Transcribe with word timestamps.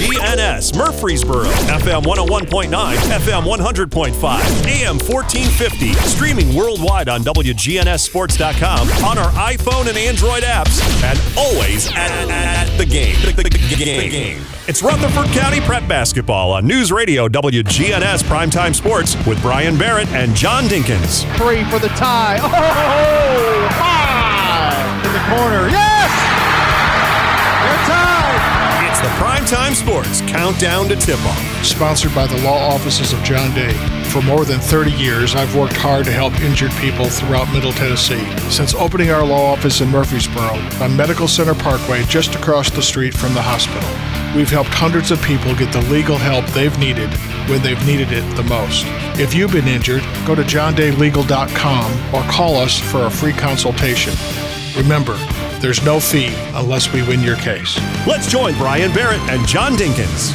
WGNS 0.00 0.78
Murfreesboro, 0.78 1.44
FM 1.44 2.04
101.9, 2.04 2.70
FM 2.70 3.42
100.5, 3.42 4.66
AM 4.66 4.98
1450, 4.98 5.92
streaming 6.08 6.56
worldwide 6.56 7.10
on 7.10 7.20
WGNSSports.com, 7.22 8.88
on 9.04 9.18
our 9.18 9.30
iPhone 9.32 9.88
and 9.88 9.98
Android 9.98 10.42
apps, 10.42 10.80
and 11.04 11.20
always 11.36 11.88
at, 11.90 12.10
at 12.30 12.78
the 12.78 12.86
game. 12.86 13.14
The, 13.26 13.42
the, 13.42 13.42
the 13.42 13.76
game. 13.76 14.40
It's 14.66 14.82
Rutherford 14.82 15.26
County 15.38 15.60
Prep 15.60 15.86
Basketball 15.86 16.52
on 16.52 16.66
News 16.66 16.90
Radio 16.90 17.28
WGNS 17.28 18.22
Primetime 18.22 18.74
Sports 18.74 19.14
with 19.26 19.38
Brian 19.42 19.76
Barrett 19.76 20.08
and 20.08 20.34
John 20.34 20.64
Dinkins. 20.64 21.30
Three 21.36 21.62
for 21.64 21.78
the 21.78 21.88
tie. 21.88 22.38
Oh, 22.40 23.68
five 23.78 25.04
in 25.04 25.12
the 25.12 25.18
corner. 25.28 25.68
Yes! 25.68 26.39
Primetime 29.18 29.74
Sports 29.74 30.20
Countdown 30.22 30.88
to 30.88 30.96
Tip 30.96 31.18
Off. 31.26 31.64
Sponsored 31.64 32.14
by 32.14 32.26
the 32.26 32.40
law 32.42 32.58
offices 32.74 33.12
of 33.12 33.22
John 33.22 33.54
Day. 33.54 33.72
For 34.10 34.22
more 34.22 34.44
than 34.44 34.60
30 34.60 34.92
years, 34.92 35.34
I've 35.34 35.54
worked 35.54 35.76
hard 35.76 36.04
to 36.06 36.12
help 36.12 36.38
injured 36.40 36.72
people 36.72 37.08
throughout 37.08 37.52
Middle 37.52 37.72
Tennessee. 37.72 38.24
Since 38.50 38.74
opening 38.74 39.10
our 39.10 39.24
law 39.24 39.52
office 39.52 39.80
in 39.80 39.88
Murfreesboro 39.88 40.58
on 40.82 40.96
Medical 40.96 41.28
Center 41.28 41.54
Parkway, 41.54 42.04
just 42.04 42.34
across 42.34 42.70
the 42.70 42.82
street 42.82 43.14
from 43.14 43.34
the 43.34 43.42
hospital, 43.42 43.88
we've 44.36 44.50
helped 44.50 44.70
hundreds 44.70 45.10
of 45.10 45.22
people 45.22 45.54
get 45.54 45.72
the 45.72 45.82
legal 45.82 46.16
help 46.16 46.46
they've 46.46 46.78
needed 46.78 47.12
when 47.48 47.62
they've 47.62 47.86
needed 47.86 48.12
it 48.12 48.36
the 48.36 48.42
most. 48.44 48.84
If 49.18 49.34
you've 49.34 49.52
been 49.52 49.68
injured, 49.68 50.02
go 50.26 50.34
to 50.34 50.42
johndaylegal.com 50.42 52.14
or 52.14 52.22
call 52.30 52.56
us 52.56 52.78
for 52.78 53.06
a 53.06 53.10
free 53.10 53.32
consultation. 53.32 54.14
Remember, 54.76 55.16
there's 55.60 55.84
no 55.84 56.00
fee 56.00 56.34
unless 56.54 56.92
we 56.92 57.02
win 57.02 57.20
your 57.20 57.36
case. 57.36 57.78
Let's 58.06 58.26
join 58.26 58.54
Brian 58.54 58.92
Barrett 58.92 59.20
and 59.30 59.46
John 59.46 59.74
Dinkins. 59.74 60.34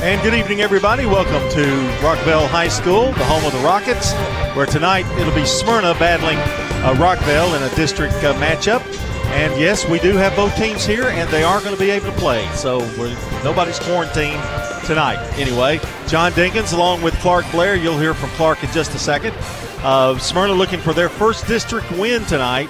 And 0.00 0.22
good 0.22 0.34
evening, 0.34 0.60
everybody. 0.60 1.06
Welcome 1.06 1.48
to 1.50 1.64
Rockvale 2.00 2.48
High 2.48 2.68
School, 2.68 3.06
the 3.06 3.24
home 3.24 3.44
of 3.44 3.52
the 3.52 3.58
Rockets, 3.58 4.12
where 4.56 4.66
tonight 4.66 5.04
it'll 5.18 5.34
be 5.34 5.44
Smyrna 5.44 5.94
battling 5.94 6.38
uh, 6.38 6.94
Rockvale 6.94 7.56
in 7.56 7.62
a 7.62 7.74
district 7.74 8.14
uh, 8.24 8.32
matchup. 8.34 8.80
And 9.32 9.60
yes, 9.60 9.86
we 9.86 9.98
do 9.98 10.12
have 10.12 10.34
both 10.34 10.56
teams 10.56 10.86
here, 10.86 11.08
and 11.08 11.28
they 11.30 11.42
are 11.42 11.60
going 11.60 11.74
to 11.74 11.80
be 11.80 11.90
able 11.90 12.06
to 12.06 12.18
play. 12.18 12.48
So 12.52 12.78
nobody's 13.44 13.78
quarantined 13.78 14.42
tonight. 14.86 15.18
Anyway, 15.36 15.80
John 16.06 16.32
Dinkins 16.32 16.72
along 16.72 17.02
with 17.02 17.14
Clark 17.16 17.44
Blair. 17.52 17.76
You'll 17.76 17.98
hear 17.98 18.14
from 18.14 18.30
Clark 18.30 18.64
in 18.64 18.70
just 18.70 18.94
a 18.94 18.98
second. 18.98 19.34
Uh, 19.80 20.16
Smyrna 20.18 20.54
looking 20.54 20.80
for 20.80 20.94
their 20.94 21.08
first 21.08 21.46
district 21.46 21.90
win 21.92 22.24
tonight, 22.24 22.68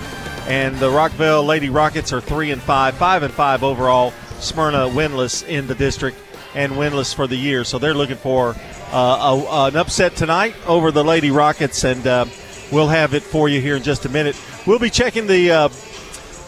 and 0.49 0.75
the 0.79 0.89
Rockvale 0.89 1.47
Lady 1.47 1.69
Rockets 1.69 2.11
are 2.13 2.23
three 2.23 2.51
and 2.51 2.61
five, 2.61 2.97
five 2.97 3.23
and 3.23 3.33
five 3.33 3.63
overall. 3.63 4.13
Smyrna 4.41 4.89
winless 4.89 5.47
in 5.47 5.67
the 5.67 5.75
district 5.75 6.19
and 6.55 6.73
winless 6.73 7.15
for 7.15 7.27
the 7.27 7.37
year. 7.37 7.65
So 7.65 7.79
they're 7.79 7.95
looking 7.95 8.17
for 8.17 8.57
uh, 8.91 9.45
a, 9.51 9.69
an 9.69 9.77
upset 9.77 10.17
tonight 10.17 10.55
over 10.67 10.91
the 10.91 11.05
Lady 11.05 11.31
Rockets, 11.31 11.85
and 11.85 12.07
uh, 12.07 12.25
we'll 12.73 12.89
have 12.89 13.13
it 13.13 13.23
for 13.23 13.51
you 13.51 13.61
here 13.61 13.77
in 13.77 13.83
just 13.83 14.07
a 14.07 14.09
minute. 14.09 14.41
We'll 14.67 14.79
be 14.79 14.91
checking 14.91 15.27
the 15.27 15.51
uh, 15.51 15.69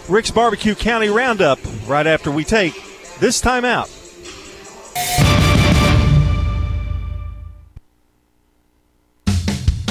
Rick's 0.09 0.31
Barbecue 0.31 0.75
County 0.75 1.09
Roundup 1.09 1.59
right 1.87 2.07
after 2.07 2.31
we 2.31 2.45
take 2.45 2.75
this 3.19 3.41
time 3.41 3.67
out. 3.67 3.91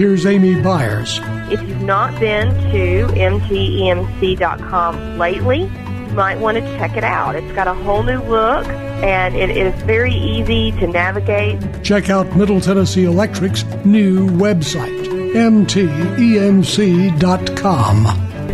Here's 0.00 0.24
Amy 0.24 0.56
Byers. 0.62 1.20
If 1.52 1.60
you've 1.60 1.82
not 1.82 2.18
been 2.18 2.48
to 2.72 3.06
mtemc.com 3.12 5.18
lately, 5.18 5.64
you 5.64 6.14
might 6.14 6.38
want 6.38 6.56
to 6.56 6.62
check 6.78 6.96
it 6.96 7.04
out. 7.04 7.36
It's 7.36 7.52
got 7.52 7.66
a 7.66 7.74
whole 7.74 8.02
new 8.02 8.22
look 8.22 8.66
and 8.66 9.36
it 9.36 9.50
is 9.50 9.74
very 9.82 10.14
easy 10.14 10.72
to 10.80 10.86
navigate. 10.86 11.84
Check 11.84 12.08
out 12.08 12.34
Middle 12.34 12.62
Tennessee 12.62 13.04
Electric's 13.04 13.62
new 13.84 14.26
website, 14.26 15.04
mtemc.com. 15.34 15.76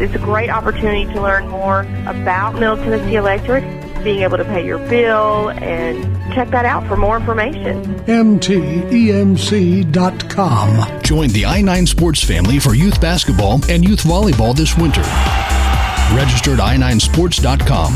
It's 0.03 0.15
a 0.17 0.19
great 0.19 0.51
opportunity 0.51 1.05
to 1.15 1.23
learn 1.23 1.47
more 1.47 1.83
about 2.09 2.55
Middle 2.55 2.77
Tennessee 2.77 3.15
Electric, 3.15 3.63
being 4.07 4.23
able 4.23 4.39
to 4.39 4.45
pay 4.45 4.65
your 4.65 4.79
bill, 4.79 5.51
and 5.51 5.99
check 6.33 6.49
that 6.51 6.65
out 6.65 6.87
for 6.87 6.97
more 6.97 7.17
information. 7.17 7.83
mtemc.com. 8.07 8.53
Join 11.03 11.29
the 11.31 11.45
I 11.45 11.61
9 11.61 11.87
Sports 11.87 12.23
family 12.23 12.61
for 12.61 12.75
youth 12.75 13.01
basketball 13.01 13.61
and 13.69 13.85
youth 13.85 14.05
volleyball 14.05 14.55
this 14.57 14.77
winter. 14.79 15.03
Registered 16.15 16.61
i9sports.com. 16.61 17.93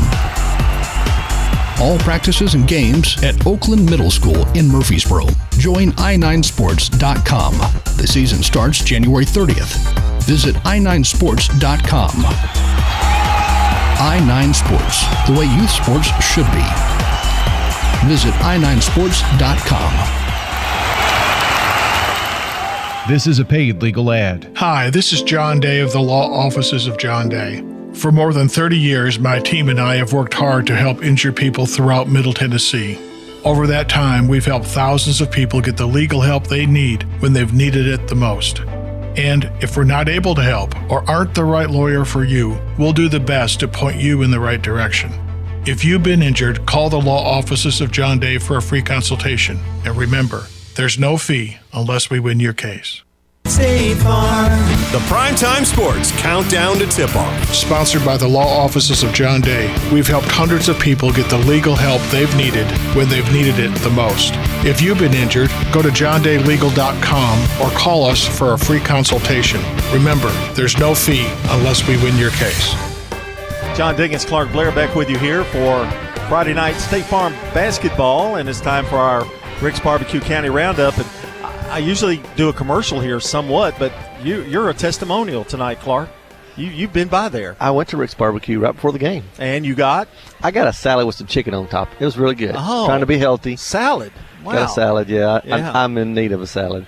All 1.81 1.97
practices 1.99 2.53
and 2.55 2.67
games 2.67 3.15
at 3.23 3.47
Oakland 3.47 3.89
Middle 3.89 4.11
School 4.11 4.45
in 4.49 4.67
Murfreesboro. 4.67 5.27
Join 5.57 5.93
i9sports.com. 5.93 7.53
The 7.95 8.05
season 8.05 8.43
starts 8.43 8.83
January 8.83 9.23
30th. 9.25 9.77
Visit 10.23 10.55
i9sports.com. 10.55 13.10
i9 14.01 14.55
Sports, 14.55 15.05
the 15.27 15.33
way 15.33 15.45
youth 15.45 15.69
sports 15.69 16.07
should 16.25 16.47
be. 16.47 16.65
Visit 18.09 18.33
i9sports.com. 18.41 19.93
This 23.07 23.27
is 23.27 23.37
a 23.37 23.45
paid 23.45 23.83
legal 23.83 24.11
ad. 24.11 24.51
Hi, 24.55 24.89
this 24.89 25.13
is 25.13 25.21
John 25.21 25.59
Day 25.59 25.81
of 25.81 25.91
the 25.91 25.99
law 25.99 26.31
offices 26.33 26.87
of 26.87 26.97
John 26.97 27.29
Day. 27.29 27.63
For 27.93 28.11
more 28.11 28.33
than 28.33 28.47
30 28.47 28.75
years, 28.75 29.19
my 29.19 29.37
team 29.37 29.69
and 29.69 29.79
I 29.79 29.97
have 29.97 30.13
worked 30.13 30.33
hard 30.33 30.65
to 30.65 30.75
help 30.75 31.03
injured 31.03 31.35
people 31.35 31.67
throughout 31.67 32.09
Middle 32.09 32.33
Tennessee. 32.33 32.97
Over 33.45 33.67
that 33.67 33.87
time, 33.87 34.27
we've 34.27 34.45
helped 34.45 34.65
thousands 34.65 35.21
of 35.21 35.31
people 35.31 35.61
get 35.61 35.77
the 35.77 35.85
legal 35.85 36.21
help 36.21 36.47
they 36.47 36.65
need 36.65 37.03
when 37.21 37.33
they've 37.33 37.53
needed 37.53 37.85
it 37.85 38.07
the 38.07 38.15
most. 38.15 38.61
And 39.17 39.51
if 39.61 39.75
we're 39.75 39.83
not 39.83 40.09
able 40.09 40.35
to 40.35 40.41
help 40.41 40.75
or 40.89 41.09
aren't 41.09 41.35
the 41.35 41.43
right 41.43 41.69
lawyer 41.69 42.05
for 42.05 42.23
you, 42.23 42.59
we'll 42.77 42.93
do 42.93 43.09
the 43.09 43.19
best 43.19 43.59
to 43.59 43.67
point 43.67 43.97
you 43.97 44.21
in 44.21 44.31
the 44.31 44.39
right 44.39 44.61
direction. 44.61 45.11
If 45.65 45.85
you've 45.85 46.03
been 46.03 46.23
injured, 46.23 46.65
call 46.65 46.89
the 46.89 46.99
law 46.99 47.23
offices 47.23 47.81
of 47.81 47.91
John 47.91 48.19
Day 48.19 48.37
for 48.37 48.57
a 48.57 48.61
free 48.61 48.81
consultation. 48.81 49.59
And 49.85 49.95
remember, 49.95 50.47
there's 50.75 50.97
no 50.97 51.17
fee 51.17 51.57
unless 51.73 52.09
we 52.09 52.19
win 52.19 52.39
your 52.39 52.53
case. 52.53 53.03
State 53.45 53.95
Farm. 53.97 54.51
The 54.91 54.99
Primetime 55.09 55.65
Sports 55.65 56.11
Countdown 56.19 56.77
to 56.77 56.87
Tip 56.87 57.15
Off. 57.15 57.53
Sponsored 57.53 58.03
by 58.05 58.17
the 58.17 58.27
law 58.27 58.47
offices 58.63 59.03
of 59.03 59.13
John 59.13 59.41
Day, 59.41 59.67
we've 59.91 60.07
helped 60.07 60.27
hundreds 60.27 60.69
of 60.69 60.79
people 60.79 61.11
get 61.11 61.29
the 61.29 61.37
legal 61.37 61.75
help 61.75 62.01
they've 62.11 62.35
needed 62.35 62.65
when 62.95 63.09
they've 63.09 63.31
needed 63.31 63.59
it 63.59 63.75
the 63.79 63.89
most. 63.89 64.33
If 64.63 64.79
you've 64.79 64.99
been 64.99 65.15
injured, 65.15 65.49
go 65.73 65.81
to 65.81 65.89
johndaylegal.com 65.89 67.61
or 67.61 67.75
call 67.75 68.05
us 68.05 68.27
for 68.37 68.53
a 68.53 68.59
free 68.59 68.79
consultation. 68.79 69.59
Remember, 69.91 70.29
there's 70.53 70.77
no 70.77 70.93
fee 70.93 71.25
unless 71.49 71.87
we 71.87 71.97
win 71.97 72.15
your 72.15 72.29
case. 72.31 72.73
John 73.75 73.95
Dinkins, 73.95 74.27
Clark 74.27 74.51
Blair 74.51 74.71
back 74.71 74.93
with 74.93 75.09
you 75.09 75.17
here 75.17 75.43
for 75.45 75.89
Friday 76.29 76.53
night 76.53 76.73
State 76.75 77.05
Farm 77.05 77.33
basketball, 77.55 78.35
and 78.35 78.47
it's 78.47 78.61
time 78.61 78.85
for 78.85 78.97
our 78.97 79.25
Rick's 79.63 79.79
Barbecue 79.79 80.19
County 80.19 80.49
Roundup. 80.49 80.95
And 80.95 81.07
I 81.71 81.79
usually 81.79 82.21
do 82.35 82.49
a 82.49 82.53
commercial 82.53 82.99
here 82.99 83.19
somewhat, 83.19 83.73
but 83.79 83.91
you, 84.21 84.43
you're 84.43 84.69
a 84.69 84.75
testimonial 84.75 85.43
tonight, 85.43 85.79
Clark. 85.79 86.09
You, 86.55 86.67
you've 86.67 86.93
been 86.93 87.07
by 87.07 87.29
there. 87.29 87.55
I 87.59 87.71
went 87.71 87.89
to 87.89 87.97
Rick's 87.97 88.13
Barbecue 88.13 88.59
right 88.59 88.75
before 88.75 88.91
the 88.91 88.99
game. 88.99 89.23
And 89.39 89.65
you 89.65 89.73
got? 89.73 90.07
I 90.43 90.51
got 90.51 90.67
a 90.67 90.73
salad 90.73 91.07
with 91.07 91.15
some 91.15 91.25
chicken 91.25 91.55
on 91.55 91.67
top. 91.67 91.89
It 91.99 92.05
was 92.05 92.15
really 92.19 92.35
good. 92.35 92.53
Oh, 92.55 92.85
Trying 92.85 92.99
to 92.99 93.07
be 93.07 93.17
healthy. 93.17 93.55
Salad. 93.55 94.11
Wow. 94.43 94.53
Got 94.53 94.69
a 94.69 94.73
salad, 94.73 95.09
yeah. 95.09 95.41
Yeah. 95.43 95.71
I, 95.71 95.83
am 95.83 95.97
in 95.97 96.13
need 96.13 96.31
of 96.31 96.41
a 96.41 96.47
salad. 96.47 96.87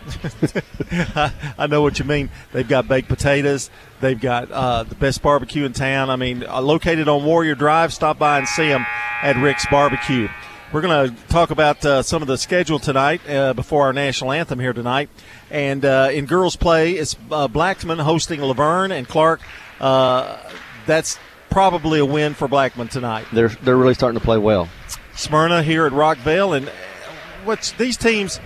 I 1.57 1.67
know 1.67 1.81
what 1.81 1.99
you 1.99 2.05
mean. 2.05 2.29
They've 2.51 2.67
got 2.67 2.87
baked 2.87 3.07
potatoes. 3.07 3.69
They've 4.01 4.19
got 4.19 4.51
uh, 4.51 4.83
the 4.83 4.95
best 4.95 5.21
barbecue 5.21 5.65
in 5.65 5.73
town. 5.73 6.09
I 6.09 6.15
mean, 6.15 6.43
uh, 6.43 6.61
located 6.61 7.07
on 7.07 7.25
Warrior 7.25 7.55
Drive. 7.55 7.93
Stop 7.93 8.17
by 8.17 8.39
and 8.39 8.47
see 8.47 8.67
them 8.67 8.85
at 9.21 9.35
Rick's 9.37 9.65
Barbecue. 9.67 10.27
We're 10.73 10.81
going 10.81 11.11
to 11.11 11.27
talk 11.27 11.51
about 11.51 11.85
uh, 11.85 12.01
some 12.01 12.23
of 12.23 12.27
the 12.27 12.37
schedule 12.37 12.79
tonight 12.79 13.21
uh, 13.29 13.53
before 13.53 13.83
our 13.83 13.93
national 13.93 14.31
anthem 14.31 14.59
here 14.59 14.73
tonight. 14.73 15.09
And 15.51 15.85
uh, 15.85 16.09
in 16.11 16.25
girls' 16.25 16.55
play, 16.55 16.93
it's 16.93 17.15
uh, 17.29 17.47
Blackman 17.47 17.99
hosting 17.99 18.41
La 18.41 18.53
Vergne 18.53 18.91
and 18.91 19.07
Clark. 19.07 19.41
Uh, 19.79 20.35
that's 20.87 21.19
probably 21.51 21.99
a 21.99 22.05
win 22.05 22.33
for 22.33 22.47
Blackman 22.47 22.87
tonight. 22.87 23.27
They're 23.31 23.49
they're 23.49 23.77
really 23.77 23.93
starting 23.93 24.19
to 24.19 24.25
play 24.25 24.39
well. 24.39 24.67
Smyrna 25.15 25.61
here 25.61 25.85
at 25.85 25.91
Rockvale, 25.91 26.57
and 26.57 26.71
what's 27.45 27.71
these 27.73 27.97
teams? 27.97 28.39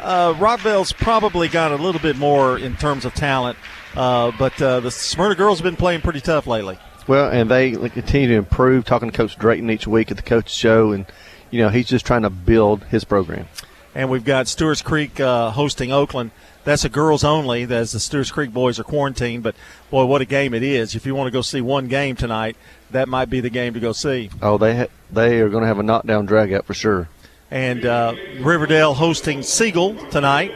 Uh, 0.00 0.34
Rockvale's 0.38 0.92
probably 0.92 1.48
got 1.48 1.72
a 1.72 1.76
little 1.76 2.00
bit 2.00 2.16
more 2.16 2.58
in 2.58 2.76
terms 2.76 3.04
of 3.04 3.14
talent, 3.14 3.56
uh, 3.96 4.32
but 4.38 4.60
uh, 4.60 4.80
the 4.80 4.90
Smyrna 4.90 5.34
girls 5.34 5.58
have 5.58 5.64
been 5.64 5.76
playing 5.76 6.02
pretty 6.02 6.20
tough 6.20 6.46
lately. 6.46 6.78
Well, 7.06 7.30
and 7.30 7.50
they 7.50 7.72
continue 7.72 8.28
to 8.28 8.34
improve. 8.34 8.84
Talking 8.84 9.10
to 9.10 9.16
Coach 9.16 9.36
Drayton 9.38 9.70
each 9.70 9.86
week 9.86 10.10
at 10.10 10.16
the 10.16 10.22
coach 10.22 10.50
show, 10.50 10.92
and 10.92 11.06
you 11.50 11.60
know 11.62 11.68
he's 11.68 11.86
just 11.86 12.06
trying 12.06 12.22
to 12.22 12.30
build 12.30 12.84
his 12.84 13.04
program. 13.04 13.46
And 13.94 14.10
we've 14.10 14.24
got 14.24 14.48
Stewart's 14.48 14.82
Creek 14.82 15.20
uh, 15.20 15.50
hosting 15.52 15.92
Oakland. 15.92 16.32
That's 16.64 16.84
a 16.84 16.88
girls 16.88 17.22
only, 17.22 17.62
as 17.64 17.92
the 17.92 18.00
Stewart's 18.00 18.32
Creek 18.32 18.52
boys 18.52 18.80
are 18.80 18.84
quarantined. 18.84 19.42
But 19.42 19.54
boy, 19.90 20.06
what 20.06 20.22
a 20.22 20.24
game 20.24 20.54
it 20.54 20.62
is! 20.62 20.94
If 20.94 21.06
you 21.06 21.14
want 21.14 21.28
to 21.28 21.30
go 21.30 21.42
see 21.42 21.60
one 21.60 21.88
game 21.88 22.16
tonight, 22.16 22.56
that 22.90 23.08
might 23.08 23.30
be 23.30 23.40
the 23.40 23.50
game 23.50 23.74
to 23.74 23.80
go 23.80 23.92
see. 23.92 24.30
Oh, 24.40 24.58
they 24.58 24.76
ha- 24.76 24.86
they 25.12 25.40
are 25.40 25.48
going 25.48 25.62
to 25.62 25.68
have 25.68 25.78
a 25.78 25.82
knockdown 25.82 26.26
drag 26.26 26.52
out 26.52 26.64
for 26.64 26.74
sure. 26.74 27.08
And 27.54 27.86
uh, 27.86 28.16
Riverdale 28.40 28.94
hosting 28.94 29.44
Siegel 29.44 29.94
tonight. 30.10 30.52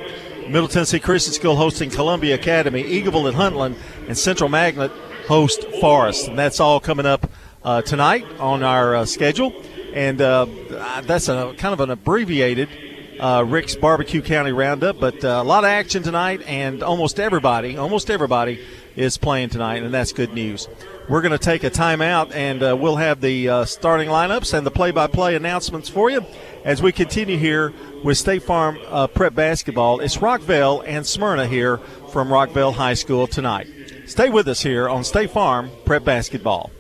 Middle 0.49 0.67
Tennessee 0.67 0.99
Christian 0.99 1.33
School 1.33 1.55
hosting 1.55 1.91
Columbia 1.91 2.35
Academy. 2.35 2.83
Eagleville 2.83 3.29
and 3.29 3.37
Huntland 3.37 3.77
and 4.09 4.19
Central 4.19 4.51
Magnet 4.51 4.91
host 5.29 5.63
Forest. 5.81 6.27
And 6.27 6.37
that's 6.37 6.59
all 6.59 6.81
coming 6.81 7.07
up 7.07 7.31
uh, 7.63 7.83
tonight 7.83 8.27
on 8.41 8.65
our 8.65 8.97
uh, 8.97 9.05
schedule. 9.05 9.55
And 9.95 10.21
uh, 10.21 10.47
that's 11.03 11.29
a 11.29 11.55
kind 11.57 11.73
of 11.73 11.79
an 11.79 11.91
abbreviated 11.91 12.69
uh, 13.21 13.45
Rick's 13.47 13.77
Barbecue 13.77 14.23
County 14.23 14.53
Roundup, 14.53 14.99
but 15.01 15.25
uh, 15.25 15.41
a 15.41 15.45
lot 15.45 15.65
of 15.65 15.69
action 15.69 16.03
tonight, 16.03 16.43
and 16.47 16.83
almost 16.83 17.19
everybody, 17.19 17.77
almost 17.77 18.11
everybody 18.11 18.65
is 18.97 19.19
playing 19.19 19.49
tonight, 19.49 19.83
and 19.83 19.93
that's 19.93 20.13
good 20.13 20.33
news. 20.33 20.69
We're 21.09 21.23
going 21.23 21.33
to 21.33 21.39
take 21.39 21.65
a 21.65 21.71
timeout, 21.71 22.35
and 22.35 22.63
uh, 22.63 22.77
we'll 22.79 22.97
have 22.97 23.23
the 23.23 23.49
uh, 23.49 23.65
starting 23.65 24.11
lineups 24.11 24.53
and 24.53 24.67
the 24.67 24.71
play-by-play 24.71 25.37
announcements 25.37 25.89
for 25.89 26.11
you 26.11 26.23
as 26.67 26.83
we 26.83 26.93
continue 26.93 27.39
here 27.39 27.73
with 28.05 28.19
State 28.19 28.43
Farm 28.43 28.79
uh, 28.89 29.07
Prep 29.07 29.35
Basketball. 29.35 30.01
It's 30.01 30.19
Rockvale 30.19 30.85
and 30.87 31.07
Smyrna 31.07 31.47
here 31.47 31.79
from 32.13 32.29
Rockvale 32.29 32.75
High 32.75 32.93
School 32.93 33.27
tonight. 33.27 33.69
Stay 34.05 34.29
with 34.29 34.49
us 34.49 34.61
here 34.61 34.87
on 34.87 35.03
State 35.03 35.31
Farm 35.31 35.71
Prep 35.87 36.05
Basketball. 36.05 36.71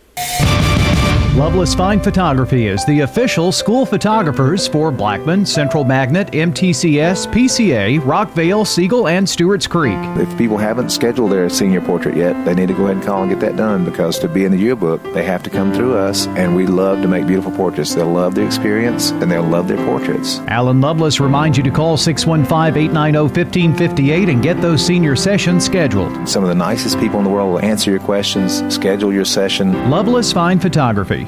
Loveless 1.38 1.73
Fine 1.73 2.00
Photography 2.00 2.67
is 2.67 2.85
the 2.87 3.02
official 3.02 3.52
school 3.52 3.87
photographers 3.87 4.67
for 4.67 4.90
Blackman, 4.90 5.46
Central 5.46 5.85
Magnet, 5.85 6.32
MTCS, 6.32 7.32
PCA, 7.32 8.00
Rockvale, 8.00 8.67
Siegel, 8.67 9.06
and 9.06 9.26
Stewart's 9.26 9.69
Creek. 9.69 9.94
If 10.17 10.37
people 10.37 10.58
haven't 10.58 10.90
scheduled 10.90 11.31
their 11.31 11.49
senior 11.49 11.81
portrait 11.81 12.17
yet, 12.17 12.44
they 12.44 12.56
need 12.56 12.67
to 12.67 12.75
go 12.75 12.87
ahead 12.87 12.96
and 12.96 13.06
call 13.06 13.23
and 13.23 13.31
get 13.31 13.38
that 13.38 13.56
done 13.56 13.85
because 13.85 14.19
to 14.19 14.29
be 14.29 14.46
in 14.46 14.50
the 14.50 14.58
yearbook, 14.58 15.00
they 15.14 15.23
have 15.23 15.44
to 15.44 15.49
come 15.49 15.73
through 15.73 15.96
us, 15.96 16.26
and 16.26 16.56
we 16.56 16.67
love 16.67 17.02
to 17.02 17.08
make 17.08 17.25
beautiful 17.25 17.52
portraits. 17.52 17.94
They'll 17.94 18.11
love 18.11 18.35
the 18.35 18.44
experience 18.44 19.12
and 19.12 19.31
they'll 19.31 19.44
love 19.44 19.69
their 19.69 19.85
portraits. 19.87 20.40
Alan 20.49 20.81
Loveless 20.81 21.20
reminds 21.20 21.56
you 21.56 21.62
to 21.62 21.70
call 21.70 21.96
615 21.96 22.82
890 22.82 23.19
1558 23.20 24.29
and 24.29 24.43
get 24.43 24.61
those 24.61 24.85
senior 24.85 25.14
sessions 25.14 25.64
scheduled. 25.64 26.29
Some 26.29 26.43
of 26.43 26.49
the 26.49 26.56
nicest 26.56 26.99
people 26.99 27.19
in 27.19 27.25
the 27.25 27.31
world 27.31 27.52
will 27.52 27.64
answer 27.64 27.93
your 27.93 28.00
questions, 28.00 28.75
schedule 28.75 29.12
your 29.12 29.25
session. 29.25 29.88
Loveless 29.88 30.32
Fine 30.32 30.58
Photography. 30.58 31.27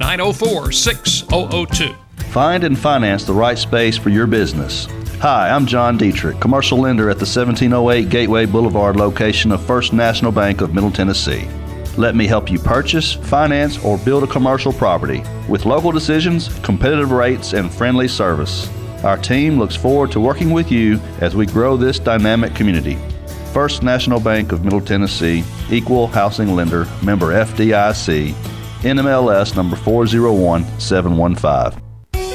904 0.00 0.72
6002. 0.72 1.94
Find 2.30 2.64
and 2.64 2.78
finance 2.78 3.24
the 3.24 3.34
right 3.34 3.58
space 3.58 3.98
for 3.98 4.08
your 4.08 4.26
business. 4.26 4.86
Hi, 5.20 5.50
I'm 5.50 5.66
John 5.66 5.98
Dietrich, 5.98 6.40
commercial 6.40 6.78
lender 6.78 7.10
at 7.10 7.18
the 7.18 7.26
1708 7.26 8.08
Gateway 8.08 8.46
Boulevard 8.46 8.96
location 8.96 9.52
of 9.52 9.62
First 9.62 9.92
National 9.92 10.32
Bank 10.32 10.62
of 10.62 10.72
Middle 10.72 10.90
Tennessee. 10.90 11.46
Let 11.98 12.16
me 12.16 12.26
help 12.26 12.50
you 12.50 12.58
purchase, 12.58 13.12
finance, 13.12 13.84
or 13.84 13.98
build 13.98 14.24
a 14.24 14.26
commercial 14.26 14.72
property 14.72 15.22
with 15.50 15.66
local 15.66 15.92
decisions, 15.92 16.48
competitive 16.60 17.10
rates, 17.10 17.52
and 17.52 17.70
friendly 17.70 18.08
service. 18.08 18.70
Our 19.04 19.18
team 19.18 19.58
looks 19.58 19.76
forward 19.76 20.12
to 20.12 20.20
working 20.20 20.50
with 20.50 20.72
you 20.72 20.98
as 21.20 21.36
we 21.36 21.44
grow 21.44 21.76
this 21.76 21.98
dynamic 21.98 22.54
community. 22.54 22.98
First 23.52 23.82
National 23.82 24.18
Bank 24.18 24.52
of 24.52 24.64
Middle 24.64 24.80
Tennessee, 24.80 25.44
Equal 25.70 26.06
Housing 26.06 26.54
Lender, 26.56 26.86
member 27.02 27.34
FDIC, 27.34 28.34
NMLS 28.82 29.56
number 29.56 29.76
401715. 29.76 31.82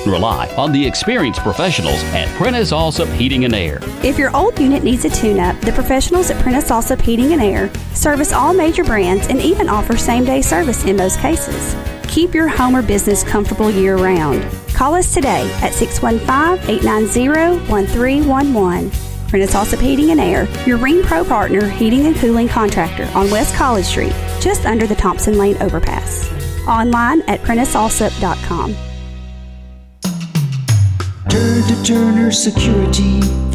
Rely 0.06 0.54
on 0.56 0.72
the 0.72 0.86
experienced 0.86 1.42
professionals 1.42 2.04
at 2.14 2.28
Prentice 2.36 2.72
Allsup 2.72 3.12
Heating 3.16 3.46
and 3.46 3.56
Air. 3.56 3.80
If 4.04 4.20
your 4.20 4.36
old 4.36 4.60
unit 4.60 4.84
needs 4.84 5.06
a 5.06 5.10
tune 5.10 5.40
up, 5.40 5.60
the 5.62 5.72
professionals 5.72 6.30
at 6.30 6.40
Prentice 6.44 6.70
Allsup 6.70 7.02
Heating 7.02 7.34
and 7.34 7.42
Air 7.42 7.74
service 7.96 8.32
all 8.32 8.54
major 8.54 8.84
brands 8.84 9.26
and 9.28 9.42
even 9.42 9.68
offer 9.68 9.98
same 9.98 10.24
day 10.24 10.44
service 10.44 10.86
in 10.86 10.98
most 10.98 11.20
cases. 11.20 11.76
Keep 12.08 12.36
your 12.36 12.48
home 12.48 12.76
or 12.76 12.84
business 12.84 13.24
comfortable 13.24 13.72
year 13.72 13.98
round. 13.98 14.48
Call 14.76 14.94
us 14.94 15.12
today 15.12 15.52
at 15.64 15.74
615 15.74 16.70
890 16.70 17.68
1311. 17.68 19.15
Allsup 19.32 19.82
Heating 19.82 20.12
and 20.12 20.20
Air, 20.20 20.48
your 20.66 20.78
Rheem 20.78 21.04
Pro 21.04 21.24
partner 21.24 21.68
heating 21.68 22.06
and 22.06 22.16
cooling 22.16 22.48
contractor 22.48 23.10
on 23.14 23.30
West 23.30 23.56
College 23.56 23.86
Street, 23.86 24.14
just 24.40 24.66
under 24.66 24.88
the 24.88 24.96
Thompson 24.96 25.38
Lane 25.38 25.58
overpass. 25.62 26.30
Online 26.68 27.22
at 27.24 27.42
PrenticeAllsup.com. 27.42 28.76
Turn 31.30 31.64
to 31.64 31.84
Turner 31.84 32.32
Security. 32.32 33.55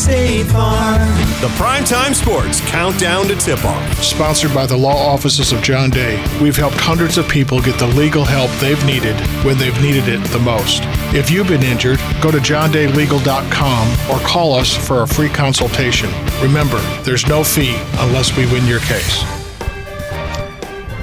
State 0.00 0.44
Farm. 0.44 1.08
The 1.42 1.52
Primetime 1.58 2.14
Sports 2.14 2.62
Countdown 2.62 3.26
to 3.28 3.36
Tip 3.36 3.62
Off. 3.66 4.02
Sponsored 4.02 4.54
by 4.54 4.64
the 4.64 4.76
law 4.76 4.96
offices 4.96 5.52
of 5.52 5.60
John 5.62 5.90
Day, 5.90 6.16
we've 6.40 6.56
helped 6.56 6.76
hundreds 6.76 7.18
of 7.18 7.28
people 7.28 7.60
get 7.60 7.78
the 7.78 7.86
legal 7.88 8.24
help 8.24 8.50
they've 8.60 8.82
needed 8.86 9.14
when 9.44 9.58
they've 9.58 9.78
needed 9.82 10.08
it 10.08 10.24
the 10.28 10.38
most. 10.38 10.80
If 11.14 11.30
you've 11.30 11.48
been 11.48 11.62
injured, 11.62 11.98
go 12.22 12.30
to 12.30 12.38
johndaylegal.com 12.38 14.10
or 14.10 14.26
call 14.26 14.54
us 14.54 14.74
for 14.74 15.02
a 15.02 15.08
free 15.08 15.28
consultation. 15.28 16.08
Remember, 16.40 16.80
there's 17.02 17.26
no 17.26 17.44
fee 17.44 17.76
unless 17.98 18.34
we 18.38 18.46
win 18.46 18.66
your 18.66 18.80
case. 18.80 19.39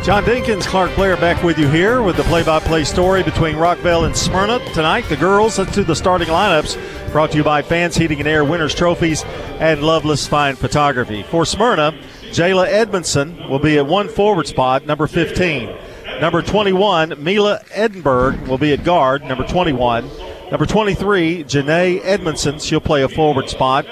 John 0.07 0.23
Dinkins, 0.23 0.65
Clark 0.65 0.95
Blair 0.95 1.17
back 1.17 1.43
with 1.43 1.59
you 1.59 1.67
here 1.67 2.01
with 2.01 2.15
the 2.15 2.23
play 2.23 2.41
by 2.41 2.61
play 2.61 2.85
story 2.85 3.23
between 3.23 3.57
Rockvale 3.57 4.05
and 4.05 4.15
Smyrna 4.15 4.59
tonight. 4.73 5.01
The 5.09 5.17
girls 5.17 5.57
to 5.57 5.83
the 5.83 5.97
starting 5.97 6.29
lineups 6.29 7.11
brought 7.11 7.31
to 7.31 7.37
you 7.37 7.43
by 7.43 7.61
Fans 7.61 7.97
Heating 7.97 8.19
and 8.19 8.27
Air 8.27 8.45
Winners 8.45 8.73
Trophies 8.73 9.25
and 9.59 9.83
Loveless 9.83 10.25
Fine 10.25 10.55
Photography. 10.55 11.23
For 11.23 11.45
Smyrna, 11.45 11.91
Jayla 12.29 12.67
Edmondson 12.67 13.49
will 13.49 13.59
be 13.59 13.77
at 13.79 13.85
one 13.85 14.07
forward 14.07 14.47
spot, 14.47 14.85
number 14.85 15.07
15. 15.07 15.75
Number 16.21 16.41
21, 16.41 17.21
Mila 17.21 17.59
Edinburgh 17.71 18.37
will 18.47 18.57
be 18.57 18.71
at 18.71 18.85
guard, 18.85 19.25
number 19.25 19.45
21. 19.45 20.09
Number 20.49 20.65
23, 20.65 21.43
Janae 21.43 21.99
Edmondson. 22.01 22.59
She'll 22.59 22.79
play 22.79 23.03
a 23.03 23.09
forward 23.09 23.49
spot. 23.49 23.85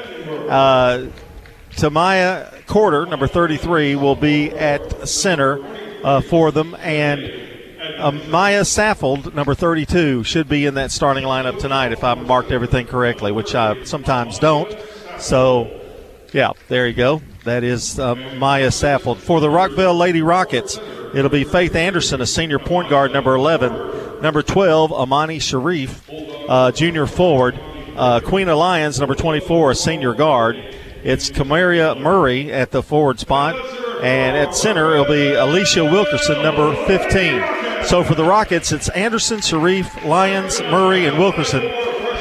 Uh, 0.48 1.08
Tamaya 1.72 2.66
Quarter, 2.68 3.06
number 3.06 3.28
33, 3.28 3.98
will 3.98 4.16
be 4.16 4.50
at 4.52 5.10
center 5.10 5.58
uh, 6.06 6.22
for 6.22 6.52
them. 6.52 6.76
And 6.80 7.32
uh, 7.98 8.12
Maya 8.30 8.62
Saffold, 8.62 9.34
number 9.34 9.56
32, 9.56 10.24
should 10.24 10.48
be 10.48 10.66
in 10.66 10.76
that 10.76 10.92
starting 10.92 11.24
lineup 11.24 11.60
tonight 11.60 11.92
if 11.92 12.04
I 12.04 12.14
marked 12.14 12.52
everything 12.52 12.86
correctly, 12.86 13.32
which 13.32 13.56
I 13.56 13.84
sometimes 13.84 14.38
don't. 14.38 14.74
So, 15.20 15.82
yeah, 16.32 16.52
there 16.70 16.88
you 16.88 16.94
go. 16.94 17.22
That 17.44 17.64
is 17.64 18.00
um, 18.00 18.38
Maya 18.38 18.68
Saffold. 18.68 19.18
For 19.18 19.42
the 19.42 19.48
Rockvale 19.48 19.98
Lady 19.98 20.22
Rockets, 20.22 20.78
it'll 21.14 21.30
be 21.30 21.44
Faith 21.44 21.76
Anderson, 21.76 22.22
a 22.22 22.26
senior 22.26 22.60
point 22.60 22.90
guard, 22.90 23.12
number 23.12 23.34
11. 23.34 24.22
Number 24.22 24.44
12, 24.44 24.94
Amani 24.94 25.40
Sharif, 25.40 26.08
uh, 26.48 26.72
junior 26.72 27.08
forward. 27.08 27.60
Uh, 27.96 28.20
Queen 28.20 28.48
of 28.48 28.58
Lyons, 28.58 29.00
number 29.00 29.16
24, 29.16 29.72
a 29.72 29.76
senior 29.76 30.14
guard. 30.14 30.56
It's 31.04 31.32
Kamaria 31.32 32.00
Murray 32.00 32.52
at 32.52 32.72
the 32.72 32.84
forward 32.84 33.20
spot. 33.20 33.56
And 34.02 34.38
at 34.38 34.56
center, 34.56 34.94
it'll 34.94 35.06
be 35.06 35.34
Alicia 35.34 35.84
Wilkerson, 35.84 36.42
number 36.42 36.76
15. 36.86 37.86
So 37.86 38.04
for 38.04 38.16
the 38.16 38.24
Rockets, 38.24 38.72
it's 38.72 38.90
Anderson, 38.90 39.42
Sharif, 39.42 40.04
Lyons, 40.06 40.60
Murray, 40.62 41.06
and 41.06 41.18
Wilkerson. 41.18 41.62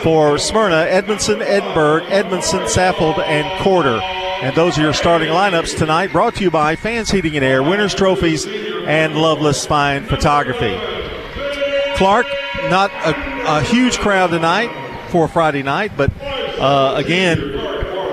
For 0.02 0.36
Smyrna, 0.36 0.86
Edmondson, 0.88 1.40
Edinburgh, 1.40 2.04
Edmondson, 2.06 2.60
Saffold, 2.60 3.18
and 3.20 3.62
Quarter. 3.62 4.00
And 4.42 4.54
those 4.54 4.78
are 4.78 4.82
your 4.82 4.92
starting 4.92 5.28
lineups 5.28 5.78
tonight, 5.78 6.12
brought 6.12 6.34
to 6.34 6.44
you 6.44 6.50
by 6.50 6.76
Fans 6.76 7.10
Heating 7.10 7.34
and 7.36 7.44
Air, 7.44 7.62
Winners 7.62 7.94
Trophies, 7.94 8.46
and 8.46 9.16
Loveless 9.16 9.64
Fine 9.64 10.04
Photography. 10.04 10.78
Clark, 11.96 12.26
not 12.68 12.90
a, 12.90 13.56
a 13.56 13.62
huge 13.62 13.98
crowd 13.98 14.30
tonight 14.30 14.70
for 15.08 15.28
Friday 15.28 15.62
night, 15.62 15.92
but 15.96 16.10
uh, 16.58 16.94
again, 16.96 17.38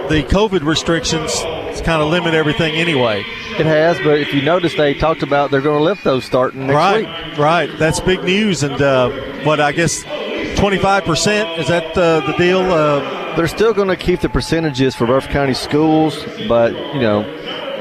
the 0.08 0.24
COVID 0.30 0.64
restrictions 0.66 1.44
kind 1.82 2.02
of 2.02 2.10
limit 2.10 2.34
everything 2.34 2.76
anyway. 2.76 3.20
It 3.60 3.66
has, 3.66 3.98
but 4.00 4.20
if 4.20 4.34
you 4.34 4.42
notice, 4.42 4.76
they 4.76 4.94
talked 4.94 5.24
about 5.24 5.52
they're 5.52 5.62
going 5.62 5.78
to 5.78 5.84
lift 5.84 6.04
those 6.04 6.26
starting 6.26 6.68
next 6.68 6.76
right, 6.76 7.30
week. 7.30 7.38
Right, 7.38 7.78
That's 7.78 8.00
big 8.00 8.24
news. 8.24 8.64
And 8.64 8.82
uh, 8.82 9.10
what 9.44 9.60
I 9.60 9.72
guess 9.72 10.04
25% 10.04 11.60
is 11.60 11.68
that 11.68 11.98
uh, 11.98 12.26
the 12.26 12.34
deal? 12.38 12.60
Uh, 12.60 13.36
they're 13.36 13.48
still 13.48 13.74
going 13.74 13.88
to 13.88 13.96
keep 13.96 14.22
the 14.22 14.30
percentages 14.30 14.96
for 14.96 15.06
Rutherford 15.06 15.32
County 15.32 15.54
schools, 15.54 16.18
but 16.48 16.74
you 16.94 17.02
know 17.02 17.22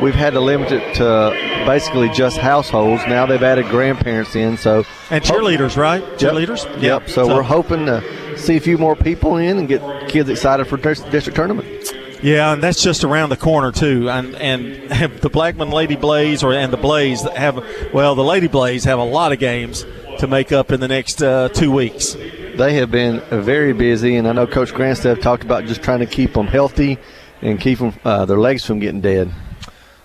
we've 0.01 0.15
had 0.15 0.33
to 0.33 0.41
limit 0.41 0.73
it 0.73 0.95
to 0.97 1.31
basically 1.67 2.09
just 2.11 2.39
households. 2.39 3.03
Now 3.07 3.27
they've 3.27 3.43
added 3.43 3.67
grandparents 3.67 4.35
in, 4.35 4.57
so 4.57 4.85
and 5.11 5.23
cheerleaders, 5.23 5.77
right? 5.77 6.03
Cheerleaders. 6.19 6.65
Yep. 6.75 6.83
yep. 6.83 7.09
So, 7.09 7.27
so, 7.27 7.35
we're 7.35 7.43
hoping 7.43 7.87
to 7.87 8.39
see 8.39 8.57
a 8.57 8.61
few 8.61 8.79
more 8.79 8.97
people 8.97 9.37
in 9.37 9.59
and 9.59 9.69
get 9.69 10.09
kids 10.09 10.29
excited 10.29 10.67
for 10.67 10.77
district 10.77 11.37
tournament. 11.37 11.95
Yeah, 12.23 12.53
and 12.53 12.63
that's 12.63 12.83
just 12.83 13.03
around 13.03 13.31
the 13.31 13.37
corner 13.37 13.73
too. 13.73 14.11
And 14.11 14.35
and 14.37 14.91
the 15.21 15.31
Blackman 15.31 15.71
Lady 15.71 15.97
Blaze 15.97 16.43
or 16.43 16.53
and 16.53 16.73
the 16.73 16.77
Blaze 16.77 17.23
have 17.23 17.65
well, 17.95 18.15
the 18.15 18.25
Lady 18.25 18.47
Blaze 18.47 18.85
have 18.85 18.99
a 18.99 19.05
lot 19.05 19.33
of 19.33 19.39
games 19.39 19.87
to 20.19 20.27
make 20.27 20.53
up 20.53 20.71
in 20.71 20.81
the 20.81 20.89
next 20.89 21.23
uh, 21.23 21.49
two 21.49 21.73
weeks. 21.73 22.13
They 22.13 22.75
have 22.75 22.91
been 22.91 23.21
very 23.31 23.73
busy, 23.73 24.17
and 24.17 24.29
I 24.29 24.33
know 24.33 24.47
Coach 24.47 24.73
Grandstaff 24.73 25.23
talked 25.23 25.45
about 25.45 25.65
just 25.65 25.83
trying 25.83 26.01
to 26.01 26.07
keep 26.07 26.35
them 26.35 26.47
healthy 26.47 26.99
and 27.41 27.59
keep 27.59 27.79
them 27.79 27.95
uh, 28.05 28.27
their 28.27 28.39
legs 28.39 28.67
from 28.67 28.81
getting 28.81 29.01
dead. 29.01 29.33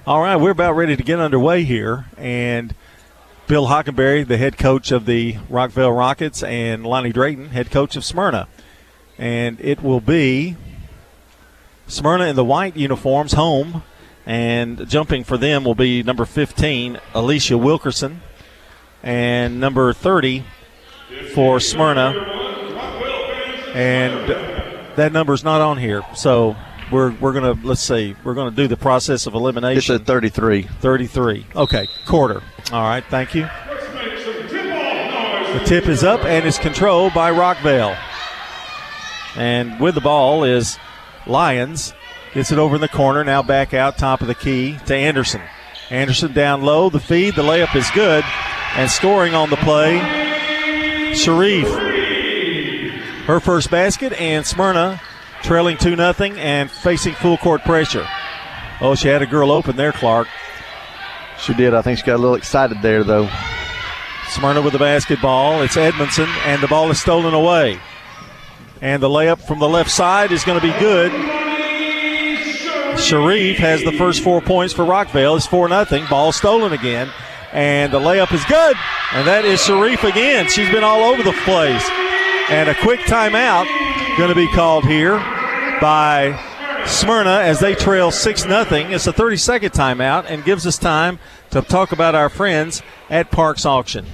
All 0.07 0.21
right, 0.21 0.37
we're 0.37 0.51
about 0.51 0.73
ready 0.73 0.95
to 0.95 1.03
get 1.03 1.19
underway 1.19 1.63
here, 1.63 2.05
and 2.17 2.73
Bill 3.47 3.67
Hockenberry, 3.67 4.25
the 4.25 4.37
head 4.37 4.57
coach 4.57 4.91
of 4.91 5.05
the 5.05 5.33
Rockvale 5.49 5.97
Rockets, 5.97 6.43
and 6.43 6.85
Lonnie 6.85 7.11
Drayton, 7.11 7.49
head 7.49 7.71
coach 7.71 7.97
of 7.97 8.05
Smyrna, 8.05 8.47
and 9.17 9.59
it 9.59 9.83
will 9.83 9.99
be 9.99 10.55
Smyrna 11.87 12.25
in 12.25 12.35
the 12.35 12.45
white 12.45 12.75
uniforms 12.75 13.33
home, 13.33 13.83
and 14.25 14.87
jumping 14.87 15.23
for 15.23 15.37
them 15.37 15.63
will 15.63 15.75
be 15.75 16.03
number 16.03 16.25
15, 16.25 16.99
Alicia 17.13 17.57
Wilkerson, 17.57 18.21
and 19.03 19.59
number 19.59 19.93
30 19.93 20.43
for 21.33 21.59
Smyrna. 21.59 22.13
And 23.73 24.29
that 24.95 25.11
number's 25.11 25.43
not 25.43 25.61
on 25.61 25.77
here. 25.77 26.01
So 26.15 26.55
we're, 26.91 27.11
we're 27.15 27.33
going 27.33 27.55
to, 27.55 27.67
let's 27.67 27.81
see, 27.81 28.15
we're 28.23 28.33
going 28.33 28.49
to 28.49 28.55
do 28.55 28.67
the 28.67 28.77
process 28.77 29.27
of 29.27 29.33
elimination. 29.35 29.95
It's 29.95 30.01
at 30.01 30.07
33. 30.07 30.63
33. 30.63 31.45
Okay, 31.55 31.87
quarter. 32.05 32.41
All 32.71 32.83
right, 32.83 33.03
thank 33.09 33.35
you. 33.35 33.47
The 35.53 35.63
tip 35.65 35.87
is 35.87 36.03
up 36.03 36.25
and 36.25 36.45
is 36.45 36.57
controlled 36.57 37.13
by 37.13 37.31
Rockvale. 37.31 37.97
And 39.37 39.79
with 39.79 39.95
the 39.95 40.01
ball 40.01 40.43
is 40.43 40.77
Lyons 41.27 41.93
gets 42.33 42.51
it 42.51 42.59
over 42.59 42.75
in 42.75 42.81
the 42.81 42.87
corner. 42.87 43.23
Now 43.23 43.41
back 43.41 43.73
out 43.73 43.97
top 43.97 44.21
of 44.21 44.27
the 44.27 44.35
key 44.35 44.77
to 44.85 44.95
Anderson. 44.95 45.41
Anderson 45.89 46.33
down 46.33 46.61
low. 46.61 46.89
The 46.89 46.99
feed. 46.99 47.35
The 47.35 47.43
layup 47.43 47.75
is 47.75 47.89
good. 47.91 48.23
And 48.75 48.89
scoring 48.89 49.33
on 49.33 49.49
the 49.49 49.57
play, 49.57 49.99
Sharif. 51.13 51.67
Her 53.25 53.39
first 53.39 53.71
basket. 53.71 54.13
And 54.13 54.45
Smyrna 54.45 55.01
trailing 55.41 55.77
2 55.77 55.95
0 55.95 56.13
and 56.37 56.69
facing 56.69 57.13
full 57.13 57.37
court 57.37 57.63
pressure. 57.63 58.05
Oh, 58.81 58.95
she 58.95 59.07
had 59.07 59.21
a 59.21 59.27
girl 59.27 59.51
open 59.51 59.75
there, 59.75 59.93
Clark. 59.93 60.27
She 61.39 61.53
did. 61.53 61.73
I 61.73 61.81
think 61.81 61.99
she 61.99 62.05
got 62.05 62.15
a 62.15 62.17
little 62.17 62.35
excited 62.35 62.81
there, 62.81 63.03
though. 63.03 63.29
Smyrna 64.29 64.61
with 64.61 64.73
the 64.73 64.79
basketball. 64.79 65.61
It's 65.61 65.77
Edmondson, 65.77 66.27
and 66.45 66.61
the 66.61 66.67
ball 66.67 66.89
is 66.91 66.99
stolen 66.99 67.33
away. 67.33 67.79
And 68.81 69.01
the 69.01 69.09
layup 69.09 69.39
from 69.39 69.59
the 69.59 69.69
left 69.69 69.91
side 69.91 70.31
is 70.31 70.43
going 70.43 70.59
to 70.59 70.65
be 70.65 70.77
good. 70.79 71.11
Sharif 72.99 73.57
has 73.57 73.83
the 73.83 73.91
first 73.91 74.23
four 74.23 74.41
points 74.41 74.73
for 74.73 74.83
Rockvale. 74.83 75.35
It's 75.37 75.45
4 75.45 75.69
0. 75.69 76.07
Ball 76.09 76.31
stolen 76.31 76.73
again. 76.73 77.09
And 77.51 77.91
the 77.91 77.99
layup 77.99 78.33
is 78.33 78.43
good. 78.45 78.75
And 79.13 79.27
that 79.27 79.45
is 79.45 79.63
Sharif 79.63 80.03
again. 80.03 80.49
She's 80.49 80.69
been 80.69 80.83
all 80.83 81.03
over 81.03 81.23
the 81.23 81.33
place. 81.43 81.87
And 82.49 82.69
a 82.69 82.75
quick 82.75 82.99
timeout 83.01 83.65
going 84.17 84.29
to 84.29 84.35
be 84.35 84.47
called 84.53 84.85
here 84.85 85.17
by 85.81 86.39
Smyrna 86.85 87.39
as 87.41 87.59
they 87.59 87.75
trail 87.75 88.11
6 88.11 88.41
0. 88.43 88.65
It's 88.69 89.07
a 89.07 89.13
30 89.13 89.37
second 89.37 89.71
timeout 89.71 90.25
and 90.29 90.43
gives 90.43 90.67
us 90.67 90.77
time 90.77 91.19
to 91.51 91.61
talk 91.61 91.91
about 91.91 92.15
our 92.15 92.29
friends 92.29 92.81
at 93.09 93.31
Parks 93.31 93.65
Auction. 93.65 94.05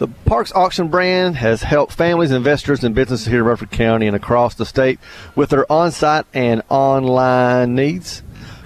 The 0.00 0.08
Parks 0.08 0.50
Auction 0.54 0.88
brand 0.88 1.36
has 1.36 1.62
helped 1.62 1.92
families, 1.92 2.30
investors, 2.30 2.82
and 2.82 2.94
businesses 2.94 3.26
here 3.26 3.40
in 3.40 3.44
Rutherford 3.44 3.70
County 3.70 4.06
and 4.06 4.16
across 4.16 4.54
the 4.54 4.64
state 4.64 4.98
with 5.36 5.50
their 5.50 5.70
on 5.70 5.92
site 5.92 6.24
and 6.32 6.62
online 6.70 7.74
needs. 7.74 8.22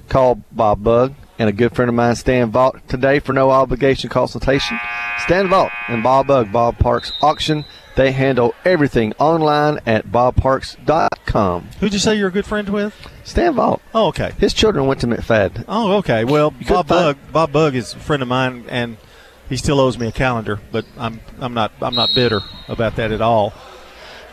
Call 0.08 0.36
Bob 0.52 0.84
Bug 0.84 1.14
and 1.36 1.48
a 1.48 1.52
good 1.52 1.74
friend 1.74 1.88
of 1.88 1.96
mine, 1.96 2.14
Stan 2.14 2.52
Vault, 2.52 2.76
today 2.86 3.18
for 3.18 3.32
no 3.32 3.50
obligation 3.50 4.10
consultation. 4.10 4.78
Stan 5.24 5.48
Vault 5.48 5.72
and 5.88 6.04
Bob 6.04 6.28
Bug, 6.28 6.52
Bob 6.52 6.78
Parks 6.78 7.10
Auction. 7.20 7.64
They 7.96 8.12
handle 8.12 8.54
everything 8.64 9.12
online 9.18 9.80
at 9.86 10.06
bobparks.com. 10.06 11.68
Who'd 11.80 11.92
you 11.92 11.98
say 11.98 12.14
you're 12.14 12.28
a 12.28 12.30
good 12.30 12.46
friend 12.46 12.68
with? 12.68 12.94
Stan 13.24 13.54
Vault. 13.54 13.82
Oh, 13.92 14.06
okay. 14.06 14.34
His 14.38 14.54
children 14.54 14.86
went 14.86 15.00
to 15.00 15.08
McFadden. 15.08 15.64
Oh, 15.66 15.96
okay. 15.96 16.22
Well, 16.22 16.52
Bob 16.68 16.86
Bug, 16.86 17.18
Bob 17.32 17.50
Bug 17.50 17.74
is 17.74 17.92
a 17.92 17.98
friend 17.98 18.22
of 18.22 18.28
mine, 18.28 18.66
and– 18.68 18.98
he 19.48 19.56
still 19.56 19.80
owes 19.80 19.98
me 19.98 20.08
a 20.08 20.12
calendar, 20.12 20.60
but 20.72 20.84
I'm 20.96 21.20
I'm 21.40 21.54
not 21.54 21.72
I'm 21.80 21.94
not 21.94 22.10
bitter 22.14 22.40
about 22.68 22.96
that 22.96 23.12
at 23.12 23.20
all. 23.20 23.52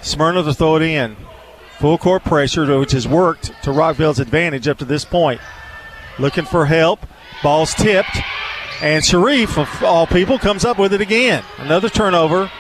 Smyrna 0.01 0.44
to 0.44 0.53
throw 0.53 0.77
it 0.77 0.82
in, 0.82 1.15
full 1.80 1.98
court 1.98 2.24
pressure, 2.24 2.80
which 2.80 2.91
has 2.94 3.08
worked 3.08 3.51
to 3.63 3.72
Rockvale's 3.72 4.20
advantage 4.20 4.68
up 4.68 4.77
to 4.80 4.86
this 4.86 5.06
point. 5.06 5.41
Looking 6.20 6.46
for 6.46 6.65
help, 6.65 7.06
ball's 7.44 7.74
tipped, 7.74 8.18
and 8.82 9.03
Sharif 9.03 9.58
of 9.58 9.84
all 9.84 10.08
people 10.08 10.39
comes 10.39 10.65
up 10.65 10.77
with 10.77 10.94
it 10.94 11.01
again. 11.01 11.44
Another 11.58 11.89
turnover, 11.89 12.51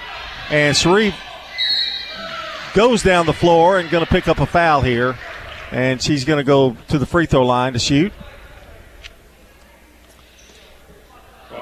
and 0.49 0.75
Sharif 0.75 1.15
goes 2.73 3.03
down 3.03 3.25
the 3.25 3.33
floor 3.33 3.79
and 3.79 3.89
going 3.89 4.05
to 4.05 4.09
pick 4.09 4.27
up 4.27 4.39
a 4.39 4.45
foul 4.45 4.81
here, 4.81 5.17
and 5.71 6.01
she's 6.01 6.25
going 6.25 6.37
to 6.37 6.43
go 6.43 6.75
to 6.87 6.97
the 6.97 7.05
free 7.05 7.25
throw 7.25 7.45
line 7.45 7.73
to 7.73 7.79
shoot. 7.79 8.13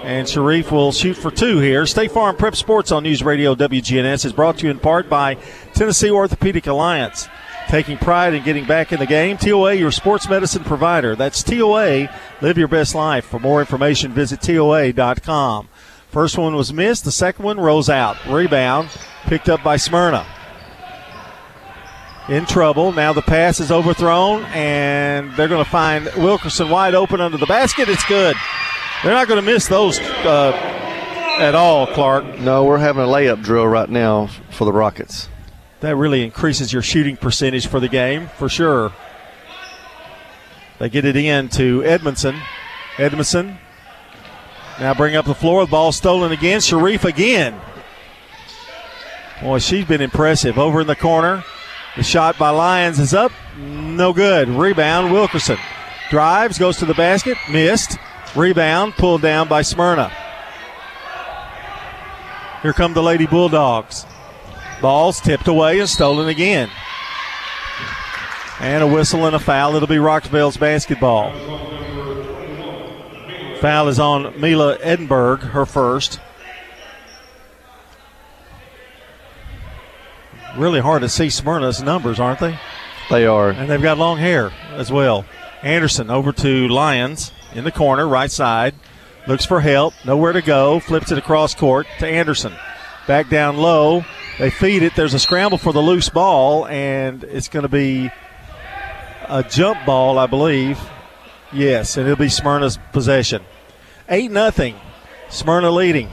And 0.03 0.27
Sharif 0.27 0.72
will 0.72 0.91
shoot 0.91 1.15
for 1.15 1.29
two 1.29 1.60
here. 1.60 1.86
State 1.86 2.12
Farm 2.12 2.36
Prep 2.36 2.56
Sports 2.56 2.91
on 2.91 3.03
News 3.03 3.22
Radio 3.22 3.53
WGNS 3.53 4.25
is 4.25 4.34
brought 4.34 4.58
to 4.60 4.65
you 4.65 4.72
in 4.72 4.79
part 4.79 5.10
by 5.10 5.36
Tennessee 5.74 6.10
Orthopedic 6.10 6.68
Alliance. 6.68 7.27
Taking 7.68 7.98
pride 7.98 8.34
in 8.34 8.44
getting 8.44 8.65
back 8.65 8.91
in 8.91 9.00
the 9.00 9.06
game. 9.06 9.38
TOA, 9.38 9.75
your 9.75 9.91
sports 9.91 10.27
medicine 10.27 10.63
provider. 10.63 11.15
That's 11.15 11.44
TOA. 11.44 12.10
Live 12.41 12.58
your 12.58 12.68
best 12.68 12.96
life. 12.96 13.25
For 13.25 13.39
more 13.39 13.60
information, 13.60 14.12
visit 14.12 14.41
TOA.com. 14.41 15.70
First 16.10 16.38
one 16.38 16.56
was 16.56 16.74
missed. 16.74 17.06
The 17.06 17.12
second 17.12 17.46
one 17.46 17.60
rolls 17.60 17.88
out. 17.88 18.18
Rebound 18.25 18.89
picked 19.25 19.50
up 19.50 19.62
by 19.63 19.77
Smyrna. 19.77 20.25
In 22.27 22.48
trouble. 22.48 22.91
Now 22.91 23.13
the 23.13 23.22
pass 23.22 23.60
is 23.60 23.72
overthrown, 23.72 24.46
and 24.46 25.32
they're 25.36 25.48
going 25.48 25.63
to 25.63 25.70
find 25.70 26.10
Wilkerson 26.18 26.70
wide 26.70 26.96
open 26.96 27.22
under 27.22 27.38
the 27.38 27.46
basket. 27.46 27.89
It's 27.89 28.06
good. 28.06 28.36
They're 29.03 29.13
not 29.13 29.27
going 29.27 29.44
to 29.44 29.46
miss 29.46 29.68
those 29.68 29.98
uh, 30.00 30.51
at 31.39 31.56
all, 31.56 31.88
Clark. 31.88 32.39
No, 32.39 32.65
we're 32.65 32.79
having 32.79 33.03
a 33.03 33.08
layup 33.08 33.41
drill 33.41 33.65
right 33.65 33.89
now 33.89 34.27
for 34.50 34.65
the 34.65 34.74
Rockets. 34.74 35.29
that 35.79 35.96
really 35.96 36.24
increases 36.24 36.74
your 36.74 36.82
shooting 36.82 37.15
percentage 37.15 37.68
for 37.68 37.79
the 37.79 37.88
game 37.88 38.27
for 38.38 38.50
sure. 38.50 38.91
They 40.79 40.89
get 40.89 41.06
it 41.06 41.15
in 41.15 41.48
to 41.50 41.84
Edmondson. 41.86 42.36
Edmondson 42.98 43.58
now 44.79 44.94
bring 44.94 45.15
up 45.15 45.25
the 45.25 45.36
floor. 45.36 45.65
The 45.65 45.72
ball 45.72 45.91
stolen 45.94 46.32
again. 46.34 46.60
Sharif 46.60 47.06
again. 47.06 47.60
Boy, 49.41 49.60
she's 49.60 49.86
been 49.86 50.01
impressive. 50.01 50.58
Over 50.58 50.82
in 50.82 50.88
the 50.88 50.96
corner. 50.96 51.44
The 51.96 52.03
shot 52.03 52.38
by 52.38 52.50
Lyons 52.50 53.00
is 53.00 53.13
up. 53.13 53.32
No 53.58 54.13
good. 54.13 54.48
Rebound, 54.50 55.12
Wilkerson. 55.12 55.58
Drives, 56.10 56.58
goes 56.58 56.77
to 56.77 56.86
the 56.86 56.94
basket. 56.94 57.38
Missed. 57.50 57.98
Rebound, 58.36 58.93
pulled 58.95 59.21
down 59.21 59.48
by 59.48 59.63
Smyrna. 59.63 60.12
Here 62.62 62.74
come 62.74 62.93
the 62.93 63.01
Lady 63.01 63.25
Bulldogs. 63.25 64.05
Ball's 64.81 65.19
tipped 65.19 65.48
away 65.48 65.79
and 65.79 65.89
stolen 65.89 66.27
again. 66.27 66.69
And 68.59 68.83
a 68.83 68.88
whistle 68.88 69.25
and 69.25 69.36
a 69.36 69.39
foul. 69.39 69.75
It'll 69.75 69.88
be 69.88 70.00
Rockvale's 70.00 70.57
basketball. 70.57 71.31
Foul 73.62 73.88
is 73.88 74.00
on 74.00 74.39
Mila 74.39 74.77
Edinburgh, 74.81 75.38
her 75.38 75.65
first. 75.65 76.19
Really 80.57 80.81
hard 80.81 81.01
to 81.01 81.09
see 81.09 81.29
Smyrna's 81.29 81.81
numbers, 81.81 82.19
aren't 82.19 82.39
they? 82.39 82.59
They 83.09 83.25
are. 83.25 83.50
And 83.50 83.69
they've 83.69 83.81
got 83.81 83.98
long 83.98 84.17
hair 84.17 84.51
as 84.71 84.91
well. 84.91 85.25
Anderson 85.63 86.09
over 86.09 86.31
to 86.33 86.67
Lyons 86.67 87.31
in 87.53 87.63
the 87.63 87.72
corner, 87.72 88.08
right 88.08 88.32
side. 88.32 88.75
Looks 89.27 89.46
for 89.46 89.62
help, 89.62 89.94
nowhere 90.06 90.34
to 90.34 90.41
go. 90.41 90.79
Flips 90.79 91.12
it 91.12 91.18
across 91.18 91.53
court 91.53 91.88
to 92.00 92.08
Anderson. 92.08 92.53
Back 93.08 93.29
down 93.29 93.58
low. 93.58 94.06
They 94.38 94.50
feed 94.50 94.84
it. 94.84 94.96
There's 94.96 95.13
a 95.13 95.20
scramble 95.20 95.58
for 95.58 95.74
the 95.74 95.82
loose 95.82 96.10
ball, 96.10 96.65
and 96.68 97.24
it's 97.25 97.50
going 97.50 97.63
to 97.63 97.70
be 97.70 98.10
a 99.27 99.44
jump 99.44 99.86
ball, 99.86 100.18
I 100.18 100.27
believe. 100.27 100.79
Yes, 101.51 101.98
and 101.98 102.08
it'll 102.08 102.18
be 102.18 102.29
Smyrna's 102.29 102.79
possession. 102.91 103.44
8 104.08 104.32
nothing. 104.32 104.75
Smyrna 105.29 105.72
leading. 105.72 106.10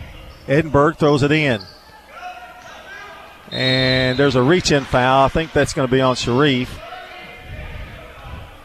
Edinburgh 0.49 0.95
throws 0.95 1.23
it 1.23 1.33
in. 1.33 1.61
And 3.53 4.19
there's 4.19 4.35
a 4.35 4.43
reach 4.43 4.73
in 4.73 4.85
foul. 4.85 5.25
I 5.25 5.29
think 5.29 5.53
that's 5.53 5.73
going 5.73 5.87
to 5.87 5.93
be 5.93 6.01
on 6.01 6.17
Sharif. 6.17 6.79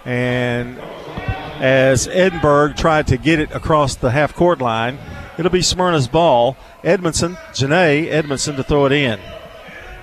And 0.06 0.82
as 1.62 2.08
Edinburgh 2.08 2.74
tried 2.74 3.06
to 3.08 3.18
get 3.18 3.40
it 3.40 3.52
across 3.52 3.96
the 3.96 4.10
half 4.10 4.34
court 4.34 4.60
line, 4.60 4.98
it'll 5.38 5.52
be 5.52 5.62
Smyrna's 5.62 6.08
ball. 6.08 6.58
Edmondson, 6.84 7.36
Janae 7.54 8.08
Edmondson 8.08 8.56
to 8.56 8.64
throw 8.64 8.88
it 8.88 8.92
in. 8.92 9.20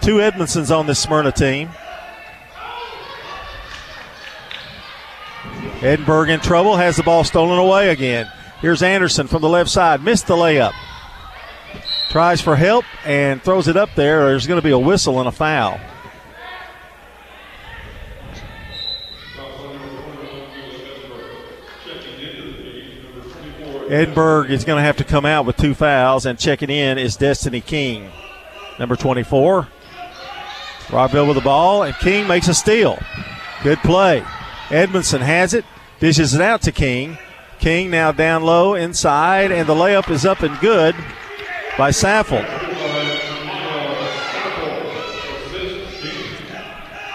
Two 0.01 0.21
Edmondsons 0.21 0.71
on 0.71 0.87
this 0.87 1.01
Smyrna 1.01 1.33
team. 1.33 1.69
Edinburgh 5.83 6.29
in 6.29 6.41
trouble, 6.41 6.77
has 6.77 6.97
the 6.97 7.03
ball 7.03 7.25
stolen 7.25 7.59
away 7.59 7.89
again. 7.89 8.31
Here's 8.61 8.83
Anderson 8.83 9.27
from 9.27 9.43
the 9.43 9.49
left 9.49 9.71
side, 9.71 10.03
missed 10.03 10.29
the 10.29 10.37
layup. 10.37 10.73
Tries 12.11 12.41
for 12.41 12.55
help 12.55 12.85
and 13.05 13.43
throws 13.43 13.67
it 13.67 13.77
up 13.77 13.91
there. 13.97 14.27
There's 14.27 14.47
going 14.47 14.61
to 14.61 14.65
be 14.65 14.71
a 14.71 14.79
whistle 14.79 15.19
and 15.19 15.29
a 15.29 15.33
foul. 15.33 15.81
Edinburgh 23.89 24.45
is 24.45 24.65
going 24.65 24.77
to 24.77 24.83
have 24.83 24.99
to 24.99 25.05
come 25.05 25.25
out 25.25 25.47
with 25.47 25.57
two 25.57 25.75
fouls, 25.75 26.27
and 26.27 26.39
checking 26.39 26.69
in 26.69 26.99
is 26.99 27.17
Destiny 27.17 27.63
King, 27.63 28.11
number 28.79 28.97
24. 28.97 29.67
Rockvale 30.89 31.27
with 31.27 31.37
the 31.37 31.43
ball, 31.43 31.83
and 31.83 31.97
King 31.97 32.29
makes 32.29 32.49
a 32.49 32.55
steal. 32.55 32.99
Good 33.63 33.79
play. 33.79 34.23
Edmondson 34.71 35.23
has 35.23 35.55
it, 35.55 35.65
dishes 36.01 36.35
it 36.35 36.43
out 36.43 36.61
to 36.63 36.73
King. 36.73 37.17
King 37.61 37.91
now 37.91 38.13
down 38.13 38.43
low 38.43 38.75
inside, 38.75 39.51
and 39.51 39.67
the 39.67 39.75
layup 39.75 40.11
is 40.11 40.27
up 40.27 40.43
and 40.43 40.59
good 40.61 40.95
by 41.79 41.91
Saffold. 41.91 42.47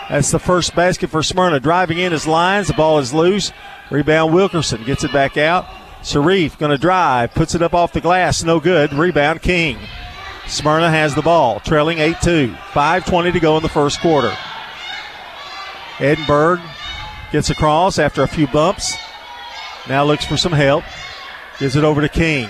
That's 0.09 0.31
the 0.31 0.39
first 0.39 0.75
basket 0.75 1.09
for 1.09 1.23
Smyrna. 1.23 1.59
Driving 1.59 1.97
in 1.97 2.11
his 2.11 2.27
lines. 2.27 2.67
The 2.67 2.73
ball 2.73 2.99
is 2.99 3.13
loose. 3.13 3.51
Rebound 3.89 4.33
Wilkerson 4.33 4.83
gets 4.83 5.03
it 5.03 5.13
back 5.13 5.37
out. 5.37 5.65
Sharif 6.03 6.57
going 6.57 6.71
to 6.71 6.77
drive. 6.77 7.33
Puts 7.33 7.55
it 7.55 7.61
up 7.61 7.73
off 7.73 7.93
the 7.93 8.01
glass. 8.01 8.43
No 8.43 8.59
good. 8.59 8.93
Rebound 8.93 9.41
King. 9.41 9.77
Smyrna 10.47 10.89
has 10.89 11.15
the 11.15 11.21
ball. 11.21 11.59
Trailing 11.61 11.99
8 11.99 12.17
2. 12.21 12.55
5.20 12.71 13.33
to 13.33 13.39
go 13.39 13.57
in 13.57 13.63
the 13.63 13.69
first 13.69 13.99
quarter. 14.01 14.35
Edinburgh 15.99 16.61
gets 17.31 17.49
across 17.49 17.97
after 17.97 18.21
a 18.21 18.27
few 18.27 18.47
bumps. 18.47 18.95
Now 19.87 20.03
looks 20.03 20.25
for 20.25 20.37
some 20.37 20.51
help. 20.51 20.83
Gives 21.59 21.75
it 21.75 21.83
over 21.83 22.01
to 22.01 22.09
King. 22.09 22.49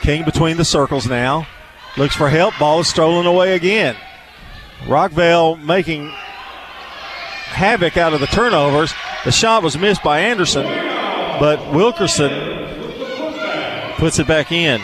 King 0.00 0.24
between 0.24 0.56
the 0.56 0.64
circles 0.64 1.06
now. 1.06 1.46
Looks 1.96 2.14
for 2.14 2.28
help. 2.30 2.54
Ball 2.58 2.80
is 2.80 2.88
stolen 2.88 3.26
away 3.26 3.54
again. 3.54 3.96
Rockvale 4.84 5.62
making 5.62 6.08
havoc 7.50 7.96
out 7.96 8.14
of 8.14 8.20
the 8.20 8.26
turnovers. 8.26 8.94
The 9.24 9.32
shot 9.32 9.62
was 9.62 9.76
missed 9.76 10.02
by 10.02 10.20
Anderson, 10.20 10.64
but 11.38 11.74
Wilkerson 11.74 12.59
puts 14.00 14.18
it 14.18 14.26
back 14.26 14.50
in. 14.50 14.80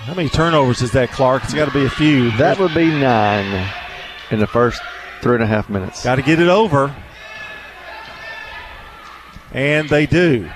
How 0.00 0.12
many 0.12 0.28
turnovers 0.28 0.82
is 0.82 0.90
that, 0.90 1.12
Clark? 1.12 1.44
It's 1.44 1.54
got 1.54 1.66
to 1.66 1.70
be 1.70 1.84
a 1.84 1.90
few. 1.90 2.32
That 2.32 2.58
would 2.58 2.74
be 2.74 2.86
nine 2.86 3.72
in 4.32 4.40
the 4.40 4.46
first 4.48 4.82
three 5.22 5.34
and 5.36 5.44
a 5.44 5.46
half 5.46 5.70
minutes. 5.70 6.02
Got 6.02 6.16
to 6.16 6.22
get 6.22 6.40
it 6.40 6.48
over. 6.48 6.92
And 9.52 9.88
they 9.88 10.06
do. 10.06 10.50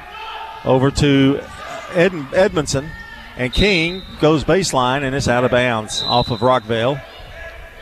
Over 0.64 0.90
to 0.90 1.40
Ed- 1.93 2.27
Edmondson. 2.35 2.90
And 3.37 3.53
King 3.53 4.03
goes 4.21 4.43
baseline 4.43 5.05
and 5.05 5.14
it's 5.14 5.29
out 5.29 5.45
of 5.45 5.53
bounds 5.53 6.03
off 6.03 6.33
of 6.33 6.40
Rockvale. 6.40 7.01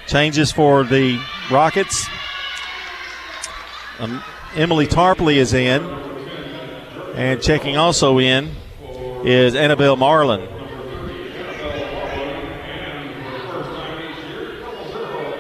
Changes 0.06 0.52
for 0.52 0.84
the 0.84 1.18
Rockets. 1.50 2.06
Um, 3.98 4.22
Emily 4.56 4.86
Tarpley 4.86 5.36
is 5.36 5.54
in. 5.54 6.11
And 7.14 7.42
checking 7.42 7.76
also 7.76 8.18
in 8.18 8.52
is 9.24 9.54
Annabelle 9.54 9.96
Marlin. 9.96 10.48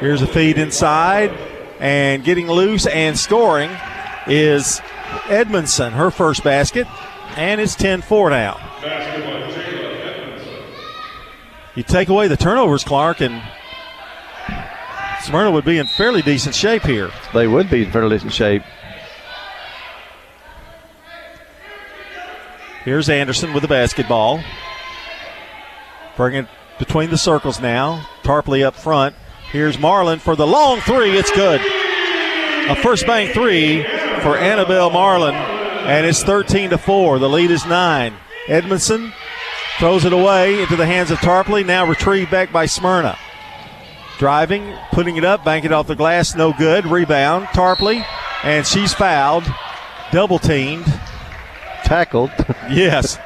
Here's 0.00 0.20
a 0.20 0.26
feed 0.26 0.58
inside. 0.58 1.30
And 1.78 2.22
getting 2.22 2.48
loose 2.48 2.86
and 2.86 3.18
scoring 3.18 3.70
is 4.26 4.80
Edmondson, 5.28 5.94
her 5.94 6.10
first 6.10 6.44
basket. 6.44 6.86
And 7.36 7.60
it's 7.60 7.74
10 7.74 8.02
4 8.02 8.30
now. 8.30 8.68
You 11.74 11.82
take 11.82 12.08
away 12.08 12.28
the 12.28 12.36
turnovers, 12.36 12.84
Clark, 12.84 13.22
and 13.22 13.42
Smyrna 15.22 15.50
would 15.50 15.64
be 15.64 15.78
in 15.78 15.86
fairly 15.86 16.20
decent 16.20 16.54
shape 16.54 16.82
here. 16.82 17.10
They 17.32 17.46
would 17.46 17.70
be 17.70 17.84
in 17.84 17.90
fairly 17.90 18.16
decent 18.16 18.32
shape. 18.32 18.62
Here's 22.84 23.08
Anderson 23.08 23.52
with 23.52 23.62
the 23.62 23.68
basketball. 23.68 24.42
Bring 26.16 26.34
it 26.34 26.46
between 26.78 27.10
the 27.10 27.18
circles 27.18 27.60
now. 27.60 28.06
Tarpley 28.22 28.64
up 28.64 28.74
front. 28.74 29.14
Here's 29.52 29.78
Marlin 29.78 30.18
for 30.18 30.34
the 30.34 30.46
long 30.46 30.80
three. 30.80 31.16
It's 31.16 31.30
good. 31.30 31.60
A 32.70 32.74
first 32.76 33.06
bank 33.06 33.32
three 33.32 33.82
for 34.22 34.36
Annabelle 34.36 34.90
Marlin, 34.90 35.34
and 35.34 36.06
it's 36.06 36.22
13 36.22 36.70
to 36.70 36.78
4. 36.78 37.18
The 37.18 37.28
lead 37.28 37.50
is 37.50 37.64
nine. 37.66 38.14
Edmondson 38.48 39.12
throws 39.78 40.04
it 40.04 40.12
away 40.12 40.60
into 40.60 40.76
the 40.76 40.86
hands 40.86 41.10
of 41.10 41.18
Tarpley. 41.18 41.64
Now 41.64 41.86
retrieved 41.86 42.30
back 42.30 42.52
by 42.52 42.66
Smyrna. 42.66 43.16
Driving, 44.18 44.76
putting 44.92 45.16
it 45.16 45.24
up, 45.24 45.44
banking 45.44 45.72
off 45.72 45.86
the 45.86 45.96
glass, 45.96 46.34
no 46.34 46.52
good. 46.52 46.86
Rebound, 46.86 47.46
Tarpley, 47.48 48.04
and 48.42 48.66
she's 48.66 48.92
fouled, 48.94 49.44
double 50.12 50.38
teamed. 50.38 50.86
Tackled. 51.92 52.30
yes, 52.70 53.18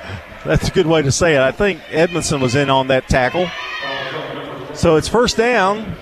that's 0.44 0.66
a 0.66 0.72
good 0.72 0.88
way 0.88 1.00
to 1.00 1.12
say 1.12 1.36
it. 1.36 1.40
I 1.40 1.52
think 1.52 1.80
Edmondson 1.88 2.40
was 2.40 2.56
in 2.56 2.68
on 2.68 2.88
that 2.88 3.06
tackle. 3.08 3.48
So 4.74 4.96
it's 4.96 5.06
first 5.06 5.36
down 5.36 5.94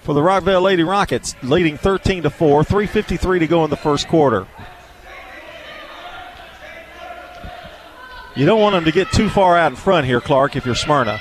for 0.00 0.12
the 0.12 0.20
Rockvale 0.20 0.62
Lady 0.62 0.82
Rockets, 0.82 1.36
leading 1.44 1.76
13 1.76 2.24
to 2.24 2.30
4, 2.30 2.64
3.53 2.64 3.38
to 3.38 3.46
go 3.46 3.62
in 3.62 3.70
the 3.70 3.76
first 3.76 4.08
quarter. 4.08 4.48
You 8.34 8.46
don't 8.46 8.60
want 8.60 8.72
them 8.72 8.84
to 8.86 8.90
get 8.90 9.12
too 9.12 9.28
far 9.28 9.56
out 9.56 9.70
in 9.70 9.76
front 9.76 10.08
here, 10.08 10.20
Clark, 10.20 10.56
if 10.56 10.66
you're 10.66 10.74
Smyrna. 10.74 11.20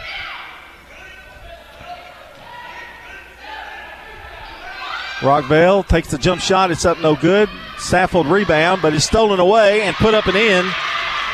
Rockvale 5.20 5.88
takes 5.88 6.10
the 6.10 6.18
jump 6.18 6.42
shot. 6.42 6.72
It's 6.72 6.86
up 6.86 7.00
no 7.02 7.16
good. 7.16 7.50
Saffold 7.86 8.30
rebound, 8.30 8.82
but 8.82 8.94
it's 8.94 9.06
stolen 9.06 9.40
away 9.40 9.82
and 9.82 9.96
put 9.96 10.14
up 10.14 10.28
and 10.28 10.36
in. 10.36 10.66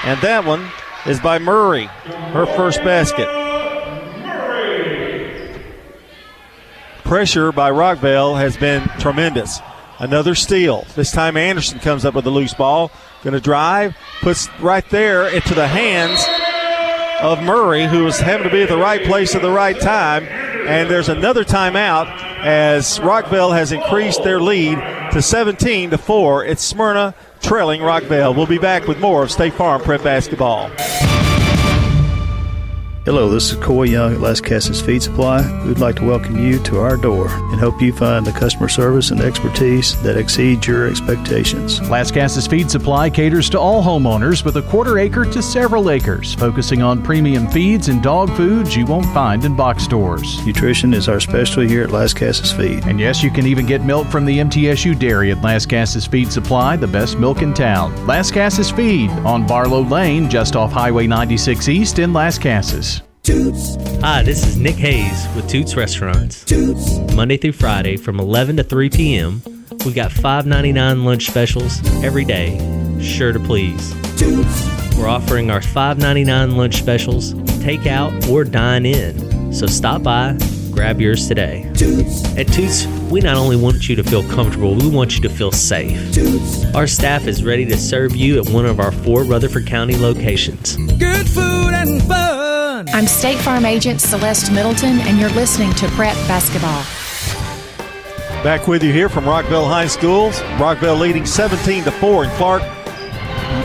And 0.03 0.19
that 0.21 0.45
one 0.45 0.69
is 1.05 1.19
by 1.19 1.39
Murray, 1.39 1.85
her 1.85 2.45
first 2.45 2.79
basket. 2.83 3.41
pressure 7.11 7.51
by 7.51 7.69
Rockvale 7.69 8.37
has 8.39 8.55
been 8.55 8.87
tremendous. 8.97 9.59
Another 9.99 10.33
steal. 10.33 10.85
This 10.95 11.11
time 11.11 11.35
Anderson 11.35 11.79
comes 11.79 12.05
up 12.05 12.13
with 12.13 12.23
the 12.23 12.31
loose 12.31 12.53
ball. 12.53 12.89
Going 13.21 13.33
to 13.33 13.41
drive, 13.41 13.97
puts 14.21 14.47
right 14.61 14.89
there 14.91 15.27
into 15.27 15.53
the 15.53 15.67
hands 15.67 16.25
of 17.21 17.43
Murray, 17.43 17.85
who 17.85 18.05
was 18.05 18.17
having 18.17 18.45
to 18.45 18.49
be 18.49 18.61
at 18.61 18.69
the 18.69 18.77
right 18.77 19.03
place 19.03 19.35
at 19.35 19.41
the 19.41 19.51
right 19.51 19.77
time. 19.77 20.23
And 20.23 20.89
there's 20.89 21.09
another 21.09 21.43
timeout 21.43 22.30
as 22.41 22.99
Rockvale 22.99 23.55
has 23.55 23.71
increased 23.71 24.23
their 24.23 24.39
lead 24.39 24.75
to 25.11 25.21
17 25.21 25.91
to 25.91 25.97
4. 25.97 26.45
It's 26.45 26.63
Smyrna 26.63 27.13
trailing 27.41 27.81
Rockvale. 27.81 28.35
We'll 28.35 28.47
be 28.47 28.57
back 28.57 28.87
with 28.87 28.99
more 28.99 29.23
of 29.23 29.31
State 29.31 29.53
Farm 29.53 29.81
Prep 29.81 30.03
Basketball. 30.03 30.71
Hello, 33.03 33.31
this 33.31 33.51
is 33.51 33.57
Coy 33.57 33.85
Young 33.85 34.13
at 34.13 34.19
Lascassas 34.19 34.79
Feed 34.79 35.01
Supply. 35.01 35.41
We'd 35.65 35.79
like 35.79 35.95
to 35.95 36.05
welcome 36.05 36.37
you 36.37 36.61
to 36.61 36.77
our 36.77 36.95
door 36.95 37.29
and 37.29 37.59
hope 37.59 37.81
you 37.81 37.91
find 37.91 38.23
the 38.23 38.31
customer 38.31 38.69
service 38.69 39.09
and 39.09 39.19
expertise 39.21 39.99
that 40.03 40.17
exceeds 40.17 40.67
your 40.67 40.87
expectations. 40.87 41.81
Las 41.89 42.11
Casas 42.11 42.45
Feed 42.45 42.69
Supply 42.69 43.09
caters 43.09 43.49
to 43.49 43.59
all 43.59 43.83
homeowners 43.83 44.45
with 44.45 44.57
a 44.57 44.61
quarter 44.61 44.99
acre 44.99 45.25
to 45.25 45.41
several 45.41 45.89
acres, 45.89 46.35
focusing 46.35 46.83
on 46.83 47.01
premium 47.01 47.47
feeds 47.47 47.87
and 47.87 48.03
dog 48.03 48.29
foods 48.37 48.75
you 48.75 48.85
won't 48.85 49.11
find 49.15 49.45
in 49.45 49.55
box 49.55 49.83
stores. 49.83 50.45
Nutrition 50.45 50.93
is 50.93 51.09
our 51.09 51.19
specialty 51.19 51.67
here 51.67 51.83
at 51.83 51.89
Lascassas 51.89 52.55
Feed. 52.55 52.85
And 52.85 52.99
yes, 52.99 53.23
you 53.23 53.31
can 53.31 53.47
even 53.47 53.65
get 53.65 53.83
milk 53.83 54.09
from 54.09 54.25
the 54.25 54.37
MTSU 54.37 54.99
dairy 54.99 55.31
at 55.31 55.39
Lascassas 55.39 56.07
Feed 56.07 56.31
Supply, 56.31 56.75
the 56.75 56.85
best 56.85 57.17
milk 57.17 57.41
in 57.41 57.55
town. 57.55 57.95
Lascassas 58.05 58.71
Feed 58.71 59.09
on 59.25 59.47
Barlow 59.47 59.81
Lane, 59.81 60.29
just 60.29 60.55
off 60.55 60.71
Highway 60.71 61.07
96 61.07 61.67
East 61.67 61.97
in 61.97 62.13
Lascassas. 62.13 63.00
Toots. 63.23 63.75
Hi, 64.01 64.23
this 64.23 64.43
is 64.47 64.57
Nick 64.57 64.75
Hayes 64.77 65.27
with 65.35 65.47
Toots 65.47 65.75
Restaurants. 65.75 66.43
Toots. 66.43 66.97
Monday 67.13 67.37
through 67.37 67.51
Friday 67.51 67.95
from 67.95 68.19
11 68.19 68.57
to 68.57 68.63
3 68.63 68.89
p.m. 68.89 69.43
We've 69.85 69.93
got 69.93 70.09
$5.99 70.09 71.03
lunch 71.03 71.27
specials 71.27 71.79
every 72.03 72.25
day. 72.25 72.57
Sure 72.99 73.31
to 73.31 73.39
please. 73.39 73.91
Toots. 74.17 74.67
We're 74.97 75.07
offering 75.07 75.51
our 75.51 75.59
$5.99 75.59 76.55
lunch 76.55 76.77
specials, 76.77 77.35
takeout 77.61 78.27
or 78.27 78.43
dine 78.43 78.87
in. 78.87 79.53
So 79.53 79.67
stop 79.67 80.01
by, 80.01 80.35
grab 80.71 80.99
yours 80.99 81.27
today. 81.27 81.69
Toots. 81.75 82.25
At 82.37 82.47
Toots, 82.47 82.87
we 83.11 83.19
not 83.19 83.37
only 83.37 83.55
want 83.55 83.87
you 83.87 83.95
to 83.97 84.03
feel 84.03 84.27
comfortable, 84.29 84.73
we 84.73 84.89
want 84.89 85.15
you 85.15 85.21
to 85.21 85.29
feel 85.29 85.51
safe. 85.51 86.11
Toots. 86.11 86.65
Our 86.73 86.87
staff 86.87 87.27
is 87.27 87.43
ready 87.43 87.65
to 87.65 87.77
serve 87.77 88.15
you 88.15 88.39
at 88.41 88.49
one 88.49 88.65
of 88.65 88.79
our 88.79 88.91
four 88.91 89.23
Rutherford 89.23 89.67
County 89.67 89.95
locations. 89.95 90.75
Good 90.97 91.27
food 91.29 91.73
and 91.75 92.01
fun. 92.03 92.30
I'm 92.93 93.07
State 93.07 93.37
Farm 93.37 93.65
Agent 93.65 94.01
Celeste 94.01 94.51
Middleton, 94.51 94.99
and 94.99 95.17
you're 95.17 95.29
listening 95.29 95.73
to 95.75 95.87
Prep 95.91 96.13
Basketball. 96.27 96.83
Back 98.43 98.67
with 98.67 98.83
you 98.83 98.91
here 98.91 99.07
from 99.07 99.23
Rockvale 99.23 99.65
High 99.65 99.87
Schools. 99.87 100.41
Rockvale 100.57 100.99
leading 100.99 101.25
17 101.25 101.85
to 101.85 101.91
4, 101.91 102.25
and 102.25 102.33
Clark. 102.33 102.63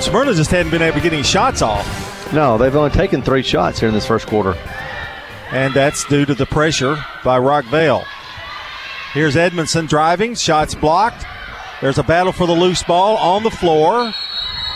Smyrna 0.00 0.32
just 0.32 0.52
hadn't 0.52 0.70
been 0.70 0.80
able 0.80 0.98
to 0.98 1.02
get 1.02 1.12
any 1.12 1.24
shots 1.24 1.60
off. 1.60 2.32
No, 2.32 2.56
they've 2.56 2.74
only 2.76 2.90
taken 2.90 3.20
three 3.20 3.42
shots 3.42 3.80
here 3.80 3.88
in 3.88 3.94
this 3.94 4.06
first 4.06 4.28
quarter. 4.28 4.56
And 5.50 5.74
that's 5.74 6.04
due 6.04 6.24
to 6.24 6.34
the 6.34 6.46
pressure 6.46 6.96
by 7.24 7.40
Rockvale. 7.40 8.04
Here's 9.12 9.36
Edmondson 9.36 9.86
driving, 9.86 10.36
shots 10.36 10.76
blocked. 10.76 11.26
There's 11.80 11.98
a 11.98 12.04
battle 12.04 12.32
for 12.32 12.46
the 12.46 12.52
loose 12.52 12.84
ball 12.84 13.16
on 13.16 13.42
the 13.42 13.50
floor, 13.50 14.12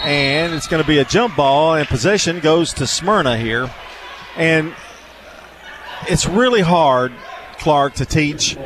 and 0.02 0.54
it's 0.54 0.66
going 0.66 0.82
to 0.82 0.88
be 0.88 0.98
a 0.98 1.04
jump 1.04 1.36
ball, 1.36 1.74
and 1.74 1.86
possession 1.86 2.40
goes 2.40 2.72
to 2.74 2.86
Smyrna 2.88 3.38
here. 3.38 3.70
And 4.36 4.74
it's 6.08 6.26
really 6.26 6.60
hard, 6.60 7.12
Clark, 7.58 7.94
to 7.94 8.06
teach 8.06 8.56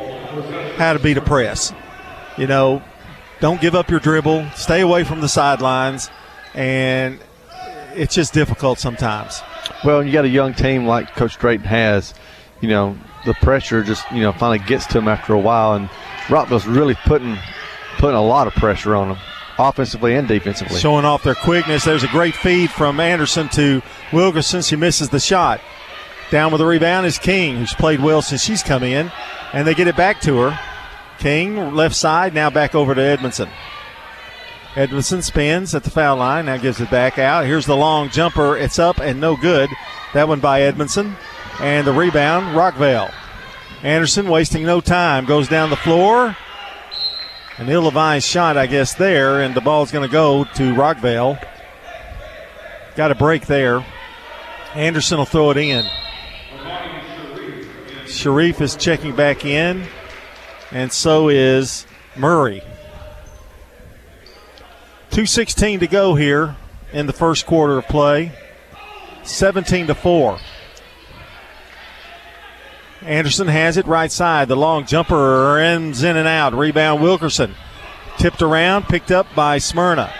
how 0.77 0.93
to 0.93 0.99
beat 0.99 1.17
a 1.17 1.21
press. 1.21 1.73
You 2.37 2.47
know, 2.47 2.83
don't 3.39 3.61
give 3.61 3.75
up 3.75 3.89
your 3.89 3.99
dribble, 3.99 4.49
stay 4.55 4.81
away 4.81 5.03
from 5.03 5.21
the 5.21 5.29
sidelines, 5.29 6.09
and 6.53 7.19
it's 7.93 8.13
just 8.13 8.33
difficult 8.33 8.79
sometimes. 8.79 9.41
Well, 9.83 10.03
you 10.03 10.11
got 10.11 10.25
a 10.25 10.29
young 10.29 10.53
team 10.53 10.85
like 10.85 11.15
Coach 11.15 11.37
Drayton 11.37 11.65
has, 11.65 12.13
you 12.61 12.69
know, 12.69 12.97
the 13.25 13.33
pressure 13.35 13.83
just, 13.83 14.09
you 14.11 14.21
know, 14.21 14.31
finally 14.31 14.59
gets 14.59 14.85
to 14.87 14.93
them 14.93 15.07
after 15.07 15.33
a 15.33 15.39
while, 15.39 15.73
and 15.73 15.89
Rockvale's 16.29 16.67
really 16.67 16.95
putting 17.05 17.37
putting 17.97 18.17
a 18.17 18.23
lot 18.23 18.45
of 18.45 18.53
pressure 18.53 18.95
on 18.95 19.09
them 19.09 19.17
offensively 19.57 20.15
and 20.15 20.27
defensively. 20.27 20.79
Showing 20.79 21.05
off 21.05 21.23
their 21.23 21.35
quickness. 21.35 21.83
There's 21.85 22.03
a 22.03 22.09
great 22.09 22.35
feed 22.35 22.69
from 22.71 22.99
Anderson 22.99 23.49
to 23.49 23.81
Wilkerson. 24.11 24.61
She 24.61 24.75
misses 24.75 25.09
the 25.09 25.19
shot. 25.19 25.61
Down 26.31 26.51
with 26.51 26.59
the 26.59 26.65
rebound 26.65 27.05
is 27.05 27.19
King, 27.19 27.57
who's 27.57 27.73
played 27.73 28.01
well 28.01 28.21
since 28.21 28.43
she's 28.43 28.63
come 28.63 28.83
in, 28.83 29.11
and 29.53 29.67
they 29.67 29.75
get 29.75 29.87
it 29.87 29.95
back 29.95 30.21
to 30.21 30.37
her. 30.37 30.59
King, 31.19 31.73
left 31.75 31.95
side, 31.95 32.33
now 32.33 32.49
back 32.49 32.75
over 32.75 32.95
to 32.95 33.01
Edmondson. 33.01 33.49
Edmondson 34.75 35.21
spins 35.21 35.73
at 35.73 35.83
the 35.83 35.89
foul 35.89 36.17
line, 36.17 36.47
now 36.47 36.57
gives 36.57 36.81
it 36.81 36.91
back 36.91 37.17
out. 37.17 37.45
Here's 37.45 37.65
the 37.65 37.77
long 37.77 38.09
jumper. 38.09 38.57
It's 38.57 38.79
up 38.79 38.99
and 38.99 39.21
no 39.21 39.37
good. 39.37 39.69
That 40.13 40.27
one 40.27 40.41
by 40.41 40.63
Edmondson. 40.63 41.15
And 41.61 41.87
the 41.87 41.93
rebound, 41.93 42.55
Rockvale. 42.57 43.13
Anderson 43.83 44.27
wasting 44.27 44.63
no 44.63 44.81
time, 44.81 45.25
goes 45.25 45.47
down 45.47 45.69
the 45.69 45.75
floor. 45.77 46.35
An 47.57 47.69
ill 47.69 47.87
advised 47.87 48.27
shot, 48.27 48.57
I 48.57 48.67
guess, 48.67 48.95
there, 48.95 49.41
and 49.41 49.55
the 49.55 49.61
ball's 49.61 49.91
going 49.91 50.07
to 50.07 50.11
go 50.11 50.43
to 50.43 50.73
Rockvale. 50.73 51.41
Got 52.95 53.11
a 53.11 53.15
break 53.15 53.45
there. 53.45 53.85
Anderson 54.73 55.17
will 55.19 55.25
throw 55.25 55.51
it 55.51 55.57
in. 55.57 55.85
Sharif 58.07 58.59
is 58.59 58.75
checking 58.75 59.15
back 59.15 59.45
in, 59.45 59.85
and 60.71 60.91
so 60.91 61.29
is 61.29 61.87
Murray. 62.17 62.61
2.16 65.11 65.79
to 65.79 65.87
go 65.87 66.15
here 66.15 66.57
in 66.91 67.05
the 67.05 67.13
first 67.13 67.45
quarter 67.45 67.77
of 67.77 67.87
play. 67.87 68.33
17 69.23 69.87
to 69.87 69.95
4. 69.95 70.39
Anderson 73.05 73.47
has 73.47 73.77
it 73.77 73.85
right 73.85 74.11
side. 74.11 74.47
The 74.47 74.55
long 74.55 74.85
jumper 74.85 75.59
ends 75.59 76.03
in 76.03 76.17
and 76.17 76.27
out. 76.27 76.53
Rebound 76.53 77.01
Wilkerson. 77.01 77.53
Tipped 78.17 78.41
around, 78.41 78.87
picked 78.87 79.11
up 79.11 79.27
by 79.35 79.59
Smyrna. 79.59 80.11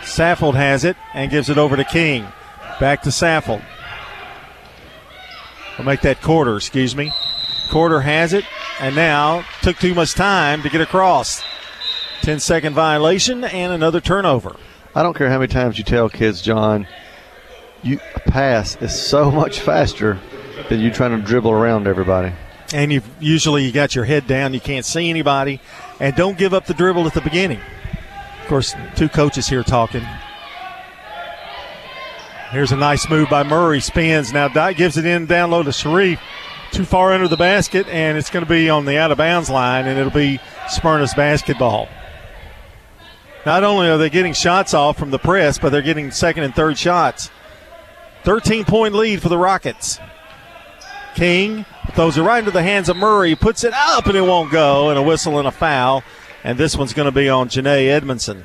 Saffold 0.00 0.54
has 0.54 0.84
it 0.84 0.96
and 1.14 1.30
gives 1.30 1.48
it 1.48 1.58
over 1.58 1.76
to 1.76 1.84
King. 1.84 2.26
Back 2.80 3.02
to 3.02 3.10
Saffold. 3.10 3.64
We'll 5.78 5.86
make 5.86 6.00
that 6.02 6.20
quarter, 6.20 6.56
excuse 6.56 6.96
me. 6.96 7.12
Quarter 7.70 8.00
has 8.00 8.32
it, 8.32 8.44
and 8.80 8.96
now 8.96 9.44
took 9.62 9.76
too 9.78 9.94
much 9.94 10.14
time 10.14 10.62
to 10.62 10.68
get 10.68 10.80
across. 10.80 11.42
10 12.22 12.40
second 12.40 12.74
violation 12.74 13.44
and 13.44 13.72
another 13.72 14.00
turnover. 14.00 14.56
I 14.94 15.02
don't 15.02 15.14
care 15.14 15.30
how 15.30 15.38
many 15.38 15.48
times 15.48 15.78
you 15.78 15.84
tell 15.84 16.08
kids, 16.08 16.42
John, 16.42 16.86
you 17.82 17.98
pass 18.26 18.76
is 18.76 18.98
so 18.98 19.30
much 19.30 19.60
faster 19.60 20.18
than 20.68 20.80
you're 20.80 20.92
trying 20.92 21.18
to 21.18 21.26
dribble 21.26 21.50
around 21.50 21.86
everybody. 21.86 22.32
And 22.72 22.92
you 22.92 23.02
usually 23.20 23.64
you 23.64 23.72
got 23.72 23.94
your 23.94 24.04
head 24.04 24.26
down, 24.26 24.54
you 24.54 24.60
can't 24.60 24.84
see 24.84 25.10
anybody, 25.10 25.60
and 26.00 26.14
don't 26.16 26.38
give 26.38 26.54
up 26.54 26.66
the 26.66 26.74
dribble 26.74 27.06
at 27.06 27.14
the 27.14 27.20
beginning. 27.20 27.60
Of 28.42 28.48
course, 28.48 28.74
two 28.96 29.08
coaches 29.08 29.48
here 29.48 29.62
talking. 29.62 30.04
Here's 32.50 32.72
a 32.72 32.76
nice 32.76 33.08
move 33.08 33.28
by 33.28 33.42
Murray. 33.42 33.80
Spins 33.80 34.32
now. 34.32 34.48
Dot 34.48 34.76
gives 34.76 34.96
it 34.96 35.04
in 35.04 35.26
down 35.26 35.50
low 35.50 35.62
to 35.62 35.72
Sharif. 35.72 36.20
Too 36.70 36.84
far 36.84 37.12
under 37.12 37.28
the 37.28 37.36
basket, 37.36 37.86
and 37.88 38.18
it's 38.18 38.30
going 38.30 38.44
to 38.44 38.48
be 38.48 38.68
on 38.68 38.84
the 38.84 38.98
out 38.98 39.10
of 39.10 39.18
bounds 39.18 39.50
line, 39.50 39.86
and 39.86 39.98
it'll 39.98 40.12
be 40.12 40.40
Smyrna's 40.68 41.14
basketball. 41.14 41.88
Not 43.46 43.64
only 43.64 43.88
are 43.88 43.98
they 43.98 44.10
getting 44.10 44.32
shots 44.32 44.72
off 44.72 44.96
from 44.96 45.10
the 45.10 45.18
press, 45.18 45.58
but 45.58 45.70
they're 45.70 45.82
getting 45.82 46.10
second 46.10 46.44
and 46.44 46.54
third 46.54 46.78
shots. 46.78 47.30
13 48.24 48.64
point 48.64 48.94
lead 48.94 49.20
for 49.20 49.28
the 49.28 49.38
Rockets. 49.38 49.98
King 51.14 51.64
throws 51.92 52.18
it 52.18 52.22
right 52.22 52.38
into 52.38 52.50
the 52.50 52.62
hands 52.62 52.88
of 52.88 52.96
Murray, 52.96 53.34
puts 53.34 53.64
it 53.64 53.72
up, 53.72 54.06
and 54.06 54.16
it 54.16 54.22
won't 54.22 54.50
go, 54.50 54.90
and 54.90 54.98
a 54.98 55.02
whistle 55.02 55.38
and 55.38 55.48
a 55.48 55.52
foul. 55.52 56.02
And 56.42 56.58
this 56.58 56.76
one's 56.76 56.92
going 56.92 57.06
to 57.06 57.12
be 57.12 57.28
on 57.28 57.48
Janae 57.48 57.88
Edmondson. 57.88 58.44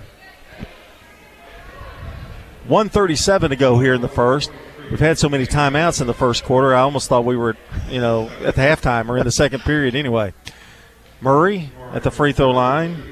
137 2.67 3.49
to 3.49 3.55
go 3.55 3.79
here 3.79 3.95
in 3.95 4.01
the 4.01 4.07
first. 4.07 4.51
We've 4.89 4.99
had 4.99 5.17
so 5.17 5.29
many 5.29 5.45
timeouts 5.45 6.01
in 6.01 6.07
the 6.07 6.13
first 6.13 6.43
quarter. 6.43 6.73
I 6.73 6.81
almost 6.81 7.09
thought 7.09 7.25
we 7.25 7.35
were, 7.35 7.57
you 7.89 7.99
know, 7.99 8.29
at 8.43 8.55
the 8.55 8.61
halftime 8.61 9.09
or 9.09 9.17
in 9.17 9.23
the 9.23 9.31
second 9.31 9.61
period 9.61 9.95
anyway. 9.95 10.33
Murray 11.21 11.71
at 11.91 12.03
the 12.03 12.11
free 12.11 12.31
throw 12.31 12.51
line. 12.51 13.03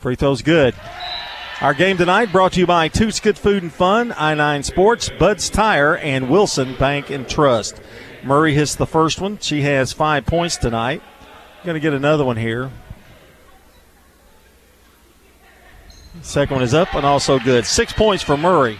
Free 0.00 0.16
throw's 0.16 0.42
good. 0.42 0.74
Our 1.60 1.74
game 1.74 1.98
tonight 1.98 2.32
brought 2.32 2.52
to 2.54 2.60
you 2.60 2.66
by 2.66 2.88
Toots 2.88 3.20
Good 3.20 3.36
Food 3.36 3.62
and 3.62 3.72
Fun, 3.72 4.14
I 4.16 4.34
9 4.34 4.62
Sports, 4.62 5.10
Bud's 5.18 5.50
Tire, 5.50 5.96
and 5.96 6.30
Wilson 6.30 6.74
Bank 6.76 7.10
and 7.10 7.28
Trust. 7.28 7.80
Murray 8.24 8.54
hits 8.54 8.74
the 8.74 8.86
first 8.86 9.20
one. 9.20 9.38
She 9.38 9.62
has 9.62 9.92
five 9.92 10.26
points 10.26 10.56
tonight. 10.56 11.02
Going 11.64 11.74
to 11.74 11.80
get 11.80 11.92
another 11.92 12.24
one 12.24 12.36
here. 12.36 12.70
Second 16.22 16.56
one 16.56 16.64
is 16.64 16.74
up 16.74 16.94
and 16.94 17.06
also 17.06 17.38
good. 17.38 17.64
Six 17.64 17.92
points 17.92 18.22
for 18.22 18.36
Murray. 18.36 18.78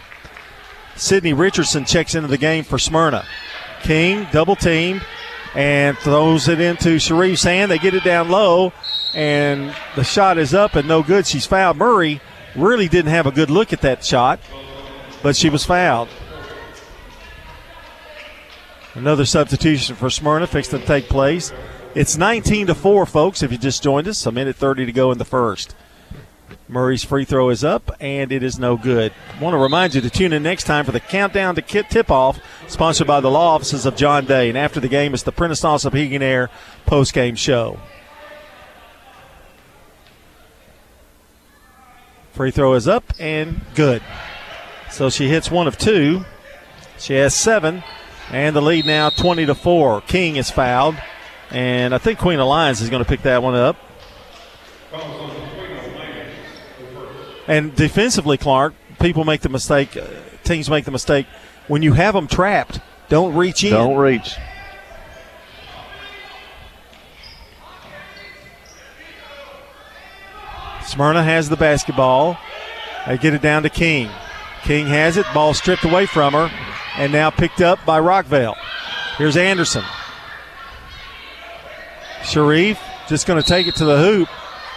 Sydney 0.95 1.33
Richardson 1.33 1.85
checks 1.85 2.15
into 2.15 2.27
the 2.27 2.37
game 2.37 2.63
for 2.63 2.77
Smyrna. 2.77 3.25
King 3.81 4.27
double 4.31 4.55
teamed, 4.55 5.01
and 5.55 5.97
throws 5.97 6.47
it 6.47 6.59
into 6.59 6.97
Sharif's 6.97 7.43
hand. 7.43 7.71
They 7.71 7.79
get 7.79 7.93
it 7.93 8.03
down 8.03 8.29
low, 8.29 8.73
and 9.13 9.75
the 9.95 10.03
shot 10.03 10.37
is 10.37 10.53
up 10.53 10.75
and 10.75 10.87
no 10.87 11.03
good. 11.03 11.25
She's 11.25 11.45
fouled. 11.45 11.77
Murray 11.77 12.21
really 12.55 12.87
didn't 12.87 13.11
have 13.11 13.27
a 13.27 13.31
good 13.31 13.49
look 13.49 13.73
at 13.73 13.81
that 13.81 14.03
shot, 14.03 14.39
but 15.23 15.35
she 15.35 15.49
was 15.49 15.65
fouled. 15.65 16.09
Another 18.93 19.25
substitution 19.25 19.95
for 19.95 20.09
Smyrna 20.09 20.47
fixed 20.47 20.71
to 20.71 20.79
take 20.79 21.07
place. 21.07 21.53
It's 21.95 22.17
19 22.17 22.67
to 22.67 22.75
4, 22.75 23.05
folks, 23.05 23.41
if 23.41 23.51
you 23.51 23.57
just 23.57 23.83
joined 23.83 24.07
us. 24.07 24.25
A 24.25 24.31
minute 24.31 24.55
30 24.55 24.85
to 24.85 24.91
go 24.91 25.11
in 25.11 25.17
the 25.17 25.25
first. 25.25 25.75
Murray's 26.67 27.03
free 27.03 27.25
throw 27.25 27.49
is 27.49 27.65
up, 27.65 27.91
and 27.99 28.31
it 28.31 28.43
is 28.43 28.57
no 28.57 28.77
good. 28.77 29.11
I 29.37 29.41
want 29.41 29.53
to 29.53 29.57
remind 29.57 29.93
you 29.93 30.01
to 30.01 30.09
tune 30.09 30.31
in 30.31 30.41
next 30.41 30.63
time 30.63 30.85
for 30.85 30.93
the 30.93 31.01
countdown 31.01 31.55
to 31.55 31.61
kit 31.61 31.89
tip 31.89 32.09
off, 32.09 32.39
sponsored 32.67 33.07
by 33.07 33.19
the 33.19 33.29
law 33.29 33.55
offices 33.55 33.85
of 33.85 33.97
John 33.97 34.25
Day. 34.25 34.47
And 34.47 34.57
after 34.57 34.79
the 34.79 34.87
game, 34.87 35.13
it's 35.13 35.23
the 35.23 35.33
Prentice 35.33 35.83
Heating 35.83 36.21
Air 36.21 36.49
post 36.85 37.13
game 37.13 37.35
show. 37.35 37.77
Free 42.31 42.51
throw 42.51 42.73
is 42.73 42.87
up 42.87 43.03
and 43.19 43.61
good. 43.75 44.01
So 44.89 45.09
she 45.09 45.27
hits 45.27 45.51
one 45.51 45.67
of 45.67 45.77
two. 45.77 46.23
She 46.97 47.15
has 47.15 47.35
seven, 47.35 47.83
and 48.31 48.55
the 48.55 48.61
lead 48.61 48.85
now 48.85 49.09
20 49.09 49.45
to 49.45 49.55
4. 49.55 50.01
King 50.01 50.37
is 50.37 50.49
fouled, 50.49 50.95
and 51.51 51.93
I 51.93 51.97
think 51.97 52.17
Queen 52.17 52.39
Alliance 52.39 52.81
is 52.81 52.89
going 52.89 53.03
to 53.03 53.07
pick 53.07 53.23
that 53.23 53.43
one 53.43 53.55
up. 53.55 53.75
And 57.47 57.75
defensively, 57.75 58.37
Clark, 58.37 58.73
people 58.99 59.25
make 59.25 59.41
the 59.41 59.49
mistake, 59.49 59.97
uh, 59.97 60.05
teams 60.43 60.69
make 60.69 60.85
the 60.85 60.91
mistake 60.91 61.27
when 61.67 61.81
you 61.81 61.93
have 61.93 62.13
them 62.13 62.27
trapped, 62.27 62.79
don't 63.09 63.35
reach 63.35 63.63
in. 63.63 63.71
Don't 63.71 63.97
reach. 63.97 64.35
Smyrna 70.85 71.23
has 71.23 71.49
the 71.49 71.55
basketball. 71.55 72.37
They 73.07 73.17
get 73.17 73.33
it 73.33 73.41
down 73.41 73.63
to 73.63 73.69
King. 73.69 74.09
King 74.63 74.87
has 74.87 75.17
it. 75.17 75.25
Ball 75.33 75.53
stripped 75.53 75.83
away 75.83 76.05
from 76.05 76.33
her 76.33 76.51
and 76.97 77.11
now 77.11 77.29
picked 77.29 77.61
up 77.61 77.83
by 77.85 77.99
Rockvale. 77.99 78.55
Here's 79.17 79.37
Anderson. 79.37 79.83
Sharif 82.23 82.79
just 83.07 83.27
going 83.27 83.41
to 83.41 83.47
take 83.47 83.67
it 83.67 83.75
to 83.75 83.85
the 83.85 83.97
hoop, 83.97 84.29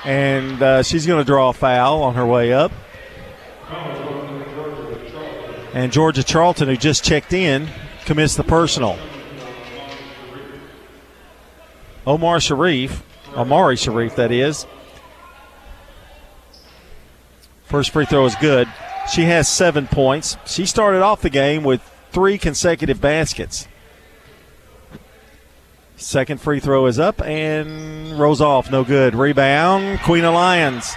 and 0.04 0.60
uh, 0.62 0.82
she's 0.82 1.06
going 1.06 1.20
to 1.20 1.24
draw 1.24 1.50
a 1.50 1.52
foul 1.52 2.02
on 2.02 2.14
her 2.14 2.26
way 2.26 2.52
up. 2.52 2.72
And 5.72 5.92
Georgia 5.92 6.22
Charlton, 6.22 6.68
who 6.68 6.76
just 6.76 7.04
checked 7.04 7.32
in, 7.32 7.68
commits 8.04 8.36
the 8.36 8.44
personal. 8.44 8.98
Omar 12.06 12.40
Sharif, 12.40 13.02
Omari 13.36 13.76
Sharif, 13.76 14.16
that 14.16 14.30
is. 14.30 14.66
First 17.64 17.90
free 17.90 18.04
throw 18.04 18.24
is 18.26 18.36
good. 18.36 18.68
She 19.12 19.22
has 19.22 19.48
seven 19.48 19.86
points. 19.86 20.36
She 20.46 20.66
started 20.66 21.02
off 21.02 21.22
the 21.22 21.30
game 21.30 21.64
with 21.64 21.82
three 22.14 22.38
consecutive 22.38 23.00
baskets. 23.00 23.68
Second 25.96 26.40
free 26.40 26.60
throw 26.60 26.86
is 26.86 26.98
up 26.98 27.20
and 27.22 28.18
rolls 28.18 28.40
off. 28.40 28.70
No 28.70 28.84
good. 28.84 29.14
Rebound. 29.14 30.00
Queen 30.00 30.24
of 30.24 30.34
Lyons. 30.34 30.94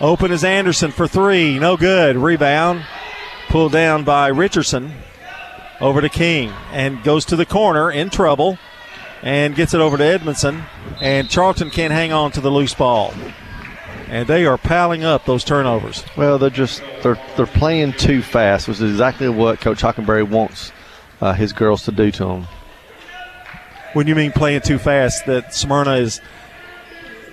Open 0.00 0.30
is 0.30 0.44
Anderson 0.44 0.90
for 0.90 1.08
three. 1.08 1.58
No 1.58 1.76
good. 1.76 2.16
Rebound. 2.16 2.84
Pulled 3.48 3.72
down 3.72 4.04
by 4.04 4.28
Richardson. 4.28 4.92
Over 5.80 6.00
to 6.00 6.08
King. 6.08 6.52
And 6.72 7.02
goes 7.02 7.24
to 7.26 7.36
the 7.36 7.46
corner 7.46 7.90
in 7.90 8.10
trouble. 8.10 8.58
And 9.22 9.54
gets 9.54 9.74
it 9.74 9.80
over 9.80 9.96
to 9.96 10.04
Edmondson. 10.04 10.64
And 11.00 11.28
Charlton 11.28 11.70
can't 11.70 11.92
hang 11.92 12.12
on 12.12 12.32
to 12.32 12.40
the 12.40 12.50
loose 12.50 12.74
ball. 12.74 13.14
And 14.10 14.26
they 14.26 14.46
are 14.46 14.58
piling 14.58 15.04
up 15.04 15.26
those 15.26 15.44
turnovers. 15.44 16.04
Well, 16.16 16.38
they're 16.38 16.50
just 16.50 16.82
they're 17.02 17.20
they're 17.36 17.46
playing 17.46 17.92
too 17.92 18.22
fast, 18.22 18.68
which 18.68 18.80
is 18.80 18.90
exactly 18.90 19.28
what 19.28 19.60
Coach 19.60 19.82
Hockenberry 19.82 20.28
wants 20.28 20.72
uh, 21.20 21.32
his 21.32 21.52
girls 21.52 21.84
to 21.84 21.92
do 21.92 22.10
to 22.12 22.24
them. 22.24 22.46
When 23.92 24.06
you 24.06 24.14
mean 24.14 24.32
playing 24.32 24.62
too 24.62 24.78
fast, 24.78 25.26
that 25.26 25.54
Smyrna 25.54 25.94
is. 25.94 26.20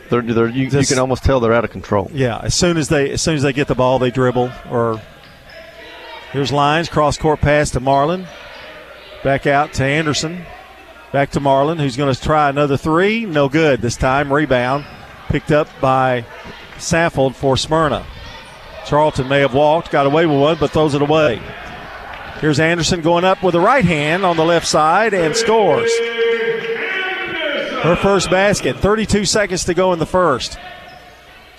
They're, 0.09 0.21
they're 0.21 0.49
you, 0.49 0.67
you 0.67 0.85
can 0.85 0.99
almost 0.99 1.23
tell 1.23 1.39
they're 1.39 1.53
out 1.53 1.65
of 1.65 1.71
control. 1.71 2.11
Yeah, 2.13 2.39
as 2.43 2.53
soon 2.53 2.77
as 2.77 2.89
they 2.89 3.11
as 3.11 3.21
soon 3.21 3.35
as 3.35 3.41
they 3.41 3.53
get 3.53 3.67
the 3.67 3.75
ball, 3.75 3.97
they 3.97 4.11
dribble. 4.11 4.51
Or 4.69 5.01
here's 6.31 6.51
Lyons 6.51 6.89
cross 6.89 7.17
court 7.17 7.41
pass 7.41 7.71
to 7.71 7.79
Marlin, 7.79 8.27
back 9.23 9.47
out 9.47 9.73
to 9.73 9.83
Anderson, 9.83 10.45
back 11.11 11.31
to 11.31 11.39
Marlin, 11.39 11.79
who's 11.79 11.97
going 11.97 12.13
to 12.13 12.21
try 12.21 12.49
another 12.49 12.77
three. 12.77 13.25
No 13.25 13.49
good 13.49 13.81
this 13.81 13.95
time. 13.95 14.31
Rebound 14.31 14.85
picked 15.29 15.51
up 15.51 15.67
by 15.81 16.23
Saffold 16.77 17.35
for 17.35 17.57
Smyrna. 17.57 18.05
Charlton 18.85 19.27
may 19.27 19.39
have 19.39 19.53
walked, 19.53 19.91
got 19.91 20.05
away 20.05 20.25
with 20.25 20.39
one, 20.39 20.57
but 20.59 20.71
throws 20.71 20.93
it 20.93 21.01
away. 21.01 21.41
Here's 22.39 22.59
Anderson 22.59 23.01
going 23.01 23.23
up 23.23 23.41
with 23.41 23.53
the 23.53 23.59
right 23.59 23.85
hand 23.85 24.25
on 24.25 24.37
the 24.37 24.45
left 24.45 24.67
side 24.67 25.13
and 25.13 25.35
scores. 25.35 25.91
Her 27.81 27.95
first 27.95 28.29
basket. 28.29 28.77
32 28.77 29.25
seconds 29.25 29.63
to 29.65 29.73
go 29.73 29.93
in 29.93 29.99
the 29.99 30.05
first. 30.05 30.57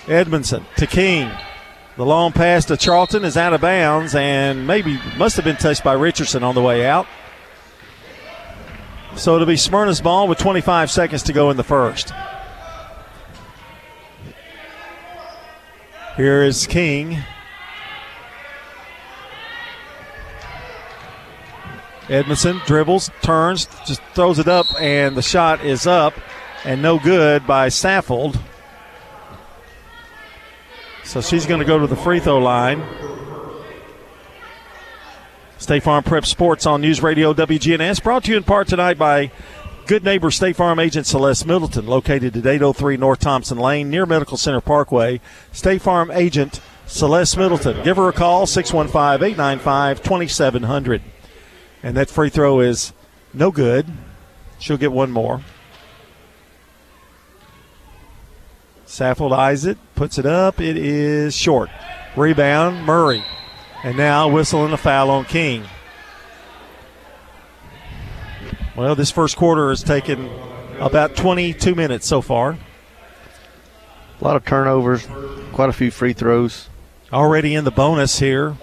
Edmondson 0.07 0.65
to 0.77 0.87
King. 0.87 1.31
The 1.97 2.05
long 2.05 2.31
pass 2.31 2.65
to 2.65 2.77
Charlton 2.77 3.25
is 3.25 3.37
out 3.37 3.53
of 3.53 3.61
bounds 3.61 4.13
and 4.13 4.67
maybe 4.67 4.99
must 5.17 5.35
have 5.37 5.45
been 5.45 5.57
touched 5.57 5.83
by 5.83 5.93
Richardson 5.93 6.43
on 6.43 6.53
the 6.53 6.61
way 6.61 6.85
out. 6.85 7.07
So 9.15 9.33
it'll 9.33 9.47
be 9.47 9.57
Smyrna's 9.57 9.99
ball 9.99 10.27
with 10.27 10.37
25 10.37 10.91
seconds 10.91 11.23
to 11.23 11.33
go 11.33 11.49
in 11.49 11.57
the 11.57 11.63
first. 11.63 12.13
Here 16.17 16.41
is 16.41 16.65
King. 16.65 17.19
Edmondson 22.09 22.59
dribbles, 22.65 23.11
turns, 23.21 23.67
just 23.85 24.01
throws 24.15 24.39
it 24.39 24.47
up, 24.47 24.65
and 24.81 25.15
the 25.15 25.21
shot 25.21 25.63
is 25.63 25.85
up 25.85 26.15
and 26.65 26.81
no 26.81 26.97
good 26.97 27.45
by 27.45 27.67
Saffold. 27.67 28.39
So 31.03 31.21
she's 31.21 31.45
going 31.45 31.59
to 31.59 31.65
go 31.65 31.77
to 31.77 31.85
the 31.85 31.95
free 31.95 32.19
throw 32.19 32.39
line. 32.39 32.83
State 35.59 35.83
Farm 35.83 36.03
Prep 36.03 36.25
Sports 36.25 36.65
on 36.65 36.81
News 36.81 37.03
Radio 37.03 37.31
WGNS, 37.31 38.01
brought 38.01 38.23
to 38.23 38.31
you 38.31 38.37
in 38.37 38.43
part 38.43 38.67
tonight 38.67 38.97
by 38.97 39.31
Good 39.87 40.03
Neighbor 40.03 40.31
State 40.31 40.57
Farm 40.57 40.79
agent 40.79 41.07
Celeste 41.07 41.45
Middleton, 41.45 41.87
located 41.87 42.35
at 42.35 42.45
803 42.45 42.97
North 42.97 43.19
Thompson 43.19 43.57
Lane 43.57 43.89
near 43.89 44.05
Medical 44.05 44.35
Center 44.35 44.59
Parkway. 44.59 45.21
State 45.53 45.81
Farm 45.81 46.11
agent 46.11 46.59
Celeste 46.87 47.37
Middleton. 47.37 47.81
Give 47.85 47.95
her 47.95 48.09
a 48.09 48.13
call, 48.13 48.45
615 48.47 49.25
895 49.25 50.03
2700. 50.03 51.01
And 51.83 51.95
that 51.95 52.09
free 52.09 52.27
throw 52.27 52.59
is 52.59 52.91
no 53.33 53.49
good. 53.49 53.85
She'll 54.59 54.75
get 54.75 54.91
one 54.91 55.09
more. 55.09 55.41
Saffold 58.85 59.31
eyes 59.31 59.63
it, 59.63 59.77
puts 59.95 60.17
it 60.17 60.25
up. 60.25 60.59
It 60.59 60.75
is 60.75 61.33
short. 61.33 61.69
Rebound, 62.17 62.85
Murray. 62.85 63.23
And 63.85 63.95
now 63.95 64.27
whistling 64.27 64.73
a 64.73 64.77
foul 64.77 65.09
on 65.09 65.23
King. 65.23 65.63
Well, 68.77 68.93
this 68.93 69.09
first 69.09 69.37
quarter 69.37 69.69
has 69.69 69.81
taken 69.81 70.29
about 70.79 71.15
22 71.15 71.73
minutes 71.73 72.05
so 72.05 72.21
far. 72.21 72.59
A 74.21 74.23
lot 74.23 74.35
of 74.35 74.45
turnovers, 74.45 75.07
quite 75.51 75.69
a 75.69 75.73
few 75.73 75.89
free 75.89 76.13
throws. 76.13 76.69
Already 77.11 77.55
in 77.55 77.63
the 77.63 77.71
bonus 77.71 78.19
here 78.19 78.55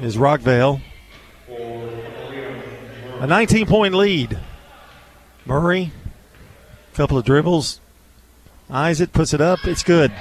is 0.00 0.16
Rockvale. 0.16 0.80
A 3.20 3.26
19 3.26 3.66
point 3.66 3.92
lead. 3.92 4.38
Murray, 5.44 5.92
a 6.94 6.96
couple 6.96 7.18
of 7.18 7.26
dribbles. 7.26 7.82
Eyes 8.70 9.02
it, 9.02 9.12
puts 9.12 9.34
it 9.34 9.42
up. 9.42 9.66
It's 9.66 9.82
good. 9.82 10.12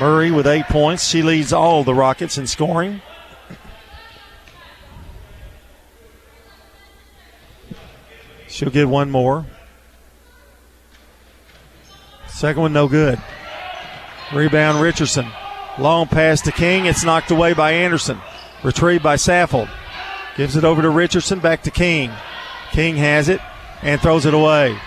Murray 0.00 0.30
with 0.30 0.46
eight 0.46 0.64
points. 0.68 1.06
She 1.06 1.22
leads 1.22 1.52
all 1.52 1.84
the 1.84 1.94
Rockets 1.94 2.38
in 2.38 2.46
scoring. 2.46 3.02
She'll 8.54 8.70
get 8.70 8.88
one 8.88 9.10
more. 9.10 9.44
Second 12.28 12.62
one, 12.62 12.72
no 12.72 12.86
good. 12.86 13.20
Rebound, 14.32 14.80
Richardson. 14.80 15.26
Long 15.76 16.06
pass 16.06 16.40
to 16.42 16.52
King. 16.52 16.86
It's 16.86 17.02
knocked 17.02 17.32
away 17.32 17.52
by 17.54 17.72
Anderson. 17.72 18.20
Retrieved 18.62 19.02
by 19.02 19.16
Saffold. 19.16 19.68
Gives 20.36 20.54
it 20.54 20.62
over 20.62 20.82
to 20.82 20.90
Richardson. 20.90 21.40
Back 21.40 21.64
to 21.64 21.72
King. 21.72 22.12
King 22.70 22.94
has 22.94 23.28
it 23.28 23.40
and 23.82 24.00
throws 24.00 24.24
it 24.24 24.34
away. 24.34 24.78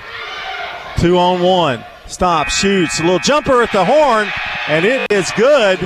Two 1.00 1.18
on 1.18 1.42
one. 1.42 1.84
Stop, 2.06 2.48
shoots. 2.48 3.02
A 3.02 3.04
little 3.04 3.20
jumper 3.20 3.62
at 3.62 3.74
the 3.74 3.84
horn, 3.84 4.30
and 4.70 4.86
it 4.86 5.12
is 5.12 5.30
good. 5.32 5.78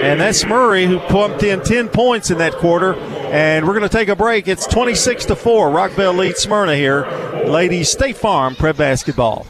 And 0.00 0.18
that's 0.18 0.46
Murray 0.46 0.86
who 0.86 0.98
pumped 0.98 1.42
in 1.42 1.62
10 1.62 1.90
points 1.90 2.30
in 2.30 2.38
that 2.38 2.54
quarter 2.54 2.94
And 3.30 3.64
we're 3.66 3.74
going 3.74 3.88
to 3.88 3.96
take 3.96 4.08
a 4.08 4.16
break. 4.16 4.48
It's 4.48 4.66
26 4.66 5.26
to 5.26 5.36
4. 5.36 5.70
Rockvale 5.70 6.16
leads 6.16 6.40
Smyrna 6.40 6.74
here. 6.74 7.06
Ladies 7.46 7.88
State 7.90 8.16
Farm 8.16 8.56
prep 8.56 8.76
basketball. 8.76 9.46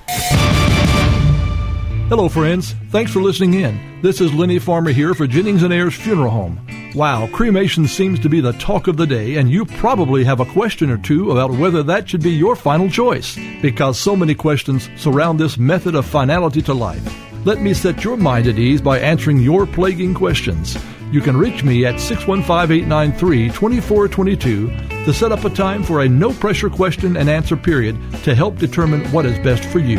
Hello, 2.10 2.28
friends. 2.28 2.74
Thanks 2.90 3.10
for 3.10 3.22
listening 3.22 3.54
in. 3.54 4.02
This 4.02 4.20
is 4.20 4.34
Lenny 4.34 4.58
Farmer 4.58 4.90
here 4.90 5.14
for 5.14 5.26
Jennings 5.26 5.62
and 5.62 5.72
Ayers 5.72 5.94
Funeral 5.94 6.30
Home. 6.30 6.60
Wow, 6.94 7.28
cremation 7.28 7.86
seems 7.86 8.18
to 8.20 8.28
be 8.28 8.40
the 8.40 8.52
talk 8.54 8.88
of 8.88 8.96
the 8.96 9.06
day, 9.06 9.36
and 9.36 9.48
you 9.48 9.64
probably 9.64 10.24
have 10.24 10.40
a 10.40 10.44
question 10.44 10.90
or 10.90 10.98
two 10.98 11.30
about 11.30 11.52
whether 11.52 11.84
that 11.84 12.08
should 12.08 12.22
be 12.22 12.32
your 12.32 12.56
final 12.56 12.90
choice, 12.90 13.38
because 13.62 13.96
so 13.96 14.16
many 14.16 14.34
questions 14.34 14.90
surround 14.96 15.38
this 15.38 15.56
method 15.56 15.94
of 15.94 16.04
finality 16.04 16.60
to 16.62 16.74
life. 16.74 17.00
Let 17.46 17.60
me 17.60 17.72
set 17.74 18.02
your 18.02 18.16
mind 18.16 18.48
at 18.48 18.58
ease 18.58 18.80
by 18.80 18.98
answering 18.98 19.38
your 19.38 19.66
plaguing 19.66 20.12
questions. 20.12 20.76
You 21.12 21.20
can 21.20 21.36
reach 21.36 21.64
me 21.64 21.84
at 21.86 22.00
615 22.00 22.76
893 22.84 23.48
2422 23.48 24.68
to 25.04 25.12
set 25.12 25.32
up 25.32 25.44
a 25.44 25.50
time 25.50 25.82
for 25.82 26.02
a 26.02 26.08
no 26.08 26.32
pressure 26.32 26.70
question 26.70 27.16
and 27.16 27.28
answer 27.28 27.56
period 27.56 27.96
to 28.22 28.34
help 28.34 28.58
determine 28.58 29.04
what 29.10 29.26
is 29.26 29.38
best 29.40 29.64
for 29.64 29.80
you. 29.80 29.98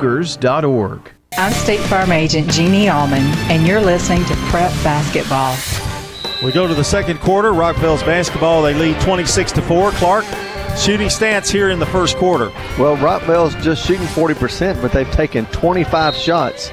Cougars.org. 0.00 1.12
I'm 1.36 1.52
State 1.52 1.80
Farm 1.80 2.10
Agent 2.10 2.50
Jeannie 2.50 2.88
Allman, 2.88 3.22
and 3.50 3.66
you're 3.66 3.82
listening 3.82 4.24
to 4.24 4.34
Prep 4.48 4.72
Basketball. 4.82 5.54
We 6.42 6.52
go 6.52 6.66
to 6.66 6.72
the 6.72 6.82
second 6.82 7.20
quarter. 7.20 7.52
Rockvale's 7.52 8.02
basketball, 8.02 8.62
they 8.62 8.72
lead 8.72 8.98
26 9.02 9.52
to 9.52 9.60
4. 9.60 9.90
Clark, 9.92 10.24
shooting 10.78 11.08
stats 11.08 11.50
here 11.50 11.68
in 11.68 11.78
the 11.78 11.84
first 11.84 12.16
quarter. 12.16 12.50
Well, 12.78 12.96
Rockvale's 12.96 13.54
just 13.56 13.86
shooting 13.86 14.06
40%, 14.06 14.80
but 14.80 14.90
they've 14.90 15.10
taken 15.10 15.44
25 15.46 16.14
shots 16.14 16.70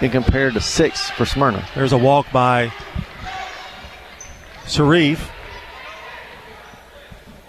and 0.00 0.12
compared 0.12 0.54
to 0.54 0.60
six 0.60 1.10
for 1.10 1.26
Smyrna. 1.26 1.66
There's 1.74 1.92
a 1.92 1.98
walk 1.98 2.30
by 2.30 2.72
Sharif. 4.68 5.28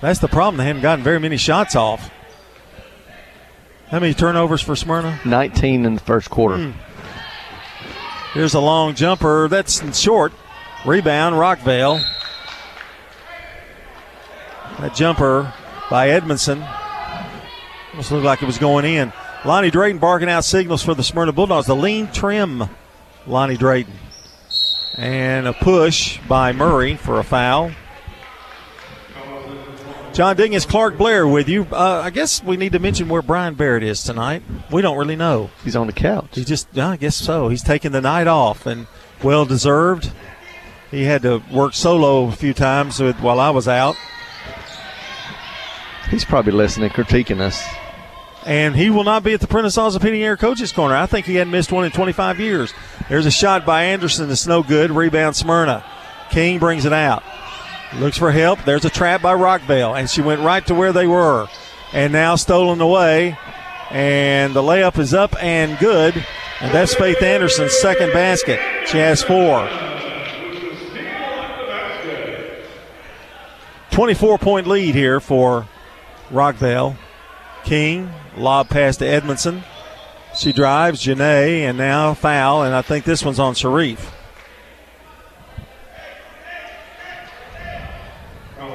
That's 0.01 0.17
the 0.17 0.27
problem. 0.27 0.57
They 0.57 0.65
haven't 0.65 0.81
gotten 0.81 1.03
very 1.03 1.19
many 1.19 1.37
shots 1.37 1.75
off. 1.75 2.09
How 3.93 3.99
many 3.99 4.15
turnovers 4.15 4.59
for 4.59 4.75
Smyrna? 4.75 5.19
19 5.23 5.85
in 5.85 5.93
the 5.93 5.99
first 5.99 6.31
quarter. 6.31 6.57
Hmm. 6.57 6.71
Here's 8.33 8.55
a 8.55 8.59
long 8.59 8.95
jumper. 8.95 9.47
That's 9.47 9.99
short. 9.99 10.33
Rebound, 10.83 11.35
Rockvale. 11.35 12.03
That 14.79 14.95
jumper 14.95 15.53
by 15.91 16.09
Edmondson. 16.09 16.65
Almost 17.91 18.11
looked 18.11 18.25
like 18.25 18.41
it 18.41 18.47
was 18.47 18.57
going 18.57 18.85
in. 18.85 19.13
Lonnie 19.45 19.69
Drayton 19.69 19.99
barking 19.99 20.27
out 20.27 20.43
signals 20.43 20.81
for 20.81 20.95
the 20.95 21.03
Smyrna 21.03 21.31
Bulldogs. 21.31 21.67
The 21.67 21.75
lean 21.75 22.07
trim, 22.07 22.67
Lonnie 23.27 23.57
Drayton. 23.57 23.93
And 24.97 25.45
a 25.45 25.53
push 25.53 26.17
by 26.27 26.51
Murray 26.51 26.95
for 26.95 27.19
a 27.19 27.23
foul. 27.23 27.71
John 30.13 30.35
Dingus, 30.35 30.67
Clark 30.67 30.95
Blair 30.95 31.27
with 31.27 31.49
you. 31.49 31.65
Uh, 31.71 32.01
I 32.03 32.11
guess 32.11 32.43
we 32.43 32.55
need 32.55 32.73
to 32.73 32.79
mention 32.79 33.09
where 33.09 33.23
Brian 33.23 33.55
Barrett 33.55 33.81
is 33.81 34.03
tonight. 34.03 34.43
We 34.71 34.83
don't 34.83 34.95
really 34.95 35.15
know. 35.15 35.49
He's 35.63 35.75
on 35.75 35.87
the 35.87 35.93
couch. 35.93 36.35
He 36.35 36.43
just, 36.43 36.77
I 36.77 36.97
guess 36.97 37.15
so. 37.15 37.49
He's 37.49 37.63
taking 37.63 37.93
the 37.93 38.01
night 38.01 38.27
off 38.27 38.67
and 38.67 38.85
well 39.23 39.43
deserved. 39.43 40.11
He 40.91 41.05
had 41.05 41.23
to 41.23 41.41
work 41.51 41.73
solo 41.73 42.25
a 42.27 42.31
few 42.31 42.53
times 42.53 42.99
with, 42.99 43.19
while 43.21 43.39
I 43.39 43.49
was 43.49 43.67
out. 43.67 43.95
He's 46.11 46.23
probably 46.23 46.51
listening, 46.51 46.91
critiquing 46.91 47.39
us. 47.39 47.63
And 48.45 48.75
he 48.75 48.91
will 48.91 49.05
not 49.05 49.23
be 49.23 49.33
at 49.33 49.41
the 49.41 49.47
Prentice 49.47 49.75
Heating 49.75 50.21
Air 50.21 50.37
Coaches 50.37 50.71
Corner. 50.71 50.95
I 50.95 51.07
think 51.07 51.25
he 51.25 51.35
hadn't 51.35 51.49
missed 51.49 51.71
one 51.71 51.85
in 51.85 51.91
25 51.91 52.39
years. 52.39 52.71
There's 53.09 53.25
a 53.25 53.31
shot 53.31 53.65
by 53.65 53.85
Anderson 53.85 54.27
that's 54.27 54.45
no 54.45 54.61
good. 54.61 54.91
Rebound 54.91 55.35
Smyrna. 55.35 55.83
King 56.29 56.59
brings 56.59 56.85
it 56.85 56.93
out. 56.93 57.23
Looks 57.99 58.17
for 58.17 58.31
help. 58.31 58.63
There's 58.65 58.85
a 58.85 58.89
trap 58.89 59.21
by 59.21 59.33
Rockvale, 59.33 59.97
and 59.97 60.09
she 60.09 60.21
went 60.21 60.41
right 60.41 60.65
to 60.67 60.73
where 60.73 60.91
they 60.91 61.07
were. 61.07 61.47
And 61.93 62.11
now 62.11 62.35
stolen 62.35 62.81
away. 62.81 63.37
And 63.91 64.55
the 64.55 64.63
layup 64.63 64.97
is 64.97 65.13
up 65.13 65.35
and 65.41 65.77
good. 65.77 66.15
And 66.59 66.73
that's 66.73 66.95
Faith 66.95 67.21
Anderson's 67.21 67.73
second 67.73 68.11
basket. 68.11 68.59
She 68.87 68.97
has 68.97 69.21
four. 69.21 69.69
24 73.91 74.39
point 74.39 74.65
lead 74.65 74.95
here 74.95 75.19
for 75.19 75.67
Rockvale. 76.31 76.97
King, 77.63 78.11
lob 78.35 78.69
pass 78.69 78.97
to 78.97 79.05
Edmondson. 79.05 79.63
She 80.35 80.51
drives, 80.51 81.05
Janae, 81.05 81.59
and 81.59 81.77
now 81.77 82.15
foul, 82.15 82.63
and 82.63 82.73
I 82.73 82.81
think 82.81 83.05
this 83.05 83.23
one's 83.23 83.39
on 83.39 83.53
Sharif. 83.53 84.11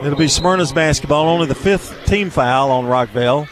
It'll 0.03 0.17
be 0.17 0.29
Smyrna's 0.29 0.73
basketball, 0.73 1.29
only 1.29 1.47
the 1.47 1.57
fifth 1.57 2.07
team 2.07 2.31
foul 2.31 2.71
on 2.71 2.85
Rockvale. 2.85 3.49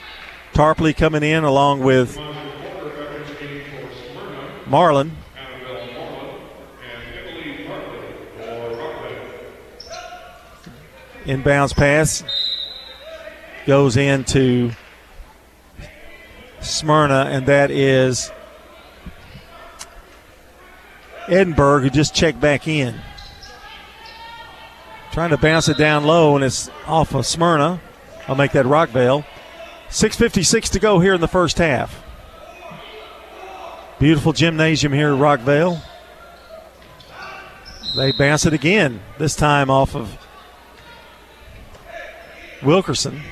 Tarpley 0.52 0.96
coming 0.96 1.24
in 1.24 1.42
along 1.42 1.80
with 1.80 2.16
Marlin. 4.66 5.10
Inbounds 11.24 11.74
pass 11.74 12.22
goes 13.66 13.96
into 13.96 14.70
Smyrna, 16.60 17.28
and 17.28 17.46
that 17.46 17.72
is 17.72 18.30
Edinburgh, 21.28 21.80
who 21.80 21.90
just 21.90 22.14
checked 22.14 22.40
back 22.40 22.68
in. 22.68 22.94
Trying 25.16 25.30
to 25.30 25.38
bounce 25.38 25.66
it 25.70 25.78
down 25.78 26.04
low, 26.04 26.36
and 26.36 26.44
it's 26.44 26.68
off 26.86 27.14
of 27.14 27.24
Smyrna. 27.24 27.80
I'll 28.28 28.34
make 28.34 28.52
that 28.52 28.66
Rockvale. 28.66 29.24
6.56 29.88 30.68
to 30.72 30.78
go 30.78 30.98
here 30.98 31.14
in 31.14 31.22
the 31.22 31.26
first 31.26 31.56
half. 31.56 32.04
Beautiful 33.98 34.34
gymnasium 34.34 34.92
here 34.92 35.14
at 35.14 35.18
Rockvale. 35.18 35.82
They 37.96 38.12
bounce 38.12 38.44
it 38.44 38.52
again, 38.52 39.00
this 39.16 39.34
time 39.34 39.70
off 39.70 39.96
of 39.96 40.18
Wilkerson. 42.62 43.22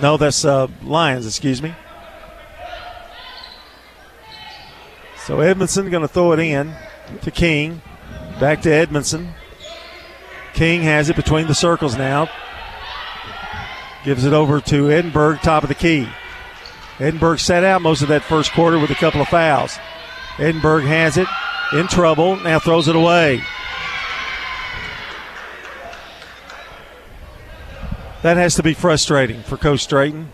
No, 0.00 0.16
that's 0.16 0.46
uh, 0.46 0.68
Lyons, 0.82 1.26
excuse 1.26 1.60
me. 1.60 1.74
So 5.18 5.40
Edmondson 5.40 5.90
going 5.90 6.00
to 6.00 6.08
throw 6.08 6.32
it 6.32 6.38
in 6.38 6.74
to 7.20 7.30
King. 7.30 7.82
Back 8.40 8.62
to 8.62 8.72
Edmondson. 8.72 9.34
King 10.54 10.82
has 10.82 11.10
it 11.10 11.16
between 11.16 11.48
the 11.48 11.54
circles 11.54 11.96
now. 11.96 12.30
Gives 14.04 14.24
it 14.24 14.32
over 14.32 14.60
to 14.62 14.90
Edinburgh, 14.90 15.38
top 15.42 15.64
of 15.64 15.68
the 15.68 15.74
key. 15.74 16.08
Edinburgh 17.00 17.36
sat 17.36 17.64
out 17.64 17.82
most 17.82 18.02
of 18.02 18.08
that 18.08 18.22
first 18.22 18.52
quarter 18.52 18.78
with 18.78 18.90
a 18.90 18.94
couple 18.94 19.20
of 19.20 19.28
fouls. 19.28 19.76
Edinburgh 20.38 20.82
has 20.82 21.16
it 21.16 21.26
in 21.72 21.88
trouble, 21.88 22.36
now 22.36 22.60
throws 22.60 22.86
it 22.86 22.94
away. 22.94 23.42
That 28.22 28.36
has 28.36 28.54
to 28.54 28.62
be 28.62 28.74
frustrating 28.74 29.42
for 29.42 29.56
Coach 29.56 29.86
Drayton. 29.88 30.32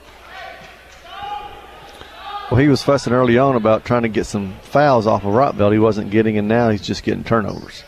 Well, 2.51 2.61
he 2.61 2.69
was 2.69 2.83
fussing 2.83 3.13
early 3.13 3.39
on 3.39 3.57
about 3.57 3.85
trying 3.85 4.03
to 4.03 4.09
get 4.09 4.27
some 4.27 4.55
fouls 4.63 5.07
off 5.07 5.25
of 5.25 5.33
Rockvale. 5.33 5.73
He 5.73 5.79
wasn't 5.79 6.11
getting, 6.11 6.37
and 6.37 6.47
now 6.47 6.69
he's 6.69 6.83
just 6.83 7.05
getting 7.05 7.25
turnovers. 7.25 7.85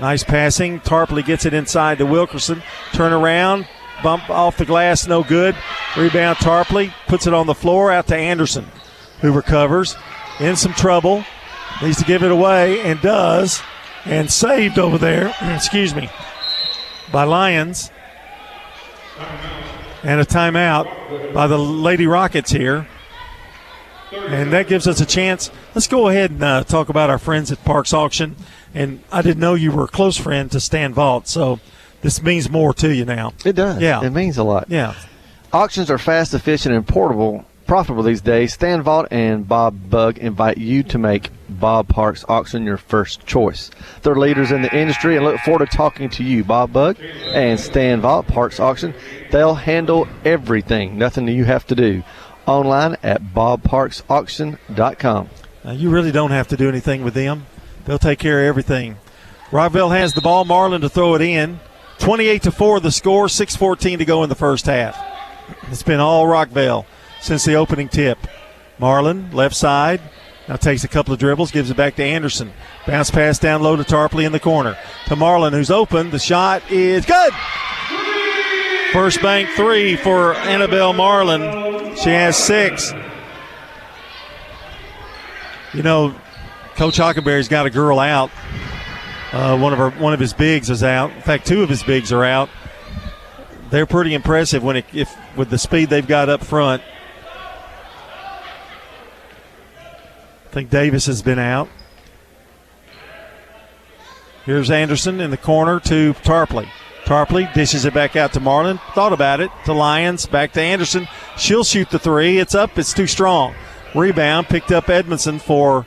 Nice 0.00 0.24
passing. 0.24 0.80
Tarpley 0.80 1.24
gets 1.24 1.44
it 1.44 1.52
inside 1.52 1.98
to 1.98 2.06
Wilkerson. 2.06 2.62
Turn 2.92 3.12
around. 3.12 3.68
Bump 4.02 4.30
off 4.30 4.56
the 4.56 4.64
glass, 4.64 5.06
no 5.06 5.22
good. 5.22 5.54
Rebound 5.94 6.38
Tarpley. 6.38 6.92
Puts 7.06 7.26
it 7.26 7.34
on 7.34 7.46
the 7.46 7.54
floor 7.54 7.90
out 7.90 8.06
to 8.06 8.16
Anderson, 8.16 8.66
who 9.20 9.30
recovers. 9.30 9.94
In 10.38 10.56
some 10.56 10.72
trouble. 10.72 11.22
Needs 11.82 11.98
to 11.98 12.04
give 12.04 12.22
it 12.22 12.30
away 12.30 12.80
and 12.80 12.98
does. 13.02 13.60
And 14.06 14.30
saved 14.32 14.78
over 14.78 14.96
there. 14.96 15.34
Excuse 15.42 15.94
me. 15.94 16.08
By 17.12 17.24
Lyons. 17.24 17.90
And 20.02 20.18
a 20.18 20.24
timeout 20.24 21.34
by 21.34 21.46
the 21.46 21.58
Lady 21.58 22.06
Rockets 22.06 22.50
here. 22.50 22.88
And 24.12 24.52
that 24.54 24.66
gives 24.66 24.88
us 24.88 25.00
a 25.00 25.06
chance. 25.06 25.50
Let's 25.74 25.86
go 25.86 26.08
ahead 26.08 26.30
and 26.30 26.42
uh, 26.42 26.64
talk 26.64 26.88
about 26.88 27.10
our 27.10 27.18
friends 27.18 27.52
at 27.52 27.62
Parks 27.64 27.92
Auction. 27.92 28.34
And 28.74 29.02
I 29.10 29.22
didn't 29.22 29.40
know 29.40 29.54
you 29.54 29.72
were 29.72 29.84
a 29.84 29.88
close 29.88 30.16
friend 30.16 30.50
to 30.52 30.60
Stan 30.60 30.94
Vault, 30.94 31.26
so 31.26 31.58
this 32.02 32.22
means 32.22 32.48
more 32.48 32.72
to 32.74 32.94
you 32.94 33.04
now. 33.04 33.32
It 33.44 33.54
does. 33.54 33.82
Yeah. 33.82 34.04
It 34.04 34.10
means 34.10 34.38
a 34.38 34.44
lot. 34.44 34.66
Yeah. 34.68 34.94
Auctions 35.52 35.90
are 35.90 35.98
fast, 35.98 36.34
efficient, 36.34 36.72
and 36.74 36.86
portable, 36.86 37.44
profitable 37.66 38.04
these 38.04 38.20
days. 38.20 38.52
Stan 38.52 38.82
Vault 38.82 39.08
and 39.10 39.48
Bob 39.48 39.90
Bug 39.90 40.18
invite 40.18 40.58
you 40.58 40.84
to 40.84 40.98
make 40.98 41.30
Bob 41.48 41.88
Parks 41.88 42.24
Auction 42.28 42.64
your 42.64 42.76
first 42.76 43.26
choice. 43.26 43.72
They're 44.02 44.14
leaders 44.14 44.52
in 44.52 44.62
the 44.62 44.72
industry 44.74 45.16
and 45.16 45.24
look 45.24 45.40
forward 45.40 45.68
to 45.68 45.76
talking 45.76 46.08
to 46.10 46.22
you, 46.22 46.44
Bob 46.44 46.72
Bug 46.72 46.96
and 47.00 47.58
Stan 47.58 48.00
Vault 48.00 48.28
Parks 48.28 48.60
Auction. 48.60 48.94
They'll 49.32 49.56
handle 49.56 50.06
everything, 50.24 50.96
nothing 50.96 51.26
you 51.26 51.44
have 51.44 51.66
to 51.66 51.74
do. 51.74 52.04
Online 52.46 52.96
at 53.02 53.22
bobparksauction.com. 53.22 55.28
Now, 55.62 55.72
you 55.72 55.90
really 55.90 56.12
don't 56.12 56.30
have 56.30 56.48
to 56.48 56.56
do 56.56 56.68
anything 56.68 57.04
with 57.04 57.14
them. 57.14 57.46
They'll 57.84 57.98
take 57.98 58.18
care 58.18 58.40
of 58.40 58.46
everything. 58.46 58.96
Rockvale 59.50 59.96
has 59.96 60.14
the 60.14 60.20
ball. 60.20 60.44
Marlin 60.44 60.80
to 60.82 60.88
throw 60.88 61.14
it 61.14 61.22
in. 61.22 61.60
28 61.98 62.42
to 62.42 62.50
4 62.50 62.80
the 62.80 62.90
score, 62.90 63.26
6.14 63.26 63.98
to 63.98 64.04
go 64.04 64.22
in 64.22 64.28
the 64.28 64.34
first 64.34 64.66
half. 64.66 64.98
It's 65.70 65.82
been 65.82 66.00
all 66.00 66.26
Rockvale 66.26 66.86
since 67.20 67.44
the 67.44 67.54
opening 67.54 67.88
tip. 67.88 68.18
Marlin, 68.78 69.30
left 69.32 69.54
side, 69.54 70.00
now 70.48 70.56
takes 70.56 70.82
a 70.82 70.88
couple 70.88 71.12
of 71.12 71.20
dribbles, 71.20 71.50
gives 71.50 71.70
it 71.70 71.76
back 71.76 71.96
to 71.96 72.02
Anderson. 72.02 72.52
Bounce 72.86 73.10
pass 73.10 73.38
down 73.38 73.62
low 73.62 73.76
to 73.76 73.84
Tarpley 73.84 74.24
in 74.24 74.32
the 74.32 74.40
corner. 74.40 74.76
To 75.06 75.16
Marlin, 75.16 75.52
who's 75.52 75.70
open. 75.70 76.10
The 76.10 76.18
shot 76.18 76.68
is 76.70 77.04
good. 77.04 77.32
First 78.92 79.22
bank 79.22 79.48
three 79.50 79.94
for 79.96 80.34
Annabelle 80.34 80.92
Marlin. 80.92 81.94
She 81.96 82.08
has 82.08 82.36
six. 82.36 82.92
You 85.72 85.84
know, 85.84 86.16
Coach 86.80 86.96
Hockenberry's 86.96 87.46
got 87.46 87.66
a 87.66 87.70
girl 87.70 87.98
out. 87.98 88.30
Uh, 89.32 89.58
one 89.58 89.74
of 89.74 89.78
her, 89.78 89.90
one 90.02 90.14
of 90.14 90.18
his 90.18 90.32
bigs 90.32 90.70
is 90.70 90.82
out. 90.82 91.10
In 91.10 91.20
fact, 91.20 91.46
two 91.46 91.62
of 91.62 91.68
his 91.68 91.82
bigs 91.82 92.10
are 92.10 92.24
out. 92.24 92.48
They're 93.68 93.84
pretty 93.84 94.14
impressive 94.14 94.62
when 94.62 94.76
it, 94.76 94.86
if 94.94 95.14
with 95.36 95.50
the 95.50 95.58
speed 95.58 95.90
they've 95.90 96.08
got 96.08 96.30
up 96.30 96.42
front. 96.42 96.82
I 100.46 100.52
think 100.52 100.70
Davis 100.70 101.04
has 101.04 101.20
been 101.20 101.38
out. 101.38 101.68
Here's 104.46 104.70
Anderson 104.70 105.20
in 105.20 105.30
the 105.30 105.36
corner 105.36 105.80
to 105.80 106.14
Tarpley. 106.14 106.66
Tarpley 107.04 107.52
dishes 107.52 107.84
it 107.84 107.92
back 107.92 108.16
out 108.16 108.32
to 108.32 108.40
Marlin. 108.40 108.80
Thought 108.94 109.12
about 109.12 109.42
it 109.42 109.50
to 109.66 109.74
Lyons. 109.74 110.24
Back 110.24 110.52
to 110.52 110.62
Anderson. 110.62 111.08
She'll 111.36 111.62
shoot 111.62 111.90
the 111.90 111.98
three. 111.98 112.38
It's 112.38 112.54
up. 112.54 112.78
It's 112.78 112.94
too 112.94 113.06
strong. 113.06 113.54
Rebound 113.94 114.48
picked 114.48 114.72
up 114.72 114.88
Edmondson 114.88 115.40
for 115.40 115.84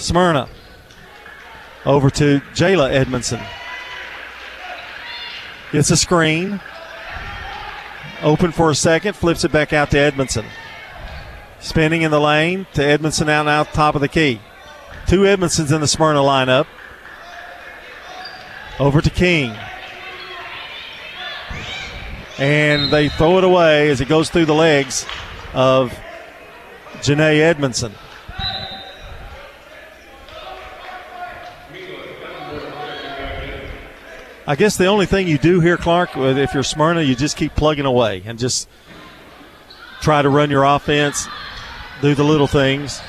Smyrna. 0.00 0.48
Over 1.86 2.10
to 2.10 2.40
Jayla 2.54 2.90
Edmondson. 2.90 3.40
It's 5.72 5.90
a 5.90 5.96
screen. 5.96 6.60
Open 8.22 8.52
for 8.52 8.70
a 8.70 8.74
second. 8.74 9.14
Flips 9.14 9.44
it 9.44 9.52
back 9.52 9.72
out 9.72 9.90
to 9.92 9.98
Edmondson. 9.98 10.44
Spinning 11.60 12.02
in 12.02 12.10
the 12.10 12.20
lane 12.20 12.66
to 12.74 12.84
Edmondson 12.84 13.28
out 13.28 13.46
out 13.46 13.72
top 13.72 13.94
of 13.94 14.00
the 14.00 14.08
key. 14.08 14.40
Two 15.06 15.20
Edmondsons 15.20 15.72
in 15.72 15.80
the 15.80 15.86
Smyrna 15.86 16.20
lineup. 16.20 16.66
Over 18.78 19.00
to 19.00 19.10
King. 19.10 19.54
And 22.38 22.90
they 22.90 23.08
throw 23.10 23.38
it 23.38 23.44
away 23.44 23.90
as 23.90 24.00
it 24.00 24.08
goes 24.08 24.30
through 24.30 24.46
the 24.46 24.54
legs 24.54 25.06
of 25.52 25.92
Janae 27.00 27.40
Edmondson. 27.40 27.92
I 34.50 34.56
guess 34.56 34.76
the 34.76 34.86
only 34.86 35.06
thing 35.06 35.28
you 35.28 35.38
do 35.38 35.60
here, 35.60 35.76
Clark, 35.76 36.16
if 36.16 36.54
you're 36.54 36.64
Smyrna, 36.64 37.02
you 37.02 37.14
just 37.14 37.36
keep 37.36 37.54
plugging 37.54 37.84
away 37.84 38.24
and 38.26 38.36
just 38.36 38.68
try 40.00 40.22
to 40.22 40.28
run 40.28 40.50
your 40.50 40.64
offense, 40.64 41.28
do 42.02 42.16
the 42.16 42.24
little 42.24 42.48
things. 42.48 43.00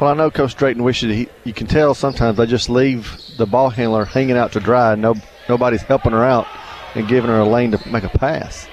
Well, 0.00 0.10
I 0.10 0.14
know 0.14 0.32
Coach 0.32 0.56
Drayton 0.56 0.82
wishes 0.82 1.14
he, 1.14 1.28
you 1.44 1.52
can 1.52 1.68
tell 1.68 1.94
sometimes 1.94 2.38
they 2.38 2.46
just 2.46 2.68
leave 2.68 3.16
the 3.38 3.46
ball 3.46 3.70
handler 3.70 4.04
hanging 4.04 4.36
out 4.36 4.50
to 4.54 4.58
dry. 4.58 4.96
No, 4.96 5.14
nobody's 5.48 5.82
helping 5.82 6.10
her 6.10 6.24
out 6.24 6.48
and 6.96 7.06
giving 7.06 7.30
her 7.30 7.38
a 7.38 7.48
lane 7.48 7.70
to 7.70 7.88
make 7.88 8.02
a 8.02 8.08
pass. 8.08 8.66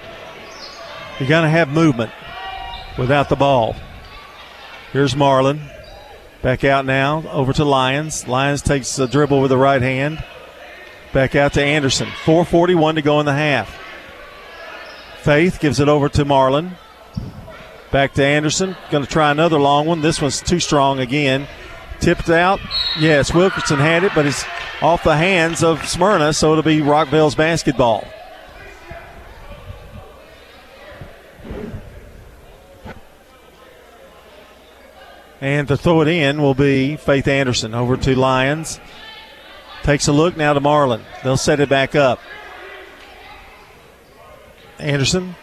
You 1.19 1.27
got 1.27 1.41
to 1.41 1.49
have 1.49 1.69
movement 1.69 2.11
without 2.97 3.29
the 3.29 3.35
ball. 3.35 3.75
Here's 4.91 5.15
Marlin. 5.15 5.61
Back 6.41 6.63
out 6.63 6.87
now, 6.87 7.29
over 7.29 7.53
to 7.53 7.63
Lyons. 7.63 8.27
Lyons 8.27 8.63
takes 8.63 8.97
a 8.97 9.07
dribble 9.07 9.39
with 9.39 9.49
the 9.49 9.57
right 9.57 9.83
hand. 9.83 10.23
Back 11.13 11.35
out 11.35 11.53
to 11.53 11.63
Anderson. 11.63 12.07
4.41 12.07 12.95
to 12.95 13.01
go 13.01 13.19
in 13.19 13.25
the 13.25 13.33
half. 13.33 13.75
Faith 15.21 15.59
gives 15.59 15.79
it 15.79 15.89
over 15.89 16.07
to 16.09 16.23
Marlin. 16.23 16.75
Back 17.91 18.13
to 18.13 18.23
Anderson. 18.23 18.75
Going 18.91 19.03
to 19.03 19.09
try 19.09 19.31
another 19.31 19.59
long 19.59 19.87
one. 19.87 20.01
This 20.01 20.21
one's 20.21 20.41
too 20.41 20.59
strong 20.59 20.99
again. 20.99 21.47
Tipped 21.99 22.29
out. 22.29 22.59
Yes, 22.99 23.33
Wilkerson 23.33 23.79
had 23.79 24.03
it, 24.03 24.11
but 24.13 24.25
it's 24.25 24.45
off 24.81 25.03
the 25.03 25.17
hands 25.17 25.63
of 25.63 25.85
Smyrna, 25.85 26.31
so 26.33 26.51
it'll 26.51 26.63
be 26.63 26.81
Rockvale's 26.81 27.35
basketball. 27.35 28.07
And 35.41 35.67
to 35.69 35.77
throw 35.77 36.01
it 36.01 36.07
in 36.07 36.41
will 36.41 36.53
be 36.53 36.97
Faith 36.97 37.27
Anderson 37.27 37.73
over 37.73 37.97
to 37.97 38.15
Lyons. 38.15 38.79
Takes 39.89 40.07
a 40.07 40.11
look 40.11 40.37
now 40.37 40.53
to 40.53 40.59
Marlin. 40.59 41.01
They'll 41.23 41.35
set 41.35 41.59
it 41.59 41.67
back 41.67 41.95
up. 41.95 42.19
Anderson, 44.77 45.35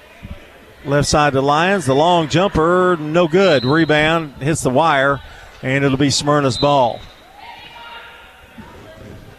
left 0.85 1.09
side 1.09 1.33
to 1.33 1.41
Lyons. 1.41 1.87
The 1.87 1.97
long 1.97 2.29
jumper, 2.29 2.97
no 2.97 3.27
good. 3.27 3.65
Rebound 3.65 4.35
hits 4.35 4.61
the 4.61 4.71
wire, 4.71 5.21
and 5.65 5.85
it'll 5.85 5.99
be 5.99 6.11
Smyrna's 6.11 6.59
ball. 6.59 7.01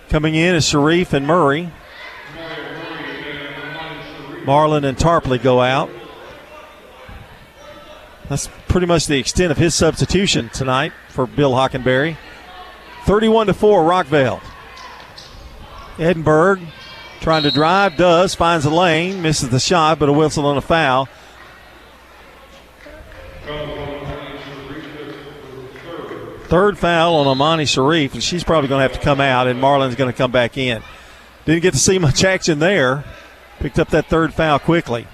Coming 0.09 0.35
in 0.35 0.55
is 0.55 0.67
Sharif 0.67 1.13
and 1.13 1.25
Murray. 1.25 1.71
Marlin 4.43 4.83
and 4.83 4.97
Tarpley 4.97 5.41
go 5.41 5.61
out. 5.61 5.89
That's 8.27 8.49
pretty 8.67 8.87
much 8.87 9.07
the 9.07 9.17
extent 9.17 9.53
of 9.53 9.57
his 9.57 9.73
substitution 9.73 10.49
tonight 10.49 10.91
for 11.07 11.25
Bill 11.25 11.53
Hockenberry. 11.53 12.17
31 13.05 13.47
to 13.47 13.53
4, 13.53 13.83
Rockvale. 13.83 14.41
Edinburgh 15.99 16.61
trying 17.21 17.43
to 17.43 17.51
drive, 17.51 17.97
does, 17.97 18.35
finds 18.35 18.65
a 18.65 18.69
lane, 18.69 19.21
misses 19.21 19.49
the 19.49 19.59
shot, 19.59 19.99
but 19.99 20.09
a 20.09 20.13
whistle 20.13 20.45
on 20.45 20.57
a 20.57 20.61
foul. 20.61 21.09
Third 26.47 26.77
foul 26.77 27.15
on 27.15 27.27
Amani 27.27 27.65
Sharif, 27.65 28.13
and 28.13 28.23
she's 28.23 28.43
probably 28.43 28.69
going 28.69 28.79
to 28.79 28.83
have 28.83 28.93
to 28.93 29.03
come 29.03 29.19
out, 29.19 29.47
and 29.47 29.59
Marlin's 29.59 29.95
going 29.95 30.11
to 30.11 30.17
come 30.17 30.31
back 30.31 30.57
in. 30.57 30.81
Didn't 31.45 31.61
get 31.61 31.73
to 31.73 31.79
see 31.79 31.99
much 31.99 32.23
action 32.23 32.59
there. 32.59 33.03
Picked 33.59 33.79
up 33.79 33.89
that 33.89 34.05
third 34.07 34.33
foul 34.33 34.59
quickly. 34.59 35.07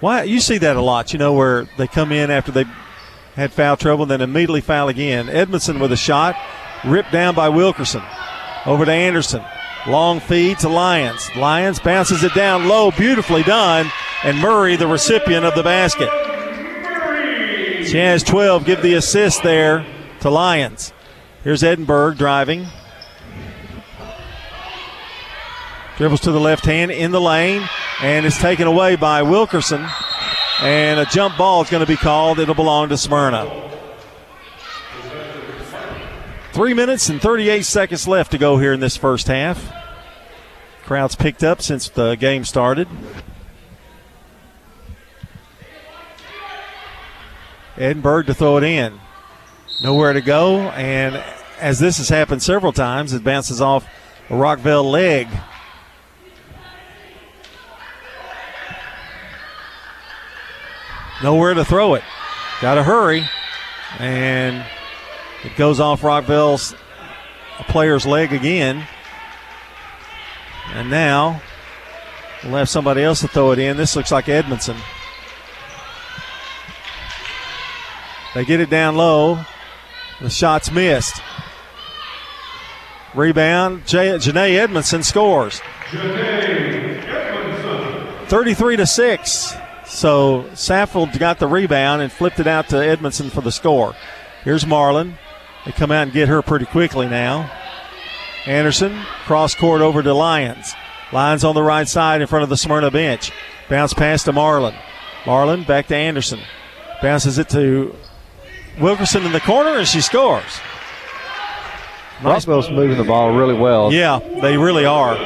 Why 0.00 0.24
you 0.24 0.40
see 0.40 0.58
that 0.58 0.76
a 0.76 0.80
lot, 0.80 1.12
you 1.12 1.18
know, 1.18 1.32
where 1.32 1.68
they 1.76 1.86
come 1.86 2.10
in 2.10 2.30
after 2.30 2.50
they 2.50 2.64
had 3.36 3.52
foul 3.52 3.76
trouble 3.76 4.02
and 4.02 4.10
then 4.10 4.20
immediately 4.20 4.60
foul 4.60 4.88
again. 4.88 5.28
Edmondson 5.28 5.78
with 5.78 5.92
a 5.92 5.96
shot, 5.96 6.36
ripped 6.86 7.12
down 7.12 7.34
by 7.34 7.48
Wilkerson. 7.48 8.02
Over 8.66 8.84
to 8.84 8.92
Anderson. 8.92 9.42
Long 9.86 10.20
feed 10.20 10.58
to 10.60 10.68
Lyons. 10.68 11.28
Lyons 11.36 11.78
bounces 11.78 12.24
it 12.24 12.34
down 12.34 12.68
low, 12.68 12.90
beautifully 12.90 13.42
done, 13.42 13.90
and 14.22 14.38
Murray, 14.38 14.76
the 14.76 14.86
recipient 14.86 15.44
of 15.44 15.54
the 15.54 15.62
basket. 15.62 16.08
Has 17.92 18.22
12. 18.22 18.64
Give 18.64 18.82
the 18.82 18.94
assist 18.94 19.42
there 19.42 19.86
to 20.20 20.30
Lyons. 20.30 20.92
Here's 21.44 21.62
Edinburgh 21.62 22.14
driving. 22.14 22.66
Dribbles 25.98 26.20
to 26.22 26.32
the 26.32 26.40
left 26.40 26.64
hand 26.64 26.90
in 26.90 27.12
the 27.12 27.20
lane 27.20 27.68
and 28.02 28.26
is 28.26 28.36
taken 28.38 28.66
away 28.66 28.96
by 28.96 29.22
Wilkerson. 29.22 29.86
And 30.60 30.98
a 30.98 31.04
jump 31.04 31.36
ball 31.36 31.62
is 31.62 31.70
going 31.70 31.82
to 31.82 31.86
be 31.86 31.96
called. 31.96 32.38
It'll 32.38 32.54
belong 32.54 32.88
to 32.88 32.96
Smyrna. 32.96 33.73
Three 36.54 36.72
minutes 36.72 37.08
and 37.08 37.20
38 37.20 37.64
seconds 37.64 38.06
left 38.06 38.30
to 38.30 38.38
go 38.38 38.58
here 38.58 38.72
in 38.72 38.78
this 38.78 38.96
first 38.96 39.26
half. 39.26 39.74
Crowds 40.84 41.16
picked 41.16 41.42
up 41.42 41.60
since 41.60 41.88
the 41.88 42.14
game 42.14 42.44
started. 42.44 42.86
Edinburgh 47.76 48.22
to 48.22 48.34
throw 48.34 48.56
it 48.58 48.62
in. 48.62 49.00
Nowhere 49.82 50.12
to 50.12 50.20
go, 50.20 50.60
and 50.70 51.16
as 51.58 51.80
this 51.80 51.98
has 51.98 52.08
happened 52.08 52.40
several 52.40 52.72
times, 52.72 53.12
it 53.12 53.24
bounces 53.24 53.60
off 53.60 53.84
a 54.30 54.34
Rockvale 54.34 54.88
leg. 54.88 55.26
nowhere 61.20 61.54
to 61.54 61.64
throw 61.64 61.94
it. 61.94 62.04
Got 62.60 62.74
to 62.76 62.84
hurry. 62.84 63.28
And 63.98 64.64
it 65.44 65.56
goes 65.56 65.80
off 65.80 66.02
Rockvale's 66.02 66.74
player's 67.68 68.06
leg 68.06 68.32
again. 68.32 68.86
And 70.72 70.90
now 70.90 71.40
we'll 72.42 72.54
have 72.54 72.68
somebody 72.68 73.02
else 73.02 73.20
to 73.20 73.28
throw 73.28 73.52
it 73.52 73.58
in. 73.58 73.76
This 73.76 73.94
looks 73.96 74.10
like 74.10 74.28
Edmondson. 74.28 74.76
They 78.34 78.44
get 78.44 78.60
it 78.60 78.70
down 78.70 78.96
low. 78.96 79.38
The 80.20 80.30
shot's 80.30 80.72
missed. 80.72 81.20
Rebound. 83.14 83.86
J- 83.86 84.16
Janae 84.16 84.58
Edmondson 84.58 85.02
scores. 85.04 85.60
33 88.28 88.76
to 88.76 88.86
6. 88.86 89.54
So 89.86 90.44
Saffold 90.54 91.16
got 91.18 91.38
the 91.38 91.46
rebound 91.46 92.02
and 92.02 92.10
flipped 92.10 92.40
it 92.40 92.48
out 92.48 92.68
to 92.70 92.76
Edmondson 92.76 93.30
for 93.30 93.42
the 93.42 93.52
score. 93.52 93.94
Here's 94.42 94.66
Marlin. 94.66 95.16
They 95.64 95.72
come 95.72 95.90
out 95.90 96.04
and 96.04 96.12
get 96.12 96.28
her 96.28 96.42
pretty 96.42 96.66
quickly 96.66 97.08
now. 97.08 97.50
Anderson, 98.46 99.00
cross 99.24 99.54
court 99.54 99.80
over 99.80 100.02
to 100.02 100.12
Lyons. 100.12 100.74
Lyons 101.12 101.44
on 101.44 101.54
the 101.54 101.62
right 101.62 101.88
side 101.88 102.20
in 102.20 102.26
front 102.26 102.42
of 102.42 102.48
the 102.48 102.56
Smyrna 102.56 102.90
bench. 102.90 103.32
Bounce 103.68 103.94
pass 103.94 104.24
to 104.24 104.32
Marlin. 104.32 104.74
Marlin 105.26 105.64
back 105.64 105.86
to 105.86 105.96
Anderson. 105.96 106.40
Bounces 107.00 107.38
it 107.38 107.48
to 107.50 107.94
Wilkerson 108.78 109.24
in 109.24 109.32
the 109.32 109.40
corner, 109.40 109.78
and 109.78 109.86
she 109.88 110.00
scores. 110.00 110.42
Nice. 112.22 112.46
Rockvale's 112.46 112.70
moving 112.70 112.98
the 112.98 113.04
ball 113.04 113.34
really 113.34 113.54
well. 113.54 113.92
Yeah, 113.92 114.18
they 114.18 114.56
really 114.56 114.84
are. 114.84 115.16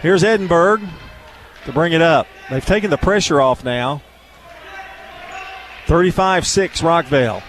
Here's 0.00 0.24
Edinburgh 0.24 0.80
to 1.64 1.72
bring 1.72 1.92
it 1.92 2.02
up. 2.02 2.26
They've 2.50 2.64
taken 2.64 2.90
the 2.90 2.98
pressure 2.98 3.40
off 3.40 3.64
now. 3.64 4.02
35 5.86 6.46
6 6.46 6.80
Rockvale. 6.80 7.42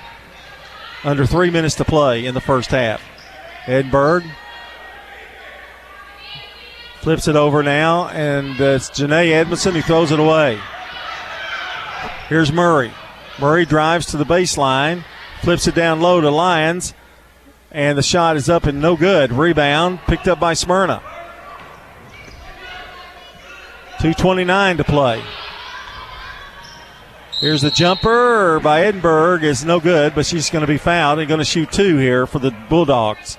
Under 1.04 1.26
three 1.26 1.50
minutes 1.50 1.76
to 1.76 1.86
play 1.86 2.26
in 2.26 2.34
the 2.34 2.42
first 2.42 2.70
half. 2.70 3.02
Edinburgh 3.68 4.24
flips 7.02 7.28
it 7.28 7.36
over 7.36 7.62
now, 7.62 8.08
and 8.08 8.60
uh, 8.62 8.76
it's 8.76 8.90
Janae 8.90 9.32
Edmondson 9.32 9.76
who 9.76 9.82
throws 9.82 10.12
it 10.12 10.20
away. 10.20 10.60
Here's 12.30 12.54
Murray. 12.54 12.94
Murray 13.40 13.66
drives 13.66 14.06
to 14.08 14.18
the 14.18 14.24
baseline, 14.24 15.04
flips 15.42 15.68
it 15.68 15.76
down 15.76 16.00
low 16.00 16.22
to 16.22 16.30
Lyons, 16.30 16.94
and 17.72 17.98
the 17.98 18.04
shot 18.04 18.38
is 18.38 18.48
up 18.50 18.66
and 18.66 18.80
no 18.80 18.96
good. 18.96 19.34
Rebound 19.34 20.00
picked 20.08 20.30
up 20.30 20.40
by 20.40 20.54
Smyrna. 20.54 21.02
2.29 23.98 24.78
to 24.78 24.84
play. 24.84 25.22
Here's 27.44 27.62
the 27.62 27.72
jumper 27.72 28.62
by 28.62 28.86
Edinburgh 28.86 29.40
is 29.40 29.66
no 29.66 29.82
good, 29.82 30.16
but 30.16 30.26
she's 30.26 30.50
going 30.50 30.62
to 30.62 30.68
be 30.68 30.78
fouled 30.78 31.20
and 31.20 31.28
going 31.28 31.40
to 31.40 31.46
shoot 31.46 31.74
two 31.74 31.98
here 31.98 32.26
for 32.26 32.40
the 32.40 32.52
Bulldogs. 32.70 33.38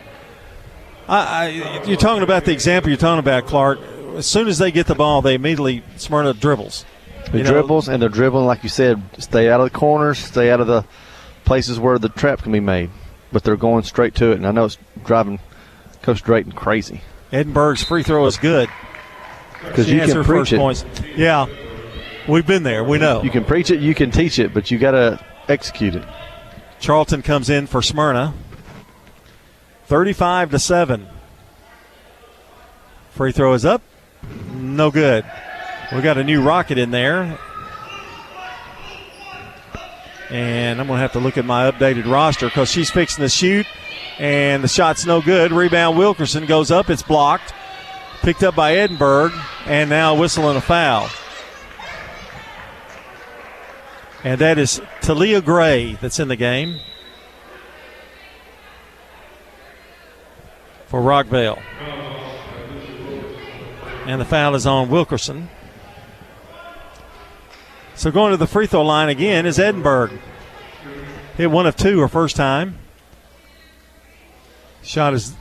I, 1.08 1.46
I, 1.46 1.84
you're 1.86 1.96
talking 1.96 2.22
about 2.22 2.44
the 2.44 2.52
example 2.52 2.90
you're 2.90 2.98
talking 2.98 3.18
about, 3.18 3.46
Clark. 3.46 3.78
As 4.14 4.26
soon 4.26 4.46
as 4.46 4.58
they 4.58 4.70
get 4.72 4.88
the 4.88 4.94
ball, 4.94 5.22
they 5.22 5.32
immediately 5.32 5.82
Smyrna 5.96 6.34
dribbles. 6.34 6.84
The 7.32 7.44
dribbles 7.44 7.88
and 7.88 8.02
they're 8.02 8.10
dribbling, 8.10 8.44
like 8.44 8.62
you 8.62 8.68
said, 8.68 9.02
stay 9.20 9.48
out 9.48 9.60
of 9.62 9.72
the 9.72 9.78
corners, 9.78 10.18
stay 10.18 10.50
out 10.50 10.60
of 10.60 10.66
the 10.66 10.84
places 11.46 11.80
where 11.80 11.98
the 11.98 12.10
trap 12.10 12.42
can 12.42 12.52
be 12.52 12.60
made. 12.60 12.90
But 13.32 13.42
they're 13.42 13.56
going 13.56 13.84
straight 13.84 14.14
to 14.16 14.32
it, 14.32 14.34
and 14.34 14.46
I 14.46 14.50
know 14.50 14.66
it's 14.66 14.76
driving 15.06 15.38
Coach 16.02 16.22
Drayton 16.22 16.52
crazy. 16.52 17.00
Edinburgh's 17.32 17.82
free 17.82 18.02
throw 18.02 18.26
is 18.26 18.36
good. 18.36 18.68
Because 19.64 19.90
you 19.90 19.98
can 20.00 20.22
preach 20.24 20.52
it. 20.52 20.58
Points. 20.58 20.84
Yeah, 21.16 21.46
we've 22.28 22.46
been 22.46 22.62
there. 22.62 22.84
We 22.84 22.98
know. 22.98 23.22
You 23.22 23.30
can 23.30 23.44
preach 23.44 23.70
it, 23.70 23.80
you 23.80 23.94
can 23.94 24.10
teach 24.10 24.38
it, 24.38 24.54
but 24.54 24.70
you 24.70 24.78
got 24.78 24.92
to 24.92 25.24
execute 25.48 25.94
it. 25.94 26.04
Charlton 26.80 27.22
comes 27.22 27.50
in 27.50 27.66
for 27.66 27.82
Smyrna. 27.82 28.34
35 29.86 30.50
to 30.50 30.58
7. 30.58 31.06
Free 33.10 33.32
throw 33.32 33.52
is 33.54 33.64
up. 33.64 33.82
No 34.54 34.90
good. 34.90 35.24
We 35.94 36.00
got 36.00 36.18
a 36.18 36.24
new 36.24 36.42
rocket 36.42 36.78
in 36.78 36.90
there. 36.90 37.38
And 40.30 40.80
I'm 40.80 40.86
going 40.86 40.96
to 40.96 41.02
have 41.02 41.12
to 41.12 41.20
look 41.20 41.38
at 41.38 41.44
my 41.44 41.70
updated 41.70 42.10
roster 42.10 42.46
because 42.46 42.70
she's 42.70 42.90
fixing 42.90 43.22
to 43.22 43.28
shoot. 43.28 43.66
And 44.18 44.64
the 44.64 44.68
shot's 44.68 45.06
no 45.06 45.20
good. 45.20 45.52
Rebound 45.52 45.98
Wilkerson 45.98 46.46
goes 46.46 46.70
up. 46.70 46.90
It's 46.90 47.02
blocked. 47.02 47.52
Picked 48.22 48.42
up 48.42 48.56
by 48.56 48.74
Edinburgh. 48.76 49.32
And 49.66 49.90
now 49.90 50.14
whistling 50.16 50.56
a 50.56 50.60
foul. 50.60 51.08
And 54.24 54.40
that 54.40 54.58
is 54.58 54.80
Talia 55.00 55.40
Gray 55.40 55.92
that's 56.00 56.18
in 56.18 56.28
the 56.28 56.36
game. 56.36 56.80
for 60.94 61.00
Rockvale. 61.00 61.60
And 64.06 64.20
the 64.20 64.24
foul 64.24 64.54
is 64.54 64.64
on 64.64 64.90
Wilkerson. 64.90 65.48
So 67.96 68.12
going 68.12 68.30
to 68.30 68.36
the 68.36 68.46
free 68.46 68.68
throw 68.68 68.82
line 68.82 69.08
again 69.08 69.44
is 69.44 69.58
Edinburgh. 69.58 70.16
Hit 71.36 71.50
one 71.50 71.66
of 71.66 71.74
two 71.74 71.98
her 71.98 72.06
first 72.06 72.36
time. 72.36 72.78
Shot 74.84 75.14
is. 75.14 75.34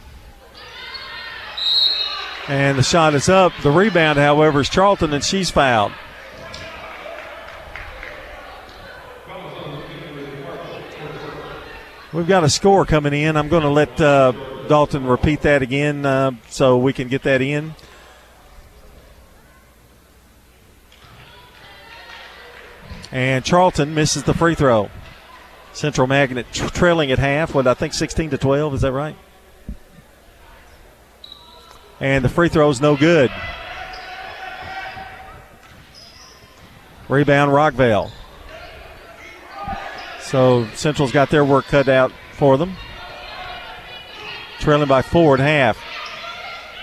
And 2.47 2.75
the 2.75 2.83
shot 2.83 3.13
is 3.13 3.29
up. 3.29 3.53
The 3.61 3.69
rebound, 3.69 4.17
however, 4.17 4.61
is 4.61 4.69
Charlton, 4.69 5.13
and 5.13 5.23
she's 5.23 5.51
fouled. 5.51 5.91
We've 12.13 12.27
got 12.27 12.43
a 12.43 12.49
score 12.49 12.85
coming 12.85 13.11
in. 13.11 13.35
I'm 13.35 13.49
going 13.49 13.63
to 13.63 13.69
let 13.69 13.99
uh, 13.99 14.33
Dalton 14.67 15.07
repeat 15.07 15.41
that 15.41 15.63
again 15.63 16.05
uh, 16.05 16.33
so 16.47 16.77
we 16.77 16.93
can 16.93 17.07
get 17.07 17.23
that 17.23 17.41
in. 17.41 17.73
And 23.11 23.43
Charlton 23.43 23.95
misses 23.95 24.21
the 24.21 24.35
free 24.35 24.53
throw. 24.53 24.91
Central 25.73 26.05
Magnet 26.05 26.45
tra- 26.53 26.69
trailing 26.69 27.11
at 27.11 27.17
half, 27.17 27.55
what 27.55 27.65
I 27.65 27.73
think 27.73 27.95
16 27.95 28.29
to 28.29 28.37
12, 28.37 28.75
is 28.75 28.81
that 28.81 28.91
right? 28.91 29.15
And 31.99 32.23
the 32.23 32.29
free 32.29 32.49
throw 32.49 32.69
is 32.69 32.79
no 32.79 32.95
good. 32.95 33.31
Rebound 37.09 37.51
Rockvale. 37.51 38.11
So 40.33 40.65
Central's 40.73 41.11
got 41.11 41.29
their 41.29 41.45
work 41.45 41.65
cut 41.65 41.87
out 41.87 42.11
for 42.31 42.57
them. 42.57 42.75
Trailing 44.57 44.87
by 44.87 45.03
four 45.03 45.35
at 45.35 45.39
half. 45.39 45.79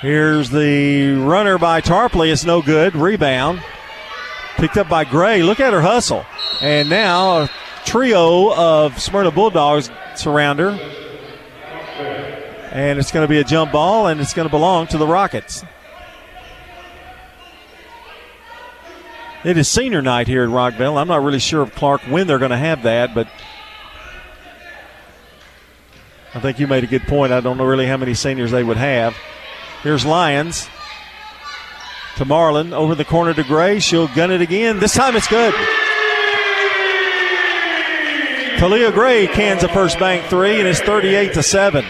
Here's 0.01 0.51
the 0.51 1.15
runner 1.15 1.59
by 1.59 1.81
Tarpley. 1.81 2.31
It's 2.31 2.45
no 2.45 2.63
good. 2.63 2.95
Rebound. 2.95 3.61
Picked 4.55 4.77
up 4.77 4.89
by 4.89 5.03
Gray. 5.03 5.43
Look 5.43 5.59
at 5.59 5.73
her 5.73 5.81
hustle. 5.81 6.25
And 6.63 6.89
now 6.89 7.41
a 7.41 7.51
trio 7.85 8.55
of 8.55 9.03
Smyrna 9.03 9.33
Bulldogs 9.33 9.91
surround 10.15 10.61
her. 10.61 10.71
And 12.71 13.01
it's 13.01 13.11
going 13.11 13.25
to 13.25 13.29
be 13.29 13.41
a 13.41 13.45
jump 13.45 13.73
ball, 13.73 14.07
and 14.07 14.21
it's 14.21 14.33
going 14.33 14.47
to 14.47 14.53
belong 14.53 14.87
to 14.87 14.97
the 14.97 15.09
Rockets. 15.09 15.65
It 19.43 19.57
is 19.57 19.69
senior 19.69 20.03
night 20.03 20.29
here 20.29 20.43
at 20.43 20.51
Rockvale. 20.51 21.01
I'm 21.01 21.09
not 21.09 21.23
really 21.23 21.39
sure 21.39 21.63
of 21.63 21.75
Clark 21.75 22.03
when 22.03 22.27
they're 22.27 22.39
going 22.39 22.51
to 22.51 22.59
have 22.59 22.83
that, 22.83 23.15
but 23.15 23.27
I 26.35 26.41
think 26.41 26.59
you 26.59 26.67
made 26.67 26.85
a 26.85 26.87
good 26.87 27.05
point. 27.05 27.33
I 27.33 27.41
don't 27.41 27.57
know 27.57 27.65
really 27.65 27.87
how 27.87 27.97
many 27.97 28.13
seniors 28.13 28.51
they 28.51 28.63
would 28.63 28.77
have. 28.77 29.17
Here's 29.83 30.05
Lyons 30.05 30.69
to 32.17 32.27
Marlin 32.27 32.75
over 32.75 32.95
the 32.95 33.05
corner 33.05 33.33
to 33.33 33.43
Gray. 33.43 33.81
She'll 33.81 34.09
gun 34.09 34.31
it 34.31 34.43
again. 34.43 34.79
This 34.79 34.93
time 34.93 35.17
it's 35.17 35.27
good. 35.27 35.55
Talia 38.59 38.93
Gray 38.93 39.27
cans 39.27 39.63
a 39.63 39.69
first 39.69 39.99
bank 39.99 40.27
three, 40.27 40.59
and 40.59 40.69
it's 40.69 40.81
38 40.81 41.33
to 41.33 41.43
7. 41.43 41.83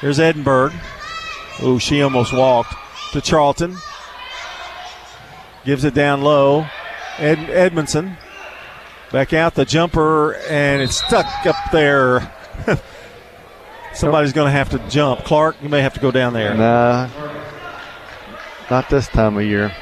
Here's 0.00 0.20
Edinburgh. 0.20 0.70
Oh, 1.60 1.78
she 1.78 2.02
almost 2.02 2.32
walked 2.32 2.74
to 3.12 3.20
Charlton. 3.20 3.76
Gives 5.64 5.84
it 5.84 5.94
down 5.94 6.22
low. 6.22 6.66
Ed, 7.18 7.38
Edmondson. 7.50 8.16
Back 9.12 9.32
out 9.32 9.54
the 9.54 9.64
jumper, 9.64 10.34
and 10.48 10.82
it's 10.82 10.96
stuck 10.96 11.26
up 11.46 11.56
there. 11.70 12.32
Somebody's 13.94 14.32
going 14.32 14.46
to 14.46 14.52
have 14.52 14.70
to 14.70 14.78
jump. 14.90 15.20
Clark, 15.24 15.56
you 15.62 15.68
may 15.68 15.80
have 15.80 15.94
to 15.94 16.00
go 16.00 16.10
down 16.10 16.32
there. 16.32 16.54
Nah, 16.54 17.08
not 18.68 18.90
this 18.90 19.06
time 19.06 19.36
of 19.36 19.44
year. 19.44 19.72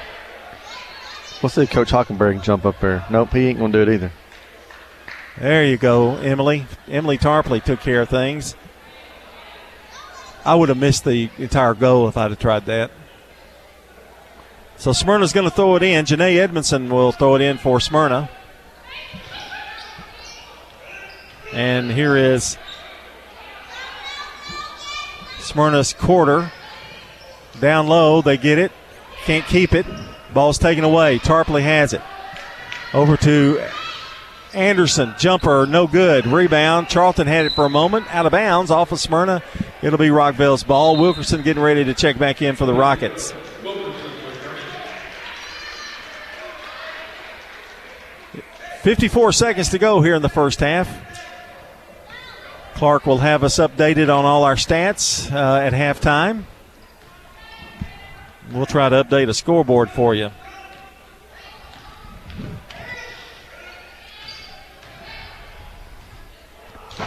We'll 1.43 1.49
see 1.51 1.63
if 1.63 1.71
Coach 1.71 1.91
Hockenberry 1.91 2.43
jump 2.43 2.67
up 2.67 2.79
there. 2.81 3.05
Nope, 3.11 3.33
he 3.33 3.49
ain't 3.49 3.59
going 3.59 3.73
to 3.73 3.85
do 3.85 3.91
it 3.91 3.95
either. 3.95 4.13
There 5.39 5.65
you 5.65 5.79
go, 5.79 6.17
Emily. 6.17 6.67
Emily 6.87 7.17
Tarpley 7.17 7.65
took 7.65 7.81
care 7.81 8.03
of 8.03 8.11
things. 8.11 8.55
I 10.45 10.55
would 10.55 10.69
have 10.69 10.79
missed 10.79 11.05
the 11.05 11.31
entire 11.39 11.75
goal 11.75 12.09
if 12.09 12.17
I'd 12.17 12.31
have 12.31 12.39
tried 12.39 12.67
that. 12.67 12.91
So 14.77 14.93
Smyrna's 14.93 15.33
going 15.33 15.49
to 15.49 15.55
throw 15.55 15.77
it 15.77 15.83
in. 15.83 16.05
Janae 16.05 16.39
Edmondson 16.39 16.89
will 16.91 17.13
throw 17.13 17.37
it 17.37 17.41
in 17.41 17.59
for 17.59 17.79
Smyrna. 17.79 18.29
And 21.53 21.93
here 21.93 22.17
is 22.17 22.59
Smyrna's 25.39 25.93
quarter. 25.93 26.51
Down 27.61 27.87
low, 27.87 28.23
they 28.23 28.37
get 28.37 28.59
it. 28.59 28.73
Can't 29.25 29.45
keep 29.45 29.73
it. 29.73 29.87
Ball's 30.35 30.59
taken 30.59 30.83
away. 30.83 31.19
Tarpley 31.19 31.63
has 31.63 31.93
it. 31.93 32.03
Over 32.93 33.17
to 33.19 33.63
Anderson. 34.55 35.15
Jumper, 35.19 35.67
no 35.67 35.87
good. 35.87 36.27
Rebound. 36.27 36.89
Charlton 36.89 37.27
had 37.27 37.47
it 37.47 37.53
for 37.53 37.65
a 37.65 37.71
moment. 37.71 38.13
Out 38.15 38.27
of 38.27 38.33
bounds 38.33 38.71
off 38.71 38.93
of 38.93 39.01
Smyrna. 39.01 39.43
It'll 39.83 39.99
be 39.99 40.11
Rockvale's 40.11 40.65
ball. 40.65 40.97
Wilkerson 40.97 41.43
getting 41.43 41.63
ready 41.63 41.85
to 41.85 41.95
check 41.95 42.19
back 42.19 42.43
in 42.43 42.57
for 42.57 42.67
the 42.67 42.75
Rockets. 42.75 43.33
54 48.83 49.31
seconds 49.33 49.69
to 49.69 49.79
go 49.79 50.03
here 50.03 50.17
in 50.17 50.23
the 50.23 50.29
first 50.29 50.59
half. 50.59 50.89
Clark 52.75 53.07
will 53.07 53.19
have 53.19 53.45
us 53.45 53.59
updated 53.59 54.13
on 54.13 54.25
all 54.25 54.43
our 54.43 54.57
stats 54.57 55.33
uh, 55.33 55.61
at 55.61 55.73
halftime. 55.73 56.45
We'll 58.51 58.67
try 58.67 58.89
to 58.89 59.05
update 59.05 59.29
a 59.29 59.35
scoreboard 59.35 59.89
for 59.91 60.17
you. 60.17 60.31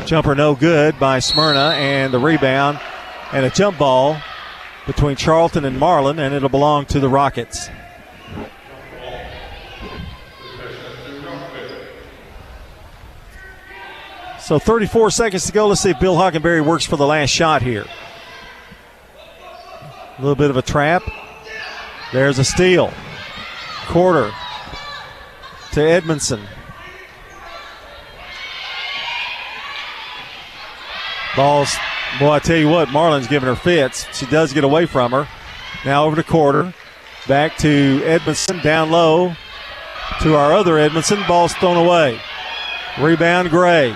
Jumper 0.05 0.35
no 0.35 0.55
good 0.55 0.99
by 0.99 1.19
Smyrna, 1.19 1.75
and 1.75 2.13
the 2.13 2.19
rebound 2.19 2.79
and 3.31 3.45
a 3.45 3.49
jump 3.49 3.77
ball 3.77 4.17
between 4.85 5.15
Charlton 5.15 5.65
and 5.65 5.79
Marlin, 5.79 6.19
and 6.19 6.33
it'll 6.33 6.49
belong 6.49 6.85
to 6.85 6.99
the 6.99 7.09
Rockets. 7.09 7.69
So 14.39 14.59
34 14.59 15.09
seconds 15.09 15.47
to 15.47 15.51
go. 15.51 15.67
Let's 15.67 15.81
see 15.81 15.89
if 15.89 15.99
Bill 15.99 16.15
Hockenberry 16.15 16.63
works 16.63 16.85
for 16.85 16.97
the 16.97 17.07
last 17.07 17.31
shot 17.31 17.63
here. 17.63 17.85
A 20.17 20.21
little 20.21 20.35
bit 20.35 20.51
of 20.51 20.57
a 20.57 20.61
trap. 20.61 21.01
There's 22.13 22.37
a 22.37 22.43
steal. 22.43 22.93
Quarter 23.87 24.31
to 25.71 25.81
Edmondson. 25.81 26.41
Balls, 31.35 31.75
boy, 32.19 32.31
I 32.31 32.39
tell 32.39 32.57
you 32.57 32.69
what, 32.69 32.89
Marlin's 32.89 33.27
giving 33.27 33.47
her 33.47 33.55
fits. 33.55 34.05
She 34.17 34.25
does 34.25 34.53
get 34.53 34.63
away 34.63 34.85
from 34.85 35.11
her. 35.11 35.27
Now 35.83 36.05
over 36.05 36.15
to 36.15 36.23
quarter. 36.23 36.73
Back 37.27 37.57
to 37.57 38.01
Edmondson, 38.05 38.59
down 38.61 38.91
low 38.91 39.35
to 40.21 40.35
our 40.35 40.53
other 40.53 40.77
Edmondson. 40.77 41.19
Ball's 41.27 41.53
thrown 41.55 41.77
away. 41.77 42.19
Rebound, 42.99 43.49
Gray. 43.49 43.95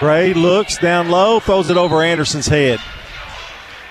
Gray 0.00 0.34
looks 0.34 0.78
down 0.78 1.10
low, 1.10 1.38
throws 1.38 1.70
it 1.70 1.76
over 1.76 2.02
Anderson's 2.02 2.48
head. 2.48 2.80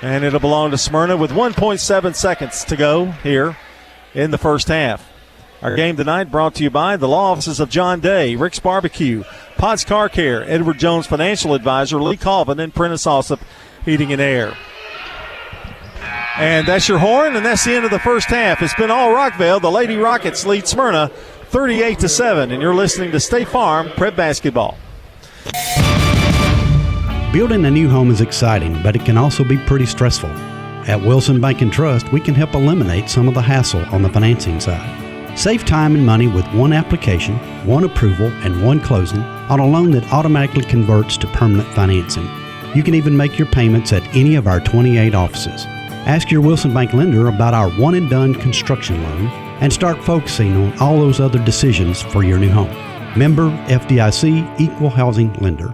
And 0.02 0.26
it'll 0.26 0.40
belong 0.42 0.72
to 0.72 0.78
Smyrna 0.78 1.16
with 1.16 1.32
1.7 1.32 2.16
seconds 2.16 2.66
to 2.66 2.76
go 2.76 3.06
here 3.06 3.56
in 4.14 4.32
the 4.32 4.38
first 4.38 4.68
half. 4.68 5.12
Our 5.64 5.78
game 5.78 5.95
tonight 5.95 6.26
brought 6.26 6.55
to 6.55 6.64
you 6.64 6.70
by 6.70 6.97
the 6.97 7.07
law 7.07 7.32
offices 7.32 7.61
of 7.61 7.70
John 7.70 8.01
Day, 8.01 8.36
Rick's 8.36 8.59
Barbecue, 8.59 9.24
Potts 9.55 9.86
Car 9.86 10.09
Care, 10.09 10.43
Edward 10.43 10.78
Jones 10.78 11.07
Financial 11.07 11.53
Advisor, 11.53 12.01
Lee 12.01 12.18
Colvin, 12.18 12.59
and 12.59 12.76
Prentice 12.76 13.05
Allsup 13.05 13.39
Heating 13.86 14.11
and 14.11 14.22
Air. 14.22 14.57
And 16.38 16.68
that's 16.68 16.89
your 16.89 16.99
horn, 16.99 17.38
and 17.38 17.45
that's 17.45 17.64
the 17.64 17.72
end 17.76 17.86
of 17.86 17.91
the 17.91 17.99
first 17.99 18.28
half. 18.28 18.61
It's 18.61 18.74
been 18.74 18.91
all 18.91 19.11
Rockvale. 19.11 19.61
The 19.61 19.72
Lady 19.72 19.95
Rockets 19.95 20.45
lead 20.45 20.68
Smyrna 20.68 21.07
38 21.45 21.99
to 21.99 22.09
7, 22.09 22.51
and 22.51 22.61
you're 22.61 22.76
listening 22.76 23.11
to 23.11 23.20
State 23.22 23.47
Farm 23.47 23.88
Prep 23.91 24.18
Basketball. 24.18 24.78
Building 27.32 27.64
a 27.64 27.72
new 27.72 27.88
home 27.88 28.11
is 28.11 28.20
exciting, 28.20 28.84
but 28.84 28.97
it 28.97 29.05
can 29.05 29.18
also 29.18 29.45
be 29.45 29.57
pretty 29.59 29.86
stressful. 29.86 30.30
At 30.89 30.99
Wilson 30.99 31.39
Bank 31.39 31.61
and 31.61 31.72
Trust, 31.72 32.11
we 32.11 32.20
can 32.20 32.36
help 32.36 32.53
eliminate 32.53 33.09
some 33.09 33.30
of 33.30 33.34
the 33.34 33.41
hassle 33.41 33.86
on 33.95 34.01
the 34.01 34.09
financing 34.09 34.59
side. 34.59 35.03
Save 35.36 35.66
time 35.66 35.96
and 35.96 36.06
money 36.06 36.28
with 36.28 36.46
one 36.54 36.74
application, 36.74 37.36
one 37.66 37.84
approval, 37.84 38.28
and 38.44 38.64
one 38.64 38.80
closing 38.80 39.22
on 39.22 39.60
a 39.60 39.68
loan 39.68 39.92
that 39.92 40.14
automatically 40.14 40.64
converts 40.64 41.18
to 41.18 41.28
permanent 41.28 41.68
financing. 41.70 42.30
You 42.76 42.84
can 42.84 42.94
even 42.94 43.18
make 43.18 43.38
your 43.40 43.48
payments 43.48 43.92
at 43.94 44.04
any 44.16 44.36
of 44.36 44.48
our 44.48 44.60
28 44.60 45.16
offices. 45.16 45.66
Ask 46.06 46.30
your 46.30 46.42
Wilson 46.42 46.74
Bank 46.74 46.94
lender 46.94 47.28
about 47.28 47.54
our 47.54 47.70
one 47.72 47.96
and 47.96 48.10
done 48.10 48.36
construction 48.36 49.02
loan 49.02 49.28
and 49.62 49.74
start 49.74 50.04
focusing 50.04 50.56
on 50.56 50.78
all 50.80 51.00
those 51.00 51.20
other 51.20 51.44
decisions 51.44 52.02
for 52.02 52.24
your 52.24 52.38
new 52.38 52.50
home. 52.50 52.72
Member 53.18 53.50
FDIC 53.68 54.60
Equal 54.60 54.90
Housing 54.90 55.34
Lender. 55.34 55.74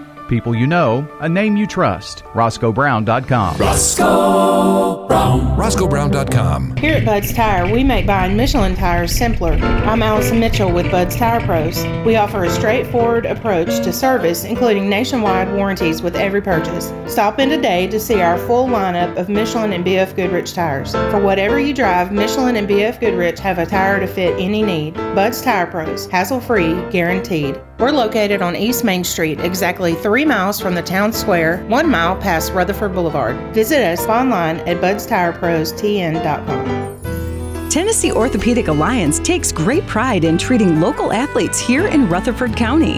People 0.31 0.55
you 0.55 0.65
know, 0.65 1.05
a 1.19 1.27
name 1.27 1.57
you 1.57 1.67
trust. 1.67 2.23
RoscoeBrown.com. 2.33 3.57
Roscoe 3.57 5.05
Brown. 5.05 5.57
RoscoeBrown.com. 5.57 6.77
Here 6.77 6.93
at 6.93 7.05
Bud's 7.05 7.33
Tire, 7.33 7.69
we 7.69 7.83
make 7.83 8.07
buying 8.07 8.37
Michelin 8.37 8.73
tires 8.73 9.11
simpler. 9.11 9.51
I'm 9.51 10.01
Allison 10.01 10.39
Mitchell 10.39 10.71
with 10.71 10.89
Bud's 10.89 11.17
Tire 11.17 11.41
Pros. 11.41 11.83
We 12.05 12.15
offer 12.15 12.45
a 12.45 12.49
straightforward 12.49 13.25
approach 13.25 13.83
to 13.83 13.91
service, 13.91 14.45
including 14.45 14.87
nationwide 14.89 15.51
warranties 15.51 16.01
with 16.01 16.15
every 16.15 16.41
purchase. 16.41 16.93
Stop 17.11 17.39
in 17.39 17.49
today 17.49 17.87
to 17.87 17.99
see 17.99 18.21
our 18.21 18.37
full 18.37 18.67
lineup 18.67 19.17
of 19.17 19.27
Michelin 19.27 19.73
and 19.73 19.85
BF 19.85 20.15
Goodrich 20.15 20.53
tires. 20.53 20.93
For 20.93 21.19
whatever 21.19 21.59
you 21.59 21.73
drive, 21.73 22.13
Michelin 22.13 22.55
and 22.55 22.69
BF 22.69 23.01
Goodrich 23.01 23.39
have 23.39 23.57
a 23.59 23.65
tire 23.65 23.99
to 23.99 24.07
fit 24.07 24.39
any 24.39 24.63
need. 24.63 24.93
Bud's 25.13 25.41
Tire 25.41 25.67
Pros, 25.67 26.05
hassle 26.09 26.39
free, 26.39 26.81
guaranteed. 26.89 27.59
We're 27.81 27.91
located 27.91 28.41
on 28.43 28.55
East 28.55 28.83
Main 28.83 29.03
Street, 29.03 29.39
exactly 29.39 29.95
three 29.95 30.23
miles 30.23 30.59
from 30.59 30.75
the 30.75 30.83
town 30.83 31.11
square, 31.11 31.65
one 31.65 31.89
mile 31.89 32.15
past 32.15 32.53
Rutherford 32.53 32.93
Boulevard. 32.93 33.35
Visit 33.55 33.83
us 33.83 34.05
online 34.05 34.57
at 34.59 34.77
budstireprostn.com. 34.77 37.69
Tennessee 37.71 38.11
Orthopedic 38.11 38.67
Alliance 38.67 39.17
takes 39.17 39.51
great 39.51 39.87
pride 39.87 40.25
in 40.25 40.37
treating 40.37 40.79
local 40.79 41.11
athletes 41.11 41.59
here 41.59 41.87
in 41.87 42.07
Rutherford 42.07 42.55
County. 42.55 42.97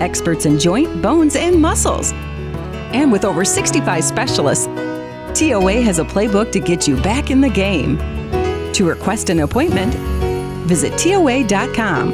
Experts 0.00 0.46
in 0.46 0.60
joint, 0.60 1.02
bones, 1.02 1.34
and 1.34 1.60
muscles. 1.60 2.12
And 2.92 3.10
with 3.10 3.24
over 3.24 3.44
65 3.44 4.04
specialists, 4.04 4.66
TOA 5.36 5.80
has 5.80 5.98
a 5.98 6.04
playbook 6.04 6.52
to 6.52 6.60
get 6.60 6.86
you 6.86 6.94
back 7.02 7.32
in 7.32 7.40
the 7.40 7.50
game. 7.50 7.98
To 8.74 8.88
request 8.88 9.28
an 9.30 9.40
appointment, 9.40 9.92
visit 10.68 10.96
TOA.com 10.98 12.12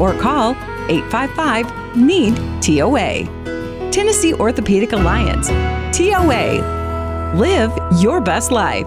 or 0.00 0.18
call 0.18 0.56
855 0.88 1.96
NEED 1.96 2.36
TOA. 2.62 3.90
Tennessee 3.90 4.34
Orthopedic 4.34 4.92
Alliance. 4.92 5.48
TOA. 5.96 7.32
Live 7.36 7.72
your 8.00 8.20
best 8.20 8.50
life. 8.50 8.86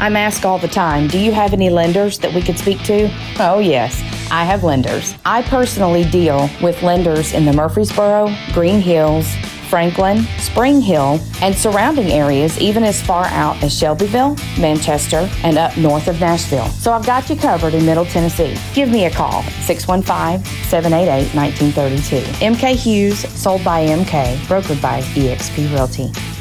I'm 0.00 0.16
asked 0.16 0.46
all 0.46 0.58
the 0.58 0.68
time, 0.68 1.08
do 1.08 1.18
you 1.18 1.30
have 1.30 1.52
any 1.52 1.68
lenders 1.68 2.18
that 2.20 2.32
we 2.32 2.40
could 2.40 2.58
speak 2.58 2.82
to? 2.84 3.10
Oh, 3.38 3.58
yes, 3.58 4.00
I 4.30 4.44
have 4.44 4.64
lenders. 4.64 5.14
I 5.26 5.42
personally 5.42 6.04
deal 6.04 6.48
with 6.62 6.82
lenders 6.82 7.34
in 7.34 7.44
the 7.44 7.52
Murfreesboro, 7.52 8.34
Green 8.52 8.80
Hills, 8.80 9.34
Franklin, 9.70 10.24
Spring 10.38 10.80
Hill, 10.80 11.20
and 11.40 11.54
surrounding 11.54 12.10
areas, 12.10 12.58
even 12.58 12.82
as 12.82 13.00
far 13.00 13.26
out 13.26 13.62
as 13.62 13.72
Shelbyville, 13.72 14.36
Manchester, 14.58 15.30
and 15.44 15.56
up 15.56 15.76
north 15.76 16.08
of 16.08 16.20
Nashville. 16.20 16.66
So 16.70 16.92
I've 16.92 17.06
got 17.06 17.30
you 17.30 17.36
covered 17.36 17.74
in 17.74 17.86
Middle 17.86 18.04
Tennessee. 18.04 18.56
Give 18.74 18.90
me 18.90 19.04
a 19.04 19.10
call, 19.10 19.44
615 19.62 20.44
788 20.64 21.32
1932. 21.34 22.44
MK 22.44 22.74
Hughes, 22.74 23.20
sold 23.40 23.62
by 23.62 23.86
MK, 23.86 24.36
brokered 24.48 24.82
by 24.82 25.00
eXp 25.00 25.72
Realty. 25.72 26.39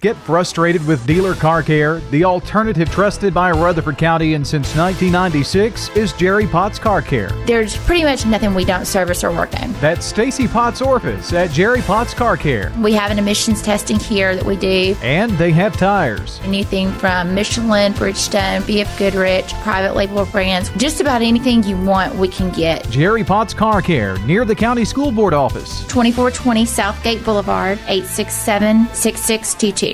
Get 0.00 0.16
frustrated 0.16 0.86
with 0.86 1.06
dealer 1.06 1.34
car 1.34 1.62
care? 1.62 1.98
The 2.10 2.24
alternative 2.24 2.90
trusted 2.90 3.34
by 3.34 3.50
Rutherford 3.50 3.98
County 3.98 4.32
and 4.32 4.46
since 4.46 4.74
1996 4.74 5.90
is 5.94 6.14
Jerry 6.14 6.46
Potts 6.46 6.78
Car 6.78 7.02
Care. 7.02 7.28
There's 7.44 7.76
pretty 7.76 8.04
much 8.04 8.24
nothing 8.24 8.54
we 8.54 8.64
don't 8.64 8.86
service 8.86 9.22
or 9.22 9.30
work 9.30 9.52
on. 9.60 9.74
That's 9.74 10.06
Stacy 10.06 10.48
Potts 10.48 10.80
Orphis 10.80 11.34
at 11.34 11.50
Jerry 11.50 11.82
Potts 11.82 12.14
Car 12.14 12.38
Care. 12.38 12.72
We 12.80 12.94
have 12.94 13.10
an 13.10 13.18
emissions 13.18 13.60
testing 13.60 13.98
here 13.98 14.34
that 14.34 14.42
we 14.42 14.56
do. 14.56 14.96
And 15.02 15.32
they 15.32 15.50
have 15.50 15.76
tires. 15.76 16.40
Anything 16.44 16.90
from 16.92 17.34
Michelin, 17.34 17.92
Bridgestone, 17.92 18.62
BF 18.62 18.98
Goodrich, 18.98 19.52
private 19.62 19.94
label 19.94 20.24
brands, 20.24 20.70
just 20.78 21.02
about 21.02 21.20
anything 21.20 21.62
you 21.62 21.76
want, 21.78 22.14
we 22.14 22.28
can 22.28 22.50
get. 22.54 22.88
Jerry 22.88 23.22
Potts 23.22 23.52
Car 23.52 23.82
Care 23.82 24.16
near 24.20 24.46
the 24.46 24.54
County 24.54 24.86
School 24.86 25.12
Board 25.12 25.34
office. 25.34 25.80
2420 25.88 26.64
Southgate 26.64 27.22
Boulevard, 27.22 27.78
867 27.80 28.88
6622. 28.94 29.89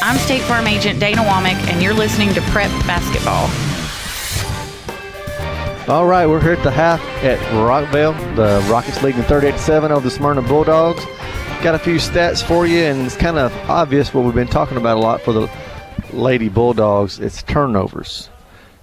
I'm 0.00 0.16
State 0.18 0.42
Farm 0.42 0.68
Agent 0.68 1.00
Dana 1.00 1.22
Womack, 1.22 1.56
and 1.68 1.82
you're 1.82 1.92
listening 1.92 2.32
to 2.34 2.40
Prep 2.42 2.70
Basketball. 2.86 3.48
All 5.92 6.06
right, 6.06 6.26
we're 6.26 6.40
here 6.40 6.52
at 6.52 6.62
the 6.62 6.70
half 6.70 7.00
at 7.24 7.38
Rockvale. 7.52 8.14
The 8.36 8.64
Rockets 8.70 9.02
leading 9.02 9.22
38-7 9.22 9.90
over 9.90 10.00
the 10.00 10.10
Smyrna 10.10 10.42
Bulldogs. 10.42 11.04
Got 11.62 11.74
a 11.74 11.78
few 11.80 11.96
stats 11.96 12.46
for 12.46 12.64
you, 12.64 12.84
and 12.84 13.06
it's 13.06 13.16
kind 13.16 13.38
of 13.38 13.52
obvious 13.68 14.14
what 14.14 14.24
we've 14.24 14.34
been 14.34 14.46
talking 14.46 14.76
about 14.76 14.98
a 14.98 15.00
lot 15.00 15.20
for 15.20 15.32
the 15.32 15.50
Lady 16.12 16.48
Bulldogs. 16.48 17.18
It's 17.18 17.42
turnovers. 17.42 18.28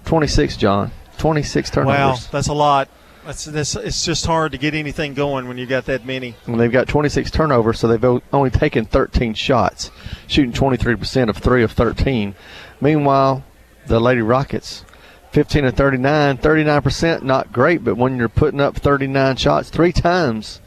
26, 0.04 0.58
John. 0.58 0.90
26 1.16 1.70
turnovers. 1.70 1.98
Wow, 1.98 2.18
that's 2.30 2.48
a 2.48 2.52
lot. 2.52 2.90
That's, 3.26 3.74
it's 3.74 4.04
just 4.04 4.24
hard 4.24 4.52
to 4.52 4.58
get 4.58 4.74
anything 4.74 5.14
going 5.14 5.48
when 5.48 5.58
you 5.58 5.66
got 5.66 5.86
that 5.86 6.06
many. 6.06 6.36
And 6.46 6.60
they've 6.60 6.70
got 6.70 6.86
26 6.86 7.32
turnovers, 7.32 7.80
so 7.80 7.88
they've 7.88 8.22
only 8.32 8.50
taken 8.50 8.84
13 8.84 9.34
shots, 9.34 9.90
shooting 10.28 10.52
23% 10.52 11.28
of 11.28 11.36
3 11.36 11.64
of 11.64 11.72
13. 11.72 12.36
Meanwhile, 12.80 13.42
the 13.88 13.98
Lady 13.98 14.22
Rockets, 14.22 14.84
15 15.32 15.64
of 15.64 15.74
39, 15.74 16.38
39%, 16.38 17.22
not 17.22 17.52
great, 17.52 17.82
but 17.82 17.96
when 17.96 18.16
you're 18.16 18.28
putting 18.28 18.60
up 18.60 18.76
39 18.76 19.34
shots, 19.34 19.70
three 19.70 19.92
times 19.92 20.60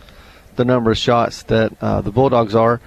the 0.57 0.65
number 0.65 0.91
of 0.91 0.97
shots 0.97 1.43
that 1.43 1.71
uh, 1.79 2.01
the 2.01 2.11
Bulldogs 2.11 2.55
are, 2.55 2.81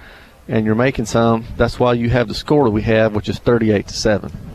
and 0.47 0.67
you're 0.67 0.75
making 0.75 1.05
some, 1.05 1.45
that's 1.57 1.79
why 1.79 1.93
you 1.93 2.11
have 2.11 2.27
the 2.27 2.35
score 2.35 2.65
that 2.65 2.71
we 2.71 2.83
have, 2.83 3.15
which 3.15 3.27
is 3.27 3.39
38 3.39 3.87
to 3.87 3.93
7. 3.95 4.52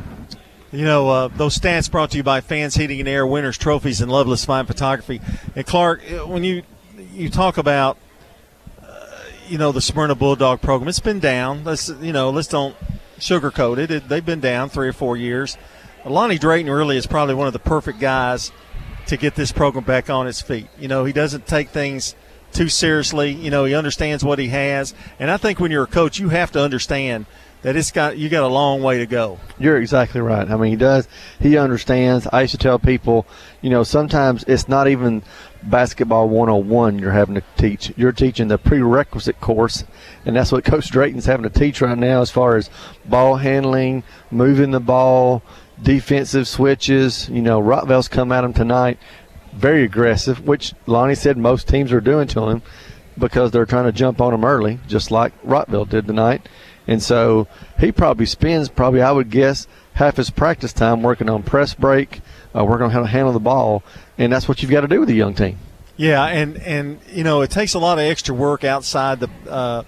You 0.71 0.85
know, 0.85 1.09
uh, 1.09 1.29
those 1.29 1.59
stats 1.59 1.91
brought 1.91 2.11
to 2.11 2.19
you 2.19 2.23
by 2.23 2.43
Fans 2.43 2.75
Heating 2.75 3.01
and 3.01 3.09
Air, 3.09 3.27
Winners 3.27 3.57
Trophies, 3.57 4.03
and 4.03 4.12
Loveless 4.12 4.45
Fine 4.45 4.66
Photography. 4.66 5.19
And 5.57 5.64
Clark, 5.64 6.03
uh, 6.12 6.27
when 6.27 6.45
you 6.45 6.62
you 7.14 7.31
talk 7.31 7.57
about, 7.57 7.97
uh, 8.83 9.07
you 9.49 9.57
know, 9.57 9.73
the 9.73 9.81
Smyrna 9.81 10.14
Bulldog 10.14 10.61
program, 10.61 10.89
it's 10.89 11.01
been 11.01 11.21
down. 11.21 11.64
Let's 11.64 11.89
you 11.89 12.12
know, 12.12 12.29
let's 12.29 12.49
don't 12.49 12.77
sugarcoat 13.19 13.79
it. 13.79 13.91
it 13.91 14.09
they've 14.11 14.25
been 14.25 14.41
down 14.41 14.69
three 14.69 14.89
or 14.89 14.93
four 14.93 15.16
years. 15.16 15.57
Lonnie 16.05 16.39
Drayton 16.39 16.71
really 16.71 16.99
is 16.99 17.07
probably 17.07 17.35
one 17.35 17.47
of 17.47 17.55
the 17.55 17.59
perfect 17.59 17.99
guys 17.99 18.53
to 19.07 19.16
get 19.16 19.37
this 19.37 19.53
program 19.53 19.85
back 19.85 20.11
on 20.11 20.27
its 20.27 20.43
feet. 20.43 20.69
You 20.79 20.89
know, 20.89 21.07
he 21.07 21.14
doesn't 21.14 21.47
take 21.47 21.71
things 21.71 22.14
too 22.53 22.69
seriously. 22.69 23.31
You 23.31 23.51
know, 23.51 23.64
he 23.64 23.75
understands 23.75 24.23
what 24.23 24.39
he 24.39 24.49
has, 24.49 24.93
and 25.19 25.31
I 25.31 25.39
think 25.39 25.61
when 25.61 25.71
you're 25.71 25.85
a 25.85 25.87
coach, 25.87 26.19
you 26.19 26.29
have 26.29 26.53
to 26.53 26.61
understand 26.61 27.25
that 27.63 27.77
it's 27.77 27.91
got 27.91 28.17
you 28.17 28.29
got 28.29 28.45
a 28.45 28.49
long 28.49 28.83
way 28.83 28.99
to 28.99 29.07
go. 29.07 29.39
You're 29.59 29.79
exactly 29.79 30.21
right. 30.21 30.49
I 30.49 30.57
mean, 30.57 30.71
he 30.71 30.77
does. 30.77 31.09
He 31.41 31.57
understands. 31.57 32.27
I 32.33 32.43
used 32.43 32.53
to 32.53 32.59
tell 32.59 32.79
people, 32.79 33.27
you 33.63 33.71
know, 33.71 33.83
sometimes 33.83 34.45
it's 34.45 34.69
not 34.69 34.89
even 34.89 35.23
basketball 35.63 36.29
101 36.29 36.99
you're 36.99 37.11
having 37.11 37.35
to 37.35 37.43
teach. 37.57 37.93
You're 37.97 38.13
teaching 38.13 38.49
the 38.49 38.59
prerequisite 38.59 39.41
course, 39.41 39.85
and 40.25 40.37
that's 40.37 40.53
what 40.53 40.65
Coach 40.65 40.91
Drayton's 40.91 41.27
having 41.27 41.51
to 41.51 41.59
teach 41.59 41.81
right 41.81 41.99
now 41.99 42.21
as 42.21 42.31
far 42.31 42.57
as 42.57 42.71
ball 43.05 43.37
handling, 43.37 44.05
moving 44.31 44.71
the 44.71 44.81
ball, 44.81 45.43
defensive 45.83 46.47
switches. 46.47 47.29
You 47.29 47.43
know, 47.43 47.61
Rockvale's 47.61 48.09
come 48.09 48.33
at 48.33 48.45
him 48.45 48.53
tonight, 48.53 48.99
very 49.53 49.83
aggressive, 49.83 50.47
which 50.47 50.75
Lonnie 50.87 51.15
said 51.15 51.37
most 51.37 51.69
teams 51.69 51.93
are 51.93 52.01
doing 52.01 52.29
to 52.29 52.49
him 52.49 52.63
because 53.19 53.51
they're 53.51 53.67
trying 53.67 53.87
to 53.87 53.93
jump 53.93 54.21
on 54.21 54.33
him 54.33 54.45
early, 54.45 54.79
just 54.87 55.11
like 55.11 55.33
Rockvale 55.43 55.89
did 55.89 56.07
tonight. 56.07 56.49
And 56.89 57.03
so 57.03 57.47
he 57.78 57.93
probably 57.93 58.26
spends 58.26 58.68
probably 58.70 59.03
I 59.03 59.12
would 59.12 59.30
guess 59.30 59.68
half 59.93 60.16
his 60.16 60.30
practice 60.30 60.72
time 60.72 61.03
working 61.03 61.28
on 61.28 61.43
press 61.43 61.74
break, 61.74 62.22
uh, 62.57 62.64
working 62.64 62.86
on 62.86 62.91
how 62.91 63.01
to 63.01 63.07
handle 63.07 63.32
the 63.32 63.39
ball, 63.39 63.84
and 64.16 64.32
that's 64.32 64.49
what 64.49 64.62
you've 64.62 64.70
got 64.70 64.80
to 64.80 64.89
do 64.89 64.99
with 64.99 65.11
a 65.11 65.14
young 65.14 65.34
team. 65.34 65.59
Yeah, 65.99 66.24
and 66.24 66.57
and 66.59 66.99
you 67.12 67.24
know 67.24 67.43
it 67.43 67.51
takes 67.51 67.74
a 67.74 67.78
lot 67.78 67.99
of 67.99 68.05
extra 68.05 68.34
work 68.34 68.64
outside 68.64 69.20
the, 69.20 69.28
uh, 69.49 69.82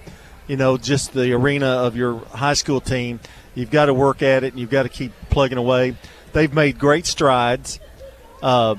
you 0.46 0.56
know, 0.56 0.76
just 0.76 1.14
the 1.14 1.32
arena 1.32 1.66
of 1.66 1.96
your 1.96 2.18
high 2.26 2.54
school 2.54 2.80
team. 2.80 3.18
You've 3.54 3.70
got 3.70 3.86
to 3.86 3.94
work 3.94 4.22
at 4.22 4.44
it, 4.44 4.52
and 4.52 4.60
you've 4.60 4.70
got 4.70 4.82
to 4.82 4.88
keep 4.90 5.12
plugging 5.30 5.58
away. 5.58 5.96
They've 6.32 6.52
made 6.52 6.78
great 6.78 7.06
strides. 7.06 7.80
Uh, 8.42 8.74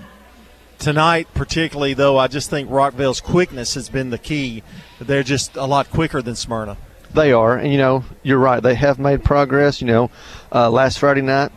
tonight, 0.77 1.27
particularly 1.33 1.95
though, 1.95 2.17
I 2.17 2.27
just 2.27 2.49
think 2.49 2.69
Rockvale's 2.69 3.19
quickness 3.19 3.73
has 3.73 3.89
been 3.89 4.11
the 4.11 4.17
key. 4.17 4.61
They're 4.99 5.23
just 5.23 5.55
a 5.55 5.65
lot 5.65 5.89
quicker 5.89 6.21
than 6.21 6.35
Smyrna. 6.35 6.77
They 7.13 7.33
are, 7.33 7.57
and 7.57 7.71
you 7.71 7.77
know, 7.77 8.03
you're 8.23 8.37
right. 8.37 8.61
They 8.61 8.75
have 8.75 8.99
made 8.99 9.23
progress. 9.23 9.81
You 9.81 9.87
know, 9.87 10.11
uh, 10.51 10.69
last 10.69 10.99
Friday 10.99 11.21
night, 11.21 11.51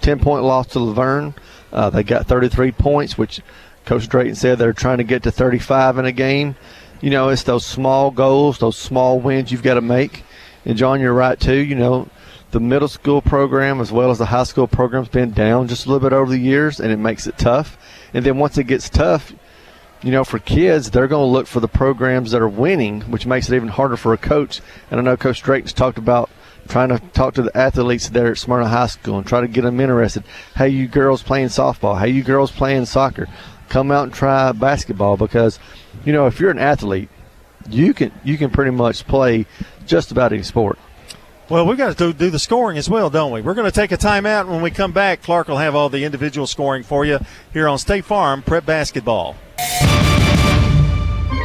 ten 0.00 0.18
point 0.18 0.44
loss 0.44 0.68
to 0.68 0.78
La 0.80 0.92
Vergne. 0.92 1.34
Uh, 1.72 1.90
they 1.90 2.02
got 2.02 2.26
33 2.26 2.72
points, 2.72 3.18
which 3.18 3.40
Coach 3.84 4.08
Drayton 4.08 4.34
said 4.34 4.58
they're 4.58 4.72
trying 4.72 4.98
to 4.98 5.04
get 5.04 5.22
to 5.24 5.30
35 5.30 5.98
in 5.98 6.06
a 6.06 6.12
game. 6.12 6.56
You 7.00 7.10
know, 7.10 7.28
it's 7.28 7.42
those 7.42 7.64
small 7.64 8.10
goals, 8.10 8.58
those 8.58 8.76
small 8.76 9.20
wins 9.20 9.52
you've 9.52 9.62
got 9.62 9.74
to 9.74 9.80
make. 9.80 10.24
And 10.64 10.76
John, 10.76 11.00
you're 11.00 11.12
right 11.12 11.38
too. 11.38 11.54
You 11.54 11.74
know, 11.74 12.08
the 12.50 12.60
middle 12.60 12.88
school 12.88 13.22
program 13.22 13.80
as 13.80 13.92
well 13.92 14.10
as 14.10 14.18
the 14.18 14.26
high 14.26 14.44
school 14.44 14.66
program's 14.66 15.08
been 15.08 15.32
down 15.32 15.68
just 15.68 15.86
a 15.86 15.88
little 15.90 16.08
bit 16.08 16.14
over 16.14 16.30
the 16.30 16.38
years, 16.38 16.80
and 16.80 16.90
it 16.90 16.96
makes 16.96 17.26
it 17.26 17.38
tough. 17.38 17.78
And 18.14 18.24
then 18.24 18.38
once 18.38 18.58
it 18.58 18.64
gets 18.64 18.88
tough, 18.88 19.32
you 20.02 20.12
know, 20.12 20.24
for 20.24 20.38
kids, 20.38 20.90
they're 20.90 21.08
going 21.08 21.26
to 21.26 21.32
look 21.32 21.46
for 21.46 21.60
the 21.60 21.68
programs 21.68 22.30
that 22.30 22.42
are 22.42 22.48
winning, 22.48 23.00
which 23.02 23.26
makes 23.26 23.48
it 23.48 23.56
even 23.56 23.68
harder 23.68 23.96
for 23.96 24.12
a 24.12 24.18
coach. 24.18 24.60
And 24.90 25.00
I 25.00 25.02
know 25.02 25.16
Coach 25.16 25.42
Drayton's 25.42 25.72
talked 25.72 25.98
about 25.98 26.30
trying 26.68 26.90
to 26.90 26.98
talk 26.98 27.34
to 27.34 27.42
the 27.42 27.56
athletes 27.56 28.08
there 28.10 28.30
at 28.30 28.38
Smyrna 28.38 28.68
High 28.68 28.86
School 28.86 29.18
and 29.18 29.26
try 29.26 29.40
to 29.40 29.48
get 29.48 29.62
them 29.62 29.80
interested. 29.80 30.22
Hey, 30.54 30.68
you 30.68 30.86
girls 30.86 31.22
playing 31.22 31.48
softball. 31.48 31.98
Hey, 31.98 32.10
you 32.10 32.22
girls 32.22 32.50
playing 32.50 32.84
soccer. 32.84 33.26
Come 33.68 33.90
out 33.90 34.04
and 34.04 34.14
try 34.14 34.52
basketball 34.52 35.16
because, 35.16 35.58
you 36.04 36.12
know, 36.12 36.26
if 36.26 36.38
you're 36.38 36.50
an 36.50 36.58
athlete, 36.58 37.08
you 37.68 37.92
can 37.92 38.12
you 38.24 38.38
can 38.38 38.50
pretty 38.50 38.70
much 38.70 39.06
play 39.06 39.46
just 39.86 40.10
about 40.10 40.32
any 40.32 40.42
sport. 40.42 40.78
Well, 41.50 41.66
we've 41.66 41.78
got 41.78 41.96
to 41.96 42.12
do 42.12 42.28
the 42.28 42.38
scoring 42.38 42.76
as 42.76 42.90
well, 42.90 43.08
don't 43.08 43.32
we? 43.32 43.40
We're 43.40 43.54
going 43.54 43.64
to 43.64 43.74
take 43.74 43.90
a 43.90 43.96
timeout. 43.96 44.48
When 44.48 44.60
we 44.60 44.70
come 44.70 44.92
back, 44.92 45.22
Clark 45.22 45.48
will 45.48 45.56
have 45.56 45.74
all 45.74 45.88
the 45.88 46.04
individual 46.04 46.46
scoring 46.46 46.82
for 46.82 47.06
you 47.06 47.20
here 47.54 47.66
on 47.66 47.78
State 47.78 48.04
Farm 48.04 48.42
Prep 48.42 48.66
Basketball. 48.66 49.34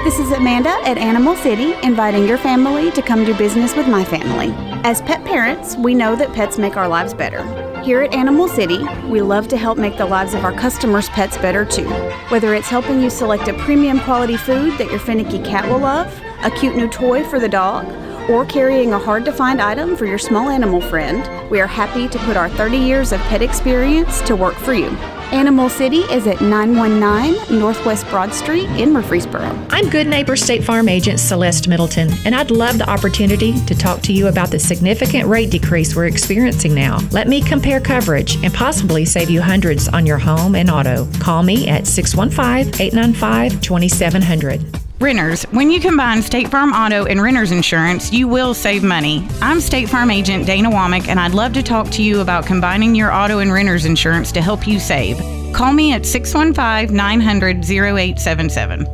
This 0.03 0.19
is 0.19 0.29
Amanda 0.31 0.71
at 0.83 0.97
Animal 0.97 1.37
City, 1.37 1.73
inviting 1.83 2.27
your 2.27 2.37
family 2.37 2.91
to 2.91 3.01
come 3.01 3.23
do 3.23 3.33
business 3.37 3.77
with 3.77 3.87
my 3.87 4.03
family. 4.03 4.53
As 4.83 5.01
pet 5.03 5.23
parents, 5.23 5.77
we 5.77 5.95
know 5.95 6.17
that 6.17 6.33
pets 6.33 6.57
make 6.57 6.75
our 6.75 6.89
lives 6.89 7.13
better. 7.13 7.41
Here 7.81 8.01
at 8.01 8.13
Animal 8.13 8.49
City, 8.49 8.83
we 9.07 9.21
love 9.21 9.47
to 9.47 9.57
help 9.57 9.77
make 9.77 9.97
the 9.97 10.05
lives 10.05 10.33
of 10.33 10.43
our 10.43 10.51
customers' 10.51 11.07
pets 11.09 11.37
better 11.37 11.63
too. 11.63 11.89
Whether 12.27 12.53
it's 12.55 12.67
helping 12.67 13.01
you 13.01 13.09
select 13.09 13.47
a 13.47 13.53
premium 13.53 14.01
quality 14.01 14.35
food 14.35 14.77
that 14.79 14.91
your 14.91 14.99
finicky 14.99 15.39
cat 15.39 15.65
will 15.69 15.79
love, 15.79 16.13
a 16.43 16.51
cute 16.51 16.75
new 16.75 16.89
toy 16.89 17.23
for 17.23 17.39
the 17.39 17.47
dog, 17.47 17.85
or 18.29 18.45
carrying 18.45 18.93
a 18.93 18.99
hard 18.99 19.25
to 19.25 19.31
find 19.31 19.61
item 19.61 19.95
for 19.95 20.05
your 20.05 20.17
small 20.17 20.49
animal 20.49 20.81
friend, 20.81 21.49
we 21.49 21.59
are 21.59 21.67
happy 21.67 22.07
to 22.07 22.19
put 22.19 22.37
our 22.37 22.49
30 22.49 22.77
years 22.77 23.11
of 23.11 23.19
pet 23.21 23.41
experience 23.41 24.21
to 24.21 24.35
work 24.35 24.55
for 24.55 24.73
you. 24.73 24.89
Animal 25.33 25.67
City 25.67 26.01
is 26.11 26.27
at 26.27 26.41
919 26.41 27.59
Northwest 27.59 28.07
Broad 28.09 28.31
Street 28.33 28.69
in 28.79 28.93
Murfreesboro. 28.93 29.65
I'm 29.71 29.89
Good 29.89 30.05
Neighbor 30.05 30.35
State 30.35 30.63
Farm 30.63 30.87
Agent 30.87 31.19
Celeste 31.19 31.67
Middleton, 31.67 32.11
and 32.23 32.35
I'd 32.35 32.51
love 32.51 32.77
the 32.77 32.87
opportunity 32.87 33.53
to 33.65 33.73
talk 33.73 34.01
to 34.03 34.13
you 34.13 34.27
about 34.27 34.51
the 34.51 34.59
significant 34.59 35.27
rate 35.27 35.49
decrease 35.49 35.95
we're 35.95 36.05
experiencing 36.05 36.75
now. 36.75 36.99
Let 37.11 37.27
me 37.27 37.41
compare 37.41 37.79
coverage 37.79 38.35
and 38.43 38.53
possibly 38.53 39.05
save 39.05 39.31
you 39.31 39.41
hundreds 39.41 39.87
on 39.87 40.05
your 40.05 40.19
home 40.19 40.53
and 40.53 40.69
auto. 40.69 41.07
Call 41.19 41.41
me 41.41 41.67
at 41.67 41.87
615 41.87 42.79
895 42.79 43.59
2700. 43.59 44.82
Renters, 45.03 45.43
when 45.51 45.69
you 45.69 45.81
combine 45.81 46.21
State 46.21 46.49
Farm 46.49 46.71
Auto 46.71 47.03
and 47.07 47.21
Renters 47.21 47.51
Insurance, 47.51 48.13
you 48.13 48.25
will 48.25 48.53
save 48.53 48.83
money. 48.83 49.27
I'm 49.41 49.59
State 49.59 49.89
Farm 49.89 50.09
Agent 50.09 50.45
Dana 50.45 50.69
Womack, 50.69 51.09
and 51.09 51.19
I'd 51.19 51.33
love 51.33 51.51
to 51.55 51.61
talk 51.61 51.91
to 51.91 52.01
you 52.01 52.21
about 52.21 52.45
combining 52.45 52.95
your 52.95 53.11
auto 53.11 53.39
and 53.39 53.51
renters 53.51 53.83
insurance 53.83 54.31
to 54.31 54.41
help 54.41 54.65
you 54.65 54.79
save. 54.79 55.17
Call 55.53 55.73
me 55.73 55.91
at 55.91 56.05
615 56.05 56.95
900 56.95 57.69
0877. 57.69 58.87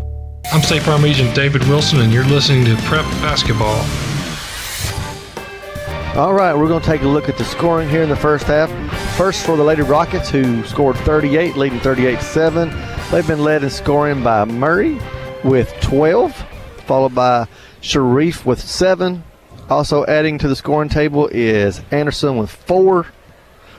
I'm 0.51 0.61
State 0.63 0.81
Farm 0.81 1.05
Agent 1.05 1.35
David 1.35 1.63
Wilson, 1.67 1.99
and 1.99 2.11
you're 2.11 2.25
listening 2.25 2.65
to 2.65 2.75
Prep 2.85 3.05
Basketball. 3.21 3.85
All 6.19 6.33
right, 6.33 6.55
we're 6.55 6.67
going 6.67 6.81
to 6.81 6.87
take 6.87 7.03
a 7.03 7.07
look 7.07 7.29
at 7.29 7.37
the 7.37 7.45
scoring 7.45 7.87
here 7.87 8.01
in 8.01 8.09
the 8.09 8.15
first 8.15 8.47
half. 8.47 8.71
First 9.15 9.45
for 9.45 9.55
the 9.55 9.63
Lady 9.63 9.83
Rockets, 9.83 10.31
who 10.31 10.63
scored 10.63 10.97
38, 10.97 11.55
leading 11.55 11.79
38 11.79 12.19
7. 12.19 12.71
They've 13.11 13.27
been 13.27 13.43
led 13.43 13.63
in 13.63 13.69
scoring 13.69 14.23
by 14.23 14.45
Murray 14.45 14.97
with 15.43 15.73
12, 15.81 16.35
followed 16.85 17.15
by 17.15 17.47
Sharif 17.81 18.45
with 18.45 18.59
7, 18.59 19.23
Also 19.69 20.03
adding 20.07 20.39
to 20.39 20.47
the 20.47 20.55
scoring 20.55 20.89
table 20.89 21.27
is 21.27 21.81
Anderson 21.91 22.37
with 22.37 22.49
four. 22.49 23.05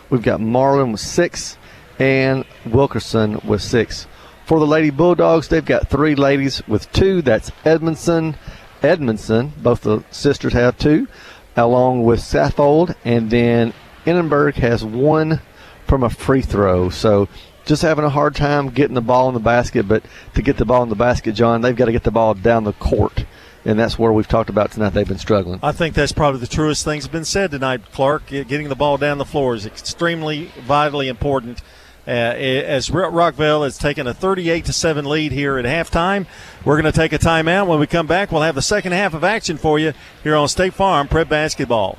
We've 0.09 0.23
got 0.23 0.41
Marlin 0.41 0.93
with 0.93 1.01
six, 1.01 1.59
and 1.99 2.45
Wilkerson 2.65 3.41
with 3.45 3.61
six. 3.61 4.07
For 4.47 4.61
the 4.61 4.67
Lady 4.67 4.91
Bulldogs, 4.91 5.49
they've 5.49 5.65
got 5.65 5.89
three 5.89 6.15
ladies 6.15 6.67
with 6.69 6.91
two. 6.93 7.23
That's 7.23 7.51
Edmondson, 7.65 8.37
Edmondson. 8.83 9.53
Both 9.59 9.83
the 9.83 10.05
sisters 10.11 10.53
have 10.53 10.79
two, 10.79 11.09
along 11.57 12.05
with 12.05 12.21
Saffold, 12.21 12.95
and 13.05 13.29
then 13.31 13.73
Edinburgh 14.07 14.53
has 14.55 14.85
one 14.85 15.41
from 15.87 16.05
a 16.05 16.11
free 16.11 16.43
throw. 16.43 16.89
So 16.89 17.29
just 17.65 17.83
having 17.83 18.05
a 18.05 18.11
hard 18.11 18.35
time 18.35 18.71
getting 18.71 18.95
the 18.95 19.01
ball 19.01 19.29
in 19.29 19.35
the 19.35 19.41
basket. 19.41 19.87
But 19.89 20.03
to 20.35 20.43
get 20.43 20.57
the 20.57 20.65
ball 20.65 20.83
in 20.83 20.89
the 20.89 20.97
basket, 20.97 21.35
John, 21.35 21.61
they've 21.61 21.77
got 21.77 21.87
to 21.87 21.93
get 21.93 22.03
the 22.03 22.11
ball 22.11 22.35
down 22.35 22.65
the 22.65 22.73
court. 22.75 23.25
And 23.65 23.79
that's 23.79 23.99
where 23.99 24.13
we've 24.13 24.29
talked 24.29 24.49
about 24.49 24.73
tonight. 24.73 24.91
They've 24.91 25.07
been 25.07 25.19
struggling. 25.19 25.61
I 25.63 25.73
think 25.73 25.95
that's 25.95 26.13
probably 26.13 26.41
the 26.41 26.47
truest 26.47 26.85
thing 26.85 26.99
that's 26.99 27.09
been 27.09 27.27
said 27.27 27.51
tonight, 27.51 27.83
Clark. 27.93 28.29
Getting 28.29 28.69
the 28.69 28.75
ball 28.75 28.97
down 28.97 29.19
the 29.19 29.27
floor 29.27 29.55
is 29.55 29.67
extremely, 29.67 30.47
vitally 30.61 31.09
important. 31.09 31.61
Uh, 32.09 32.11
as 32.11 32.89
Rockvale 32.89 33.63
has 33.65 33.77
taken 33.77 34.07
a 34.07 34.15
38 34.15 34.65
to 34.65 34.73
7 34.73 35.05
lead 35.05 35.33
here 35.33 35.59
at 35.59 35.67
halftime, 35.67 36.27
we're 36.65 36.81
going 36.81 36.91
to 36.91 36.99
take 36.99 37.13
a 37.13 37.19
timeout. 37.19 37.67
When 37.67 37.79
we 37.79 37.87
come 37.87 38.07
back, 38.07 38.33
we'll 38.33 38.43
have 38.43 38.55
the 38.55 38.63
second 38.63 38.93
half 38.93 39.13
of 39.13 39.23
action 39.23 39.59
for 39.59 39.79
you 39.79 39.93
here 40.23 40.35
on 40.35 40.49
State 40.49 40.73
Farm 40.73 41.07
Prep 41.07 41.29
Basketball. 41.29 41.99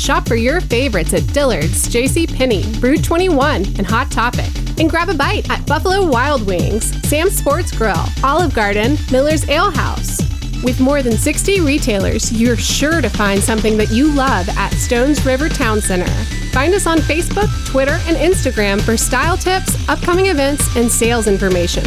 Shop 0.00 0.26
for 0.26 0.34
your 0.34 0.62
favorites 0.62 1.12
at 1.12 1.26
Dillard's, 1.34 1.86
J.C. 1.86 2.26
Penney, 2.26 2.64
Brew 2.80 2.96
21, 2.96 3.66
and 3.76 3.86
Hot 3.86 4.10
Topic. 4.10 4.48
And 4.78 4.88
grab 4.88 5.10
a 5.10 5.14
bite 5.14 5.48
at 5.50 5.66
Buffalo 5.66 6.08
Wild 6.08 6.46
Wings, 6.46 6.86
Sam's 7.06 7.36
Sports 7.36 7.70
Grill, 7.70 8.02
Olive 8.24 8.54
Garden, 8.54 8.96
Miller's 9.12 9.46
Ale 9.50 9.70
House. 9.70 10.22
With 10.64 10.80
more 10.80 11.02
than 11.02 11.18
60 11.18 11.60
retailers, 11.60 12.32
you're 12.32 12.56
sure 12.56 13.02
to 13.02 13.10
find 13.10 13.42
something 13.42 13.76
that 13.76 13.90
you 13.90 14.10
love 14.10 14.48
at 14.48 14.70
Stones 14.70 15.26
River 15.26 15.50
Town 15.50 15.82
Center. 15.82 16.10
Find 16.50 16.72
us 16.72 16.86
on 16.86 16.98
Facebook, 17.00 17.50
Twitter, 17.66 17.98
and 18.06 18.16
Instagram 18.16 18.80
for 18.80 18.96
style 18.96 19.36
tips, 19.36 19.76
upcoming 19.86 20.26
events, 20.26 20.64
and 20.76 20.90
sales 20.90 21.26
information. 21.26 21.84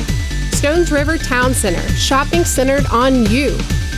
Stones 0.51 0.91
River 0.91 1.18
Town 1.18 1.51
Center, 1.51 1.82
shopping 1.95 2.45
centered 2.45 2.86
on 2.91 3.26
you. 3.26 3.57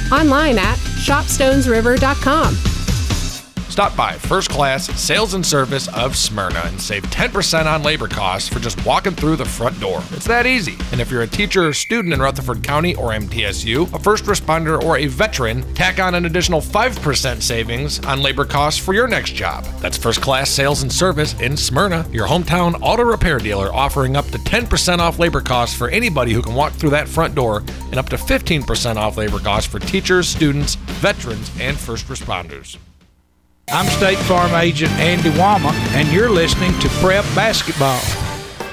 Online 0.09 0.57
at 0.57 0.77
shopstonesriver.com. 0.77 2.74
Stop 3.75 3.97
by 3.97 4.13
First 4.13 4.51
Class 4.51 4.85
Sales 4.97 5.33
and 5.33 5.45
Service 5.45 5.89
of 5.89 6.15
Smyrna 6.15 6.61
and 6.63 6.79
save 6.79 7.03
10% 7.07 7.65
on 7.65 7.83
labor 7.83 8.07
costs 8.07 8.47
for 8.47 8.61
just 8.61 8.83
walking 8.85 9.11
through 9.11 9.35
the 9.35 9.43
front 9.43 9.77
door. 9.81 10.01
It's 10.11 10.25
that 10.27 10.45
easy. 10.45 10.77
And 10.93 11.01
if 11.01 11.11
you're 11.11 11.23
a 11.23 11.27
teacher 11.27 11.67
or 11.67 11.73
student 11.73 12.13
in 12.13 12.21
Rutherford 12.21 12.63
County 12.63 12.95
or 12.95 13.09
MTSU, 13.09 13.93
a 13.93 13.99
first 13.99 14.23
responder, 14.23 14.81
or 14.81 14.97
a 14.97 15.07
veteran, 15.07 15.61
tack 15.73 15.99
on 15.99 16.15
an 16.15 16.23
additional 16.23 16.61
5% 16.61 17.41
savings 17.41 17.99
on 18.05 18.21
labor 18.21 18.45
costs 18.45 18.79
for 18.79 18.93
your 18.93 19.09
next 19.09 19.31
job. 19.31 19.65
That's 19.81 19.97
First 19.97 20.21
Class 20.21 20.49
Sales 20.49 20.81
and 20.81 20.89
Service 20.89 21.37
in 21.41 21.57
Smyrna, 21.57 22.07
your 22.13 22.29
hometown 22.29 22.79
auto 22.81 23.03
repair 23.03 23.39
dealer 23.39 23.73
offering 23.73 24.15
up 24.15 24.27
to 24.27 24.37
10% 24.37 24.99
off 24.99 25.19
labor 25.19 25.41
costs 25.41 25.75
for 25.75 25.89
anybody 25.89 26.31
who 26.31 26.41
can 26.41 26.55
walk 26.55 26.71
through 26.71 26.91
that 26.91 27.09
front 27.09 27.35
door 27.35 27.61
and 27.91 27.95
up 27.95 28.07
to 28.07 28.15
15% 28.15 28.95
off 28.95 29.17
labor 29.17 29.39
costs 29.39 29.69
for 29.69 29.79
teachers, 29.79 30.29
students, 30.29 30.75
veterans, 30.75 31.51
and 31.59 31.77
first 31.77 32.07
responders. 32.07 32.77
I'm 33.69 33.87
State 33.87 34.19
Farm 34.19 34.53
Agent 34.53 34.91
Andy 34.93 35.31
Wama, 35.31 35.71
and 35.95 36.07
you're 36.13 36.29
listening 36.29 36.77
to 36.79 36.89
Prep 37.01 37.25
Basketball. 37.33 37.99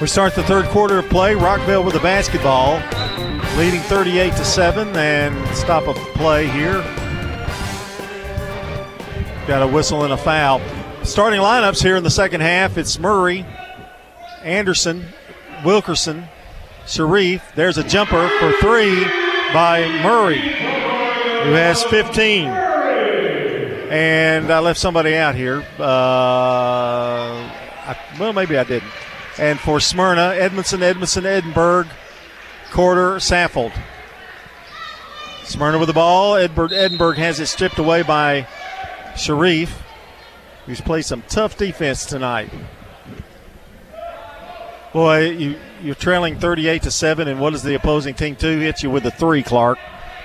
We 0.00 0.06
start 0.06 0.34
the 0.34 0.42
third 0.42 0.66
quarter 0.66 0.98
of 0.98 1.08
play. 1.08 1.34
Rockvale 1.34 1.82
with 1.82 1.94
the 1.94 2.00
basketball, 2.00 2.74
leading 3.56 3.80
38 3.80 4.30
to 4.34 4.44
7, 4.44 4.88
and 4.94 5.56
stop 5.56 5.88
a 5.88 5.94
play 5.94 6.46
here. 6.46 6.82
Got 9.46 9.62
a 9.62 9.66
whistle 9.66 10.04
and 10.04 10.12
a 10.12 10.16
foul. 10.16 10.60
Starting 11.04 11.40
lineups 11.40 11.82
here 11.82 11.96
in 11.96 12.04
the 12.04 12.10
second 12.10 12.42
half 12.42 12.76
it's 12.76 12.98
Murray, 12.98 13.46
Anderson, 14.42 15.06
Wilkerson, 15.64 16.24
Sharif. 16.86 17.42
There's 17.54 17.78
a 17.78 17.84
jumper 17.84 18.28
for 18.38 18.52
three 18.60 19.04
by 19.54 19.88
Murray, 20.02 20.38
who 20.38 21.52
has 21.52 21.82
15. 21.84 22.61
And 23.92 24.50
I 24.50 24.60
left 24.60 24.80
somebody 24.80 25.16
out 25.16 25.34
here. 25.34 25.62
Uh, 25.78 25.84
I, 25.84 27.98
well, 28.18 28.32
maybe 28.32 28.56
I 28.56 28.64
didn't. 28.64 28.90
And 29.38 29.60
for 29.60 29.80
Smyrna, 29.80 30.34
Edmondson, 30.34 30.82
Edmondson, 30.82 31.26
Edinburgh, 31.26 31.88
Quarter, 32.70 33.16
Saffold. 33.16 33.72
Smyrna 35.44 35.78
with 35.78 35.88
the 35.88 35.92
ball. 35.92 36.36
Edinburgh, 36.36 36.70
Edinburgh 36.72 37.16
has 37.16 37.38
it 37.38 37.48
stripped 37.48 37.78
away 37.78 38.02
by 38.02 38.48
Sharif, 39.14 39.82
who's 40.64 40.80
played 40.80 41.04
some 41.04 41.22
tough 41.28 41.58
defense 41.58 42.06
tonight. 42.06 42.50
Boy, 44.94 45.32
you, 45.32 45.58
you're 45.82 45.94
trailing 45.94 46.38
38 46.38 46.84
to 46.84 46.90
7, 46.90 47.28
and 47.28 47.38
what 47.38 47.50
does 47.50 47.62
the 47.62 47.74
opposing 47.74 48.14
team 48.14 48.36
do? 48.36 48.58
Hits 48.58 48.82
you 48.82 48.88
with 48.88 49.04
a 49.04 49.10
three, 49.10 49.42
Clark, 49.42 49.78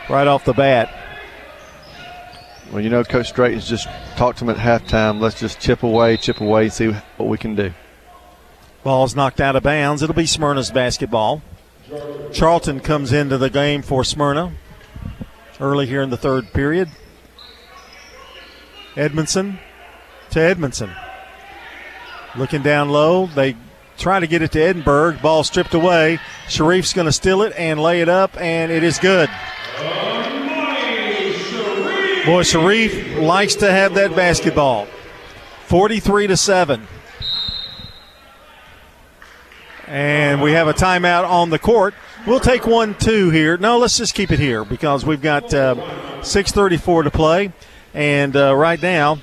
right 0.09 0.25
off 0.25 0.45
the 0.45 0.53
bat. 0.53 1.06
Well, 2.71 2.81
you 2.81 2.89
know, 2.89 3.03
Coach 3.03 3.33
Drayton's 3.33 3.67
just 3.67 3.87
talked 4.17 4.39
to 4.39 4.45
him 4.45 4.49
at 4.49 4.57
halftime. 4.57 5.21
Let's 5.21 5.39
just 5.39 5.59
chip 5.59 5.83
away, 5.83 6.17
chip 6.17 6.41
away, 6.41 6.69
see 6.69 6.89
what 7.17 7.29
we 7.29 7.37
can 7.37 7.55
do. 7.55 7.73
Ball's 8.83 9.15
knocked 9.15 9.39
out 9.39 9.55
of 9.55 9.63
bounds. 9.63 10.01
It'll 10.01 10.15
be 10.15 10.25
Smyrna's 10.25 10.71
basketball. 10.71 11.41
Charlton 12.33 12.81
comes 12.81 13.13
into 13.13 13.37
the 13.37 13.49
game 13.49 13.81
for 13.81 14.03
Smyrna 14.03 14.53
early 15.59 15.87
here 15.87 16.01
in 16.01 16.09
the 16.09 16.17
third 16.17 16.51
period. 16.53 16.89
Edmondson 18.95 19.59
to 20.31 20.39
Edmondson. 20.39 20.91
Looking 22.35 22.61
down 22.61 22.89
low. 22.89 23.27
They 23.27 23.55
try 23.97 24.19
to 24.19 24.27
get 24.27 24.41
it 24.41 24.51
to 24.51 24.61
Edinburgh. 24.61 25.19
Ball 25.21 25.43
stripped 25.43 25.73
away. 25.73 26.19
Sharif's 26.47 26.93
going 26.93 27.05
to 27.05 27.11
steal 27.11 27.41
it 27.41 27.53
and 27.57 27.81
lay 27.81 28.01
it 28.01 28.09
up, 28.09 28.39
and 28.39 28.71
it 28.71 28.83
is 28.83 28.99
good. 28.99 29.29
Boy, 32.27 32.43
Sharif 32.43 33.15
likes 33.19 33.55
to 33.55 33.71
have 33.71 33.93
that 33.93 34.13
basketball. 34.13 34.85
43 35.67 36.27
to 36.27 36.35
7. 36.35 36.85
And 39.87 40.41
we 40.41 40.51
have 40.51 40.67
a 40.67 40.73
timeout 40.73 41.25
on 41.25 41.51
the 41.51 41.57
court. 41.57 41.93
We'll 42.25 42.41
take 42.41 42.67
one, 42.67 42.95
two 42.95 43.29
here. 43.29 43.55
No, 43.55 43.77
let's 43.77 43.97
just 43.97 44.13
keep 44.13 44.29
it 44.31 44.39
here 44.39 44.65
because 44.65 45.05
we've 45.05 45.21
got 45.21 45.53
uh, 45.53 45.75
6:34 46.19 47.05
to 47.05 47.11
play, 47.11 47.53
and 47.93 48.35
uh, 48.35 48.53
right 48.53 48.81
now, 48.81 49.19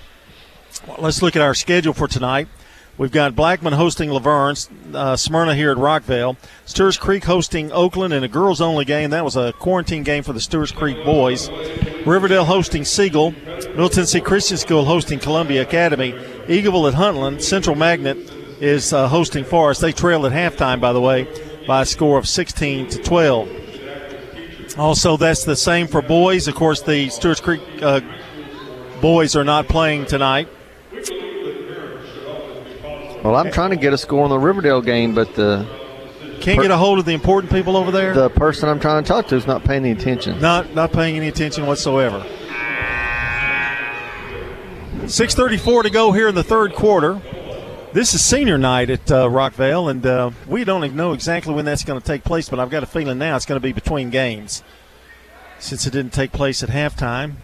let's 0.97 1.21
look 1.21 1.37
at 1.37 1.43
our 1.43 1.55
schedule 1.55 1.93
for 1.93 2.09
tonight. 2.09 2.49
We've 2.97 3.11
got 3.11 3.35
Blackman 3.35 3.73
hosting 3.73 4.11
La 4.11 4.21
Vergne, 4.21 4.57
uh, 4.95 5.17
Smyrna 5.17 5.55
here 5.55 5.73
at 5.73 5.77
Rockvale, 5.77 6.37
Stewart's 6.65 6.97
Creek 6.97 7.25
hosting 7.25 7.73
Oakland 7.73 8.15
in 8.15 8.23
a 8.23 8.29
girls 8.29 8.61
only 8.61 8.85
game. 8.85 9.11
That 9.11 9.25
was 9.25 9.37
a 9.37 9.53
quarantine 9.55 10.05
game 10.05 10.23
for 10.23 10.33
the 10.33 10.41
Stewart's 10.41 10.71
Creek 10.71 11.05
boys. 11.05 11.51
Riverdale 12.07 12.45
hosting 12.45 12.85
Siegel, 12.85 13.33
Middle 13.33 13.89
Tennessee 13.89 14.21
Christian 14.21 14.59
School 14.59 14.85
hosting 14.85 15.19
Columbia 15.19 15.63
Academy, 15.63 16.13
Eagleville 16.47 16.89
at 16.89 16.95
Huntland, 16.95 17.43
Central 17.43 17.75
Magnet 17.75 18.17
is 18.61 18.93
uh, 18.93 19.09
hosting 19.09 19.45
Forrest. 19.45 19.81
They 19.81 19.93
trailed 19.93 20.27
at 20.27 20.33
halftime, 20.33 20.81
by 20.81 20.93
the 20.93 21.01
way 21.01 21.27
by 21.67 21.83
a 21.83 21.87
score 21.87 22.19
of 22.19 22.29
16 22.29 22.89
to 22.91 22.99
12. 22.99 23.49
Also, 24.79 25.17
that's 25.17 25.45
the 25.45 25.57
same 25.57 25.87
for 25.87 26.03
boys. 26.03 26.49
Of 26.49 26.55
course, 26.55 26.83
the 26.83 27.09
Stewart's 27.09 27.41
Creek 27.41 27.63
uh, 27.81 28.01
boys 29.01 29.37
are 29.37 29.45
not 29.45 29.69
playing 29.69 30.07
tonight. 30.07 30.49
Well, 33.25 33.37
I'm 33.37 33.51
trying 33.51 33.71
to 33.71 33.77
get 33.77 33.95
a 33.95 33.99
score 33.99 34.23
on 34.23 34.29
the 34.29 34.39
Riverdale 34.39 34.83
game, 34.83 35.15
but 35.15 35.35
the 35.35 35.67
can't 36.43 36.59
per- 36.59 36.63
get 36.65 36.71
a 36.71 36.77
hold 36.77 36.99
of 36.99 37.07
the 37.07 37.15
important 37.15 37.51
people 37.51 37.75
over 37.75 37.91
there. 37.91 38.13
The 38.13 38.29
person 38.29 38.69
I'm 38.69 38.79
trying 38.79 39.03
to 39.03 39.09
talk 39.09 39.29
to 39.29 39.37
is 39.37 39.47
not 39.47 39.65
paying 39.65 39.87
any 39.87 39.93
attention. 39.93 40.39
Not 40.43 40.75
not 40.75 40.93
paying 40.93 41.17
any 41.17 41.29
attention 41.29 41.67
whatsoever. 41.67 42.23
6:34 45.05 45.85
to 45.85 45.91
go 45.91 46.13
here 46.13 46.29
in 46.29 46.35
the 46.35 46.45
third 46.45 46.75
quarter. 46.75 47.19
This 47.95 48.13
is 48.13 48.21
senior 48.21 48.59
night 48.59 48.91
at 48.91 49.11
uh, 49.11 49.27
Rockvale, 49.27 49.91
and 49.91 50.05
uh, 50.05 50.33
we 50.47 50.65
don't 50.65 50.95
know 50.95 51.13
exactly 51.15 51.55
when 51.55 51.65
that's 51.65 51.85
going 51.85 51.99
to 51.99 52.07
take 52.07 52.25
place, 52.25 52.51
but 52.51 52.61
I've 52.61 52.69
got 52.69 52.83
a 52.83 52.87
feeling 52.87 53.17
now 53.17 53.37
it's 53.37 53.47
going 53.47 53.59
to 53.59 53.63
be 53.63 53.73
between 53.73 54.11
games 54.11 54.63
since 55.61 55.87
it 55.87 55.93
didn't 55.93 56.13
take 56.13 56.33
place 56.33 56.63
at 56.63 56.69
halftime. 56.69 57.37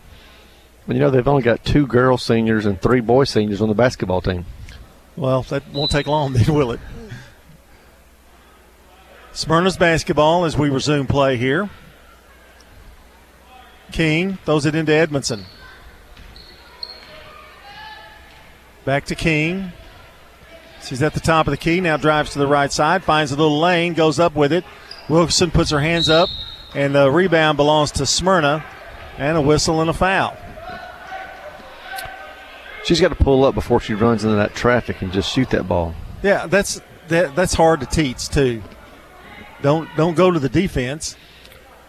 Well, 0.86 0.96
you 0.96 1.00
know, 1.00 1.08
they've 1.08 1.26
only 1.26 1.42
got 1.42 1.64
two 1.64 1.86
girl 1.86 2.18
seniors 2.18 2.66
and 2.66 2.82
three 2.82 3.00
boy 3.00 3.24
seniors 3.24 3.62
on 3.62 3.68
the 3.68 3.74
basketball 3.74 4.20
team. 4.20 4.44
Well, 5.20 5.42
that 5.42 5.70
won't 5.74 5.90
take 5.90 6.06
long, 6.06 6.32
then, 6.32 6.54
will 6.54 6.72
it? 6.72 6.80
Smyrna's 9.32 9.76
basketball 9.76 10.46
as 10.46 10.56
we 10.56 10.70
resume 10.70 11.06
play 11.06 11.36
here. 11.36 11.68
King 13.92 14.38
throws 14.46 14.64
it 14.64 14.74
into 14.74 14.92
Edmondson. 14.92 15.44
Back 18.86 19.04
to 19.06 19.14
King. 19.14 19.72
She's 20.82 21.02
at 21.02 21.12
the 21.12 21.20
top 21.20 21.46
of 21.46 21.50
the 21.50 21.58
key, 21.58 21.82
now 21.82 21.98
drives 21.98 22.30
to 22.30 22.38
the 22.38 22.46
right 22.46 22.72
side, 22.72 23.04
finds 23.04 23.30
a 23.30 23.36
little 23.36 23.60
lane, 23.60 23.92
goes 23.92 24.18
up 24.18 24.34
with 24.34 24.54
it. 24.54 24.64
Wilkerson 25.10 25.50
puts 25.50 25.68
her 25.68 25.80
hands 25.80 26.08
up, 26.08 26.30
and 26.74 26.94
the 26.94 27.10
rebound 27.10 27.58
belongs 27.58 27.90
to 27.92 28.06
Smyrna, 28.06 28.64
and 29.18 29.36
a 29.36 29.42
whistle 29.42 29.82
and 29.82 29.90
a 29.90 29.92
foul. 29.92 30.34
She's 32.84 33.00
got 33.00 33.08
to 33.08 33.14
pull 33.14 33.44
up 33.44 33.54
before 33.54 33.80
she 33.80 33.94
runs 33.94 34.24
into 34.24 34.36
that 34.36 34.54
traffic 34.54 35.02
and 35.02 35.12
just 35.12 35.32
shoot 35.32 35.50
that 35.50 35.68
ball. 35.68 35.94
Yeah, 36.22 36.46
that's 36.46 36.80
that, 37.08 37.34
that's 37.36 37.54
hard 37.54 37.80
to 37.80 37.86
teach 37.86 38.28
too. 38.28 38.62
Don't 39.62 39.88
don't 39.96 40.14
go 40.14 40.30
to 40.30 40.38
the 40.38 40.48
defense. 40.48 41.16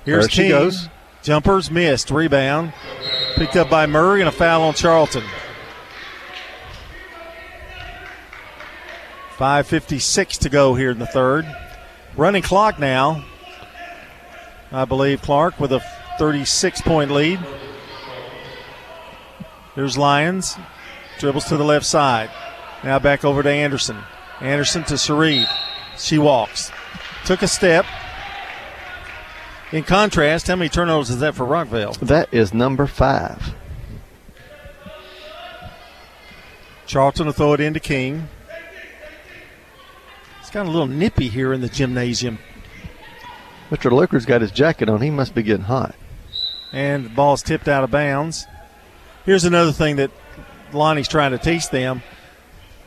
Here's 0.05 0.25
there 0.25 0.29
she 0.29 0.41
King. 0.43 0.51
goes. 0.51 0.89
Jumpers 1.23 1.69
missed. 1.69 2.09
Rebound 2.11 2.73
picked 3.35 3.55
up 3.55 3.69
by 3.69 3.85
Murray 3.85 4.21
and 4.21 4.27
a 4.29 4.31
foul 4.31 4.63
on 4.63 4.73
Charlton. 4.73 5.23
5.56 9.37 10.39
to 10.39 10.49
go 10.49 10.75
here 10.75 10.91
in 10.91 10.99
the 10.99 11.07
third. 11.07 11.45
Running 12.15 12.43
clock 12.43 12.77
now. 12.79 13.23
I 14.71 14.85
believe 14.85 15.21
Clark 15.21 15.59
with 15.59 15.71
a 15.71 15.79
36 16.19 16.81
point 16.81 17.11
lead. 17.11 17.39
There's 19.75 19.97
Lyons. 19.97 20.55
Dribbles 21.21 21.45
to 21.45 21.57
the 21.57 21.63
left 21.63 21.85
side. 21.85 22.31
Now 22.83 22.97
back 22.97 23.23
over 23.23 23.43
to 23.43 23.49
Anderson. 23.49 23.95
Anderson 24.39 24.83
to 24.85 24.97
Sharif. 24.97 25.47
She 25.95 26.17
walks. 26.17 26.71
Took 27.25 27.43
a 27.43 27.47
step. 27.47 27.85
In 29.71 29.83
contrast, 29.83 30.47
how 30.47 30.55
many 30.55 30.67
turnovers 30.67 31.11
is 31.11 31.19
that 31.19 31.35
for 31.35 31.45
Rockvale? 31.45 31.95
That 31.99 32.33
is 32.33 32.55
number 32.55 32.87
five. 32.87 33.53
Charlton 36.87 37.27
will 37.27 37.33
throw 37.33 37.53
it 37.53 37.59
into 37.59 37.79
King. 37.79 38.27
It's 40.39 40.49
got 40.49 40.65
a 40.65 40.71
little 40.71 40.87
nippy 40.87 41.27
here 41.27 41.53
in 41.53 41.61
the 41.61 41.69
gymnasium. 41.69 42.39
Mr. 43.69 43.91
Luker's 43.91 44.25
got 44.25 44.41
his 44.41 44.49
jacket 44.49 44.89
on. 44.89 45.01
He 45.01 45.11
must 45.11 45.35
be 45.35 45.43
getting 45.43 45.65
hot. 45.65 45.93
And 46.73 47.05
the 47.05 47.09
ball's 47.09 47.43
tipped 47.43 47.67
out 47.67 47.83
of 47.83 47.91
bounds. 47.91 48.47
Here's 49.23 49.45
another 49.45 49.71
thing 49.71 49.97
that 49.97 50.09
Lonnie's 50.73 51.07
trying 51.07 51.31
to 51.31 51.37
teach 51.37 51.69
them. 51.69 52.01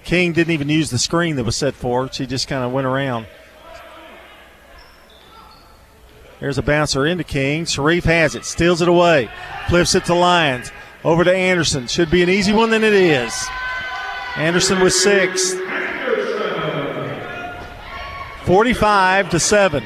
King 0.05 0.33
didn't 0.33 0.53
even 0.53 0.69
use 0.69 0.91
the 0.91 0.99
screen 0.99 1.37
that 1.37 1.45
was 1.45 1.57
set 1.57 1.75
for 1.75 2.07
her. 2.07 2.13
She 2.13 2.27
just 2.27 2.49
kind 2.49 2.63
of 2.63 2.73
went 2.73 2.87
around. 2.87 3.27
There's 6.41 6.59
a 6.59 6.63
bouncer 6.63 7.07
into 7.07 7.25
King. 7.25 7.65
Sharif 7.65 8.05
has 8.05 8.35
it, 8.35 8.45
steals 8.45 8.83
it 8.83 8.89
away, 8.89 9.31
flips 9.69 9.95
it 9.95 10.05
to 10.07 10.15
Lyons. 10.15 10.71
Over 11.05 11.23
to 11.25 11.35
Anderson. 11.35 11.87
Should 11.87 12.11
be 12.11 12.23
an 12.23 12.31
easy 12.31 12.53
one 12.53 12.71
than 12.71 12.83
it 12.83 12.95
is. 12.95 13.47
Anderson 14.37 14.81
with 14.81 14.95
six. 14.95 15.55
45 18.45 19.31
to 19.31 19.41
7. 19.41 19.85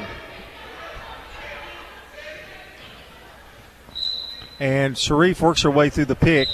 And 4.59 4.99
Sharif 4.99 5.41
works 5.41 5.63
her 5.63 5.71
way 5.71 5.91
through 5.91 6.07
the 6.07 6.17
pick. 6.17 6.49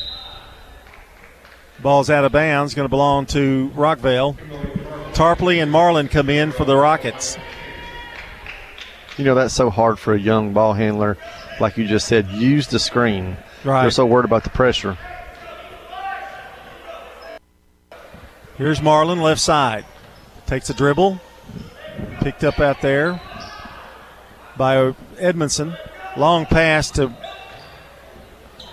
Ball's 1.85 2.09
out 2.09 2.25
of 2.25 2.33
bounds, 2.33 2.73
going 2.73 2.87
to 2.87 2.91
belong 2.91 3.27
to 3.27 3.71
Rockvale. 3.75 4.39
Tarpley 5.13 5.63
and 5.63 5.71
Marlin 5.71 6.09
come 6.09 6.31
in 6.31 6.51
for 6.51 6.65
the 6.65 6.75
Rockets. 6.75 7.37
You 9.19 9.27
know, 9.27 9.35
that's 9.35 9.53
so 9.53 9.69
hard 9.69 9.99
for 9.99 10.15
a 10.15 10.19
young 10.19 10.55
ball 10.55 10.73
handler. 10.73 11.19
Like 11.61 11.77
you 11.77 11.87
just 11.87 12.09
said, 12.09 12.27
use 12.31 12.69
the 12.69 12.79
screen. 12.79 13.37
Right. 13.65 13.83
They're 13.83 13.91
so 13.91 14.07
worried 14.07 14.25
about 14.25 14.45
the 14.45 14.51
pressure. 14.51 14.97
Here's 18.57 18.81
Marlin, 18.81 19.21
left 19.21 19.43
side. 19.43 19.85
Takes 20.47 20.71
a 20.71 20.75
dribble, 20.75 21.21
Picked 22.21 22.45
up 22.45 22.61
out 22.61 22.81
there 22.81 23.21
by 24.57 24.95
Edmondson. 25.19 25.77
Long 26.17 26.47
pass 26.47 26.91
to 26.93 27.15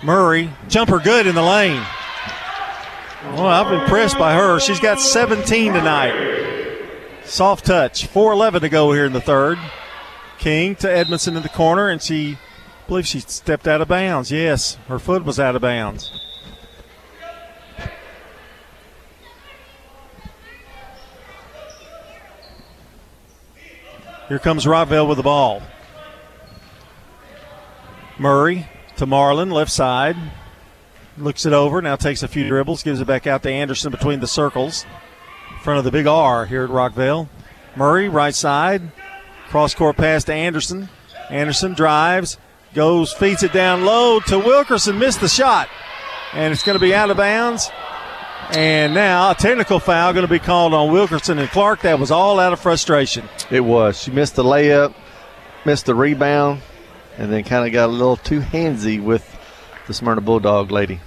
Murray. 0.02 0.50
Jumper 0.70 1.00
good 1.00 1.28
in 1.28 1.36
the 1.36 1.42
lane. 1.42 1.86
Well, 3.24 3.46
I'm 3.46 3.82
impressed 3.82 4.18
by 4.18 4.34
her. 4.34 4.60
She's 4.60 4.80
got 4.80 5.00
17 5.00 5.74
tonight. 5.74 6.88
Soft 7.24 7.66
touch. 7.66 8.08
4.11 8.08 8.62
to 8.62 8.70
go 8.70 8.92
here 8.94 9.06
in 9.06 9.14
the 9.14 9.22
third. 9.22 9.60
King 10.40 10.76
to 10.78 10.92
Edmondson 10.92 11.38
in 11.38 11.44
the 11.44 11.50
corner, 11.50 11.88
and 11.88 12.02
she, 12.02 12.34
I 12.34 12.88
believe 12.88 13.06
she 13.06 13.20
stepped 13.20 13.68
out 13.68 13.80
of 13.80 13.88
bounds. 13.88 14.32
Yes, 14.32 14.76
her 14.88 14.98
foot 14.98 15.24
was 15.24 15.40
out 15.40 15.56
of 15.56 15.62
bounds. 15.62 16.12
Here 24.28 24.40
comes 24.40 24.66
Rockvale 24.66 25.08
with 25.08 25.18
the 25.18 25.24
ball. 25.24 25.62
Murray 28.18 28.68
to 28.96 29.06
Marlin, 29.06 29.52
left 29.52 29.72
side. 29.72 30.16
Looks 31.18 31.46
it 31.46 31.54
over, 31.54 31.82
now 31.82 31.96
takes 31.98 32.24
a 32.24 32.28
few 32.28 32.48
dribbles, 32.48 32.84
gives 32.84 33.02
it 33.02 33.06
back 33.06 33.28
out 33.28 33.44
to 33.44 33.52
Anderson 33.52 33.92
between 33.92 34.22
the 34.22 34.28
circles. 34.28 34.86
In 35.52 35.60
front 35.60 35.78
of 35.78 35.84
the 35.84 35.92
big 35.92 36.08
R 36.08 36.46
here 36.46 36.64
at 36.64 36.70
Rockvale. 36.70 37.28
Murray, 37.76 38.10
right 38.10 38.34
side. 38.34 38.82
Cross 39.50 39.76
court 39.76 39.98
pass 39.98 40.24
to 40.26 40.34
Anderson. 40.34 40.90
Anderson 41.30 41.74
drives, 41.74 42.38
goes, 42.74 43.14
feeds 43.14 43.44
it 43.44 43.54
down 43.54 43.86
low 43.86 44.20
to 44.22 44.40
Wilkerson, 44.40 44.98
missed 44.98 45.22
the 45.22 45.28
shot. 45.28 45.70
And 46.34 46.54
it's 46.54 46.64
going 46.64 46.78
to 46.78 46.82
be 46.82 46.96
out 46.96 47.12
of 47.12 47.18
bounds. 47.18 47.70
And 48.52 48.94
now 48.94 49.32
a 49.32 49.36
technical 49.36 49.80
foul 49.80 50.14
going 50.14 50.26
to 50.26 50.32
be 50.32 50.40
called 50.40 50.74
on 50.74 50.92
Wilkerson 50.92 51.40
and 51.40 51.50
Clark. 51.50 51.82
That 51.82 52.00
was 52.00 52.12
all 52.12 52.40
out 52.40 52.54
of 52.54 52.60
frustration. 52.60 53.28
It 53.50 53.62
was. 53.62 54.02
She 54.02 54.12
missed 54.12 54.36
the 54.36 54.44
layup, 54.44 54.94
missed 55.66 55.86
the 55.86 55.96
rebound, 55.96 56.62
and 57.18 57.32
then 57.32 57.44
kind 57.44 57.66
of 57.66 57.74
got 57.74 57.88
a 57.88 57.92
little 57.92 58.18
too 58.18 58.40
handsy 58.40 59.02
with 59.02 59.24
the 59.88 59.94
Smyrna 59.94 60.22
Bulldog 60.22 60.72
lady. 60.72 61.00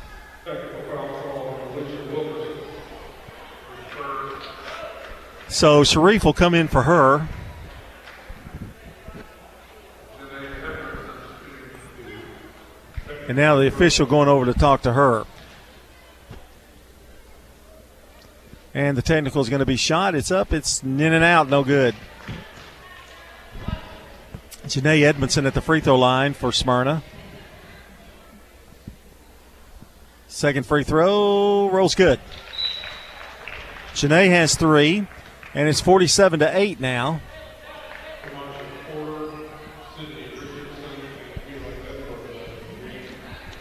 So 5.49 5.85
Sharif 5.85 6.25
will 6.25 6.33
come 6.33 6.53
in 6.53 6.67
for 6.67 6.83
her. 6.83 7.29
And 13.29 13.37
now 13.39 13.57
the 13.57 13.69
official 13.69 14.05
going 14.05 14.29
over 14.29 14.47
to 14.47 14.53
talk 14.53 14.83
to 14.83 14.93
her. 14.93 15.25
And 18.75 18.97
the 18.97 19.03
technical 19.03 19.41
is 19.41 19.49
going 19.49 19.61
to 19.61 19.67
be 19.67 19.77
shot. 19.77 20.17
It's 20.17 20.33
up. 20.33 20.53
It's 20.53 20.83
in 20.83 21.01
and 21.01 21.25
out. 21.25 21.49
No 21.49 21.63
good. 21.63 21.95
Janae 24.65 25.03
Edmondson 25.03 25.47
at 25.47 25.55
the 25.55 25.61
free 25.61 25.81
throw 25.81 25.97
line 25.97 26.35
for 26.35 26.51
Smyrna. 26.51 27.03
Second 30.35 30.67
free 30.67 30.83
throw 30.83 31.71
rolls 31.71 31.95
good. 31.95 32.19
Janae 33.93 34.29
has 34.31 34.57
three, 34.57 35.07
and 35.55 35.69
it's 35.69 35.81
47 35.81 36.41
to 36.41 36.59
8 36.59 36.81
now. 36.81 37.21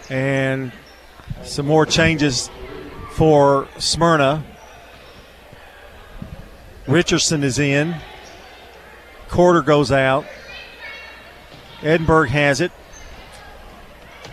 And 0.10 0.72
some 1.44 1.68
more 1.68 1.86
changes 1.86 2.50
for 3.12 3.68
Smyrna. 3.78 4.44
Richardson 6.88 7.44
is 7.44 7.60
in. 7.60 7.98
Quarter 9.30 9.62
goes 9.62 9.92
out. 9.92 10.26
Edinburgh 11.84 12.30
has 12.30 12.62
it. 12.62 12.72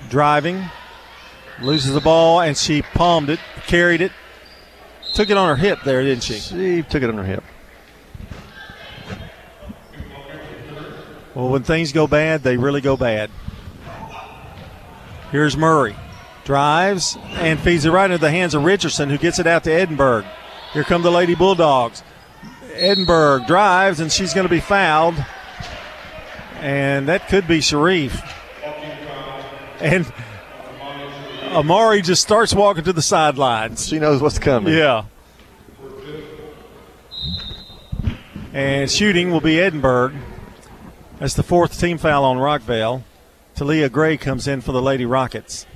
Driving. 0.09 0.71
Loses 1.61 1.93
the 1.93 2.01
ball, 2.01 2.41
and 2.41 2.57
she 2.57 2.83
palmed 2.83 3.29
it, 3.29 3.39
carried 3.67 4.01
it. 4.01 4.13
Took 5.15 5.29
it 5.29 5.37
on 5.37 5.49
her 5.49 5.57
hip 5.57 5.81
there, 5.85 6.03
didn't 6.03 6.23
she? 6.23 6.35
She 6.35 6.83
took 6.83 7.03
it 7.03 7.11
on 7.11 7.17
her 7.17 7.25
hip. 7.25 7.45
Well, 11.35 11.49
when 11.49 11.63
things 11.63 11.93
go 11.93 12.07
bad, 12.07 12.43
they 12.43 12.57
really 12.57 12.81
go 12.81 12.97
bad. 12.97 13.31
Here's 15.31 15.57
Murray. 15.57 15.97
Drives 16.45 17.17
and 17.35 17.61
feeds 17.61 17.85
it 17.85 17.91
right 17.91 18.11
into 18.11 18.19
the 18.19 18.31
hands 18.31 18.55
of 18.55 18.65
Richardson, 18.65 19.11
who 19.11 19.19
gets 19.19 19.39
it 19.39 19.47
out 19.47 19.65
to 19.65 19.73
Edinburgh. 19.73 20.25
Here 20.73 20.85
come 20.85 21.03
the 21.03 21.11
Lady 21.11 21.35
Bulldogs. 21.35 22.03
Edinburgh 22.73 23.45
drives, 23.47 24.01
and 24.01 24.11
she's 24.11 24.33
going 24.33 24.47
to 24.47 24.51
be 24.51 24.61
fouled. 24.61 25.15
And 26.57 27.09
that 27.09 27.29
could 27.29 27.47
be 27.47 27.61
Sharif. 27.61 28.21
And 29.81 30.13
Amari 31.51 32.01
just 32.01 32.23
starts 32.23 32.55
walking 32.55 32.85
to 32.85 32.93
the 32.93 33.03
sidelines. 33.03 33.89
She 33.89 33.99
knows 33.99 34.23
what's 34.23 34.39
coming. 34.39 34.73
Yeah. 34.73 35.05
And 38.53 38.91
shooting 38.91 39.31
will 39.33 39.41
be 39.41 39.61
Edinburgh. 39.61 40.13
That's 41.19 41.35
the 41.35 41.43
fourth 41.43 41.79
team 41.79 41.99
foul 41.99 42.25
on 42.25 42.37
Rockvale. 42.37 43.03
Talia 43.55 43.89
Gray 43.89 44.17
comes 44.17 44.47
in 44.47 44.61
for 44.61 44.73
the 44.73 44.81
Lady 44.81 45.05
Rockets. 45.05 45.67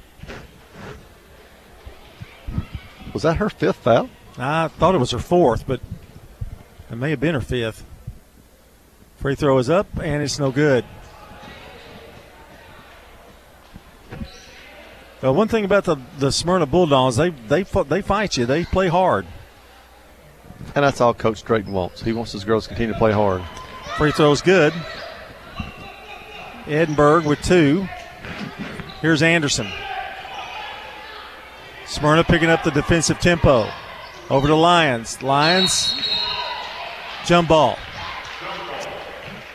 Was 3.12 3.24
that 3.24 3.36
her 3.36 3.50
fifth 3.50 3.76
foul? 3.76 4.08
I 4.38 4.68
thought 4.68 4.94
it 4.94 4.98
was 4.98 5.10
her 5.10 5.18
fourth, 5.18 5.66
but 5.66 5.80
it 6.90 6.96
may 6.96 7.10
have 7.10 7.20
been 7.20 7.34
her 7.34 7.40
fifth. 7.40 7.84
Free 9.16 9.34
throw 9.34 9.58
is 9.58 9.70
up, 9.70 9.86
and 10.00 10.22
it's 10.22 10.38
no 10.38 10.50
good. 10.50 10.84
Well, 15.24 15.34
one 15.34 15.48
thing 15.48 15.64
about 15.64 15.84
the, 15.84 15.96
the 16.18 16.30
Smyrna 16.30 16.66
Bulldogs, 16.66 17.16
they 17.16 17.30
they 17.30 17.62
they 17.62 18.02
fight 18.02 18.36
you. 18.36 18.44
They 18.44 18.66
play 18.66 18.88
hard. 18.88 19.24
And 20.74 20.84
that's 20.84 21.00
all 21.00 21.14
Coach 21.14 21.42
Drayton 21.44 21.72
wants. 21.72 22.02
He 22.02 22.12
wants 22.12 22.32
his 22.32 22.44
girls 22.44 22.64
to 22.64 22.68
continue 22.68 22.92
to 22.92 22.98
play 22.98 23.10
hard. 23.10 23.42
Free 23.96 24.12
throw's 24.12 24.42
good. 24.42 24.74
Edinburgh 26.66 27.22
with 27.22 27.40
two. 27.40 27.88
Here's 29.00 29.22
Anderson. 29.22 29.66
Smyrna 31.86 32.22
picking 32.24 32.50
up 32.50 32.62
the 32.62 32.70
defensive 32.70 33.18
tempo. 33.18 33.66
Over 34.28 34.48
to 34.48 34.54
Lyons. 34.54 35.22
Lyons, 35.22 35.94
jump 37.24 37.48
ball. 37.48 37.78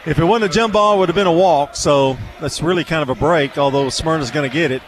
If 0.08 0.18
it 0.18 0.26
wasn't 0.26 0.52
a 0.52 0.56
jump 0.56 0.74
ball, 0.74 0.96
it 0.96 1.00
would 1.02 1.10
have 1.10 1.16
been 1.16 1.28
a 1.28 1.32
walk, 1.32 1.76
so 1.76 2.18
that's 2.42 2.64
really 2.64 2.84
kind 2.84 3.04
of 3.04 3.10
a 3.10 3.20
break, 3.20 3.60
although 3.60 3.90
Smyrna's 3.90 4.32
going 4.32 4.50
to 4.50 4.54
get 4.54 4.72
it. 4.72 4.82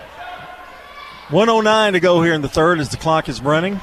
109 1.32 1.94
to 1.94 2.00
go 2.02 2.22
here 2.22 2.34
in 2.34 2.42
the 2.42 2.50
third 2.50 2.80
as 2.80 2.90
the 2.90 2.98
clock 2.98 3.30
is 3.30 3.42
running. 3.42 3.80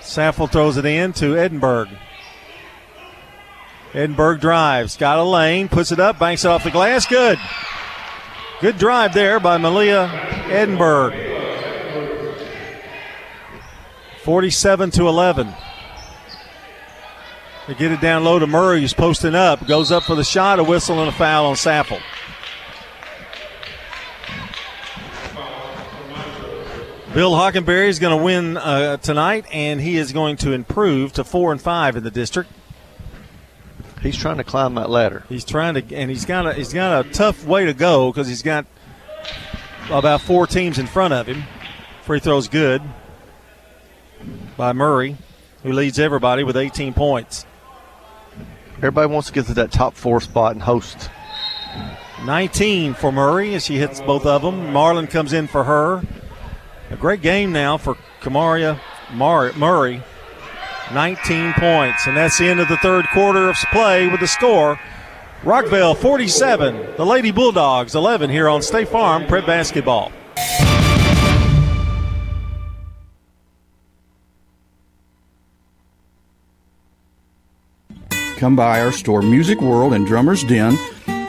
Saffel 0.00 0.46
throws 0.46 0.78
it 0.78 0.86
in 0.86 1.12
to 1.12 1.36
Edinburgh. 1.36 1.90
Edinburgh 3.92 4.38
drives, 4.38 4.96
got 4.96 5.18
a 5.18 5.22
lane, 5.22 5.68
puts 5.68 5.92
it 5.92 6.00
up, 6.00 6.18
banks 6.18 6.46
it 6.46 6.48
off 6.48 6.64
the 6.64 6.70
glass. 6.70 7.06
Good. 7.06 7.38
Good 8.62 8.78
drive 8.78 9.12
there 9.12 9.38
by 9.38 9.58
Malia 9.58 10.08
Edinburgh. 10.48 11.34
47 14.24 14.90
to 14.92 15.06
11. 15.06 15.54
They 17.66 17.74
get 17.74 17.90
it 17.90 18.00
down 18.00 18.22
low 18.22 18.38
to 18.38 18.46
Murray, 18.46 18.80
who's 18.80 18.94
posting 18.94 19.34
up, 19.34 19.66
goes 19.66 19.90
up 19.90 20.04
for 20.04 20.14
the 20.14 20.22
shot, 20.22 20.60
a 20.60 20.64
whistle 20.64 21.00
and 21.00 21.08
a 21.08 21.12
foul 21.12 21.46
on 21.46 21.56
Saffel. 21.56 21.98
Bill 27.12 27.32
Hockenberry 27.32 27.88
is 27.88 27.98
going 27.98 28.16
to 28.16 28.22
win 28.22 28.56
uh, 28.56 28.98
tonight, 28.98 29.46
and 29.50 29.80
he 29.80 29.96
is 29.96 30.12
going 30.12 30.36
to 30.36 30.52
improve 30.52 31.14
to 31.14 31.24
four 31.24 31.50
and 31.50 31.60
five 31.60 31.96
in 31.96 32.04
the 32.04 32.10
district. 32.10 32.50
He's 34.02 34.16
trying 34.16 34.36
to 34.36 34.44
climb 34.44 34.74
that 34.74 34.90
ladder. 34.90 35.24
He's 35.28 35.44
trying 35.44 35.74
to, 35.74 35.96
and 35.96 36.10
he's 36.10 36.26
got 36.26 36.46
a 36.46 36.52
he's 36.52 36.72
got 36.72 37.06
a 37.06 37.10
tough 37.10 37.44
way 37.46 37.64
to 37.64 37.74
go 37.74 38.12
because 38.12 38.28
he's 38.28 38.42
got 38.42 38.66
about 39.90 40.20
four 40.20 40.46
teams 40.46 40.78
in 40.78 40.86
front 40.86 41.14
of 41.14 41.26
him. 41.26 41.42
Free 42.02 42.20
throws 42.20 42.48
good 42.48 42.82
by 44.56 44.72
Murray, 44.72 45.16
who 45.62 45.72
leads 45.72 45.98
everybody 45.98 46.44
with 46.44 46.56
18 46.56 46.92
points. 46.94 47.46
Everybody 48.78 49.10
wants 49.10 49.28
to 49.28 49.34
get 49.34 49.46
to 49.46 49.54
that 49.54 49.72
top 49.72 49.94
four 49.94 50.20
spot 50.20 50.52
and 50.52 50.62
host. 50.62 51.10
19 52.24 52.94
for 52.94 53.10
Murray 53.10 53.54
as 53.54 53.64
she 53.64 53.76
hits 53.76 54.00
both 54.00 54.26
of 54.26 54.42
them. 54.42 54.72
Marlin 54.72 55.06
comes 55.06 55.32
in 55.32 55.46
for 55.46 55.64
her. 55.64 56.02
A 56.90 56.96
great 56.96 57.22
game 57.22 57.52
now 57.52 57.78
for 57.78 57.96
Kamaria 58.20 58.78
Mar- 59.12 59.52
Murray. 59.54 60.02
19 60.92 61.54
points. 61.54 62.06
And 62.06 62.16
that's 62.16 62.38
the 62.38 62.48
end 62.48 62.60
of 62.60 62.68
the 62.68 62.76
third 62.78 63.06
quarter 63.12 63.48
of 63.48 63.56
play 63.72 64.08
with 64.08 64.20
the 64.20 64.26
score. 64.26 64.78
Rockvale 65.42 65.96
47, 65.96 66.96
the 66.96 67.06
Lady 67.06 67.30
Bulldogs 67.30 67.94
11 67.94 68.30
here 68.30 68.48
on 68.48 68.62
State 68.62 68.88
Farm 68.88 69.26
Prep 69.26 69.46
Basketball. 69.46 70.12
Come 78.36 78.54
by 78.54 78.82
our 78.82 78.92
store, 78.92 79.22
Music 79.22 79.62
World 79.62 79.94
and 79.94 80.06
Drummer's 80.06 80.44
Den. 80.44 80.78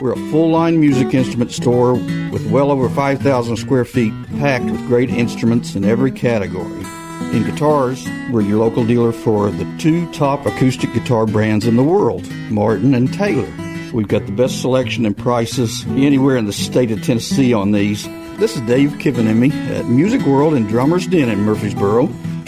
We're 0.02 0.12
a 0.12 0.30
full 0.30 0.50
line 0.50 0.78
music 0.78 1.14
instrument 1.14 1.50
store 1.52 1.94
with 1.94 2.46
well 2.50 2.70
over 2.70 2.90
5,000 2.90 3.56
square 3.56 3.86
feet 3.86 4.12
packed 4.38 4.66
with 4.66 4.86
great 4.88 5.08
instruments 5.08 5.74
in 5.74 5.86
every 5.86 6.12
category. 6.12 6.84
In 7.32 7.44
guitars, 7.44 8.06
we're 8.30 8.42
your 8.42 8.58
local 8.58 8.84
dealer 8.84 9.12
for 9.12 9.50
the 9.50 9.64
two 9.78 10.10
top 10.12 10.44
acoustic 10.44 10.92
guitar 10.92 11.24
brands 11.24 11.66
in 11.66 11.76
the 11.76 11.82
world, 11.82 12.30
Martin 12.50 12.92
and 12.92 13.10
Taylor. 13.10 13.50
We've 13.94 14.06
got 14.06 14.26
the 14.26 14.32
best 14.32 14.60
selection 14.60 15.06
and 15.06 15.16
prices 15.16 15.86
anywhere 15.88 16.36
in 16.36 16.44
the 16.44 16.52
state 16.52 16.90
of 16.90 17.02
Tennessee 17.02 17.54
on 17.54 17.72
these. 17.72 18.04
This 18.36 18.54
is 18.54 18.60
Dave 18.62 18.90
Kivenemy 18.98 19.50
at 19.70 19.86
Music 19.86 20.26
World 20.26 20.52
and 20.52 20.68
Drummer's 20.68 21.06
Den 21.06 21.30
in 21.30 21.40
Murfreesboro. 21.40 22.10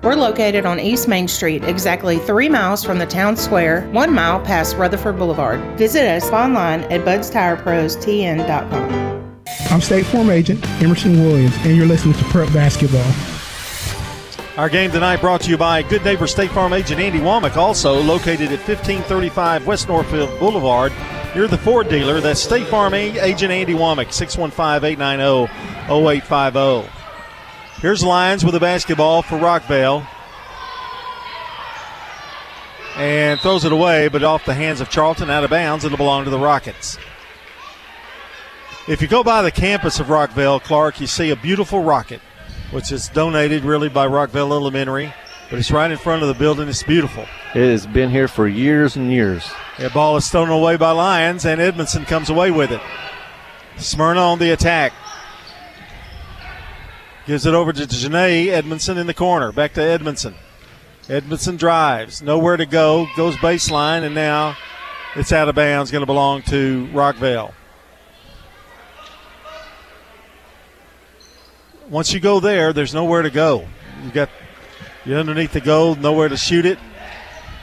We're 0.00 0.14
located 0.14 0.64
on 0.64 0.78
East 0.78 1.08
Main 1.08 1.26
Street, 1.26 1.64
exactly 1.64 2.18
three 2.18 2.48
miles 2.48 2.84
from 2.84 3.00
the 3.00 3.06
town 3.06 3.36
square, 3.36 3.80
one 3.90 4.14
mile 4.14 4.38
past 4.40 4.76
Rutherford 4.76 5.18
Boulevard. 5.18 5.58
Visit 5.76 6.08
us 6.08 6.30
online 6.30 6.82
at 6.84 7.04
budstireprostn.com. 7.04 9.34
I'm 9.70 9.80
State 9.80 10.06
Farm 10.06 10.30
Agent 10.30 10.64
Emerson 10.80 11.20
Williams, 11.20 11.56
and 11.58 11.76
you're 11.76 11.86
listening 11.86 12.14
to 12.14 12.24
Prep 12.26 12.52
Basketball. 12.52 13.12
Our 14.56 14.68
game 14.68 14.92
tonight 14.92 15.20
brought 15.20 15.40
to 15.42 15.50
you 15.50 15.58
by 15.58 15.82
Good 15.82 16.04
Neighbor 16.04 16.28
State 16.28 16.52
Farm 16.52 16.74
Agent 16.74 17.00
Andy 17.00 17.18
Womack, 17.18 17.56
also 17.56 18.00
located 18.00 18.52
at 18.52 18.60
1535 18.68 19.66
West 19.66 19.88
Northfield 19.88 20.30
Boulevard. 20.38 20.92
You're 21.34 21.48
the 21.48 21.58
Ford 21.58 21.88
dealer. 21.88 22.20
That's 22.20 22.38
State 22.40 22.68
Farm 22.68 22.94
Agent 22.94 23.50
Andy 23.50 23.74
Womack, 23.74 24.12
615 24.12 24.92
890 24.92 25.52
0850. 25.92 26.97
Here's 27.80 28.02
Lyons 28.02 28.44
with 28.44 28.54
the 28.54 28.60
basketball 28.60 29.22
for 29.22 29.38
Rockvale. 29.38 30.04
And 32.96 33.38
throws 33.38 33.64
it 33.64 33.70
away, 33.70 34.08
but 34.08 34.24
off 34.24 34.44
the 34.44 34.54
hands 34.54 34.80
of 34.80 34.90
Charlton, 34.90 35.30
out 35.30 35.44
of 35.44 35.50
bounds. 35.50 35.84
And 35.84 35.94
It'll 35.94 36.02
belong 36.02 36.24
to 36.24 36.30
the 36.30 36.40
Rockets. 36.40 36.98
If 38.88 39.00
you 39.00 39.06
go 39.06 39.22
by 39.22 39.42
the 39.42 39.52
campus 39.52 40.00
of 40.00 40.08
Rockvale, 40.08 40.60
Clark, 40.60 41.00
you 41.00 41.06
see 41.06 41.30
a 41.30 41.36
beautiful 41.36 41.84
rocket, 41.84 42.20
which 42.72 42.90
is 42.90 43.08
donated 43.08 43.62
really 43.62 43.88
by 43.88 44.08
Rockvale 44.08 44.50
Elementary, 44.50 45.14
but 45.48 45.60
it's 45.60 45.70
right 45.70 45.90
in 45.90 45.98
front 45.98 46.22
of 46.22 46.28
the 46.28 46.34
building. 46.34 46.68
It's 46.68 46.82
beautiful. 46.82 47.26
It 47.54 47.70
has 47.70 47.86
been 47.86 48.10
here 48.10 48.26
for 48.26 48.48
years 48.48 48.96
and 48.96 49.12
years. 49.12 49.48
The 49.78 49.90
ball 49.90 50.16
is 50.16 50.28
thrown 50.28 50.48
away 50.48 50.76
by 50.76 50.90
Lyons, 50.90 51.44
and 51.44 51.60
Edmondson 51.60 52.06
comes 52.06 52.28
away 52.28 52.50
with 52.50 52.72
it. 52.72 52.80
Smyrna 53.76 54.20
on 54.20 54.40
the 54.40 54.50
attack. 54.50 54.92
Gives 57.28 57.44
it 57.44 57.52
over 57.52 57.74
to 57.74 57.82
Janae 57.82 58.46
Edmondson 58.46 58.96
in 58.96 59.06
the 59.06 59.12
corner. 59.12 59.52
Back 59.52 59.74
to 59.74 59.82
Edmondson. 59.82 60.34
Edmondson 61.10 61.58
drives. 61.58 62.22
Nowhere 62.22 62.56
to 62.56 62.64
go. 62.64 63.06
Goes 63.18 63.36
baseline, 63.36 64.02
and 64.02 64.14
now 64.14 64.56
it's 65.14 65.30
out 65.30 65.46
of 65.46 65.54
bounds. 65.54 65.90
Going 65.90 66.00
to 66.00 66.06
belong 66.06 66.40
to 66.44 66.88
Rockvale. 66.90 67.52
Once 71.90 72.14
you 72.14 72.18
go 72.18 72.40
there, 72.40 72.72
there's 72.72 72.94
nowhere 72.94 73.20
to 73.20 73.30
go. 73.30 73.68
You 74.02 74.10
got 74.10 74.30
you 75.04 75.14
underneath 75.14 75.52
the 75.52 75.60
goal, 75.60 75.96
nowhere 75.96 76.30
to 76.30 76.36
shoot 76.38 76.64
it. 76.64 76.78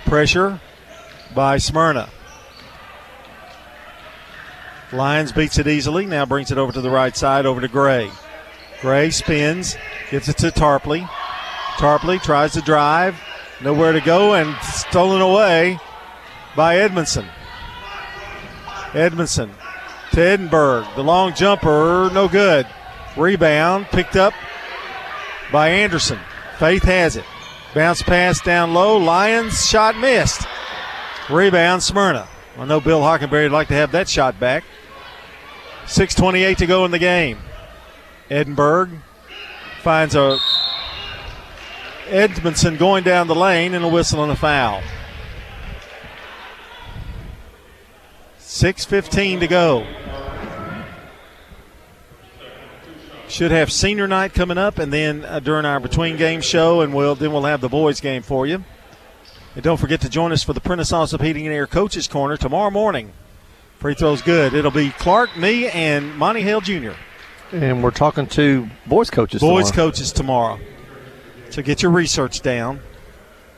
Pressure 0.06 0.60
by 1.34 1.58
Smyrna. 1.58 2.08
Lyons 4.94 5.32
beats 5.32 5.58
it 5.58 5.66
easily. 5.66 6.06
Now 6.06 6.28
brings 6.28 6.52
it 6.52 6.60
over 6.60 6.72
to 6.72 6.82
the 6.82 6.92
right 6.92 7.18
side, 7.18 7.48
over 7.48 7.62
to 7.62 7.68
Gray. 7.68 8.12
Gray 8.86 9.10
spins, 9.10 9.78
gets 10.12 10.30
it 10.30 10.38
to 10.38 10.52
Tarpley. 10.52 11.10
Tarpley 11.78 12.22
tries 12.22 12.54
to 12.54 12.62
drive, 12.62 13.20
nowhere 13.60 13.94
to 13.94 14.00
go, 14.00 14.36
and 14.36 14.56
stolen 14.62 15.24
away 15.24 15.80
by 16.56 16.78
Edmondson. 16.78 17.26
Edmondson 18.94 19.50
to 20.12 20.22
Edinburgh. 20.22 20.88
The 20.96 21.04
long 21.04 21.34
jumper, 21.34 22.12
no 22.14 22.28
good. 22.28 22.68
Rebound 23.18 23.88
picked 23.88 24.16
up 24.16 24.36
by 25.52 25.70
Anderson. 25.70 26.20
Faith 26.60 26.84
has 26.84 27.16
it. 27.16 27.26
Bounce 27.74 28.04
pass 28.04 28.40
down 28.40 28.76
low. 28.76 28.98
Lyons 28.98 29.68
shot 29.68 29.98
missed. 29.98 30.46
Rebound 31.28 31.82
Smyrna. 31.82 32.28
I 32.56 32.66
know 32.66 32.80
Bill 32.80 33.02
Hockenberry 33.02 33.46
would 33.46 33.52
like 33.52 33.70
to 33.70 33.74
have 33.74 33.94
that 33.94 34.08
shot 34.08 34.40
back. 34.40 34.64
6.28 35.86 36.58
to 36.58 36.68
go 36.68 36.86
in 36.86 36.92
the 36.92 37.00
game. 37.00 37.40
Edinburgh 38.30 38.90
finds 39.82 40.16
a 40.16 40.40
Edmondson 42.08 42.78
going 42.78 43.04
down 43.04 43.28
the 43.28 43.36
lane 43.36 43.74
and 43.74 43.84
a 43.84 43.88
whistle 43.88 44.24
and 44.24 44.32
a 44.32 44.36
foul. 44.36 44.82
6.15 48.40 49.40
to 49.42 49.48
go. 49.48 49.88
Should 53.28 53.52
have 53.52 53.72
senior 53.72 54.08
night 54.08 54.34
coming 54.34 54.58
up, 54.58 54.78
and 54.78 54.94
then 54.94 55.26
uh, 55.26 55.40
during 55.40 55.66
our 55.66 55.80
between 55.80 56.16
game 56.16 56.42
show, 56.42 56.82
and 56.82 56.94
we'll 56.94 57.16
then 57.16 57.34
we'll 57.34 57.44
have 57.44 57.60
the 57.60 57.70
boys 57.70 58.00
game 58.00 58.22
for 58.22 58.46
you. 58.46 58.64
And 59.56 59.64
don't 59.64 59.78
forget 59.78 60.02
to 60.02 60.10
join 60.10 60.32
us 60.32 60.44
for 60.44 60.54
the 60.54 60.62
Prentice 60.62 60.92
Allsup 60.92 61.22
Heating 61.22 61.46
and 61.48 61.54
Air 61.54 61.68
Coaches 61.68 62.08
Corner 62.08 62.38
tomorrow 62.38 62.70
morning. 62.70 63.14
Free 63.80 63.96
throws 63.96 64.22
good. 64.22 64.54
It'll 64.54 64.72
be 64.72 64.92
Clark, 64.92 65.36
me, 65.38 65.68
and 65.68 66.16
Monty 66.16 66.42
Hale 66.42 66.62
Jr. 66.62 66.92
And 67.52 67.84
we're 67.84 67.92
talking 67.92 68.28
to 68.28 68.70
boys 68.86 69.10
coaches. 69.10 69.42
Boys 69.42 69.72
tomorrow. 69.72 69.92
coaches 69.92 70.12
tomorrow. 70.12 70.60
So 71.52 71.62
get 71.62 71.82
your 71.82 71.92
research 71.92 72.42
down. 72.42 72.80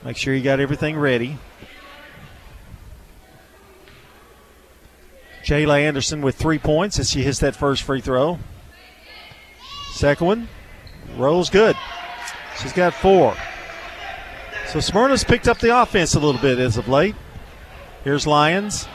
Make 0.03 0.17
sure 0.17 0.33
you 0.33 0.43
got 0.43 0.59
everything 0.59 0.97
ready. 0.97 1.37
Jayla 5.43 5.79
Anderson 5.81 6.21
with 6.21 6.35
three 6.35 6.59
points 6.59 6.99
as 6.99 7.09
she 7.09 7.23
hits 7.23 7.39
that 7.39 7.55
first 7.55 7.83
free 7.83 8.01
throw. 8.01 8.37
Second 9.93 10.27
one 10.27 10.47
rolls 11.15 11.49
good. 11.49 11.75
She's 12.61 12.73
got 12.73 12.93
four. 12.93 13.35
So 14.67 14.79
Smyrna's 14.79 15.23
picked 15.23 15.47
up 15.47 15.59
the 15.59 15.81
offense 15.81 16.15
a 16.15 16.19
little 16.19 16.41
bit 16.41 16.59
as 16.59 16.75
of 16.77 16.89
late. 16.89 17.15
Here's 18.03 18.27
Lyons. 18.27 18.87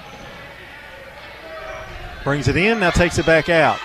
Brings 2.23 2.47
it 2.47 2.57
in, 2.57 2.81
now 2.81 2.91
takes 2.91 3.19
it 3.19 3.27
back 3.27 3.49
out. 3.49 3.79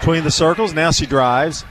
Between 0.00 0.24
the 0.24 0.30
circles, 0.30 0.72
now 0.72 0.90
she 0.90 1.06
drives. 1.06 1.64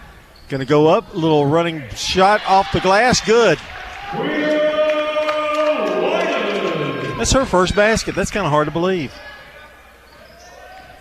Going 0.49 0.59
to 0.59 0.65
go 0.65 0.87
up, 0.87 1.13
little 1.13 1.45
running 1.45 1.87
shot 1.89 2.41
off 2.47 2.71
the 2.71 2.79
glass, 2.79 3.21
good. 3.21 3.59
That's 7.17 7.33
her 7.33 7.45
first 7.45 7.75
basket. 7.75 8.15
That's 8.15 8.31
kind 8.31 8.45
of 8.45 8.51
hard 8.51 8.67
to 8.67 8.71
believe. 8.71 9.13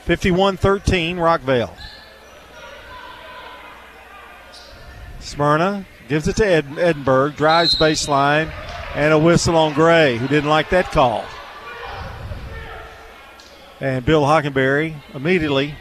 51 0.05 0.57
13, 0.57 1.19
Rockvale. 1.19 1.71
Smyrna 5.21 5.87
gives 6.09 6.27
it 6.29 6.37
to 6.37 6.47
Ed- 6.47 6.79
Edinburgh, 6.79 7.33
drives 7.33 7.75
baseline, 7.75 8.51
and 8.95 9.13
a 9.13 9.19
whistle 9.19 9.55
on 9.55 9.75
Gray, 9.75 10.17
who 10.17 10.27
didn't 10.27 10.49
like 10.49 10.71
that 10.71 10.91
call. 10.91 11.25
And 13.81 14.05
Bill 14.05 14.23
Hockenberry 14.23 14.97
immediately 15.15 15.75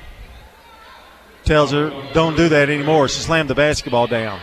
tells 1.48 1.72
her, 1.72 1.90
don't 2.14 2.36
do 2.36 2.50
that 2.50 2.70
anymore. 2.70 3.08
She 3.08 3.22
slammed 3.22 3.50
the 3.50 3.56
basketball 3.56 4.06
down. 4.06 4.40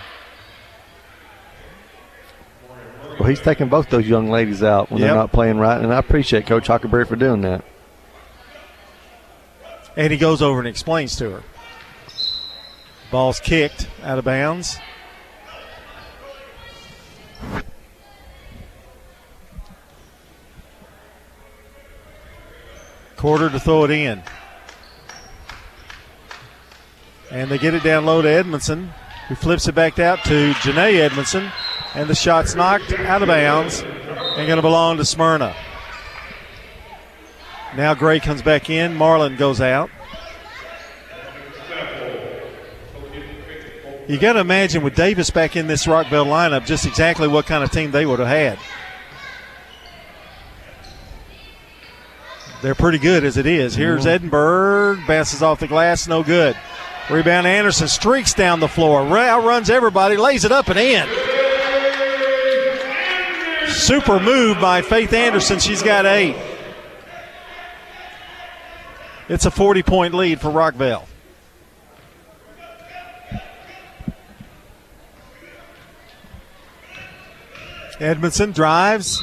Well, 3.20 3.28
he's 3.28 3.40
taking 3.40 3.68
both 3.68 3.90
those 3.90 4.08
young 4.08 4.28
ladies 4.30 4.62
out 4.62 4.90
when 4.90 5.00
Yep. 5.00 5.08
they're 5.08 5.16
not 5.16 5.32
playing 5.32 5.58
right, 5.58 5.80
and 5.80 5.92
I 5.92 5.98
appreciate 5.98 6.46
Coach 6.46 6.66
Hockenberry 6.66 7.06
for 7.06 7.14
doing 7.14 7.42
that. 7.42 7.64
And 9.96 10.10
he 10.10 10.18
goes 10.18 10.42
over 10.42 10.58
and 10.58 10.66
explains 10.66 11.14
to 11.16 11.30
her. 11.30 11.42
Ball's 13.12 13.38
kicked 13.38 13.86
out 14.02 14.18
of 14.18 14.24
bounds. 14.24 14.78
Quarter 23.16 23.50
to 23.50 23.60
throw 23.60 23.84
it 23.84 23.90
in. 23.90 24.22
And 27.34 27.50
they 27.50 27.58
get 27.58 27.74
it 27.74 27.82
down 27.82 28.06
low 28.06 28.22
to 28.22 28.28
Edmondson, 28.28 28.92
who 29.28 29.34
flips 29.34 29.66
it 29.66 29.74
back 29.74 29.98
out 29.98 30.22
to 30.26 30.52
Janae 30.52 31.00
Edmondson. 31.00 31.50
And 31.96 32.08
the 32.08 32.14
shot's 32.14 32.54
knocked 32.54 32.92
out 32.92 33.22
of 33.22 33.28
bounds 33.28 33.80
and 33.82 34.46
going 34.46 34.56
to 34.56 34.62
belong 34.62 34.98
to 34.98 35.04
Smyrna. 35.04 35.52
Now 37.76 37.92
Gray 37.94 38.20
comes 38.20 38.40
back 38.40 38.70
in. 38.70 38.94
Marlin 38.94 39.34
goes 39.34 39.60
out. 39.60 39.90
You 44.06 44.16
got 44.20 44.34
to 44.34 44.40
imagine 44.40 44.84
with 44.84 44.94
Davis 44.94 45.30
back 45.30 45.56
in 45.56 45.66
this 45.66 45.86
Rockvale 45.86 46.26
lineup, 46.26 46.66
just 46.66 46.86
exactly 46.86 47.26
what 47.26 47.46
kind 47.46 47.64
of 47.64 47.72
team 47.72 47.90
they 47.90 48.06
would 48.06 48.20
have 48.20 48.28
had. 48.28 48.58
They're 52.62 52.76
pretty 52.76 52.98
good 52.98 53.24
as 53.24 53.36
it 53.38 53.46
is. 53.46 53.74
Here's 53.74 54.02
mm-hmm. 54.02 54.08
Edinburgh, 54.08 55.02
bounces 55.08 55.42
off 55.42 55.58
the 55.58 55.66
glass, 55.66 56.06
no 56.06 56.22
good. 56.22 56.56
Rebound 57.10 57.46
Anderson 57.46 57.88
streaks 57.88 58.32
down 58.32 58.60
the 58.60 58.68
floor, 58.68 59.02
outruns 59.18 59.68
everybody, 59.68 60.16
lays 60.16 60.44
it 60.44 60.52
up 60.52 60.68
and 60.68 60.78
in. 60.78 61.06
Super 63.68 64.18
move 64.18 64.58
by 64.60 64.80
Faith 64.80 65.12
Anderson. 65.12 65.58
She's 65.58 65.82
got 65.82 66.06
eight. 66.06 66.36
It's 69.28 69.44
a 69.44 69.50
40 69.50 69.82
point 69.82 70.14
lead 70.14 70.40
for 70.40 70.48
Rockvale. 70.48 71.04
Edmondson 78.00 78.52
drives, 78.52 79.22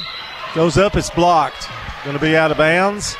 goes 0.54 0.78
up, 0.78 0.96
it's 0.96 1.10
blocked. 1.10 1.68
Going 2.04 2.16
to 2.16 2.22
be 2.22 2.36
out 2.36 2.50
of 2.50 2.56
bounds. 2.56 3.16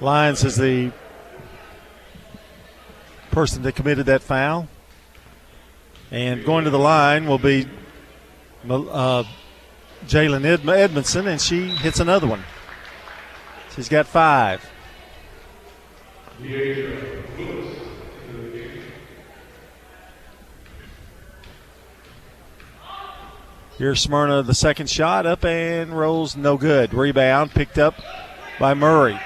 Lyons 0.00 0.44
is 0.44 0.56
the 0.56 0.92
person 3.30 3.62
that 3.62 3.74
committed 3.74 4.06
that 4.06 4.22
foul. 4.22 4.68
And 6.10 6.44
going 6.44 6.64
to 6.64 6.70
the 6.70 6.78
line 6.78 7.26
will 7.26 7.38
be 7.38 7.66
uh, 8.68 9.24
Jalen 10.06 10.44
Ed- 10.44 10.68
Edmondson, 10.68 11.26
and 11.26 11.40
she 11.40 11.66
hits 11.68 12.00
another 12.00 12.26
one. 12.26 12.42
She's 13.74 13.88
got 13.88 14.06
five. 14.06 14.64
Here's 23.76 24.00
Smyrna, 24.00 24.42
the 24.42 24.54
second 24.54 24.88
shot 24.88 25.26
up 25.26 25.44
and 25.44 25.96
rolls 25.96 26.36
no 26.36 26.56
good. 26.56 26.94
Rebound 26.94 27.50
picked 27.52 27.78
up 27.78 27.94
by 28.58 28.74
Murray. 28.74 29.18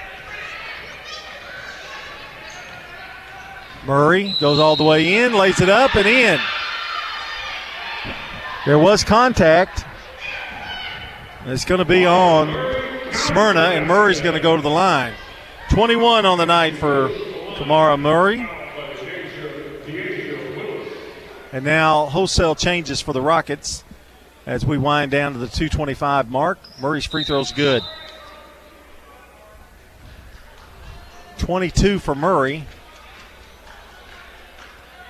Murray 3.85 4.35
goes 4.39 4.59
all 4.59 4.75
the 4.75 4.83
way 4.83 5.23
in, 5.23 5.33
lays 5.33 5.59
it 5.59 5.69
up 5.69 5.95
and 5.95 6.07
in. 6.07 6.39
There 8.65 8.79
was 8.79 9.03
contact. 9.03 9.85
It's 11.45 11.65
going 11.65 11.79
to 11.79 11.85
be 11.85 12.05
on 12.05 12.47
Smyrna, 13.11 13.59
and 13.59 13.85
Murray's 13.85 14.21
going 14.21 14.35
to 14.35 14.41
go 14.41 14.55
to 14.55 14.61
the 14.61 14.69
line. 14.69 15.13
21 15.69 16.25
on 16.25 16.37
the 16.37 16.45
night 16.45 16.75
for 16.77 17.09
Kamara 17.55 17.99
Murray. 17.99 18.49
And 21.51 21.65
now 21.65 22.05
wholesale 22.05 22.55
changes 22.55 23.01
for 23.01 23.11
the 23.11 23.21
Rockets 23.21 23.83
as 24.45 24.65
we 24.65 24.77
wind 24.77 25.11
down 25.11 25.33
to 25.33 25.39
the 25.39 25.47
225 25.47 26.29
mark. 26.29 26.57
Murray's 26.79 27.05
free 27.05 27.25
throw's 27.25 27.51
good. 27.51 27.83
22 31.37 31.99
for 31.99 32.15
Murray. 32.15 32.65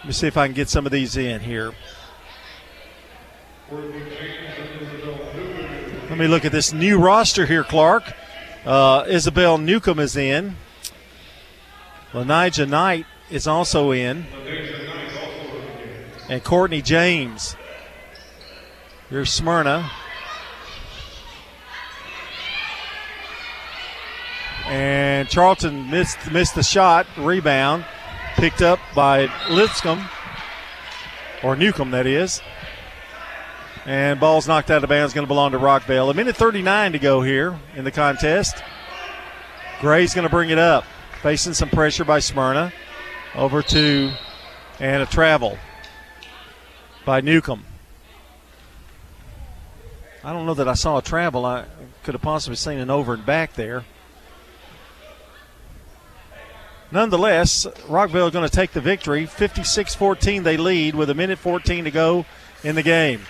Let 0.03 0.07
me 0.07 0.13
see 0.15 0.27
if 0.27 0.35
I 0.35 0.47
can 0.47 0.53
get 0.53 0.67
some 0.67 0.85
of 0.85 0.91
these 0.91 1.15
in 1.15 1.39
here. 1.39 1.71
Let 6.09 6.17
me 6.17 6.27
look 6.27 6.43
at 6.43 6.51
this 6.51 6.73
new 6.73 6.99
roster 6.99 7.45
here, 7.45 7.63
Clark. 7.63 8.11
Uh, 8.65 9.05
Isabel 9.07 9.57
Newcomb 9.57 9.99
is 9.99 10.17
in. 10.17 10.57
Lanija 12.11 12.67
Knight 12.67 13.05
is 13.31 13.47
also 13.47 13.91
in. 13.91 14.25
And 16.27 16.43
Courtney 16.43 16.81
James. 16.81 17.55
Here's 19.09 19.31
Smyrna. 19.31 19.89
And 24.65 25.30
Charlton 25.30 25.89
missed 25.89 26.30
missed 26.30 26.55
the 26.55 26.63
shot. 26.63 27.07
Rebound. 27.17 27.85
Picked 28.35 28.61
up 28.61 28.80
by 28.95 29.31
Lipscomb. 29.49 30.03
Or 31.43 31.55
Newcomb, 31.55 31.91
that 31.91 32.07
is. 32.07 32.41
And 33.85 34.19
ball's 34.19 34.47
knocked 34.47 34.72
out 34.72 34.84
of 34.84 34.89
bounds, 34.89 35.14
going 35.14 35.26
to 35.26 35.27
belong 35.27 35.51
to 35.51 35.60
Rockvale. 35.60 36.10
A 36.10 36.14
minute 36.14 36.35
39 36.35 36.93
to 36.93 36.99
go 36.99 37.22
here 37.22 37.60
in 37.76 37.84
the 37.84 37.91
contest. 37.91 38.64
Gray's 39.81 40.14
going 40.14 40.23
to 40.23 40.30
bring 40.30 40.49
it 40.49 40.57
up, 40.57 40.85
facing 41.22 41.53
some 41.53 41.69
pressure 41.69 42.05
by 42.05 42.19
Smyrna. 42.19 42.72
Over 43.35 43.61
to, 43.64 44.14
and 44.80 45.01
a 45.01 45.05
travel 45.05 45.57
by 47.03 47.19
Newcomb. 47.19 47.65
I 50.23 50.31
don't 50.31 50.45
know 50.45 50.53
that 50.53 50.69
I 50.69 50.76
saw 50.76 50.99
a 50.99 51.01
travel. 51.01 51.45
I 51.45 51.65
could 52.03 52.14
have 52.14 52.22
possibly 52.22 52.55
seen 52.55 52.77
an 52.77 52.89
over 52.89 53.15
and 53.15 53.26
back 53.26 53.53
there. 53.53 53.84
Nonetheless, 56.94 57.65
Rockvale 57.88 58.32
going 58.32 58.48
to 58.48 58.56
take 58.56 58.72
the 58.72 58.80
victory. 58.80 59.26
56 59.26 59.95
14 59.95 60.44
they 60.44 60.57
lead 60.57 60.94
with 60.94 61.10
a 61.10 61.15
minute 61.15 61.40
14 61.40 61.86
to 61.86 61.91
go 61.91 62.24
in 62.64 62.76
the 62.76 62.84
game. 62.84 63.22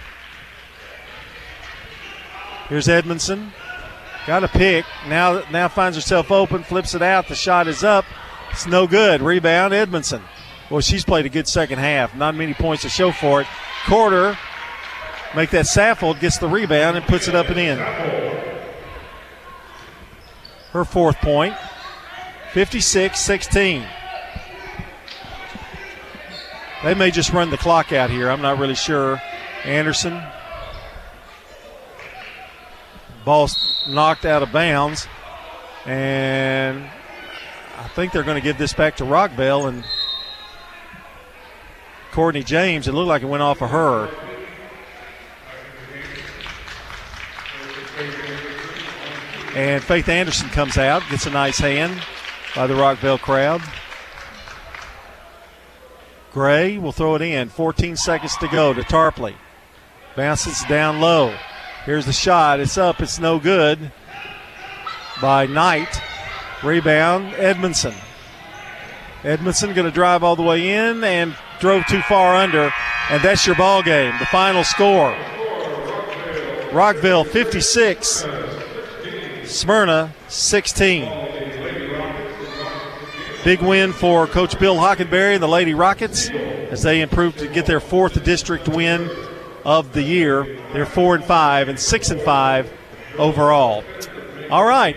Here's 2.68 2.90
Edmondson. 2.90 3.53
Got 4.27 4.44
a 4.44 4.49
pick. 4.49 4.84
Now, 5.07 5.44
now 5.49 5.69
finds 5.69 5.95
herself 5.95 6.30
open, 6.30 6.64
flips 6.64 6.94
it 6.94 7.02
out. 7.02 7.30
The 7.30 7.35
shot 7.35 7.69
is 7.69 7.85
up. 7.85 8.03
It's 8.52 8.68
no 8.68 8.85
good. 8.85 9.22
Rebound, 9.22 9.73
Edmondson. 9.73 10.22
Well, 10.69 10.81
she's 10.81 11.06
played 11.06 11.26
a 11.26 11.30
good 11.30 11.48
second 11.48 11.80
half. 11.80 12.14
Not 12.18 12.35
many 12.35 12.53
points 12.53 12.84
to 12.84 12.90
show 12.90 13.14
for 13.14 13.41
it. 13.41 13.48
Quarter, 13.85 14.38
make 15.35 15.52
that 15.52 15.65
Saffold, 15.65 16.19
gets 16.19 16.38
the 16.38 16.49
rebound 16.49 16.98
and 16.98 17.06
puts 17.06 17.30
it 17.30 17.35
up 17.35 17.48
and 17.48 17.60
in. 17.60 17.77
Her 20.72 20.84
fourth 20.84 21.18
point. 21.18 21.56
56 22.53 23.19
16. 23.19 23.84
They 26.84 26.93
may 26.93 27.09
just 27.09 27.34
run 27.34 27.49
the 27.49 27.57
clock 27.57 27.91
out 27.91 28.11
here. 28.11 28.30
I'm 28.30 28.43
not 28.43 28.59
really 28.59 28.75
sure. 28.75 29.19
Anderson. 29.65 30.21
Ball 33.25 33.49
knocked 33.89 34.25
out 34.25 34.43
of 34.43 34.51
bounds. 34.51 35.07
And 35.88 36.88
I 37.80 37.88
think 37.95 38.13
they're 38.13 38.21
going 38.21 38.39
to 38.39 38.43
give 38.43 38.59
this 38.59 38.73
back 38.73 38.97
to 38.97 39.03
Rockvale 39.03 39.67
and 39.67 39.84
Courtney 42.11 42.43
James. 42.43 42.88
It 42.88 42.91
looked 42.91 43.07
like 43.07 43.23
it 43.23 43.27
went 43.27 43.41
off 43.41 43.63
of 43.63 43.71
her. 43.71 44.11
And 49.55 49.84
Faith 49.84 50.07
Anderson 50.07 50.49
comes 50.49 50.77
out, 50.77 51.01
gets 51.09 51.25
a 51.25 51.31
nice 51.31 51.57
hand 51.57 51.99
by 52.55 52.67
the 52.67 52.73
Rockvale 52.73 53.19
crowd. 53.19 53.61
Gray 56.31 56.77
will 56.77 56.91
throw 56.91 57.15
it 57.15 57.21
in. 57.21 57.49
14 57.49 57.95
seconds 57.95 58.35
to 58.38 58.47
go 58.47 58.73
to 58.73 58.81
Tarpley. 58.81 59.35
Bounces 60.15 60.63
down 60.65 60.99
low. 60.99 61.35
Here's 61.85 62.05
the 62.05 62.13
shot. 62.13 62.59
It's 62.59 62.77
up. 62.77 63.01
It's 63.01 63.19
no 63.19 63.39
good 63.39 63.91
by 65.21 65.45
Knight. 65.45 66.01
Rebound, 66.63 67.34
Edmondson. 67.35 67.93
Edmondson 69.23 69.73
going 69.73 69.85
to 69.85 69.91
drive 69.91 70.23
all 70.23 70.35
the 70.35 70.43
way 70.43 70.69
in 70.69 71.03
and 71.03 71.35
drove 71.59 71.85
too 71.88 72.01
far 72.01 72.35
under, 72.35 72.73
and 73.09 73.21
that's 73.21 73.45
your 73.45 73.55
ball 73.55 73.81
game. 73.81 74.13
The 74.19 74.25
final 74.25 74.63
score: 74.63 75.13
Rockvale 76.71 77.25
56, 77.25 78.25
Smyrna 79.45 80.13
16. 80.27 81.32
Big 83.43 83.61
win 83.61 83.91
for 83.91 84.25
Coach 84.25 84.57
Bill 84.57 84.77
Hockenberry 84.77 85.33
and 85.33 85.43
the 85.43 85.47
Lady 85.47 85.73
Rockets 85.73 86.29
as 86.29 86.81
they 86.81 87.01
improved 87.01 87.39
to 87.39 87.47
get 87.47 87.65
their 87.65 87.81
fourth 87.81 88.23
district 88.23 88.69
win 88.69 89.09
of 89.65 89.91
the 89.91 90.01
year. 90.01 90.43
They're 90.71 90.85
four 90.85 91.15
and 91.15 91.23
five 91.25 91.67
and 91.67 91.77
six 91.77 92.09
and 92.09 92.21
five 92.21 92.71
overall. 93.17 93.83
All 94.49 94.65
right, 94.65 94.95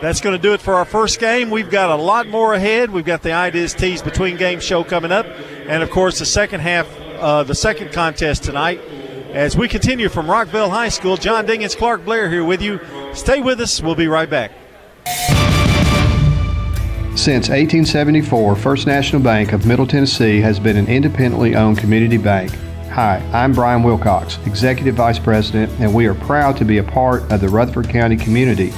that's 0.00 0.20
going 0.20 0.36
to 0.36 0.42
do 0.42 0.54
it 0.54 0.60
for 0.60 0.74
our 0.74 0.84
first 0.84 1.20
game. 1.20 1.50
We've 1.50 1.70
got 1.70 1.90
a 1.90 2.02
lot 2.02 2.26
more 2.26 2.54
ahead. 2.54 2.90
We've 2.90 3.04
got 3.04 3.22
the 3.22 3.32
Ideas 3.32 3.74
Tees 3.74 4.02
Between 4.02 4.36
Game 4.36 4.58
show 4.58 4.82
coming 4.82 5.12
up, 5.12 5.26
and 5.68 5.82
of 5.82 5.90
course 5.90 6.18
the 6.18 6.26
second 6.26 6.60
half, 6.60 6.88
uh, 7.18 7.44
the 7.44 7.54
second 7.54 7.92
contest 7.92 8.42
tonight. 8.42 8.80
As 9.32 9.56
we 9.56 9.68
continue 9.68 10.08
from 10.08 10.26
Rockvale 10.26 10.70
High 10.70 10.88
School, 10.88 11.16
John 11.16 11.46
Dingens, 11.46 11.76
Clark 11.76 12.04
Blair 12.04 12.30
here 12.30 12.44
with 12.44 12.62
you. 12.62 12.80
Stay 13.14 13.40
with 13.40 13.60
us. 13.60 13.80
We'll 13.80 13.94
be 13.94 14.08
right 14.08 14.30
back. 14.30 14.52
Since 17.16 17.48
1874, 17.48 18.56
First 18.56 18.88
National 18.88 19.22
Bank 19.22 19.52
of 19.52 19.66
Middle 19.66 19.86
Tennessee 19.86 20.40
has 20.40 20.58
been 20.58 20.76
an 20.76 20.88
independently 20.88 21.54
owned 21.54 21.78
community 21.78 22.16
bank. 22.16 22.50
Hi, 22.90 23.18
I'm 23.32 23.52
Brian 23.52 23.84
Wilcox, 23.84 24.44
Executive 24.46 24.96
Vice 24.96 25.20
President, 25.20 25.70
and 25.78 25.94
we 25.94 26.06
are 26.06 26.14
proud 26.14 26.56
to 26.56 26.64
be 26.64 26.78
a 26.78 26.82
part 26.82 27.22
of 27.30 27.40
the 27.40 27.48
Rutherford 27.48 27.88
County 27.88 28.16
community. 28.16 28.72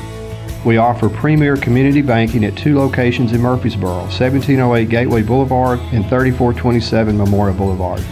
We 0.66 0.76
offer 0.76 1.08
premier 1.08 1.56
community 1.56 2.02
banking 2.02 2.44
at 2.44 2.54
two 2.58 2.78
locations 2.78 3.32
in 3.32 3.40
Murfreesboro 3.40 4.00
1708 4.00 4.90
Gateway 4.90 5.22
Boulevard 5.22 5.78
and 5.92 6.04
3427 6.04 7.16
Memorial 7.16 7.56
Boulevard. 7.56 8.04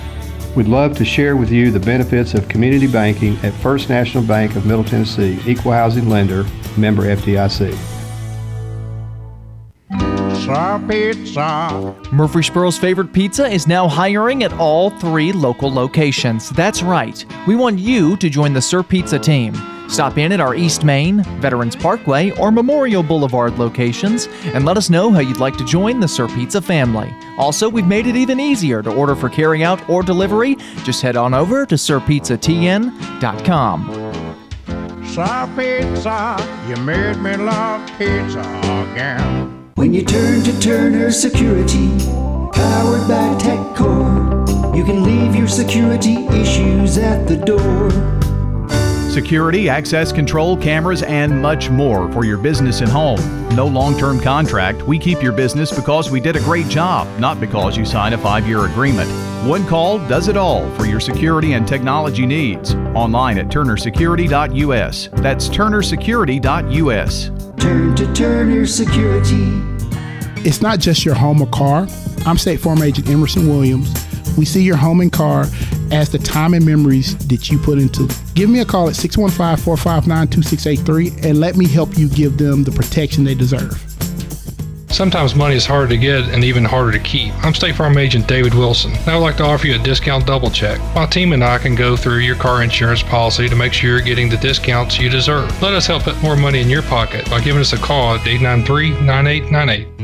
We'd 0.57 0.69
love 0.69 0.97
to 0.97 1.05
share 1.05 1.37
with 1.37 1.51
you 1.51 1.71
the 1.71 1.81
benefits 1.81 2.33
of 2.33 2.49
community 2.49 2.87
banking 2.87 3.37
at 3.43 3.53
First 3.53 3.91
National 3.91 4.25
Bank 4.25 4.57
of 4.57 4.65
Middle 4.65 4.85
Tennessee, 4.85 5.39
equal 5.47 5.73
housing 5.73 6.09
lender, 6.09 6.45
member 6.79 7.03
FDIC. 7.15 7.94
Pizza. 10.47 11.95
Murfreesboro's 12.13 12.79
favorite 12.79 13.13
pizza 13.13 13.47
is 13.47 13.67
now 13.67 13.89
hiring 13.89 14.45
at 14.45 14.53
all 14.55 14.91
three 14.91 15.33
local 15.33 15.73
locations. 15.73 16.51
That's 16.51 16.83
right. 16.83 17.25
We 17.47 17.57
want 17.57 17.79
you 17.79 18.17
to 18.19 18.29
join 18.29 18.53
the 18.53 18.61
Sir 18.61 18.83
Pizza 18.83 19.19
team. 19.19 19.55
Stop 19.89 20.19
in 20.19 20.33
at 20.33 20.41
our 20.41 20.55
East 20.55 20.85
Main, 20.85 21.23
Veterans 21.41 21.75
Parkway, 21.77 22.31
or 22.39 22.51
Memorial 22.51 23.03
Boulevard 23.03 23.59
locations 23.59 24.29
and 24.47 24.65
let 24.65 24.77
us 24.77 24.91
know 24.91 25.11
how 25.11 25.21
you'd 25.21 25.39
like 25.39 25.57
to 25.57 25.65
join 25.65 26.01
the 26.01 26.09
Sir 26.09 26.27
Pizza 26.29 26.61
family. 26.61 27.15
Also, 27.39 27.69
we've 27.69 27.87
made 27.87 28.07
it 28.07 28.17
even 28.17 28.39
easier 28.41 28.83
to 28.83 28.93
order 28.93 29.15
for 29.17 29.29
carryout 29.31 29.87
or 29.89 30.03
delivery. 30.03 30.57
Just 30.85 31.01
head 31.03 31.17
on 31.17 31.35
over 31.35 31.67
to 31.67 31.75
sirpizzatn.com. 31.75 34.25
Sir 35.07 35.49
Pizza, 35.57 36.37
you 36.69 36.77
made 36.77 37.17
me 37.19 37.37
love 37.37 37.87
pizza 37.99 38.41
again. 38.93 39.64
When 39.77 39.93
you 39.93 40.05
turn 40.05 40.45
to 40.45 40.61
Turner 40.61 41.11
Security, 41.11 41.89
powered 42.09 43.09
by 43.09 43.37
TechCore, 43.41 44.77
you 44.77 44.85
can 44.85 45.03
leave 45.03 45.35
your 45.35 45.49
security 45.49 46.27
issues 46.27 46.97
at 46.97 47.27
the 47.27 47.37
door. 47.37 47.91
Security, 49.11 49.69
access 49.69 50.13
control, 50.13 50.57
cameras, 50.57 51.03
and 51.03 51.43
much 51.43 51.71
more 51.71 52.09
for 52.13 52.25
your 52.25 52.39
business 52.39 52.83
and 52.83 52.89
home. 52.89 53.19
No 53.57 53.67
long 53.67 53.99
term 53.99 54.21
contract. 54.21 54.83
We 54.83 54.97
keep 54.97 55.21
your 55.21 55.33
business 55.33 55.75
because 55.75 56.09
we 56.09 56.21
did 56.21 56.37
a 56.37 56.41
great 56.41 56.69
job, 56.69 57.09
not 57.19 57.41
because 57.41 57.77
you 57.77 57.85
signed 57.85 58.15
a 58.15 58.19
five 58.19 58.47
year 58.47 58.67
agreement. 58.67 59.11
One 59.45 59.67
call 59.67 59.99
does 60.09 60.29
it 60.29 60.39
all 60.39 60.71
for 60.71 60.87
your 60.87 61.01
security 61.01 61.53
and 61.53 61.69
technology 61.69 62.25
needs. 62.25 62.75
Online 62.95 63.37
at 63.37 63.49
turnersecurity.us. 63.49 65.11
That's 65.13 65.51
turnersecurity.us. 65.51 67.61
Turn 67.61 67.95
to 67.95 68.13
Turner 68.15 68.65
Security. 68.65 69.61
It's 70.49 70.63
not 70.63 70.79
just 70.79 71.05
your 71.05 71.15
home 71.15 71.43
or 71.43 71.47
car. 71.49 71.87
I'm 72.25 72.39
State 72.39 72.61
Farm 72.61 72.81
Agent 72.81 73.11
Emerson 73.11 73.47
Williams. 73.47 73.93
We 74.39 74.47
see 74.47 74.63
your 74.63 74.77
home 74.77 75.03
and 75.03 75.13
car 75.13 75.45
as 75.93 76.09
the 76.09 76.19
time 76.19 76.55
and 76.55 76.65
memories 76.65 77.15
that 77.29 77.51
you 77.51 77.59
put 77.59 77.79
into 77.79 78.05
it. 78.05 78.19
Give 78.35 78.49
me 78.49 78.61
a 78.61 78.65
call 78.65 78.89
at 78.89 78.97
615 78.97 79.63
459 79.63 80.29
2683 80.29 81.29
and 81.29 81.39
let 81.39 81.59
me 81.59 81.69
help 81.69 81.99
you 81.99 82.09
give 82.09 82.39
them 82.39 82.65
the 82.65 82.73
protection 82.73 83.25
they 83.25 83.35
deserve. 83.35 83.94
Sometimes 84.95 85.35
money 85.35 85.57
is 85.57 85.67
harder 85.67 85.89
to 85.89 85.97
get 85.97 86.29
and 86.29 86.45
even 86.45 86.65
harder 86.65 86.93
to 86.93 87.01
keep. 87.01 87.35
I'm 87.45 87.53
State 87.53 87.75
Farm 87.75 87.99
agent 87.99 88.29
David 88.29 88.55
Wilson. 88.55 88.93
And 88.93 89.09
I 89.09 89.17
would 89.17 89.25
like 89.25 89.37
to 89.39 89.43
offer 89.43 89.67
you 89.67 89.75
a 89.75 89.83
discount 89.83 90.25
double 90.25 90.53
check. 90.53 90.79
My 90.95 91.05
team 91.05 91.33
and 91.33 91.43
I 91.43 91.59
can 91.59 91.75
go 91.75 91.97
through 91.97 92.19
your 92.19 92.37
car 92.37 92.63
insurance 92.63 93.03
policy 93.03 93.49
to 93.49 93.57
make 93.57 93.73
sure 93.73 93.91
you're 93.91 94.01
getting 94.03 94.29
the 94.29 94.37
discounts 94.37 94.97
you 94.97 95.09
deserve. 95.09 95.51
Let 95.61 95.75
us 95.75 95.89
help 95.89 96.05
put 96.05 96.23
more 96.23 96.37
money 96.37 96.61
in 96.61 96.71
your 96.71 96.83
pocket 96.83 97.29
by 97.29 97.41
giving 97.41 97.61
us 97.61 97.73
a 97.73 97.77
call 97.77 98.15
at 98.15 98.25
893 98.25 98.91
9898. 99.05 100.04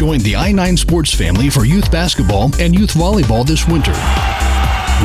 Join 0.00 0.20
the 0.20 0.34
I 0.34 0.50
9 0.50 0.78
Sports 0.78 1.12
family 1.12 1.50
for 1.50 1.66
youth 1.66 1.90
basketball 1.92 2.50
and 2.58 2.74
youth 2.74 2.94
volleyball 2.94 3.46
this 3.46 3.68
winter. 3.68 3.92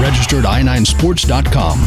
Register 0.01 0.37
at 0.37 0.45
i9sports.com. 0.45 1.81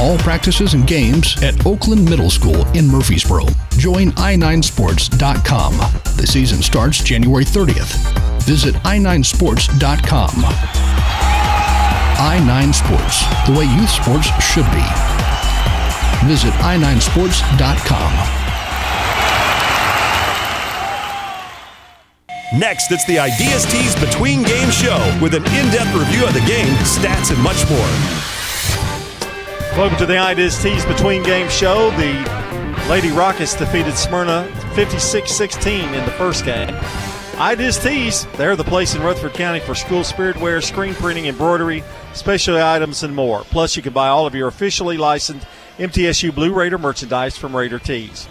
All 0.00 0.16
practices 0.18 0.74
and 0.74 0.86
games 0.86 1.34
at 1.42 1.66
Oakland 1.66 2.08
Middle 2.08 2.30
School 2.30 2.64
in 2.76 2.86
Murfreesboro. 2.86 3.46
Join 3.78 4.12
i9sports.com. 4.12 5.76
The 6.16 6.24
season 6.24 6.62
starts 6.62 7.02
January 7.02 7.44
30th. 7.44 7.96
Visit 8.42 8.76
i9sports.com. 8.84 10.30
i9 12.30 12.72
Sports, 12.72 13.24
the 13.48 13.58
way 13.58 13.64
youth 13.74 13.90
sports 13.90 14.28
should 14.40 14.70
be. 14.70 14.86
Visit 16.28 16.52
i9sports.com. 16.62 18.43
Next, 22.58 22.92
it's 22.92 23.04
the 23.06 23.18
Ideas 23.18 23.66
Tees 23.66 23.96
Between 23.98 24.44
Game 24.44 24.70
Show 24.70 24.96
with 25.20 25.34
an 25.34 25.42
in 25.42 25.72
depth 25.72 25.92
review 25.92 26.24
of 26.24 26.34
the 26.34 26.44
game, 26.46 26.72
stats, 26.84 27.34
and 27.34 27.42
much 27.42 27.68
more. 27.68 27.80
Welcome 29.76 29.98
to 29.98 30.06
the 30.06 30.18
Ideas 30.18 30.62
Tees 30.62 30.86
Between 30.86 31.24
Game 31.24 31.48
Show. 31.48 31.90
The 31.98 32.86
Lady 32.88 33.10
Rockets 33.10 33.56
defeated 33.56 33.96
Smyrna 33.96 34.48
56 34.76 35.32
16 35.32 35.94
in 35.94 36.04
the 36.04 36.12
first 36.12 36.44
game. 36.44 36.72
Ideas 37.38 37.76
Tees, 37.76 38.24
they're 38.36 38.54
the 38.54 38.62
place 38.62 38.94
in 38.94 39.02
Rutherford 39.02 39.34
County 39.34 39.58
for 39.58 39.74
school 39.74 40.04
spirit 40.04 40.36
wear, 40.36 40.60
screen 40.60 40.94
printing, 40.94 41.26
embroidery, 41.26 41.82
specialty 42.12 42.62
items, 42.62 43.02
and 43.02 43.16
more. 43.16 43.40
Plus, 43.40 43.74
you 43.76 43.82
can 43.82 43.92
buy 43.92 44.06
all 44.06 44.28
of 44.28 44.34
your 44.36 44.46
officially 44.46 44.96
licensed 44.96 45.44
MTSU 45.78 46.32
Blue 46.32 46.54
Raider 46.54 46.78
merchandise 46.78 47.36
from 47.36 47.56
Raider 47.56 47.80
Tees. 47.80 48.28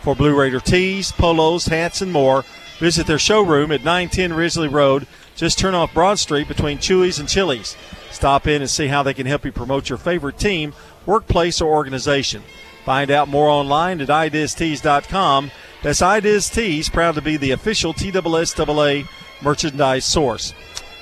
For 0.00 0.14
Blue 0.14 0.34
Raider 0.34 0.60
tees, 0.60 1.12
polos, 1.12 1.66
hats, 1.66 2.00
and 2.00 2.12
more, 2.12 2.44
visit 2.78 3.06
their 3.06 3.18
showroom 3.18 3.72
at 3.72 3.84
910 3.84 4.32
Risley 4.32 4.68
Road. 4.68 5.06
Just 5.34 5.58
turn 5.58 5.74
off 5.74 5.94
Broad 5.94 6.18
Street 6.18 6.48
between 6.48 6.78
Chewy's 6.78 7.18
and 7.18 7.28
Chili's. 7.28 7.76
Stop 8.10 8.46
in 8.46 8.62
and 8.62 8.70
see 8.70 8.86
how 8.86 9.02
they 9.02 9.14
can 9.14 9.26
help 9.26 9.44
you 9.44 9.52
promote 9.52 9.88
your 9.88 9.98
favorite 9.98 10.38
team, 10.38 10.72
workplace, 11.04 11.60
or 11.60 11.72
organization. 11.72 12.42
Find 12.84 13.10
out 13.10 13.28
more 13.28 13.48
online 13.48 14.00
at 14.00 14.08
ideastees.com. 14.08 15.50
That's 15.82 16.02
Ideas 16.02 16.48
Tees, 16.48 16.88
proud 16.88 17.16
to 17.16 17.22
be 17.22 17.36
the 17.36 17.50
official 17.50 17.92
TSSAA 17.92 19.08
merchandise 19.42 20.04
source. 20.04 20.54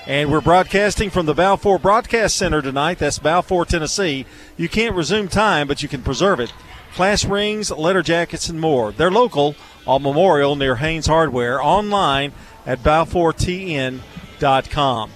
And 0.06 0.30
we're 0.30 0.40
broadcasting 0.40 1.08
from 1.08 1.26
the 1.26 1.34
Balfour 1.34 1.78
Broadcast 1.78 2.36
Center 2.36 2.60
tonight. 2.60 2.98
That's 2.98 3.18
Balfour, 3.18 3.64
Tennessee. 3.64 4.26
You 4.56 4.68
can't 4.68 4.94
resume 4.94 5.28
time, 5.28 5.66
but 5.66 5.82
you 5.82 5.88
can 5.88 6.02
preserve 6.02 6.40
it. 6.40 6.52
Class 6.94 7.24
rings, 7.24 7.72
letter 7.72 8.04
jackets, 8.04 8.48
and 8.48 8.60
more. 8.60 8.92
They're 8.92 9.10
local 9.10 9.56
on 9.84 10.04
Memorial 10.04 10.54
near 10.54 10.76
Haynes 10.76 11.06
Hardware, 11.06 11.60
online 11.60 12.32
at 12.64 12.84
balfourtn.com. 12.84 15.10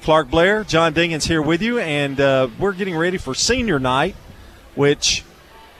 Clark 0.00 0.30
Blair, 0.30 0.64
John 0.64 0.94
Dingens 0.94 1.28
here 1.28 1.42
with 1.42 1.60
you, 1.60 1.80
and 1.80 2.18
uh, 2.18 2.48
we're 2.58 2.72
getting 2.72 2.96
ready 2.96 3.18
for 3.18 3.34
senior 3.34 3.78
night, 3.78 4.16
which 4.74 5.22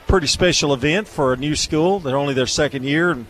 pretty 0.05 0.27
special 0.27 0.71
event 0.71 1.07
for 1.07 1.33
a 1.33 1.37
new 1.37 1.55
school. 1.55 1.99
They're 1.99 2.15
only 2.15 2.35
their 2.35 2.45
second 2.45 2.83
year, 2.83 3.09
and 3.09 3.25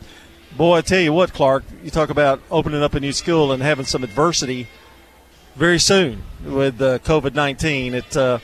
boy, 0.58 0.80
I 0.80 0.82
tell 0.82 1.00
you 1.00 1.14
what, 1.14 1.32
Clark, 1.32 1.64
you 1.82 1.90
talk 1.90 2.10
about 2.10 2.42
opening 2.52 2.84
up 2.84 2.96
a 2.96 3.00
new 3.00 3.14
school 3.14 3.54
and 3.54 3.64
having 3.64 3.86
some 3.86 4.04
adversity 4.04 4.68
very 5.56 5.80
soon 5.80 6.24
with 6.44 6.82
uh, 6.82 7.00
COVID 7.00 7.34
nineteen. 7.34 7.94
It 7.94 8.18
uh, 8.18 8.40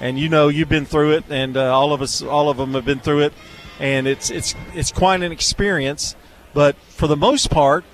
and 0.00 0.18
you 0.18 0.28
know 0.28 0.48
you've 0.48 0.68
been 0.68 0.86
through 0.86 1.12
it, 1.12 1.24
and 1.30 1.56
uh, 1.56 1.74
all 1.74 1.92
of 1.92 2.02
us, 2.02 2.22
all 2.22 2.48
of 2.48 2.56
them 2.56 2.74
have 2.74 2.84
been 2.84 3.00
through 3.00 3.20
it, 3.20 3.32
and 3.78 4.06
it's 4.06 4.30
it's 4.30 4.54
it's 4.74 4.90
quite 4.90 5.22
an 5.22 5.32
experience. 5.32 6.16
But 6.52 6.76
for 6.76 7.06
the 7.06 7.16
most 7.16 7.50
part, 7.50 7.84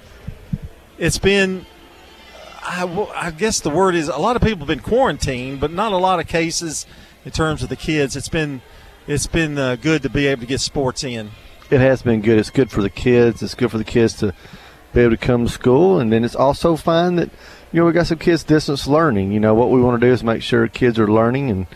it's 0.98 1.18
been 1.18 1.66
I, 2.66 3.08
I 3.14 3.30
guess 3.30 3.60
the 3.60 3.70
word 3.70 3.94
is 3.94 4.08
a 4.08 4.16
lot 4.16 4.36
of 4.36 4.42
people 4.42 4.60
have 4.60 4.68
been 4.68 4.80
quarantined, 4.80 5.60
but 5.60 5.70
not 5.70 5.92
a 5.92 5.96
lot 5.96 6.18
of 6.18 6.26
cases 6.26 6.84
in 7.24 7.30
terms 7.30 7.62
of 7.62 7.68
the 7.68 7.76
kids. 7.76 8.16
It's 8.16 8.28
been 8.28 8.60
it's 9.06 9.26
been 9.26 9.56
uh, 9.56 9.76
good 9.76 10.02
to 10.02 10.10
be 10.10 10.26
able 10.26 10.40
to 10.40 10.46
get 10.46 10.60
sports 10.60 11.04
in. 11.04 11.30
It 11.70 11.80
has 11.80 12.02
been 12.02 12.20
good. 12.20 12.38
It's 12.38 12.50
good 12.50 12.70
for 12.70 12.82
the 12.82 12.90
kids. 12.90 13.42
It's 13.42 13.54
good 13.54 13.70
for 13.70 13.78
the 13.78 13.84
kids 13.84 14.14
to 14.14 14.34
be 14.92 15.00
able 15.02 15.12
to 15.12 15.16
come 15.16 15.46
to 15.46 15.52
school, 15.52 16.00
and 16.00 16.12
then 16.12 16.24
it's 16.24 16.34
also 16.34 16.74
fine 16.74 17.16
that 17.16 17.30
you 17.72 17.80
know 17.80 17.86
we 17.86 17.92
got 17.92 18.08
some 18.08 18.18
kids 18.18 18.42
distance 18.42 18.86
learning. 18.86 19.32
You 19.32 19.40
know 19.40 19.54
what 19.54 19.70
we 19.70 19.80
want 19.80 20.00
to 20.00 20.06
do 20.06 20.12
is 20.12 20.24
make 20.24 20.42
sure 20.42 20.66
kids 20.66 20.98
are 20.98 21.08
learning, 21.08 21.50
and 21.50 21.66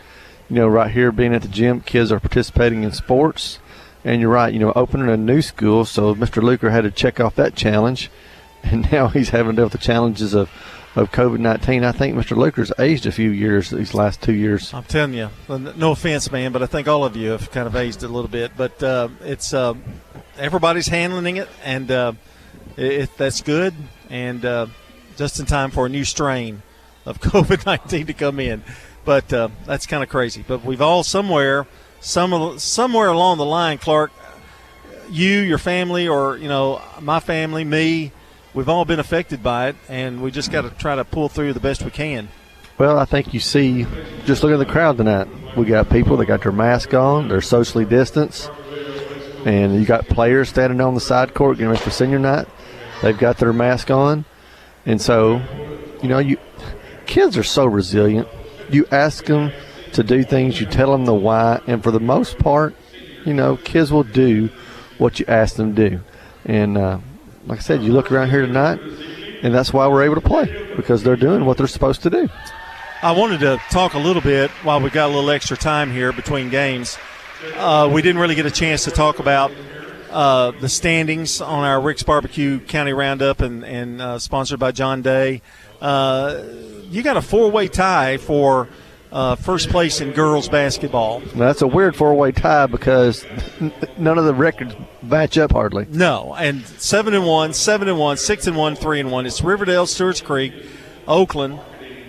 you 0.51 0.57
know 0.57 0.67
right 0.67 0.91
here 0.91 1.13
being 1.13 1.33
at 1.33 1.43
the 1.43 1.47
gym, 1.47 1.79
kids 1.79 2.11
are 2.11 2.19
participating 2.19 2.83
in 2.83 2.91
sports. 2.91 3.59
And 4.03 4.19
you're 4.19 4.31
right. 4.31 4.53
You 4.53 4.59
know, 4.59 4.73
opening 4.75 5.07
a 5.07 5.15
new 5.15 5.41
school, 5.41 5.85
so 5.85 6.13
Mr. 6.13 6.43
Luker 6.43 6.71
had 6.71 6.81
to 6.81 6.91
check 6.91 7.21
off 7.21 7.35
that 7.35 7.55
challenge, 7.55 8.11
and 8.63 8.91
now 8.91 9.07
he's 9.07 9.29
having 9.29 9.51
to 9.51 9.55
deal 9.55 9.65
with 9.65 9.71
the 9.71 9.77
challenges 9.77 10.33
of 10.33 10.49
of 10.93 11.09
COVID 11.11 11.39
19. 11.39 11.85
I 11.85 11.93
think 11.93 12.17
Mr. 12.17 12.35
Luker's 12.35 12.73
aged 12.77 13.05
a 13.05 13.13
few 13.13 13.29
years 13.29 13.69
these 13.69 13.93
last 13.93 14.21
two 14.21 14.33
years. 14.33 14.73
I'm 14.73 14.83
telling 14.83 15.13
you, 15.13 15.29
no 15.47 15.91
offense, 15.91 16.29
man, 16.33 16.51
but 16.51 16.61
I 16.61 16.65
think 16.65 16.89
all 16.89 17.05
of 17.05 17.15
you 17.15 17.29
have 17.29 17.49
kind 17.51 17.65
of 17.65 17.77
aged 17.77 18.03
a 18.03 18.09
little 18.09 18.27
bit. 18.27 18.51
But 18.57 18.83
uh, 18.83 19.07
it's 19.21 19.53
uh, 19.53 19.75
everybody's 20.37 20.87
handling 20.87 21.37
it, 21.37 21.47
and 21.63 21.89
uh, 21.89 22.13
it, 22.75 23.15
that's 23.17 23.39
good. 23.39 23.73
And 24.09 24.43
uh, 24.43 24.67
just 25.15 25.39
in 25.39 25.45
time 25.45 25.71
for 25.71 25.85
a 25.85 25.89
new 25.89 26.03
strain 26.03 26.61
of 27.05 27.19
COVID 27.21 27.65
19 27.65 28.07
to 28.07 28.13
come 28.13 28.41
in. 28.41 28.63
But 29.03 29.31
uh, 29.33 29.49
that's 29.65 29.85
kind 29.85 30.03
of 30.03 30.09
crazy. 30.09 30.43
But 30.47 30.63
we've 30.63 30.81
all 30.81 31.03
somewhere, 31.03 31.67
some 31.99 32.59
somewhere 32.59 33.09
along 33.09 33.37
the 33.37 33.45
line, 33.45 33.77
Clark, 33.77 34.11
you, 35.09 35.39
your 35.39 35.57
family, 35.57 36.07
or 36.07 36.37
you 36.37 36.47
know, 36.47 36.81
my 36.99 37.19
family, 37.19 37.63
me 37.63 38.11
we've 38.53 38.69
all 38.69 38.85
been 38.85 38.99
affected 38.99 39.41
by 39.43 39.69
it, 39.69 39.75
and 39.87 40.21
we 40.21 40.31
just 40.31 40.51
got 40.51 40.61
to 40.61 40.69
try 40.71 40.95
to 40.95 41.05
pull 41.05 41.29
through 41.29 41.53
the 41.53 41.59
best 41.59 41.83
we 41.83 41.91
can. 41.91 42.29
Well, 42.77 42.97
I 42.97 43.05
think 43.05 43.33
you 43.33 43.39
see, 43.39 43.85
just 44.25 44.43
look 44.43 44.51
at 44.51 44.57
the 44.57 44.65
crowd 44.65 44.97
tonight. 44.97 45.27
We 45.55 45.65
got 45.65 45.89
people 45.89 46.17
that 46.17 46.25
got 46.25 46.41
their 46.41 46.51
mask 46.51 46.93
on, 46.93 47.27
they're 47.27 47.41
socially 47.41 47.85
distanced, 47.85 48.49
and 49.45 49.75
you 49.75 49.85
got 49.85 50.07
players 50.07 50.49
standing 50.49 50.81
on 50.81 50.95
the 50.95 51.01
side 51.01 51.33
court 51.33 51.57
getting 51.57 51.69
ready 51.69 51.81
for 51.81 51.91
senior 51.91 52.19
night. 52.19 52.47
They've 53.01 53.17
got 53.17 53.37
their 53.37 53.53
mask 53.53 53.91
on, 53.91 54.25
and 54.85 55.01
so, 55.01 55.41
you 56.01 56.09
know, 56.09 56.19
you 56.19 56.37
kids 57.05 57.37
are 57.37 57.43
so 57.43 57.65
resilient. 57.65 58.27
You 58.71 58.85
ask 58.91 59.25
them 59.25 59.51
to 59.93 60.03
do 60.03 60.23
things, 60.23 60.59
you 60.59 60.65
tell 60.65 60.91
them 60.91 61.05
the 61.05 61.13
why, 61.13 61.61
and 61.67 61.83
for 61.83 61.91
the 61.91 61.99
most 61.99 62.39
part, 62.39 62.75
you 63.25 63.33
know, 63.33 63.57
kids 63.57 63.91
will 63.91 64.03
do 64.03 64.49
what 64.97 65.19
you 65.19 65.25
ask 65.27 65.55
them 65.55 65.75
to 65.75 65.89
do. 65.89 65.99
And 66.45 66.77
uh, 66.77 66.99
like 67.45 67.59
I 67.59 67.61
said, 67.61 67.83
you 67.83 67.91
look 67.91 68.11
around 68.11 68.29
here 68.29 68.45
tonight, 68.45 68.79
and 69.41 69.53
that's 69.53 69.73
why 69.73 69.87
we're 69.87 70.03
able 70.03 70.15
to 70.15 70.21
play 70.21 70.73
because 70.75 71.03
they're 71.03 71.15
doing 71.15 71.45
what 71.45 71.57
they're 71.57 71.67
supposed 71.67 72.03
to 72.03 72.09
do. 72.09 72.29
I 73.03 73.11
wanted 73.11 73.39
to 73.39 73.59
talk 73.71 73.95
a 73.95 73.99
little 73.99 74.21
bit 74.21 74.51
while 74.63 74.79
we 74.79 74.91
got 74.91 75.09
a 75.09 75.13
little 75.13 75.31
extra 75.31 75.57
time 75.57 75.91
here 75.91 76.13
between 76.13 76.49
games. 76.49 76.97
Uh, 77.55 77.89
we 77.91 78.01
didn't 78.01 78.21
really 78.21 78.35
get 78.35 78.45
a 78.45 78.51
chance 78.51 78.83
to 78.83 78.91
talk 78.91 79.17
about 79.17 79.51
uh, 80.11 80.51
the 80.59 80.69
standings 80.69 81.41
on 81.41 81.63
our 81.63 81.81
Rick's 81.81 82.03
Barbecue 82.03 82.59
County 82.59 82.93
Roundup 82.93 83.39
and, 83.39 83.63
and 83.63 84.01
uh, 84.01 84.19
sponsored 84.19 84.59
by 84.59 84.71
John 84.71 85.01
Day. 85.01 85.41
Uh, 85.81 86.43
you 86.89 87.01
got 87.01 87.17
a 87.17 87.21
four 87.21 87.49
way 87.49 87.67
tie 87.67 88.17
for 88.17 88.69
uh, 89.11 89.35
first 89.35 89.69
place 89.69 90.01
in 90.01 90.11
girls 90.11 90.47
basketball. 90.47 91.19
Now, 91.19 91.47
that's 91.47 91.61
a 91.61 91.67
weird 91.67 91.95
four-way 91.95 92.31
tie 92.31 92.67
because 92.67 93.25
none 93.97 94.17
of 94.17 94.25
the 94.25 94.33
records 94.33 94.73
match 95.01 95.37
up 95.37 95.51
hardly. 95.51 95.85
No, 95.89 96.33
and 96.35 96.65
seven 96.65 97.13
and 97.13 97.25
one, 97.25 97.53
seven 97.53 97.87
and 97.89 97.99
one, 97.99 98.17
six 98.17 98.47
and 98.47 98.55
one, 98.55 98.75
three 98.75 98.99
and 98.99 99.11
one. 99.11 99.25
It's 99.25 99.41
Riverdale, 99.41 99.85
Stewart's 99.85 100.21
Creek, 100.21 100.53
Oakland, 101.07 101.59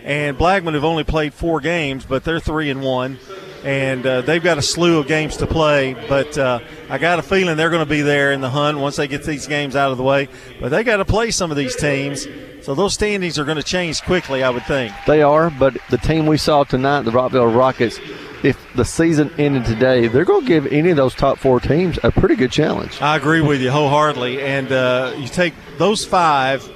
and 0.05 0.39
Blackman 0.39 0.75
have 0.75 0.85
only 0.85 1.05
played 1.05 1.35
four 1.35 1.61
games, 1.61 2.05
but 2.05 2.25
they're 2.25 2.41
three 2.41 2.71
and 2.71 2.83
one, 2.83 3.19
and 3.65 4.07
uh, 4.07 4.21
they've 4.23 4.43
got 4.43 4.59
a 4.59 4.63
slew 4.63 4.99
of 4.99 5.07
games 5.07 5.37
to 5.39 5.47
play. 5.47 5.95
But 6.09 6.37
uh, 6.37 6.61
I 6.89 6.99
got 6.99 7.19
a 7.19 7.23
feeling 7.23 7.57
they're 7.57 7.71
going 7.71 7.85
to 7.85 7.91
be 7.91 8.03
there 8.03 8.33
in 8.33 8.41
the 8.41 8.51
hunt 8.51 8.79
once 8.79 8.97
they 8.97 9.09
get 9.09 9.25
these 9.25 9.47
games 9.47 9.77
out 9.77 9.91
of 9.91 9.97
the 9.99 10.03
way. 10.05 10.29
But 10.61 10.71
they 10.71 10.85
got 10.85 10.99
to 10.99 11.05
play 11.05 11.31
some 11.31 11.51
of 11.51 11.57
these 11.57 11.77
teams, 11.77 12.27
so 12.63 12.75
those 12.75 12.95
standings 12.95 13.39
are 13.39 13.45
going 13.45 13.57
to 13.57 13.63
change 13.63 14.03
quickly, 14.03 14.43
I 14.43 14.51
would 14.51 14.65
think. 14.67 14.93
They 15.07 15.23
are, 15.23 15.51
but 15.51 15.77
the 15.91 15.99
team 15.99 16.27
we 16.27 16.37
saw 16.37 16.65
tonight, 16.65 17.03
the 17.03 17.11
Rockvale 17.11 17.55
Rockets, 17.55 17.99
if 18.43 18.59
the 18.75 18.85
season 18.85 19.31
ended 19.39 19.65
today, 19.65 20.09
they're 20.09 20.25
going 20.25 20.43
to 20.43 20.47
give 20.49 20.67
any 20.67 20.91
of 20.91 20.97
those 20.97 21.15
top 21.15 21.39
four 21.39 21.61
teams 21.61 21.99
a 22.03 22.11
pretty 22.11 22.35
good 22.35 22.51
challenge. 22.51 23.01
I 23.01 23.17
agree 23.17 23.41
with 23.41 23.61
you 23.61 23.71
wholeheartedly. 23.71 24.43
And 24.43 24.71
uh, 24.73 25.15
you 25.17 25.29
take 25.29 25.55
those 25.79 26.05
five. 26.05 26.69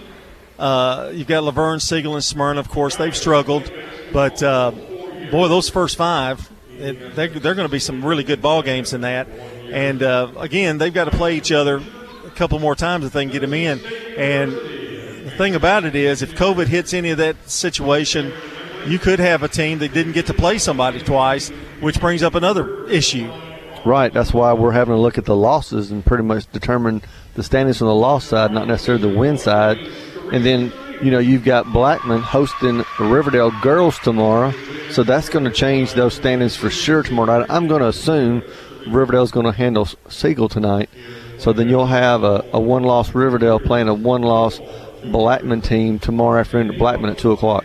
Uh, 0.58 1.10
you've 1.12 1.26
got 1.26 1.42
La 1.42 1.50
Vergne, 1.50 1.80
Siegel, 1.80 2.14
and 2.14 2.22
Smyrna. 2.24 2.60
Of 2.60 2.68
course, 2.68 2.96
they've 2.96 3.16
struggled, 3.16 3.70
but 4.12 4.42
uh, 4.42 4.70
boy, 5.30 5.48
those 5.48 5.68
first 5.68 5.96
five, 5.96 6.48
they're 6.78 7.28
going 7.28 7.56
to 7.56 7.68
be 7.68 7.78
some 7.78 8.04
really 8.04 8.24
good 8.24 8.42
ball 8.42 8.62
games 8.62 8.92
in 8.92 9.02
that. 9.02 9.28
And 9.28 10.02
uh, 10.02 10.32
again, 10.38 10.78
they've 10.78 10.94
got 10.94 11.04
to 11.04 11.10
play 11.10 11.36
each 11.36 11.52
other 11.52 11.80
a 12.24 12.30
couple 12.30 12.58
more 12.58 12.74
times 12.74 13.04
if 13.04 13.12
they 13.12 13.24
can 13.24 13.32
get 13.32 13.40
them 13.40 13.54
in. 13.54 13.80
And 14.16 14.52
the 14.52 15.32
thing 15.36 15.54
about 15.54 15.84
it 15.84 15.94
is, 15.94 16.22
if 16.22 16.34
COVID 16.34 16.66
hits 16.66 16.94
any 16.94 17.10
of 17.10 17.18
that 17.18 17.48
situation, 17.48 18.32
you 18.86 18.98
could 18.98 19.18
have 19.18 19.42
a 19.42 19.48
team 19.48 19.78
that 19.80 19.92
didn't 19.92 20.12
get 20.12 20.26
to 20.26 20.34
play 20.34 20.58
somebody 20.58 21.00
twice, 21.00 21.50
which 21.80 22.00
brings 22.00 22.22
up 22.22 22.34
another 22.34 22.86
issue. 22.88 23.30
Right. 23.84 24.12
That's 24.12 24.32
why 24.32 24.52
we're 24.52 24.72
having 24.72 24.94
to 24.94 25.00
look 25.00 25.18
at 25.18 25.24
the 25.24 25.36
losses 25.36 25.90
and 25.90 26.04
pretty 26.04 26.24
much 26.24 26.50
determine 26.52 27.02
the 27.34 27.42
standings 27.42 27.78
from 27.78 27.88
the 27.88 27.94
loss 27.94 28.24
side, 28.24 28.50
not 28.52 28.66
necessarily 28.66 29.12
the 29.12 29.18
win 29.18 29.38
side. 29.38 29.78
And 30.32 30.44
then, 30.44 30.72
you 31.02 31.10
know, 31.10 31.18
you've 31.18 31.44
got 31.44 31.72
Blackman 31.72 32.22
hosting 32.22 32.78
the 32.78 33.04
Riverdale 33.04 33.50
girls 33.60 33.98
tomorrow. 33.98 34.52
So 34.90 35.02
that's 35.02 35.28
going 35.28 35.44
to 35.44 35.50
change 35.50 35.92
those 35.94 36.14
standings 36.14 36.56
for 36.56 36.70
sure 36.70 37.02
tomorrow 37.02 37.38
night. 37.38 37.46
I'm 37.50 37.66
going 37.66 37.82
to 37.82 37.88
assume 37.88 38.42
Riverdale's 38.88 39.30
going 39.30 39.46
to 39.46 39.52
handle 39.52 39.86
Siegel 40.08 40.48
tonight. 40.48 40.88
So 41.38 41.52
then 41.52 41.68
you'll 41.68 41.86
have 41.86 42.24
a, 42.24 42.44
a 42.52 42.60
one 42.60 42.82
loss 42.82 43.14
Riverdale 43.14 43.60
playing 43.60 43.88
a 43.88 43.94
one 43.94 44.22
loss 44.22 44.60
Blackman 45.04 45.60
team 45.60 45.98
tomorrow 45.98 46.40
afternoon 46.40 46.72
at 46.72 46.78
Blackman 46.78 47.10
at 47.10 47.18
2 47.18 47.32
o'clock. 47.32 47.64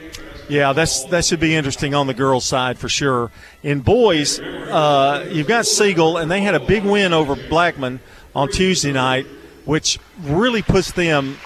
Yeah, 0.50 0.74
that's 0.74 1.06
that 1.06 1.24
should 1.24 1.40
be 1.40 1.56
interesting 1.56 1.96
on 1.96 2.08
the 2.08 2.14
girls' 2.14 2.44
side 2.44 2.78
for 2.78 2.90
sure. 2.90 3.32
In 3.64 3.80
boys, 3.80 4.38
uh, 4.42 5.26
you've 5.32 5.48
got 5.48 5.66
Siegel, 5.66 6.18
and 6.18 6.30
they 6.30 6.42
had 6.42 6.56
a 6.56 6.60
big 6.60 6.84
win 6.84 7.14
over 7.14 7.38
Blackman 7.48 8.02
on 8.36 8.50
Tuesday 8.50 8.92
night, 8.92 9.26
which 9.64 9.98
really 10.24 10.62
puts 10.62 10.92
them 10.92 11.38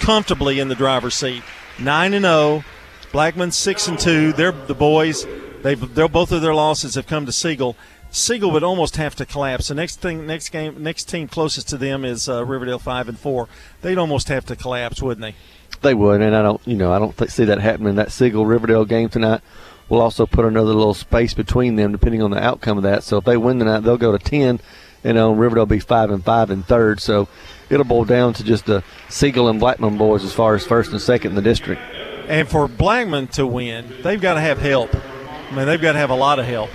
comfortably 0.00 0.60
in 0.60 0.68
the 0.68 0.74
driver's 0.74 1.14
seat. 1.14 1.42
Nine 1.78 2.14
and 2.14 2.24
zero, 2.24 2.34
oh, 2.34 2.64
Blackman 3.12 3.52
six 3.52 3.88
and 3.88 3.98
two. 3.98 4.32
They're 4.32 4.52
the 4.52 4.74
boys. 4.74 5.26
They've 5.62 5.94
they're, 5.94 6.08
both 6.08 6.32
of 6.32 6.42
their 6.42 6.54
losses 6.54 6.94
have 6.94 7.06
come 7.06 7.26
to 7.26 7.32
Siegel. 7.32 7.76
Siegel 8.10 8.50
would 8.52 8.62
almost 8.62 8.96
have 8.96 9.14
to 9.16 9.26
collapse. 9.26 9.68
The 9.68 9.74
next 9.74 10.00
thing, 10.00 10.26
next 10.26 10.48
game, 10.48 10.82
next 10.82 11.04
team 11.04 11.28
closest 11.28 11.68
to 11.68 11.76
them 11.76 12.04
is 12.04 12.28
uh, 12.28 12.44
Riverdale 12.44 12.78
five 12.78 13.08
and 13.08 13.18
four. 13.18 13.48
They'd 13.82 13.98
almost 13.98 14.28
have 14.28 14.46
to 14.46 14.56
collapse, 14.56 15.02
wouldn't 15.02 15.20
they? 15.20 15.34
They 15.82 15.94
would, 15.94 16.22
and 16.22 16.34
I 16.34 16.42
don't, 16.42 16.60
you 16.66 16.76
know, 16.76 16.92
I 16.92 16.98
don't 16.98 17.16
th- 17.16 17.30
see 17.30 17.44
that 17.44 17.60
happening. 17.60 17.96
That 17.96 18.10
Siegel 18.10 18.46
Riverdale 18.46 18.84
game 18.84 19.08
tonight 19.08 19.42
will 19.88 20.00
also 20.00 20.26
put 20.26 20.44
another 20.44 20.72
little 20.72 20.94
space 20.94 21.34
between 21.34 21.76
them, 21.76 21.92
depending 21.92 22.22
on 22.22 22.30
the 22.30 22.42
outcome 22.42 22.78
of 22.78 22.82
that. 22.84 23.04
So 23.04 23.18
if 23.18 23.24
they 23.24 23.36
win 23.36 23.58
tonight, 23.58 23.80
they'll 23.80 23.98
go 23.98 24.10
to 24.10 24.18
ten, 24.18 24.60
and 25.04 25.18
um, 25.18 25.38
Riverdale 25.38 25.62
will 25.62 25.66
be 25.66 25.80
five 25.80 26.10
and 26.10 26.24
five 26.24 26.50
in 26.50 26.62
third. 26.62 27.00
So 27.00 27.28
it'll 27.70 27.84
boil 27.84 28.04
down 28.04 28.34
to 28.34 28.44
just 28.44 28.66
the 28.66 28.82
Siegel 29.08 29.48
and 29.48 29.60
Blackman 29.60 29.96
boys 29.98 30.24
as 30.24 30.32
far 30.32 30.54
as 30.54 30.64
first 30.64 30.92
and 30.92 31.00
second 31.00 31.30
in 31.30 31.36
the 31.36 31.42
district. 31.42 31.80
And 32.28 32.48
for 32.48 32.68
Blackman 32.68 33.28
to 33.28 33.46
win, 33.46 33.92
they've 34.02 34.20
got 34.20 34.34
to 34.34 34.40
have 34.40 34.58
help. 34.58 34.94
I 34.94 35.54
mean, 35.54 35.66
they've 35.66 35.80
got 35.80 35.92
to 35.92 35.98
have 35.98 36.10
a 36.10 36.16
lot 36.16 36.38
of 36.38 36.46
help 36.46 36.70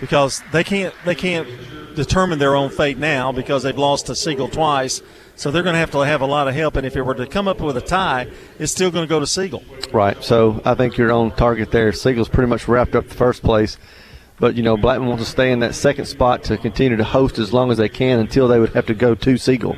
because 0.00 0.42
they 0.52 0.64
can't 0.64 0.94
they 1.04 1.14
can't 1.14 1.48
determine 1.94 2.38
their 2.38 2.54
own 2.54 2.70
fate 2.70 2.98
now 2.98 3.32
because 3.32 3.62
they've 3.62 3.76
lost 3.76 4.06
to 4.06 4.14
Siegel 4.14 4.48
twice 4.48 5.02
so 5.36 5.50
they're 5.50 5.62
going 5.62 5.74
to 5.74 5.80
have 5.80 5.90
to 5.92 5.98
have 6.00 6.20
a 6.20 6.26
lot 6.26 6.48
of 6.48 6.54
help. 6.54 6.76
And 6.76 6.86
if 6.86 6.96
it 6.96 7.02
were 7.02 7.14
to 7.14 7.26
come 7.26 7.48
up 7.48 7.60
with 7.60 7.76
a 7.76 7.80
tie, 7.80 8.28
it's 8.58 8.72
still 8.72 8.90
going 8.90 9.04
to 9.04 9.08
go 9.08 9.20
to 9.20 9.26
Siegel. 9.26 9.64
Right. 9.92 10.22
So 10.22 10.60
I 10.64 10.74
think 10.74 10.96
you're 10.96 11.12
on 11.12 11.32
target 11.32 11.70
there. 11.70 11.92
Siegel's 11.92 12.28
pretty 12.28 12.48
much 12.48 12.68
wrapped 12.68 12.94
up 12.94 13.08
the 13.08 13.14
first 13.14 13.42
place. 13.42 13.76
But, 14.42 14.56
you 14.56 14.64
know, 14.64 14.76
Blackman 14.76 15.08
wants 15.08 15.22
to 15.22 15.30
stay 15.30 15.52
in 15.52 15.60
that 15.60 15.72
second 15.72 16.06
spot 16.06 16.42
to 16.44 16.56
continue 16.56 16.96
to 16.96 17.04
host 17.04 17.38
as 17.38 17.52
long 17.52 17.70
as 17.70 17.78
they 17.78 17.88
can 17.88 18.18
until 18.18 18.48
they 18.48 18.58
would 18.58 18.70
have 18.70 18.86
to 18.86 18.94
go 18.94 19.14
to 19.14 19.38
Siegel. 19.38 19.76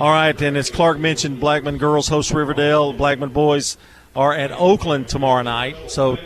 All 0.00 0.10
right. 0.10 0.42
And 0.42 0.56
as 0.56 0.70
Clark 0.70 0.98
mentioned, 0.98 1.38
Blackman 1.38 1.78
girls 1.78 2.08
host 2.08 2.32
Riverdale. 2.32 2.92
Blackman 2.92 3.28
boys 3.28 3.78
are 4.16 4.34
at 4.34 4.50
Oakland 4.50 5.06
tomorrow 5.06 5.42
night. 5.42 5.76
So 5.88 6.18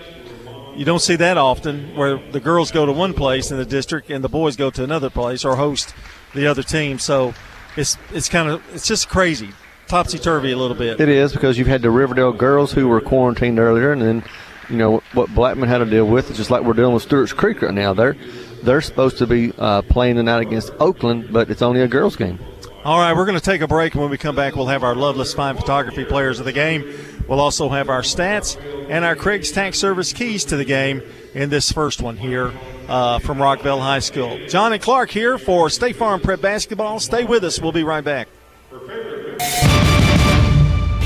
you 0.74 0.86
don't 0.86 1.02
see 1.02 1.16
that 1.16 1.36
often 1.36 1.94
where 1.96 2.16
the 2.32 2.40
girls 2.40 2.70
go 2.70 2.86
to 2.86 2.92
one 2.92 3.12
place 3.12 3.50
in 3.50 3.58
the 3.58 3.66
district 3.66 4.08
and 4.08 4.24
the 4.24 4.30
boys 4.30 4.56
go 4.56 4.70
to 4.70 4.82
another 4.82 5.10
place 5.10 5.44
or 5.44 5.56
host 5.56 5.94
the 6.34 6.46
other 6.46 6.62
team. 6.62 6.98
So 6.98 7.34
it's 7.76 7.98
it's 8.10 8.30
kind 8.30 8.48
of 8.48 8.62
it's 8.74 8.88
just 8.88 9.10
crazy, 9.10 9.50
topsy 9.86 10.18
turvy 10.18 10.52
a 10.52 10.56
little 10.56 10.78
bit. 10.78 10.98
It 10.98 11.10
is 11.10 11.34
because 11.34 11.58
you've 11.58 11.68
had 11.68 11.82
the 11.82 11.90
Riverdale 11.90 12.32
girls 12.32 12.72
who 12.72 12.88
were 12.88 13.02
quarantined 13.02 13.58
earlier, 13.58 13.92
and 13.92 14.00
then 14.00 14.24
you 14.70 14.76
know 14.76 15.02
what 15.12 15.34
Blackman 15.34 15.68
had 15.68 15.78
to 15.78 15.84
deal 15.84 16.06
with. 16.06 16.28
It's 16.28 16.38
just 16.38 16.50
like 16.50 16.62
we're 16.62 16.74
dealing 16.74 16.94
with 16.94 17.02
Stewart's 17.02 17.32
Creek 17.32 17.60
right 17.62 17.74
now. 17.74 17.92
They're 17.92 18.16
they're 18.62 18.80
supposed 18.80 19.18
to 19.18 19.26
be 19.26 19.52
uh, 19.58 19.82
playing 19.82 20.16
tonight 20.16 20.42
against 20.42 20.72
Oakland, 20.78 21.32
but 21.32 21.50
it's 21.50 21.62
only 21.62 21.80
a 21.80 21.88
girls 21.88 22.16
game. 22.16 22.38
All 22.84 22.98
right, 22.98 23.14
we're 23.14 23.26
going 23.26 23.38
to 23.38 23.44
take 23.44 23.60
a 23.60 23.68
break, 23.68 23.92
and 23.92 24.00
when 24.00 24.10
we 24.10 24.16
come 24.16 24.34
back, 24.34 24.56
we'll 24.56 24.68
have 24.68 24.82
our 24.82 24.94
Loveless 24.94 25.34
Fine 25.34 25.56
Photography 25.56 26.06
players 26.06 26.38
of 26.38 26.46
the 26.46 26.52
game. 26.52 26.94
We'll 27.28 27.40
also 27.40 27.68
have 27.68 27.90
our 27.90 28.00
stats 28.00 28.58
and 28.88 29.04
our 29.04 29.14
Craig's 29.14 29.52
Tax 29.52 29.78
Service 29.78 30.14
keys 30.14 30.46
to 30.46 30.56
the 30.56 30.64
game 30.64 31.02
in 31.34 31.50
this 31.50 31.70
first 31.70 32.00
one 32.00 32.16
here 32.16 32.52
uh, 32.88 33.18
from 33.18 33.36
Rockvale 33.36 33.80
High 33.80 33.98
School. 33.98 34.38
John 34.48 34.72
and 34.72 34.80
Clark 34.80 35.10
here 35.10 35.36
for 35.36 35.68
State 35.68 35.96
Farm 35.96 36.20
Prep 36.20 36.40
Basketball. 36.40 37.00
Stay 37.00 37.24
with 37.24 37.44
us. 37.44 37.60
We'll 37.60 37.72
be 37.72 37.84
right 37.84 38.02
back. 38.02 38.28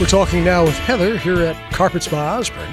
We're 0.01 0.07
talking 0.07 0.45
now 0.45 0.65
with 0.65 0.78
Heather 0.78 1.19
here 1.19 1.41
at 1.41 1.73
Carpets 1.73 2.07
by 2.07 2.24
Osborne. 2.24 2.73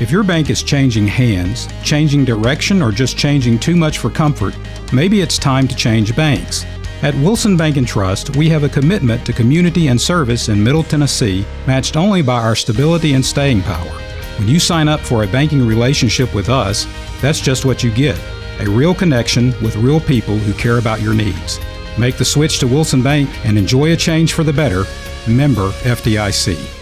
If 0.00 0.10
your 0.10 0.24
bank 0.24 0.50
is 0.50 0.62
changing 0.62 1.06
hands, 1.06 1.68
changing 1.84 2.24
direction, 2.24 2.82
or 2.82 2.90
just 2.90 3.16
changing 3.16 3.58
too 3.58 3.76
much 3.76 3.98
for 3.98 4.10
comfort, 4.10 4.56
maybe 4.92 5.20
it's 5.20 5.38
time 5.38 5.68
to 5.68 5.76
change 5.76 6.16
banks. 6.16 6.64
At 7.02 7.14
Wilson 7.16 7.56
Bank 7.56 7.76
and 7.76 7.86
Trust, 7.86 8.36
we 8.36 8.48
have 8.48 8.64
a 8.64 8.68
commitment 8.68 9.26
to 9.26 9.32
community 9.32 9.88
and 9.88 10.00
service 10.00 10.48
in 10.48 10.62
Middle 10.62 10.82
Tennessee 10.82 11.44
matched 11.66 11.96
only 11.96 12.22
by 12.22 12.40
our 12.40 12.56
stability 12.56 13.14
and 13.14 13.24
staying 13.24 13.62
power. 13.62 13.92
When 14.38 14.48
you 14.48 14.58
sign 14.58 14.88
up 14.88 15.00
for 15.00 15.22
a 15.22 15.28
banking 15.28 15.66
relationship 15.66 16.34
with 16.34 16.48
us, 16.48 16.86
that's 17.20 17.40
just 17.40 17.64
what 17.64 17.82
you 17.82 17.90
get 17.90 18.18
a 18.60 18.70
real 18.70 18.94
connection 18.94 19.48
with 19.62 19.76
real 19.76 19.98
people 19.98 20.36
who 20.36 20.52
care 20.54 20.78
about 20.78 21.00
your 21.00 21.14
needs. 21.14 21.58
Make 21.98 22.16
the 22.16 22.24
switch 22.24 22.58
to 22.60 22.66
Wilson 22.66 23.02
Bank 23.02 23.28
and 23.44 23.58
enjoy 23.58 23.92
a 23.92 23.96
change 23.96 24.34
for 24.34 24.44
the 24.44 24.52
better. 24.52 24.84
Member 25.28 25.70
FDIC. 25.82 26.81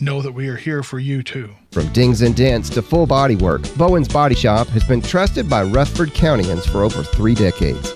know 0.00 0.22
that 0.22 0.32
we 0.32 0.48
are 0.48 0.56
here 0.56 0.82
for 0.82 0.98
you 0.98 1.22
too. 1.22 1.50
From 1.72 1.88
dings 1.92 2.22
and 2.22 2.36
dents 2.36 2.68
to 2.70 2.82
full 2.82 3.06
body 3.06 3.36
work, 3.36 3.62
Bowen's 3.76 4.08
Body 4.08 4.34
Shop 4.34 4.66
has 4.68 4.84
been 4.84 5.00
trusted 5.00 5.48
by 5.48 5.62
Rutherford 5.62 6.10
Countyans 6.10 6.70
for 6.70 6.82
over 6.82 7.02
three 7.02 7.34
decades. 7.34 7.95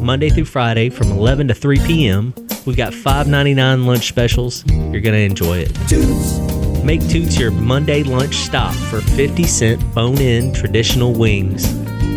Monday 0.00 0.30
through 0.30 0.44
Friday 0.44 0.90
from 0.90 1.10
11 1.10 1.48
to 1.48 1.54
3 1.54 1.78
p.m. 1.80 2.34
We've 2.64 2.76
got 2.76 2.92
$5.99 2.92 3.86
lunch 3.86 4.08
specials. 4.08 4.64
You're 4.66 5.00
going 5.00 5.14
to 5.14 5.20
enjoy 5.20 5.58
it. 5.58 5.74
Toots. 5.88 6.38
Make 6.84 7.06
Toots 7.08 7.38
your 7.38 7.50
Monday 7.50 8.02
lunch 8.02 8.36
stop 8.36 8.74
for 8.74 9.00
50 9.00 9.44
cent 9.44 9.94
bone 9.94 10.20
in 10.20 10.52
traditional 10.52 11.12
wings. 11.12 11.72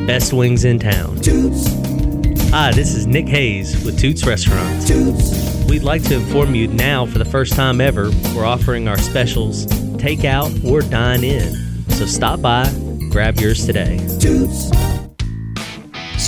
Best 0.05 0.33
wings 0.33 0.65
in 0.65 0.79
town. 0.79 1.17
Hi, 2.51 2.71
this 2.71 2.95
is 2.95 3.05
Nick 3.07 3.27
Hayes 3.27 3.83
with 3.85 3.99
Toots 3.99 4.25
Restaurants. 4.25 4.89
We'd 5.69 5.83
like 5.83 6.03
to 6.05 6.15
inform 6.15 6.55
you 6.55 6.67
now 6.67 7.05
for 7.05 7.19
the 7.19 7.25
first 7.25 7.53
time 7.53 7.79
ever, 7.79 8.09
we're 8.35 8.45
offering 8.45 8.87
our 8.87 8.97
specials 8.97 9.67
takeout 9.99 10.63
or 10.63 10.81
dine 10.81 11.23
in. 11.23 11.53
So 11.91 12.05
stop 12.05 12.41
by, 12.41 12.71
grab 13.11 13.39
yours 13.39 13.65
today. 13.65 13.97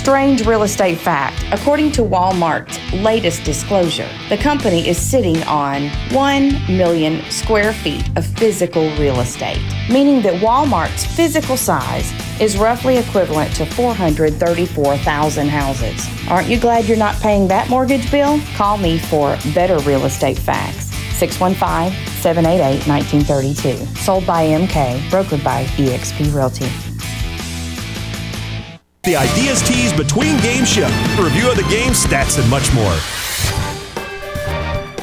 Strange 0.02 0.44
real 0.44 0.64
estate 0.64 0.98
fact. 0.98 1.44
According 1.52 1.92
to 1.92 2.02
Walmart's 2.02 2.76
latest 2.92 3.44
disclosure, 3.44 4.08
the 4.30 4.36
company 4.36 4.88
is 4.88 4.98
sitting 4.98 5.40
on 5.44 5.90
1 6.10 6.76
million 6.76 7.22
square 7.30 7.72
feet 7.72 8.04
of 8.16 8.26
physical 8.26 8.90
real 8.96 9.20
estate, 9.20 9.62
meaning 9.88 10.20
that 10.22 10.42
Walmart's 10.42 11.06
physical 11.06 11.56
size 11.56 12.12
is 12.40 12.58
roughly 12.58 12.96
equivalent 12.96 13.54
to 13.54 13.64
434,000 13.64 15.46
houses. 15.46 16.28
Aren't 16.28 16.48
you 16.48 16.58
glad 16.58 16.86
you're 16.86 16.98
not 16.98 17.14
paying 17.20 17.46
that 17.46 17.70
mortgage 17.70 18.10
bill? 18.10 18.40
Call 18.56 18.78
me 18.78 18.98
for 18.98 19.38
better 19.54 19.78
real 19.88 20.04
estate 20.04 20.36
facts. 20.36 20.86
615 21.16 21.96
788 22.16 22.88
1932. 22.88 23.86
Sold 24.00 24.26
by 24.26 24.46
MK, 24.46 24.98
brokered 25.10 25.44
by 25.44 25.62
eXp 25.76 26.34
Realty. 26.34 26.91
The 29.04 29.16
Ideas 29.16 29.60
Tees 29.62 29.92
Between 29.92 30.38
Game 30.42 30.64
Show. 30.64 30.86
Review 31.20 31.50
of 31.50 31.56
the 31.56 31.66
game, 31.68 31.90
stats, 31.90 32.40
and 32.40 32.48
much 32.48 32.72
more. 32.72 32.94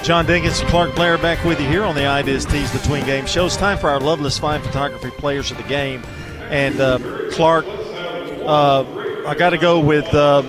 John 0.02 0.26
Dinkins, 0.26 0.66
Clark 0.70 0.96
Blair 0.96 1.18
back 1.18 1.44
with 1.44 1.60
you 1.60 1.68
here 1.68 1.84
on 1.84 1.96
the 1.96 2.06
Ideas 2.06 2.46
Tees 2.46 2.72
Between 2.72 3.06
Game 3.06 3.26
Show. 3.26 3.48
It's 3.48 3.58
time 3.58 3.78
for 3.78 3.90
our 3.90 4.00
Loveless 4.00 4.40
Fine 4.40 4.62
Photography 4.62 5.10
Players 5.10 5.52
of 5.52 5.58
the 5.58 5.64
Game. 5.64 6.02
And 6.44 6.80
uh, 6.80 6.98
Clark, 7.32 7.66
uh, 7.68 8.86
I 9.28 9.36
got 9.38 9.50
to 9.50 9.58
go 9.58 9.82
with 9.82 10.06
uh, 10.14 10.44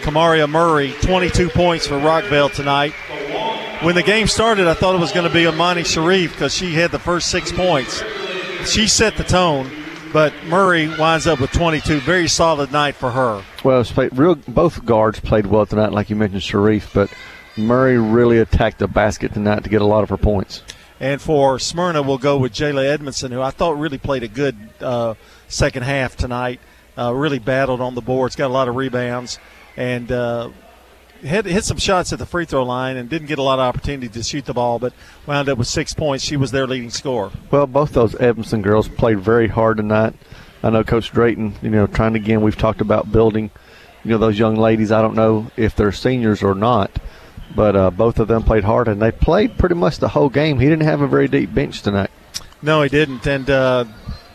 Kamaria 0.00 0.48
Murray, 0.48 0.94
22 1.02 1.50
points 1.50 1.86
for 1.86 1.96
Rockvale 1.96 2.50
tonight. 2.54 2.94
When 3.84 3.96
the 3.96 4.02
game 4.02 4.28
started, 4.28 4.66
I 4.66 4.72
thought 4.72 4.94
it 4.94 5.00
was 5.00 5.12
going 5.12 5.28
to 5.28 5.34
be 5.34 5.46
Amani 5.46 5.84
Sharif 5.84 6.32
because 6.32 6.54
she 6.54 6.72
had 6.72 6.90
the 6.90 6.98
first 6.98 7.30
six 7.30 7.52
points. 7.52 8.02
She 8.64 8.86
set 8.86 9.18
the 9.18 9.24
tone 9.24 9.83
but 10.14 10.32
Murray 10.46 10.86
winds 10.96 11.26
up 11.26 11.40
with 11.40 11.50
22. 11.50 11.98
Very 11.98 12.28
solid 12.28 12.70
night 12.70 12.94
for 12.94 13.10
her. 13.10 13.42
Well, 13.64 13.84
real, 14.12 14.36
both 14.36 14.84
guards 14.84 15.18
played 15.18 15.44
well 15.44 15.66
tonight, 15.66 15.90
like 15.90 16.08
you 16.08 16.14
mentioned, 16.14 16.44
Sharif, 16.44 16.94
but 16.94 17.12
Murray 17.56 17.98
really 17.98 18.38
attacked 18.38 18.78
the 18.78 18.86
basket 18.86 19.34
tonight 19.34 19.64
to 19.64 19.68
get 19.68 19.82
a 19.82 19.84
lot 19.84 20.04
of 20.04 20.10
her 20.10 20.16
points. 20.16 20.62
And 21.00 21.20
for 21.20 21.58
Smyrna, 21.58 22.00
we'll 22.00 22.18
go 22.18 22.38
with 22.38 22.52
Jayla 22.52 22.84
Edmondson, 22.84 23.32
who 23.32 23.42
I 23.42 23.50
thought 23.50 23.76
really 23.76 23.98
played 23.98 24.22
a 24.22 24.28
good 24.28 24.56
uh, 24.80 25.14
second 25.48 25.82
half 25.82 26.16
tonight. 26.16 26.60
Uh, 26.96 27.12
really 27.12 27.40
battled 27.40 27.80
on 27.80 27.96
the 27.96 28.00
boards, 28.00 28.36
got 28.36 28.46
a 28.46 28.54
lot 28.54 28.68
of 28.68 28.76
rebounds, 28.76 29.40
and 29.76 30.12
uh, 30.12 30.48
hit, 31.24 31.46
hit 31.46 31.64
some 31.64 31.78
shots 31.78 32.12
at 32.12 32.18
the 32.18 32.26
free 32.26 32.44
throw 32.44 32.62
line 32.62 32.96
and 32.96 33.08
didn't 33.08 33.28
get 33.28 33.38
a 33.38 33.42
lot 33.42 33.58
of 33.58 33.64
opportunity 33.64 34.08
to 34.08 34.22
shoot 34.22 34.44
the 34.44 34.54
ball, 34.54 34.78
but 34.78 34.92
wound 35.26 35.48
up 35.48 35.58
with 35.58 35.66
six 35.66 35.94
points. 35.94 36.24
She 36.24 36.36
was 36.36 36.50
their 36.50 36.66
leading 36.66 36.90
scorer. 36.90 37.30
Well, 37.50 37.66
both 37.66 37.92
those 37.92 38.14
Evanston 38.16 38.62
girls 38.62 38.88
played 38.88 39.20
very 39.20 39.48
hard 39.48 39.78
tonight. 39.78 40.14
I 40.62 40.70
know 40.70 40.84
Coach 40.84 41.10
Drayton, 41.10 41.54
you 41.62 41.70
know, 41.70 41.86
trying 41.86 42.14
to, 42.14 42.18
again, 42.18 42.40
we've 42.40 42.56
talked 42.56 42.80
about 42.80 43.12
building, 43.12 43.50
you 44.04 44.12
know, 44.12 44.18
those 44.18 44.38
young 44.38 44.56
ladies. 44.56 44.92
I 44.92 45.02
don't 45.02 45.14
know 45.14 45.50
if 45.56 45.76
they're 45.76 45.92
seniors 45.92 46.42
or 46.42 46.54
not, 46.54 46.90
but 47.54 47.76
uh, 47.76 47.90
both 47.90 48.18
of 48.18 48.28
them 48.28 48.42
played 48.42 48.64
hard, 48.64 48.88
and 48.88 49.00
they 49.00 49.12
played 49.12 49.58
pretty 49.58 49.74
much 49.74 49.98
the 49.98 50.08
whole 50.08 50.30
game. 50.30 50.60
He 50.60 50.68
didn't 50.68 50.84
have 50.84 51.00
a 51.00 51.06
very 51.08 51.28
deep 51.28 51.52
bench 51.52 51.82
tonight. 51.82 52.10
No, 52.62 52.80
he 52.82 52.88
didn't. 52.88 53.26
And 53.26 53.50
uh, 53.50 53.84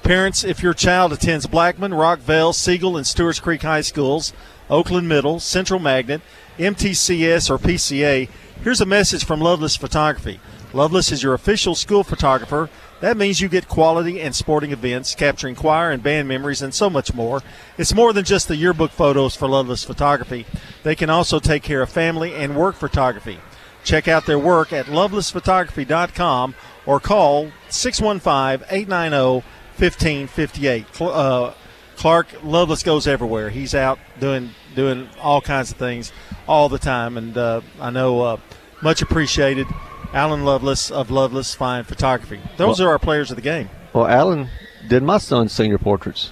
parents, 0.04 0.44
if 0.44 0.62
your 0.62 0.76
child 0.76 1.14
attends 1.14 1.48
Blackman, 1.48 1.92
Rockvale, 1.92 2.54
Siegel, 2.54 2.96
and 2.96 3.08
Stewart's 3.08 3.40
Creek 3.40 3.64
High 3.64 3.82
Schools, 3.82 4.32
Oakland 4.70 5.10
Middle, 5.10 5.40
Central 5.40 5.80
Magnet, 5.80 6.22
MTCS, 6.60 7.50
or 7.50 7.58
PCA, 7.58 8.28
here's 8.62 8.82
a 8.82 8.86
message 8.86 9.24
from 9.24 9.40
Loveless 9.40 9.78
Photography. 9.78 10.42
Loveless 10.74 11.10
is 11.10 11.24
your 11.24 11.34
official 11.34 11.74
school 11.74 12.04
photographer. 12.04 12.70
That 13.00 13.16
means 13.16 13.40
you 13.40 13.48
get 13.48 13.70
quality 13.70 14.20
and 14.20 14.36
sporting 14.36 14.74
events, 14.74 15.16
capturing 15.16 15.56
choir 15.56 15.90
and 15.90 16.04
band 16.04 16.28
memories, 16.28 16.62
and 16.62 16.74
so 16.74 16.90
much 16.90 17.14
more. 17.14 17.42
It's 17.78 17.94
more 17.94 18.12
than 18.12 18.26
just 18.26 18.50
the 18.50 18.58
yearbook 18.58 18.92
photos 18.92 19.38
for 19.38 19.48
Loveless 19.48 19.86
Photography. 19.86 20.46
They 20.84 20.96
can 20.96 21.10
also 21.10 21.40
take 21.40 21.64
care 21.64 21.82
of 21.82 21.90
family 21.90 22.36
and 22.36 22.58
work 22.58 22.76
photography. 22.76 23.40
Check 23.86 24.10
out 24.10 24.26
their 24.26 24.38
work 24.38 24.74
at 24.74 24.88
lovelessphotography.com 24.88 26.56
or 26.86 27.00
call 27.00 27.52
615 27.70 28.68
890 28.70 29.46
1558. 29.78 31.02
Uh, 31.02 31.54
Clark 31.96 32.28
Loveless 32.44 32.84
goes 32.84 33.08
everywhere. 33.08 33.50
He's 33.50 33.74
out 33.74 33.98
doing 34.20 34.52
doing 34.80 35.10
all 35.22 35.42
kinds 35.42 35.72
of 35.72 35.78
things 35.78 36.12
all 36.48 36.70
the 36.70 36.80
time, 36.80 37.18
and 37.18 37.38
uh, 37.38 37.60
I 37.82 37.90
know 37.90 38.22
uh, 38.22 38.38
much 38.82 39.02
appreciated. 39.02 39.68
Alan 40.14 40.44
Loveless 40.46 40.90
of 40.90 41.12
Loveless 41.12 41.54
Fine 41.54 41.84
Photography. 41.84 42.40
Those 42.58 42.80
well, 42.80 42.88
are 42.88 42.92
our 42.94 43.00
players 43.00 43.30
of 43.30 43.36
the 43.36 43.42
game. 43.44 43.70
Well, 43.94 44.08
Alan 44.08 44.50
did 44.88 45.04
my 45.04 45.18
son's 45.20 45.52
senior 45.52 45.78
portraits. 45.78 46.32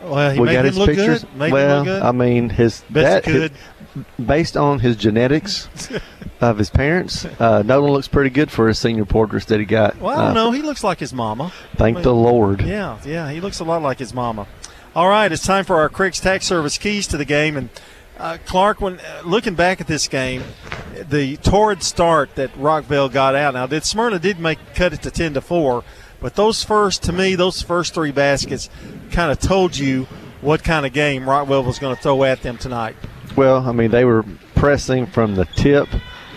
Well, 0.00 0.30
he 0.32 0.40
we 0.40 0.46
made 0.46 0.52
got 0.54 0.60
him 0.60 0.66
his 0.66 0.78
look 0.78 0.88
pictures. 0.88 1.24
good. 1.24 1.36
Made 1.36 1.52
well, 1.52 1.80
him 1.80 1.86
look 1.86 1.96
good. 1.96 2.02
I 2.02 2.12
mean, 2.12 2.48
his 2.50 2.82
Best 2.90 3.26
dad, 3.26 3.32
his- 3.34 3.50
based 4.24 4.56
on 4.56 4.78
his 4.78 4.96
genetics 4.96 5.68
of 6.40 6.56
his 6.58 6.70
parents, 6.70 7.24
uh, 7.38 7.62
Nolan 7.62 7.92
looks 7.92 8.08
pretty 8.08 8.30
good 8.30 8.50
for 8.50 8.68
his 8.68 8.78
senior 8.78 9.04
portraits 9.04 9.46
that 9.46 9.58
he 9.60 9.66
got. 9.66 9.98
Well, 9.98 10.16
I 10.18 10.28
don't 10.28 10.30
Uh, 10.30 10.44
know. 10.44 10.50
He 10.52 10.62
looks 10.62 10.82
like 10.84 11.00
his 11.00 11.12
mama. 11.12 11.52
Thank 11.76 11.96
I 11.96 11.98
mean, 11.98 12.02
the 12.04 12.14
Lord. 12.14 12.62
Yeah, 12.62 12.98
yeah. 13.04 13.30
He 13.30 13.40
looks 13.40 13.60
a 13.60 13.64
lot 13.64 13.82
like 13.82 13.98
his 13.98 14.14
mama. 14.14 14.46
All 14.94 15.08
right, 15.08 15.32
it's 15.32 15.44
time 15.44 15.64
for 15.64 15.74
our 15.80 15.88
Craig's 15.88 16.20
Tax 16.20 16.46
Service 16.46 16.78
keys 16.78 17.08
to 17.08 17.16
the 17.16 17.24
game. 17.24 17.56
And 17.56 17.68
uh, 18.16 18.38
Clark, 18.46 18.80
when 18.80 19.00
uh, 19.00 19.22
looking 19.24 19.56
back 19.56 19.80
at 19.80 19.88
this 19.88 20.06
game, 20.06 20.44
the 21.10 21.36
torrid 21.38 21.82
start 21.82 22.36
that 22.36 22.52
Rockvale 22.52 23.12
got 23.12 23.34
out. 23.34 23.54
Now, 23.54 23.66
did 23.66 23.84
Smyrna 23.84 24.20
did 24.20 24.38
make 24.38 24.60
cut 24.76 24.92
it 24.92 25.02
to 25.02 25.10
ten 25.10 25.34
to 25.34 25.40
four, 25.40 25.82
but 26.20 26.36
those 26.36 26.62
first, 26.62 27.02
to 27.04 27.12
me, 27.12 27.34
those 27.34 27.60
first 27.60 27.92
three 27.92 28.12
baskets 28.12 28.70
kind 29.10 29.32
of 29.32 29.40
told 29.40 29.76
you 29.76 30.04
what 30.40 30.62
kind 30.62 30.86
of 30.86 30.92
game 30.92 31.24
Rockvale 31.24 31.64
was 31.66 31.80
going 31.80 31.96
to 31.96 32.00
throw 32.00 32.22
at 32.22 32.42
them 32.42 32.56
tonight. 32.56 32.94
Well, 33.34 33.68
I 33.68 33.72
mean, 33.72 33.90
they 33.90 34.04
were 34.04 34.24
pressing 34.54 35.06
from 35.06 35.34
the 35.34 35.46
tip. 35.56 35.88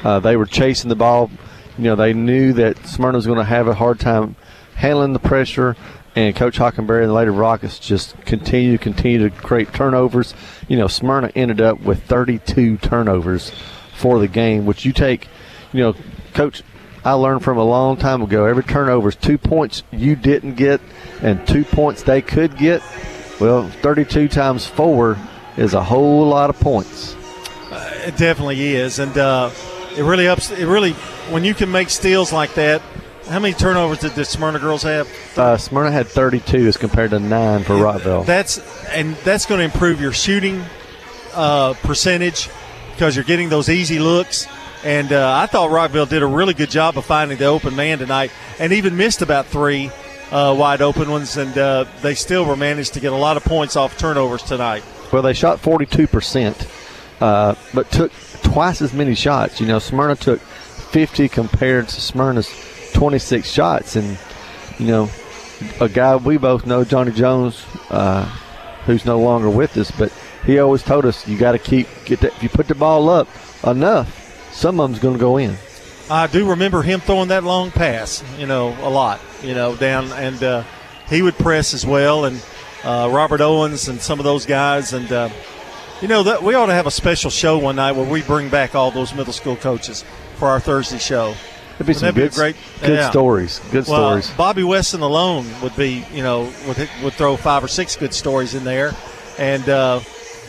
Uh, 0.04 0.20
they 0.20 0.36
were 0.36 0.48
chasing 0.48 0.90
the 0.90 0.96
ball. 0.96 1.30
You 1.78 1.84
know, 1.84 1.96
they 1.96 2.14
knew 2.14 2.54
that 2.54 2.88
Smyrna 2.88 3.18
was 3.18 3.28
going 3.28 3.38
to 3.38 3.44
have 3.44 3.68
a 3.68 3.76
hard 3.76 4.00
time 4.00 4.36
handling 4.74 5.14
the 5.14 5.20
pressure. 5.20 5.76
And 6.18 6.36
Coach 6.36 6.58
Hockenberry 6.58 7.02
and 7.02 7.12
the 7.12 7.14
Lady 7.14 7.30
Rockets 7.30 7.78
just 7.78 8.20
continue, 8.26 8.76
to 8.76 8.84
continue 8.84 9.30
to 9.30 9.36
create 9.36 9.72
turnovers. 9.72 10.34
You 10.68 10.76
know, 10.76 10.88
Smyrna 10.88 11.32
ended 11.36 11.62
up 11.62 11.80
with 11.82 12.02
32 12.06 12.78
turnovers 12.78 13.52
for 13.94 14.18
the 14.18 14.28
game, 14.28 14.66
which 14.66 14.84
you 14.84 14.94
take, 14.94 15.28
you 15.74 15.82
know, 15.82 15.96
Coach, 16.34 16.64
I 17.06 17.12
learned 17.12 17.44
from 17.44 17.60
a 17.60 17.64
long 17.64 17.98
time 17.98 18.24
ago. 18.24 18.46
Every 18.46 18.64
turnover 18.64 19.10
is 19.10 19.16
two 19.16 19.38
points 19.38 19.84
you 19.92 20.16
didn't 20.16 20.56
get 20.56 20.82
and 21.22 21.48
two 21.48 21.64
points 21.64 22.02
they 22.02 22.24
could 22.24 22.58
get. 22.58 22.82
Well, 23.40 23.70
32 23.70 24.28
times 24.28 24.66
four 24.66 25.20
is 25.56 25.76
a 25.76 25.84
whole 25.84 26.26
lot 26.26 26.50
of 26.50 26.60
points. 26.60 27.16
It 28.08 28.18
definitely 28.18 28.74
is, 28.74 28.98
and 28.98 29.16
uh, 29.20 29.52
it 29.96 30.02
really 30.02 30.28
ups. 30.28 30.50
It 30.50 30.66
really 30.66 30.94
when 31.30 31.44
you 31.44 31.54
can 31.54 31.72
make 31.72 31.92
steals 31.92 32.34
like 32.34 32.56
that. 32.56 32.82
How 33.30 33.40
many 33.40 33.54
turnovers 33.54 34.00
did 34.00 34.14
the 34.14 34.24
Smyrna 34.24 34.60
girls 34.60 34.84
have? 34.84 35.08
Uh, 35.38 35.58
Smyrna 35.58 35.92
had 35.92 36.08
32 36.08 36.68
as 36.68 36.78
compared 36.78 37.12
to 37.12 37.20
nine 37.20 37.64
for 37.64 37.74
Rockvale. 37.74 38.26
That's 38.26 38.60
and 38.88 39.16
that's 39.18 39.46
going 39.46 39.60
to 39.60 39.66
improve 39.66 40.00
your 40.00 40.14
shooting 40.14 40.64
uh, 41.34 41.74
percentage 41.82 42.50
because 42.92 43.16
you're 43.16 43.26
getting 43.26 43.50
those 43.50 43.70
easy 43.70 44.00
looks. 44.00 44.48
And 44.84 45.12
uh, 45.12 45.38
I 45.38 45.46
thought 45.48 45.72
Rockvale 45.72 46.08
did 46.08 46.24
a 46.24 46.28
really 46.28 46.54
good 46.54 46.70
job 46.70 46.98
of 46.98 47.06
finding 47.06 47.38
the 47.38 47.46
open 47.46 47.76
man 47.76 47.98
tonight, 47.98 48.32
and 48.60 48.72
even 48.72 48.96
missed 48.96 49.22
about 49.22 49.46
three 49.48 49.92
uh, 50.32 50.56
wide 50.58 50.82
open 50.82 51.10
ones, 51.12 51.36
and 51.36 51.58
uh, 51.58 51.86
they 52.02 52.16
still 52.16 52.46
were 52.46 52.56
managed 52.56 52.94
to 52.94 53.00
get 53.00 53.12
a 53.12 53.16
lot 53.16 53.36
of 53.38 53.44
points 53.44 53.76
off 53.76 53.98
turnovers 53.98 54.44
tonight. 54.44 54.84
Well, 55.12 55.22
they 55.22 55.34
shot 55.34 55.60
42%, 55.62 56.68
uh, 57.22 57.56
but 57.74 57.92
took 57.92 58.12
twice 58.44 58.82
as 58.82 58.94
many 58.94 59.16
shots. 59.16 59.60
You 59.60 59.68
know, 59.68 59.80
Smyrna 59.80 60.16
took 60.16 60.40
50 60.40 61.28
compared 61.30 61.90
to 61.90 62.02
Smyrna's 62.02 62.48
26 62.98 63.50
shots. 63.50 63.96
And, 63.96 64.18
you 64.80 64.88
know, 64.88 65.10
a 65.80 65.88
guy 65.88 66.16
we 66.16 66.38
both 66.38 66.66
know, 66.66 66.84
Johnny 66.84 67.12
Jones, 67.12 67.64
uh, 67.90 68.26
who's 68.86 69.06
no 69.06 69.20
longer 69.20 69.50
with 69.50 69.78
us, 69.78 69.92
but 69.92 70.12
he 70.46 70.60
always 70.60 70.82
told 70.82 71.06
us 71.06 71.28
you 71.28 71.38
got 71.38 71.52
to 71.52 71.60
keep 71.60 71.88
get 72.06 72.22
that. 72.22 72.36
If 72.36 72.44
you 72.44 72.50
put 72.50 72.68
the 72.68 72.76
ball 72.76 73.10
up 73.10 73.28
enough, 73.66 74.52
some 74.52 74.80
of 74.80 74.90
them's 74.90 75.00
going 75.00 75.14
to 75.16 75.20
go 75.20 75.38
in. 75.38 75.56
I 76.10 76.28
do 76.28 76.50
remember 76.50 76.82
him 76.82 77.02
throwing 77.02 77.28
that 77.28 77.44
long 77.44 77.70
pass, 77.70 78.24
you 78.40 78.48
know, 78.48 78.70
a 78.82 78.90
lot, 78.90 79.20
you 79.44 79.54
know, 79.54 79.76
down, 79.76 80.12
and 80.14 80.42
uh, 80.42 80.64
he 81.10 81.22
would 81.22 81.36
press 81.36 81.74
as 81.74 81.86
well, 81.86 82.26
and 82.26 82.42
uh, 82.84 83.10
Robert 83.12 83.42
Owens 83.42 83.90
and 83.90 84.00
some 84.00 84.18
of 84.18 84.24
those 84.24 84.46
guys, 84.46 84.94
and 84.94 85.12
uh, 85.12 85.30
you 86.02 86.08
know 86.08 86.24
that 86.24 86.42
we 86.42 86.54
ought 86.54 86.68
to 86.68 86.74
have 86.74 86.88
a 86.88 86.92
special 86.92 87.30
show 87.30 87.58
one 87.58 87.76
night 87.76 87.92
where 87.92 88.10
we 88.10 88.22
bring 88.22 88.50
back 88.50 88.74
all 88.74 88.90
those 88.90 89.14
middle 89.14 89.34
school 89.34 89.58
coaches 89.58 90.06
for 90.38 90.48
our 90.48 90.62
Thursday 90.62 90.98
show. 90.98 91.36
It'd 91.78 91.86
be 91.88 91.94
some 91.94 92.08
That'd 92.14 92.16
good, 92.16 92.32
be 92.32 92.36
great, 92.36 92.56
good 92.82 92.98
yeah. 92.98 93.10
stories. 93.12 93.60
Good 93.72 93.88
Well, 93.88 94.20
stories. 94.22 94.32
Bobby 94.32 94.64
Weston 94.64 95.02
alone 95.02 95.46
would 95.62 95.76
be, 95.76 96.04
you 96.12 96.24
know, 96.24 96.52
would 96.68 96.90
would 97.04 97.14
throw 97.14 97.38
five 97.38 97.64
or 97.64 97.68
six 97.68 97.96
good 97.96 98.14
stories 98.16 98.56
in 98.56 98.64
there, 98.64 98.94
and 99.38 99.68
uh, 99.70 100.00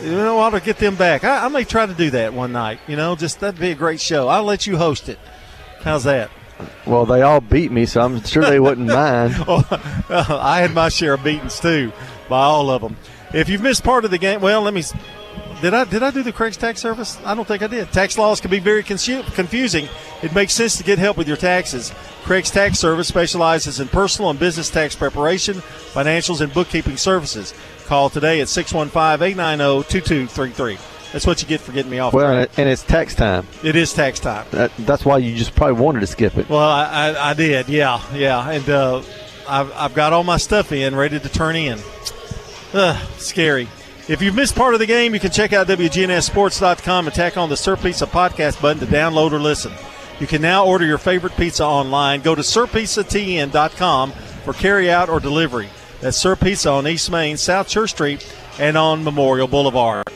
you 0.01 0.11
know, 0.11 0.39
I 0.39 0.47
ought 0.47 0.49
to 0.51 0.59
get 0.59 0.77
them 0.77 0.95
back. 0.95 1.23
I, 1.23 1.45
I 1.45 1.47
may 1.49 1.65
try 1.65 1.85
to 1.85 1.93
do 1.93 2.09
that 2.11 2.33
one 2.33 2.51
night. 2.51 2.79
You 2.87 2.95
know, 2.95 3.15
just 3.15 3.41
that'd 3.41 3.59
be 3.59 3.69
a 3.71 3.75
great 3.75 4.01
show. 4.01 4.27
I'll 4.27 4.43
let 4.43 4.65
you 4.65 4.77
host 4.77 5.07
it. 5.07 5.19
How's 5.81 6.03
that? 6.05 6.31
Well, 6.87 7.05
they 7.05 7.21
all 7.21 7.41
beat 7.41 7.71
me, 7.71 7.85
so 7.85 8.01
I'm 8.01 8.23
sure 8.23 8.43
they 8.43 8.59
wouldn't 8.59 8.87
mind. 8.91 9.35
Oh, 9.47 9.63
I 10.09 10.61
had 10.61 10.73
my 10.73 10.89
share 10.89 11.13
of 11.13 11.23
beatings 11.23 11.59
too, 11.59 11.91
by 12.27 12.41
all 12.41 12.71
of 12.71 12.81
them. 12.81 12.97
If 13.33 13.49
you've 13.49 13.61
missed 13.61 13.83
part 13.83 14.03
of 14.03 14.09
the 14.11 14.17
game, 14.17 14.41
well, 14.41 14.63
let 14.63 14.73
me. 14.73 14.81
Did 15.61 15.73
I 15.73 15.83
did 15.83 16.03
I 16.03 16.11
do 16.11 16.23
the 16.23 16.31
Craig's 16.31 16.55
tax 16.55 16.79
service? 16.79 17.17
I 17.25 17.35
don't 17.35 17.47
think 17.47 17.61
I 17.61 17.67
did. 17.67 17.91
Tax 17.91 18.17
laws 18.17 18.39
can 18.39 18.49
be 18.49 18.59
very 18.59 18.81
confusing. 18.81 19.89
It 20.23 20.33
makes 20.33 20.53
sense 20.53 20.77
to 20.77 20.83
get 20.83 20.99
help 20.99 21.17
with 21.17 21.27
your 21.27 21.37
taxes. 21.37 21.93
Craig's 22.23 22.51
Tax 22.51 22.77
Service 22.77 23.07
specializes 23.07 23.79
in 23.79 23.87
personal 23.87 24.29
and 24.29 24.39
business 24.39 24.69
tax 24.69 24.95
preparation, 24.95 25.55
financials, 25.55 26.41
and 26.41 26.53
bookkeeping 26.53 26.95
services. 26.95 27.53
Call 27.87 28.09
today 28.09 28.39
at 28.41 28.47
615-890-2233. 28.47 31.11
That's 31.11 31.25
what 31.25 31.41
you 31.41 31.47
get 31.47 31.59
for 31.59 31.71
getting 31.71 31.89
me 31.89 31.97
off. 31.97 32.13
Well, 32.13 32.31
track. 32.31 32.49
and 32.51 32.59
and 32.59 32.69
it's 32.69 32.83
tax 32.83 33.15
time. 33.15 33.47
It 33.63 33.75
is 33.75 33.93
tax 33.93 34.19
time. 34.19 34.45
That, 34.51 34.71
that's 34.79 35.03
why 35.03 35.17
you 35.17 35.35
just 35.35 35.55
probably 35.55 35.81
wanted 35.81 36.01
to 36.01 36.07
skip 36.07 36.37
it. 36.37 36.47
Well, 36.49 36.59
I, 36.59 36.85
I, 36.85 37.31
I 37.31 37.33
did, 37.33 37.67
yeah, 37.67 37.99
yeah, 38.13 38.47
and 38.47 38.69
uh, 38.69 38.97
I've, 39.47 39.71
I've 39.73 39.95
got 39.95 40.13
all 40.13 40.23
my 40.23 40.37
stuff 40.37 40.71
in, 40.71 40.95
ready 40.95 41.19
to 41.19 41.29
turn 41.29 41.55
in. 41.55 41.79
Ugh, 42.73 43.07
scary. 43.17 43.67
If 44.09 44.23
you've 44.23 44.33
missed 44.33 44.55
part 44.55 44.73
of 44.73 44.79
the 44.79 44.87
game, 44.87 45.13
you 45.13 45.19
can 45.19 45.29
check 45.29 45.53
out 45.53 45.67
WGNSSports.com 45.67 47.05
and 47.05 47.15
tack 47.15 47.37
on 47.37 47.47
the 47.47 47.55
Sir 47.55 47.75
Pizza 47.75 48.07
podcast 48.07 48.59
button 48.59 48.79
to 48.79 48.91
download 48.91 49.33
or 49.33 49.39
listen. 49.39 49.71
You 50.19 50.25
can 50.25 50.41
now 50.41 50.65
order 50.65 50.83
your 50.83 50.97
favorite 50.97 51.37
pizza 51.37 51.63
online. 51.63 52.21
Go 52.21 52.33
to 52.33 52.41
SirPizzaTN.com 52.41 54.11
for 54.11 54.53
carry 54.53 54.89
out 54.89 55.09
or 55.09 55.19
delivery. 55.19 55.69
That's 56.01 56.17
Sir 56.17 56.35
Pizza 56.35 56.71
on 56.71 56.87
East 56.87 57.11
Main, 57.11 57.37
South 57.37 57.67
Church 57.67 57.91
Street, 57.91 58.27
and 58.57 58.75
on 58.75 59.03
Memorial 59.03 59.47
Boulevard. 59.47 60.07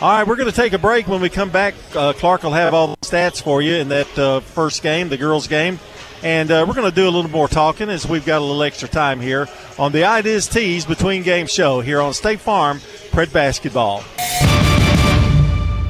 All 0.00 0.10
right, 0.10 0.26
we're 0.26 0.34
going 0.34 0.50
to 0.50 0.56
take 0.56 0.72
a 0.72 0.78
break. 0.78 1.06
When 1.06 1.20
we 1.20 1.28
come 1.28 1.50
back, 1.50 1.74
uh, 1.94 2.14
Clark 2.14 2.42
will 2.42 2.50
have 2.50 2.74
all 2.74 2.88
the 2.88 2.96
stats 3.06 3.40
for 3.40 3.62
you 3.62 3.74
in 3.74 3.88
that 3.90 4.18
uh, 4.18 4.40
first 4.40 4.82
game, 4.82 5.10
the 5.10 5.16
girls' 5.16 5.46
game. 5.46 5.78
And 6.22 6.50
uh, 6.50 6.64
we're 6.66 6.74
going 6.74 6.90
to 6.90 6.94
do 6.94 7.08
a 7.08 7.10
little 7.10 7.30
more 7.30 7.48
talking 7.48 7.88
as 7.88 8.06
we've 8.08 8.26
got 8.26 8.38
a 8.38 8.44
little 8.44 8.62
extra 8.62 8.88
time 8.88 9.20
here 9.20 9.48
on 9.78 9.92
the 9.92 10.04
Ideas 10.04 10.48
Tees 10.48 10.84
Between 10.84 11.22
Game 11.22 11.46
Show 11.46 11.80
here 11.80 12.00
on 12.00 12.12
State 12.12 12.40
Farm 12.40 12.80
Prep 13.12 13.32
Basketball. 13.32 14.02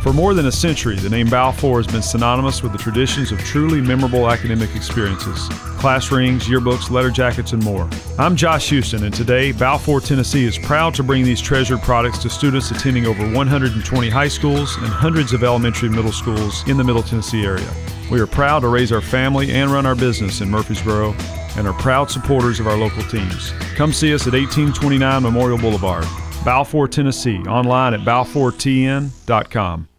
For 0.03 0.13
more 0.13 0.33
than 0.33 0.47
a 0.47 0.53
century, 0.53 0.97
the 0.97 1.11
name 1.11 1.29
Balfour 1.29 1.83
has 1.83 1.87
been 1.87 2.03
synonymous 2.03 2.63
with 2.63 2.73
the 2.73 2.79
traditions 2.79 3.33
of 3.33 3.39
truly 3.41 3.81
memorable 3.81 4.31
academic 4.31 4.75
experiences 4.75 5.49
class 5.79 6.11
rings, 6.11 6.47
yearbooks, 6.47 6.91
letter 6.91 7.11
jackets, 7.11 7.53
and 7.53 7.63
more. 7.63 7.89
I'm 8.19 8.35
Josh 8.35 8.71
Houston, 8.71 9.05
and 9.05 9.15
today, 9.15 9.53
Balfour, 9.53 10.01
Tennessee 10.01 10.45
is 10.45 10.59
proud 10.59 10.95
to 10.95 11.03
bring 11.03 11.25
these 11.25 11.41
treasured 11.41 11.83
products 11.83 12.19
to 12.19 12.31
students 12.31 12.71
attending 12.71 13.07
over 13.07 13.23
120 13.33 14.09
high 14.09 14.29
schools 14.29 14.77
and 14.79 14.87
hundreds 14.87 15.33
of 15.33 15.45
elementary 15.45 15.87
and 15.87 15.97
middle 15.97 16.11
schools 16.11 16.67
in 16.69 16.77
the 16.77 16.85
Middle 16.85 17.03
Tennessee 17.03 17.45
area. 17.45 17.71
We 18.11 18.21
are 18.21 18.27
proud 18.27 18.61
to 18.61 18.69
raise 18.69 18.91
our 18.91 19.03
family 19.03 19.53
and 19.53 19.71
run 19.71 19.85
our 19.85 19.95
business 19.95 20.41
in 20.41 20.51
Murfreesboro 20.51 21.15
and 21.57 21.67
are 21.67 21.75
proud 21.75 22.11
supporters 22.11 22.59
of 22.59 22.67
our 22.67 22.77
local 22.77 23.03
teams. 23.05 23.53
Come 23.75 23.93
see 23.93 24.15
us 24.15 24.27
at 24.27 24.33
1829 24.33 25.23
Memorial 25.23 25.59
Boulevard, 25.59 26.07
Balfour, 26.45 26.89
Tennessee, 26.89 27.39
online 27.41 27.93
at 27.95 28.01
balfourtn.com. 28.01 29.89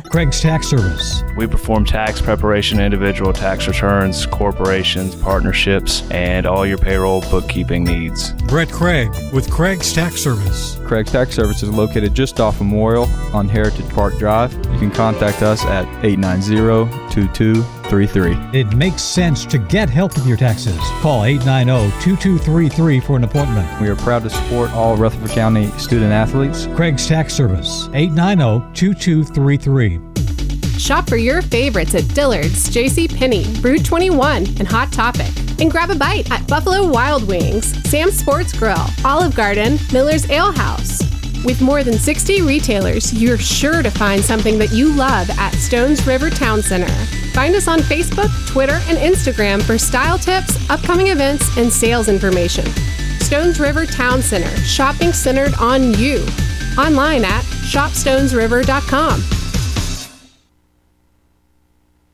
Craig's 0.00 0.40
Tax 0.40 0.68
Service. 0.68 1.22
We 1.36 1.46
perform 1.46 1.84
tax 1.84 2.20
preparation, 2.20 2.80
individual 2.80 3.32
tax 3.32 3.66
returns, 3.66 4.26
corporations, 4.26 5.14
partnerships, 5.14 6.08
and 6.10 6.46
all 6.46 6.66
your 6.66 6.78
payroll 6.78 7.20
bookkeeping 7.22 7.84
needs. 7.84 8.32
Brett 8.44 8.70
Craig 8.70 9.10
with 9.32 9.50
Craig's 9.50 9.92
Tax 9.92 10.16
Service. 10.16 10.76
Craig's 10.86 11.12
Tax 11.12 11.34
Service 11.34 11.62
is 11.62 11.70
located 11.70 12.14
just 12.14 12.40
off 12.40 12.58
Memorial 12.60 13.04
on 13.32 13.48
Heritage 13.48 13.88
Park 13.90 14.18
Drive. 14.18 14.52
You 14.72 14.78
can 14.78 14.90
contact 14.90 15.42
us 15.42 15.64
at 15.64 15.86
890-2233. 17.88 18.54
It 18.54 18.72
makes 18.74 19.02
sense 19.02 19.44
to 19.46 19.58
get 19.58 19.90
help 19.90 20.14
with 20.14 20.26
your 20.26 20.36
taxes. 20.36 20.78
Call 21.00 21.22
890-2233 21.22 23.04
for 23.04 23.16
an 23.16 23.24
appointment. 23.24 23.80
We 23.80 23.88
are 23.88 23.96
proud 23.96 24.22
to 24.22 24.30
support 24.30 24.70
all 24.72 24.96
Rutherford 24.96 25.30
County 25.30 25.66
student 25.72 26.12
athletes. 26.12 26.68
Craig's 26.74 27.04
Tax 27.06 27.34
Service. 27.34 27.88
890-2233. 27.88 30.04
Shop 30.78 31.08
for 31.08 31.16
your 31.16 31.42
favorites 31.42 31.96
at 31.96 32.06
Dillard's, 32.14 32.70
J.C. 32.70 33.08
Penney, 33.08 33.42
rue21, 33.44 34.60
and 34.60 34.68
Hot 34.68 34.92
Topic. 34.92 35.26
And 35.60 35.72
grab 35.72 35.90
a 35.90 35.96
bite 35.96 36.30
at 36.30 36.46
Buffalo 36.46 36.88
Wild 36.88 37.26
Wings, 37.26 37.66
Sam's 37.90 38.16
Sports 38.16 38.56
Grill, 38.56 38.86
Olive 39.04 39.34
Garden, 39.34 39.76
Miller's 39.92 40.30
Ale 40.30 40.52
House. 40.52 41.02
With 41.44 41.60
more 41.60 41.82
than 41.82 41.98
60 41.98 42.42
retailers, 42.42 43.12
you're 43.12 43.38
sure 43.38 43.82
to 43.82 43.90
find 43.90 44.24
something 44.24 44.56
that 44.58 44.70
you 44.72 44.94
love 44.94 45.28
at 45.30 45.52
Stones 45.54 46.06
River 46.06 46.30
Town 46.30 46.62
Center. 46.62 46.86
Find 47.32 47.54
us 47.54 47.68
on 47.68 47.80
Facebook, 47.80 48.30
Twitter, 48.48 48.80
and 48.88 48.98
Instagram 48.98 49.62
for 49.62 49.78
style 49.78 50.18
tips, 50.18 50.58
upcoming 50.70 51.08
events, 51.08 51.56
and 51.56 51.72
sales 51.72 52.08
information. 52.08 52.66
Stones 53.20 53.60
River 53.60 53.86
Town 53.86 54.22
Center, 54.22 54.54
shopping 54.58 55.12
centered 55.12 55.54
on 55.60 55.94
you. 55.94 56.24
Online 56.78 57.24
at 57.24 57.42
shopstonesriver.com. 57.42 59.22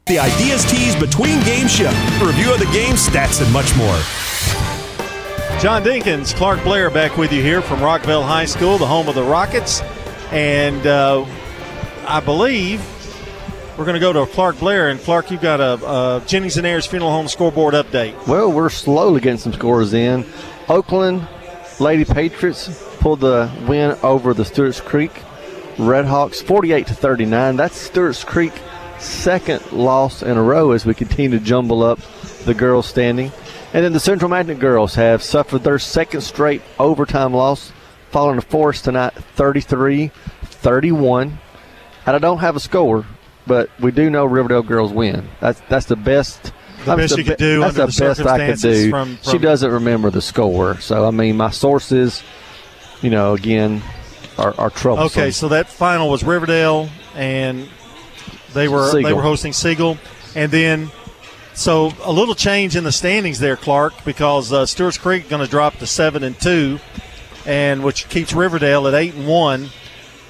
The 0.07 0.19
Ideas 0.19 0.65
Tees 0.71 0.95
Between 0.97 1.43
Game 1.45 1.67
Show. 1.67 1.89
Review 2.23 2.53
of 2.53 2.59
the 2.59 2.69
game, 2.73 2.95
stats, 2.95 3.43
and 3.43 3.51
much 3.53 3.75
more. 3.77 3.99
John 5.61 5.83
Dinkins, 5.83 6.35
Clark 6.35 6.63
Blair 6.63 6.91
back 6.91 7.17
with 7.17 7.33
you 7.33 7.41
here 7.41 7.63
from 7.63 7.79
Rockvale 7.79 8.23
High 8.23 8.45
School, 8.45 8.77
the 8.77 8.87
home 8.87 9.09
of 9.09 9.15
the 9.15 9.23
Rockets. 9.23 9.81
And 10.31 10.87
uh, 10.87 11.25
I 12.07 12.21
believe 12.21 12.81
we're 13.77 13.85
going 13.85 13.95
to 13.95 14.01
go 14.01 14.13
to 14.13 14.27
Clark 14.33 14.59
Blair. 14.59 14.89
And 14.89 15.01
Clark, 15.01 15.31
you've 15.31 15.41
got 15.41 15.61
a, 15.61 15.75
a 15.85 16.23
Jennings 16.27 16.57
and 16.57 16.67
Ayers 16.67 16.87
Funeral 16.87 17.11
Home 17.11 17.29
scoreboard 17.29 17.75
update. 17.75 18.27
Well, 18.27 18.53
we're 18.53 18.71
slowly 18.71 19.21
getting 19.21 19.39
some 19.39 19.53
scores 19.53 19.93
in. 19.93 20.25
Oakland 20.69 21.27
Lady 21.81 22.05
Patriots 22.05 22.83
pulled 23.01 23.21
the 23.21 23.51
win 23.69 23.99
over 24.03 24.33
the 24.33 24.45
Stewart's 24.45 24.81
Creek 24.81 25.13
Redhawks 25.77 26.43
48 26.43 26.87
to 26.87 26.95
39. 26.95 27.57
That's 27.57 27.77
Stewart's 27.77 28.23
Creek 28.23 28.53
second 29.01 29.73
loss 29.73 30.23
in 30.23 30.37
a 30.37 30.43
row 30.43 30.71
as 30.71 30.87
we 30.87 30.95
continue 30.95 31.39
to 31.39 31.45
jumble 31.45 31.83
up 31.83 31.99
the 32.45 32.55
girls 32.55 32.87
standing. 32.87 33.33
And 33.73 33.85
then 33.85 33.93
the 33.93 34.01
Central 34.01 34.31
Magnet 34.31 34.61
girls 34.61 34.95
have 34.95 35.23
suffered 35.23 35.65
their 35.65 35.81
second 35.81 36.21
straight 36.21 36.63
overtime 36.79 37.35
loss, 37.35 37.73
falling 38.11 38.41
to 38.41 38.47
Forrest 38.47 38.85
tonight 38.85 39.15
33 39.35 40.09
31. 40.43 41.39
And 42.07 42.17
I 42.17 42.19
don't 42.21 42.39
have 42.39 42.55
a 42.55 42.61
score, 42.61 43.05
but 43.47 43.71
we 43.81 43.91
do 43.91 44.11
know 44.11 44.25
Riverdale 44.25 44.63
girls 44.63 44.93
win. 44.93 45.29
That's 45.41 45.61
that's 45.69 45.87
the 45.87 45.97
best. 45.97 46.43
The 46.43 46.97
that's 46.97 47.01
best 47.01 47.19
you 47.19 47.25
could 47.25 47.39
do 47.39 47.61
That's 47.61 47.77
the, 47.77 47.87
the 47.87 48.05
best 48.07 48.21
I 48.21 48.47
could 48.47 48.59
do. 48.61 48.91
from- 48.91 49.19
she 49.23 49.39
doesn't 49.39 49.71
remember 49.71 50.11
the 50.11 50.21
score, 50.21 50.79
so 50.81 51.07
I 51.07 51.11
mean, 51.11 51.37
my 51.37 51.51
sources, 51.51 52.23
you 53.01 53.09
know, 53.09 53.33
again, 53.35 53.83
are, 54.39 54.55
are 54.59 54.71
troublesome. 54.71 55.21
Okay, 55.21 55.31
so 55.31 55.49
that 55.49 55.69
final 55.69 56.11
was 56.11 56.23
Riverdale, 56.23 56.91
and 57.15 57.69
they 58.53 58.69
were 58.69 58.93
they 58.93 59.13
were 59.13 59.23
hosting 59.23 59.53
Siegel, 59.53 59.99
and 60.35 60.51
then 60.53 60.91
so 61.55 61.93
a 62.03 62.13
little 62.13 62.35
change 62.35 62.77
in 62.77 62.85
the 62.85 62.93
standings 62.93 63.39
there, 63.39 63.57
Clark, 63.57 64.05
because 64.05 64.53
uh, 64.53 64.67
Stewart's 64.67 64.99
Creek 64.99 65.29
going 65.29 65.43
to 65.43 65.51
drop 65.51 65.77
to 65.77 65.87
seven 65.87 66.25
and 66.25 66.39
two, 66.39 66.81
and 67.47 67.83
which 67.85 68.09
keeps 68.09 68.33
Riverdale 68.33 68.87
at 68.89 68.95
eight 68.95 69.15
and 69.15 69.27
one. 69.27 69.69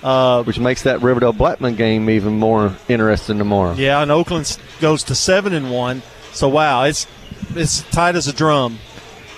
Uh, 0.05 0.43
which 0.43 0.59
makes 0.59 0.83
that 0.83 1.01
Riverdale 1.01 1.33
Blackman 1.33 1.77
game 1.77 2.11
even 2.11 2.39
more 2.39 2.77
interesting 2.89 3.39
tomorrow. 3.39 3.73
Yeah, 3.73 4.03
and 4.03 4.11
Oakland 4.11 4.59
goes 4.79 5.03
to 5.05 5.15
seven 5.15 5.55
and 5.55 5.71
one. 5.71 6.03
So 6.33 6.47
wow, 6.51 6.85
it's 6.85 7.07
it's 7.55 7.81
tight 7.85 8.15
as 8.15 8.29
a 8.29 8.35
drum. 8.35 8.79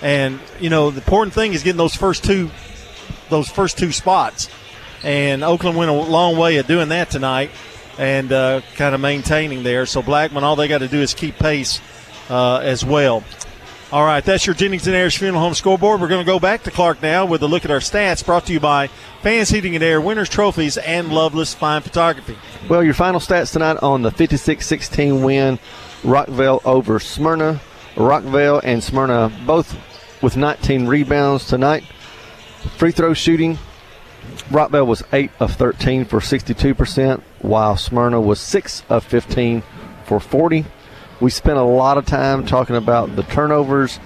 And 0.01 0.41
you 0.59 0.69
know 0.69 0.91
the 0.91 0.97
important 0.97 1.33
thing 1.33 1.53
is 1.53 1.63
getting 1.63 1.77
those 1.77 1.95
first 1.95 2.25
two, 2.25 2.51
those 3.29 3.47
first 3.47 3.77
two 3.77 3.93
spots. 3.93 4.49
And 5.05 5.41
Oakland 5.41 5.77
went 5.77 5.89
a 5.89 5.93
long 5.93 6.37
way 6.37 6.57
of 6.57 6.67
doing 6.67 6.89
that 6.89 7.09
tonight, 7.09 7.51
and 7.97 8.29
uh, 8.33 8.59
kind 8.75 8.93
of 8.93 8.99
maintaining 8.99 9.63
there. 9.63 9.85
So 9.85 10.01
Blackman, 10.01 10.43
all 10.43 10.57
they 10.57 10.67
got 10.67 10.79
to 10.79 10.89
do 10.89 10.99
is 10.99 11.13
keep 11.13 11.39
pace 11.39 11.79
uh, 12.29 12.57
as 12.57 12.83
well. 12.83 13.23
All 13.89 14.03
right, 14.03 14.21
that's 14.21 14.45
your 14.45 14.53
Jennings 14.53 14.85
and 14.87 14.93
Ayers 14.97 15.15
Funeral 15.15 15.41
Home 15.41 15.53
scoreboard. 15.53 16.01
We're 16.01 16.09
going 16.09 16.25
to 16.25 16.29
go 16.29 16.41
back 16.41 16.63
to 16.63 16.71
Clark 16.71 17.01
now 17.01 17.25
with 17.25 17.41
a 17.41 17.47
look 17.47 17.63
at 17.63 17.71
our 17.71 17.79
stats 17.79 18.25
brought 18.25 18.45
to 18.47 18.51
you 18.53 18.59
by 18.59 18.87
Fans 19.21 19.47
Heating 19.47 19.75
and 19.75 19.83
Air, 19.83 20.01
Winners 20.01 20.27
Trophies, 20.27 20.75
and 20.75 21.09
Loveless 21.09 21.53
Fine 21.53 21.83
Photography. 21.83 22.37
Well, 22.67 22.83
your 22.83 22.93
final 22.93 23.21
stats 23.21 23.53
tonight 23.53 23.77
on 23.81 24.01
the 24.01 24.11
56 24.11 24.67
16 24.67 25.23
win, 25.23 25.57
Rockvale 26.01 26.59
over 26.65 26.99
Smyrna. 26.99 27.61
Rockvale 27.95 28.59
and 28.61 28.83
Smyrna 28.83 29.31
both 29.45 29.77
with 30.21 30.35
19 30.35 30.87
rebounds 30.87 31.47
tonight. 31.47 31.85
Free 32.75 32.91
throw 32.91 33.13
shooting, 33.13 33.57
Rockvale 34.49 34.85
was 34.85 35.01
8 35.13 35.31
of 35.39 35.53
13 35.53 36.03
for 36.03 36.19
62%, 36.19 37.21
while 37.39 37.77
Smyrna 37.77 38.19
was 38.19 38.41
6 38.41 38.83
of 38.89 39.05
15 39.05 39.63
for 40.03 40.19
40 40.19 40.65
we 41.19 41.29
spent 41.29 41.57
a 41.57 41.63
lot 41.63 41.97
of 41.97 42.05
time 42.05 42.45
talking 42.45 42.75
about 42.75 43.15
the 43.15 43.23
turnovers, 43.23 43.97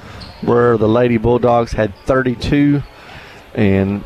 where 0.42 0.78
the 0.78 0.88
Lady 0.88 1.18
Bulldogs 1.18 1.72
had 1.72 1.96
32 2.06 2.82
and 3.54 4.04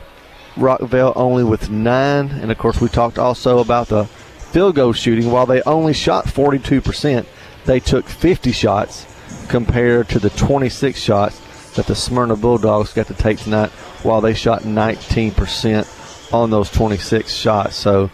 Rockvale 0.55 1.13
only 1.15 1.43
with 1.43 1.69
nine. 1.69 2.29
And 2.29 2.51
of 2.51 2.57
course, 2.57 2.81
we 2.81 2.89
talked 2.89 3.19
also 3.19 3.59
about 3.59 3.87
the 3.87 4.05
field 4.05 4.75
goal 4.75 4.93
shooting. 4.93 5.31
While 5.31 5.45
they 5.45 5.61
only 5.63 5.93
shot 5.93 6.25
42%, 6.25 7.25
they 7.65 7.79
took 7.79 8.07
50 8.07 8.51
shots 8.51 9.05
compared 9.49 10.09
to 10.09 10.19
the 10.19 10.29
26 10.31 10.99
shots 10.99 11.41
that 11.75 11.87
the 11.87 11.95
Smyrna 11.95 12.35
Bulldogs 12.35 12.93
got 12.93 13.07
to 13.07 13.13
take 13.13 13.37
tonight, 13.39 13.69
while 14.03 14.21
they 14.21 14.33
shot 14.33 14.61
19% 14.63 16.33
on 16.33 16.49
those 16.49 16.71
26 16.71 17.31
shots. 17.33 17.75
So, 17.75 18.09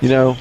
you 0.00 0.08
know, 0.08 0.36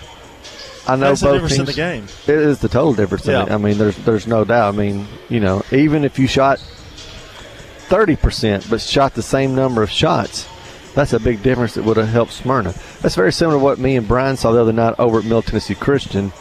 I 0.89 0.95
know 0.95 1.09
That's 1.09 1.21
both 1.21 1.41
teams, 1.41 1.59
in 1.59 1.65
the 1.65 1.73
game. 1.73 2.03
It 2.03 2.35
is 2.35 2.59
the 2.59 2.67
total 2.67 2.93
difference. 2.93 3.27
Yeah. 3.27 3.43
I 3.43 3.57
mean, 3.57 3.77
there's 3.77 3.95
there's 3.97 4.27
no 4.27 4.43
doubt. 4.43 4.73
I 4.73 4.77
mean, 4.77 5.07
you 5.29 5.39
know, 5.39 5.63
even 5.71 6.03
if 6.03 6.17
you 6.17 6.27
shot 6.27 6.59
thirty 6.59 8.15
percent 8.15 8.67
but 8.69 8.81
shot 8.81 9.13
the 9.13 9.21
same 9.21 9.55
number 9.55 9.83
of 9.83 9.89
shots, 9.89 10.47
that's 10.95 11.13
a 11.13 11.19
big 11.19 11.43
difference 11.43 11.75
that 11.75 11.83
would 11.83 11.97
have 11.97 12.09
helped 12.09 12.33
Smyrna. 12.33 12.73
That's 13.01 13.15
very 13.15 13.31
similar 13.31 13.57
to 13.59 13.63
what 13.63 13.79
me 13.79 13.95
and 13.95 14.07
Brian 14.07 14.35
saw 14.35 14.51
the 14.51 14.61
other 14.61 14.73
night 14.73 14.95
over 14.97 15.19
at 15.19 15.23
Middle 15.23 15.41
Tennessee 15.41 15.75
Christian. 15.75 16.31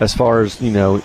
As 0.00 0.14
far 0.14 0.40
as 0.40 0.60
you 0.62 0.70
know, 0.70 1.02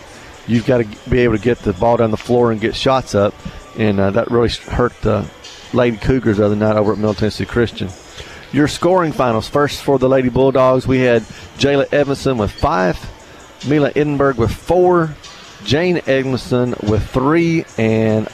you've 0.47 0.65
got 0.65 0.77
to 0.77 1.09
be 1.09 1.19
able 1.19 1.35
to 1.35 1.41
get 1.41 1.59
the 1.59 1.73
ball 1.73 1.97
down 1.97 2.11
the 2.11 2.17
floor 2.17 2.51
and 2.51 2.61
get 2.61 2.75
shots 2.75 3.15
up, 3.15 3.33
and 3.77 3.99
uh, 3.99 4.11
that 4.11 4.31
really 4.31 4.49
hurt 4.49 4.93
the 5.01 5.29
Lady 5.73 5.97
Cougars 5.97 6.37
the 6.37 6.45
other 6.45 6.55
night 6.55 6.75
over 6.75 6.93
at 6.93 6.97
Middle 6.97 7.15
Tennessee 7.15 7.45
Christian. 7.45 7.89
Your 8.53 8.67
scoring 8.67 9.13
finals. 9.13 9.49
First 9.49 9.81
for 9.81 9.97
the 9.97 10.07
Lady 10.07 10.29
Bulldogs, 10.29 10.85
we 10.85 10.99
had 10.99 11.23
Jayla 11.57 11.91
Evanson 11.91 12.37
with 12.37 12.51
five, 12.51 12.99
Mila 13.67 13.91
Edinburgh 13.95 14.35
with 14.35 14.51
four, 14.53 15.15
Jane 15.63 15.99
Edmondson 16.05 16.75
with 16.83 17.03
three, 17.09 17.65
and 17.79 18.27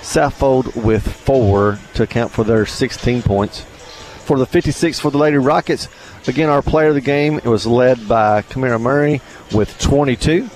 Saffold 0.00 0.76
with 0.76 1.04
four 1.12 1.80
to 1.94 2.04
account 2.04 2.30
for 2.30 2.44
their 2.44 2.66
16 2.66 3.22
points. 3.22 3.62
For 3.62 4.38
the 4.38 4.46
56 4.46 5.00
for 5.00 5.10
the 5.10 5.18
Lady 5.18 5.38
Rockets, 5.38 5.88
again, 6.28 6.50
our 6.50 6.62
player 6.62 6.90
of 6.90 6.94
the 6.94 7.00
game 7.00 7.38
it 7.38 7.46
was 7.46 7.66
led 7.66 8.06
by 8.06 8.42
Kamara 8.42 8.80
Murray 8.80 9.22
with 9.52 9.76
22. 9.80 10.48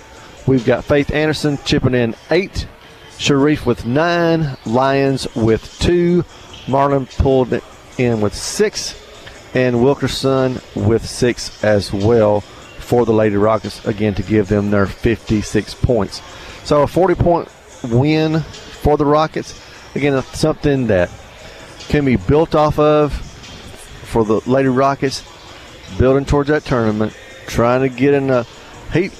We've 0.46 0.64
got 0.64 0.84
Faith 0.84 1.12
Anderson 1.12 1.58
chipping 1.64 1.94
in 1.94 2.14
eight, 2.30 2.68
Sharif 3.18 3.66
with 3.66 3.84
nine, 3.84 4.56
Lyons 4.64 5.26
with 5.34 5.76
two, 5.80 6.22
Marlon 6.66 7.10
pulled 7.18 7.60
in 7.98 8.20
with 8.20 8.32
six, 8.32 9.07
and 9.54 9.82
Wilkerson 9.82 10.60
with 10.74 11.06
six 11.06 11.62
as 11.64 11.92
well 11.92 12.40
for 12.40 13.04
the 13.04 13.12
Lady 13.12 13.36
Rockets, 13.36 13.84
again, 13.86 14.14
to 14.14 14.22
give 14.22 14.48
them 14.48 14.70
their 14.70 14.86
56 14.86 15.74
points. 15.74 16.22
So 16.64 16.82
a 16.82 16.86
40 16.86 17.14
point 17.14 17.48
win 17.84 18.40
for 18.40 18.96
the 18.96 19.04
Rockets. 19.04 19.60
Again, 19.94 20.22
something 20.22 20.86
that 20.88 21.10
can 21.88 22.04
be 22.04 22.16
built 22.16 22.54
off 22.54 22.78
of 22.78 23.12
for 23.12 24.24
the 24.24 24.40
Lady 24.46 24.68
Rockets, 24.68 25.22
building 25.98 26.24
towards 26.24 26.48
that 26.48 26.64
tournament, 26.64 27.16
trying 27.46 27.82
to 27.82 27.88
get 27.88 28.14
in 28.14 28.30
a. 28.30 28.44
He, 28.92 29.10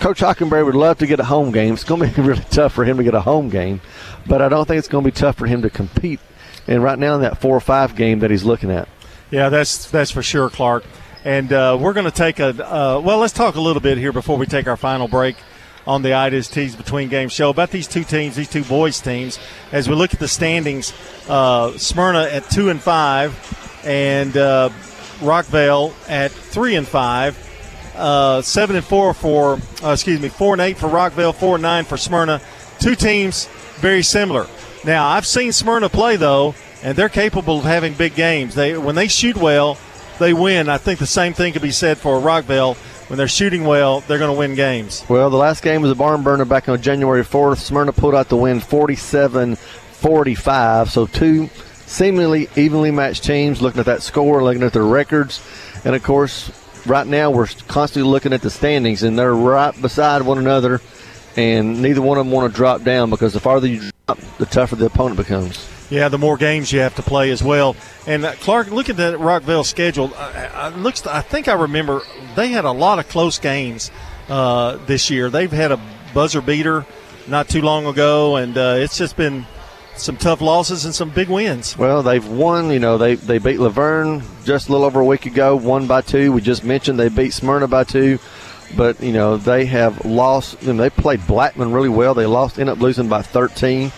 Coach 0.00 0.20
Hockenberry 0.20 0.64
would 0.64 0.74
love 0.74 0.98
to 0.98 1.06
get 1.06 1.20
a 1.20 1.24
home 1.24 1.52
game. 1.52 1.74
It's 1.74 1.84
going 1.84 2.08
to 2.10 2.14
be 2.14 2.22
really 2.22 2.44
tough 2.50 2.72
for 2.72 2.84
him 2.84 2.96
to 2.96 3.04
get 3.04 3.14
a 3.14 3.20
home 3.20 3.48
game, 3.48 3.80
but 4.26 4.42
I 4.42 4.48
don't 4.48 4.66
think 4.66 4.78
it's 4.78 4.88
going 4.88 5.04
to 5.04 5.10
be 5.10 5.16
tough 5.16 5.36
for 5.36 5.46
him 5.46 5.62
to 5.62 5.70
compete. 5.70 6.20
And 6.66 6.82
right 6.82 6.98
now 6.98 7.14
in 7.14 7.20
that 7.20 7.40
four 7.40 7.56
or 7.56 7.60
five 7.60 7.94
game 7.94 8.20
that 8.20 8.30
he's 8.30 8.44
looking 8.44 8.70
at. 8.70 8.88
Yeah, 9.34 9.48
that's 9.48 9.90
that's 9.90 10.12
for 10.12 10.22
sure, 10.22 10.48
Clark. 10.48 10.84
And 11.24 11.52
uh, 11.52 11.76
we're 11.80 11.92
going 11.92 12.04
to 12.04 12.12
take 12.12 12.38
a 12.38 12.50
uh, 12.50 13.00
well. 13.00 13.18
Let's 13.18 13.32
talk 13.32 13.56
a 13.56 13.60
little 13.60 13.82
bit 13.82 13.98
here 13.98 14.12
before 14.12 14.38
we 14.38 14.46
take 14.46 14.68
our 14.68 14.76
final 14.76 15.08
break 15.08 15.34
on 15.88 16.02
the 16.02 16.10
Idas 16.10 16.48
Tees 16.48 16.76
Between 16.76 17.08
Games 17.08 17.32
show 17.32 17.50
about 17.50 17.72
these 17.72 17.88
two 17.88 18.04
teams, 18.04 18.36
these 18.36 18.48
two 18.48 18.62
boys 18.62 19.00
teams. 19.00 19.40
As 19.72 19.88
we 19.88 19.96
look 19.96 20.14
at 20.14 20.20
the 20.20 20.28
standings, 20.28 20.92
uh, 21.28 21.76
Smyrna 21.76 22.28
at 22.30 22.48
two 22.48 22.68
and 22.68 22.80
five, 22.80 23.34
and 23.84 24.36
uh, 24.36 24.68
Rockvale 25.18 25.92
at 26.08 26.30
three 26.30 26.76
and 26.76 26.86
five. 26.86 27.36
Uh, 27.96 28.40
seven 28.40 28.76
and 28.76 28.84
four 28.84 29.14
for 29.14 29.58
uh, 29.82 29.90
excuse 29.90 30.20
me, 30.20 30.28
four 30.28 30.54
and 30.54 30.60
eight 30.60 30.78
for 30.78 30.88
Rockvale, 30.88 31.34
four 31.34 31.56
and 31.56 31.62
nine 31.62 31.84
for 31.84 31.96
Smyrna. 31.96 32.40
Two 32.78 32.94
teams 32.94 33.46
very 33.80 34.04
similar. 34.04 34.46
Now 34.84 35.08
I've 35.08 35.26
seen 35.26 35.50
Smyrna 35.50 35.88
play 35.88 36.14
though, 36.14 36.54
and 36.84 36.96
they're 36.96 37.08
capable 37.08 37.58
of 37.58 37.64
having 37.64 37.94
big 37.94 38.14
games. 38.14 38.54
They 38.54 38.78
when 38.78 38.94
they 38.94 39.08
shoot 39.08 39.36
well, 39.36 39.78
they 40.20 40.32
win. 40.32 40.68
I 40.68 40.78
think 40.78 41.00
the 41.00 41.06
same 41.06 41.32
thing 41.32 41.52
could 41.54 41.62
be 41.62 41.72
said 41.72 41.98
for 41.98 42.20
Rockvale. 42.20 42.76
When 43.08 43.18
they're 43.18 43.28
shooting 43.28 43.64
well, 43.64 44.00
they're 44.00 44.18
going 44.18 44.32
to 44.32 44.38
win 44.38 44.54
games. 44.54 45.04
Well, 45.10 45.28
the 45.28 45.36
last 45.36 45.62
game 45.62 45.82
was 45.82 45.90
a 45.90 45.94
barn 45.94 46.22
burner 46.22 46.46
back 46.46 46.70
on 46.70 46.80
January 46.80 47.22
4th. 47.22 47.58
Smyrna 47.58 47.92
pulled 47.92 48.14
out 48.14 48.30
the 48.30 48.36
win 48.36 48.60
47 48.60 49.56
45. 49.56 50.90
So, 50.90 51.06
two 51.06 51.48
seemingly 51.86 52.48
evenly 52.56 52.90
matched 52.90 53.24
teams 53.24 53.60
looking 53.60 53.80
at 53.80 53.86
that 53.86 54.02
score, 54.02 54.42
looking 54.42 54.62
at 54.62 54.72
their 54.72 54.84
records. 54.84 55.42
And 55.84 55.94
of 55.94 56.02
course, 56.02 56.50
right 56.86 57.06
now 57.06 57.30
we're 57.30 57.48
constantly 57.68 58.10
looking 58.10 58.32
at 58.32 58.40
the 58.40 58.50
standings, 58.50 59.02
and 59.02 59.18
they're 59.18 59.34
right 59.34 59.78
beside 59.80 60.22
one 60.22 60.38
another. 60.38 60.80
And 61.36 61.82
neither 61.82 62.00
one 62.00 62.16
of 62.16 62.24
them 62.24 62.32
want 62.32 62.50
to 62.50 62.56
drop 62.56 62.84
down 62.84 63.10
because 63.10 63.32
the 63.32 63.40
farther 63.40 63.66
you 63.66 63.90
drop, 64.06 64.18
the 64.38 64.46
tougher 64.46 64.76
the 64.76 64.86
opponent 64.86 65.16
becomes. 65.16 65.68
Yeah, 65.90 66.08
the 66.08 66.18
more 66.18 66.36
games 66.36 66.72
you 66.72 66.80
have 66.80 66.94
to 66.96 67.02
play 67.02 67.30
as 67.30 67.42
well. 67.42 67.76
And 68.06 68.24
uh, 68.24 68.32
Clark, 68.34 68.70
look 68.70 68.88
at 68.88 68.96
that 68.96 69.18
Rockvale 69.18 69.64
schedule. 69.64 70.12
I, 70.16 70.46
I, 70.46 70.68
looks, 70.70 71.06
I 71.06 71.20
think 71.20 71.46
I 71.46 71.54
remember 71.54 72.02
they 72.36 72.48
had 72.48 72.64
a 72.64 72.72
lot 72.72 72.98
of 72.98 73.08
close 73.08 73.38
games 73.38 73.90
uh, 74.28 74.78
this 74.86 75.10
year. 75.10 75.28
They've 75.30 75.52
had 75.52 75.72
a 75.72 75.80
buzzer 76.14 76.40
beater 76.40 76.86
not 77.28 77.48
too 77.48 77.62
long 77.62 77.86
ago, 77.86 78.36
and 78.36 78.56
uh, 78.56 78.76
it's 78.78 78.96
just 78.96 79.16
been 79.16 79.46
some 79.96 80.16
tough 80.16 80.40
losses 80.40 80.84
and 80.84 80.94
some 80.94 81.10
big 81.10 81.28
wins. 81.28 81.76
Well, 81.78 82.02
they've 82.02 82.26
won. 82.26 82.70
You 82.70 82.78
know, 82.78 82.98
they 82.98 83.14
they 83.14 83.38
beat 83.38 83.58
La 83.58 83.68
Vergne 83.68 84.22
just 84.44 84.68
a 84.68 84.72
little 84.72 84.86
over 84.86 85.00
a 85.00 85.04
week 85.04 85.26
ago, 85.26 85.56
one 85.56 85.86
by 85.86 86.00
two. 86.00 86.32
We 86.32 86.40
just 86.40 86.64
mentioned 86.64 86.98
they 86.98 87.08
beat 87.08 87.32
Smyrna 87.32 87.68
by 87.68 87.84
two, 87.84 88.18
but 88.76 89.00
you 89.00 89.12
know 89.12 89.36
they 89.36 89.66
have 89.66 90.04
lost. 90.04 90.62
You 90.62 90.72
know, 90.72 90.82
they 90.82 90.90
played 90.90 91.26
Blackman 91.26 91.72
really 91.72 91.88
well. 91.88 92.14
They 92.14 92.26
lost, 92.26 92.58
end 92.58 92.70
up 92.70 92.80
losing 92.80 93.08
by 93.08 93.22
13. 93.22 93.92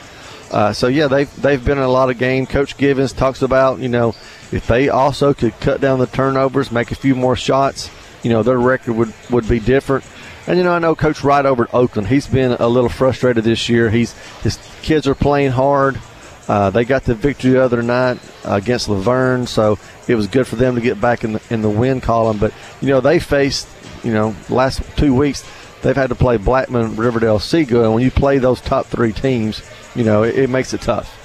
Uh, 0.50 0.72
so 0.72 0.86
yeah, 0.86 1.08
they've 1.08 1.42
they've 1.42 1.64
been 1.64 1.78
in 1.78 1.84
a 1.84 1.88
lot 1.88 2.10
of 2.10 2.18
games. 2.18 2.48
Coach 2.48 2.76
Givens 2.76 3.12
talks 3.12 3.42
about 3.42 3.78
you 3.80 3.88
know 3.88 4.14
if 4.52 4.66
they 4.66 4.88
also 4.88 5.34
could 5.34 5.58
cut 5.60 5.80
down 5.80 5.98
the 5.98 6.06
turnovers, 6.06 6.70
make 6.70 6.92
a 6.92 6.94
few 6.94 7.14
more 7.14 7.36
shots, 7.36 7.90
you 8.22 8.30
know 8.30 8.42
their 8.42 8.58
record 8.58 8.94
would 8.94 9.12
would 9.30 9.48
be 9.48 9.60
different. 9.60 10.04
And 10.46 10.58
you 10.58 10.64
know 10.64 10.72
I 10.72 10.78
know 10.78 10.94
Coach 10.94 11.24
Wright 11.24 11.44
over 11.44 11.64
at 11.64 11.74
Oakland, 11.74 12.08
he's 12.08 12.26
been 12.26 12.52
a 12.52 12.68
little 12.68 12.88
frustrated 12.88 13.44
this 13.44 13.68
year. 13.68 13.90
He's 13.90 14.12
his 14.42 14.58
kids 14.82 15.06
are 15.08 15.14
playing 15.14 15.50
hard. 15.50 16.00
Uh, 16.48 16.70
they 16.70 16.84
got 16.84 17.02
the 17.02 17.14
victory 17.14 17.50
the 17.50 17.62
other 17.62 17.82
night 17.82 18.20
against 18.44 18.88
La 18.88 18.96
Vergne, 18.98 19.46
so 19.46 19.80
it 20.06 20.14
was 20.14 20.28
good 20.28 20.46
for 20.46 20.54
them 20.54 20.76
to 20.76 20.80
get 20.80 21.00
back 21.00 21.24
in 21.24 21.32
the 21.32 21.42
in 21.50 21.62
the 21.62 21.70
win 21.70 22.00
column. 22.00 22.38
But 22.38 22.52
you 22.80 22.88
know 22.88 23.00
they 23.00 23.18
faced 23.18 23.66
you 24.04 24.12
know 24.12 24.34
last 24.48 24.80
two 24.96 25.14
weeks 25.14 25.44
they've 25.86 25.96
had 25.96 26.08
to 26.08 26.16
play 26.16 26.36
Blackman, 26.36 26.96
Riverdale, 26.96 27.38
Siegel, 27.38 27.84
and 27.84 27.94
when 27.94 28.02
you 28.02 28.10
play 28.10 28.38
those 28.38 28.60
top 28.60 28.86
three 28.86 29.12
teams 29.12 29.62
you 29.96 30.04
know, 30.04 30.22
it, 30.22 30.38
it, 30.38 30.50
makes 30.50 30.74
it 30.74 30.82
tough. 30.82 31.22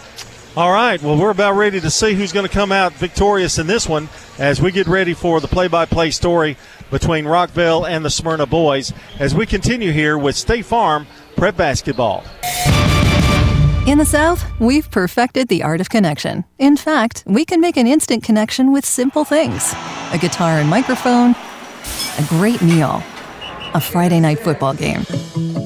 All 0.58 0.72
right. 0.72 1.02
Well, 1.02 1.18
we're 1.18 1.32
about 1.32 1.56
ready 1.56 1.80
to 1.82 1.90
see 1.90 2.14
who's 2.14 2.32
going 2.32 2.48
to 2.48 2.52
come 2.52 2.72
out 2.72 2.94
victorious 2.94 3.60
in 3.60 3.68
this 3.68 3.88
one 3.88 4.10
as 4.40 4.62
we 4.62 4.72
get 4.72 4.88
ready 4.88 5.14
for 5.14 5.40
the 5.40 5.48
play 5.48 5.68
by 5.68 5.86
play 5.86 6.12
story 6.12 6.58
between 6.90 7.26
Rockvale 7.26 7.88
and 7.88 8.04
the 8.04 8.10
Smyrna 8.10 8.46
boys 8.46 8.92
as 9.20 9.36
we 9.36 9.46
continue 9.46 9.92
here 9.92 10.18
with 10.18 10.36
State 10.36 10.66
Farm 10.66 11.06
prep 11.36 11.56
basketball. 11.58 12.24
In 13.88 13.98
the 13.98 14.06
South, 14.06 14.46
we've 14.60 14.90
perfected 14.92 15.48
the 15.48 15.64
art 15.64 15.82
of 15.82 15.90
connection. 15.90 16.46
In 16.60 16.78
fact, 16.78 17.24
we 17.26 17.46
can 17.46 17.60
make 17.62 17.78
an 17.78 17.88
instant 17.88 18.24
connection 18.24 18.72
with 18.72 18.86
simple 18.86 19.26
things 19.26 19.74
a 20.14 20.18
guitar 20.18 20.60
and 20.60 20.70
microphone, 20.70 21.32
a 21.32 22.26
great 22.28 22.62
meal, 22.62 23.02
a 23.74 23.82
Friday 23.82 24.20
night 24.20 24.40
football 24.40 24.74
game. 24.74 25.04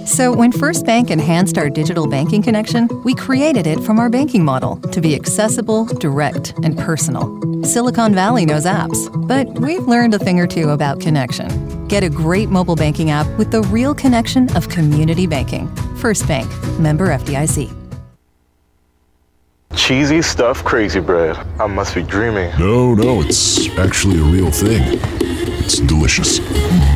So, 0.06 0.32
when 0.32 0.52
First 0.52 0.86
Bank 0.86 1.10
enhanced 1.10 1.58
our 1.58 1.70
digital 1.70 2.08
banking 2.08 2.44
connection, 2.44 2.88
we 3.04 3.16
created 3.16 3.66
it 3.66 3.80
from 3.80 3.98
our 3.98 4.10
banking 4.10 4.46
model 4.46 4.78
to 4.92 5.02
be 5.02 5.16
accessible, 5.16 5.86
direct, 5.86 6.54
and 6.64 6.78
personal. 6.78 7.28
Silicon 7.64 8.14
Valley 8.14 8.46
knows 8.46 8.66
apps, 8.66 9.10
but 9.28 9.48
we've 9.60 9.88
learned 9.88 10.14
a 10.14 10.20
thing 10.20 10.40
or 10.40 10.46
two 10.46 10.70
about 10.70 11.00
connection. 11.00 11.88
Get 11.88 12.04
a 12.04 12.10
great 12.10 12.50
mobile 12.50 12.76
banking 12.76 13.10
app 13.10 13.28
with 13.38 13.52
the 13.52 13.64
real 13.64 13.96
connection 13.96 14.56
of 14.56 14.70
community 14.70 15.26
banking. 15.26 15.68
First 15.96 16.28
Bank, 16.28 16.48
member 16.80 17.08
FDIC. 17.08 17.74
Cheesy 19.76 20.22
stuff, 20.22 20.64
crazy 20.64 21.00
bread. 21.00 21.36
I 21.60 21.68
must 21.68 21.96
be 21.96 22.04
dreaming. 22.04 22.52
No, 22.60 22.94
no, 22.94 23.22
it's 23.22 23.68
actually 23.78 24.20
a 24.20 24.24
real 24.24 24.52
thing. 24.52 25.25
It's 25.48 25.80
delicious. 25.80 26.40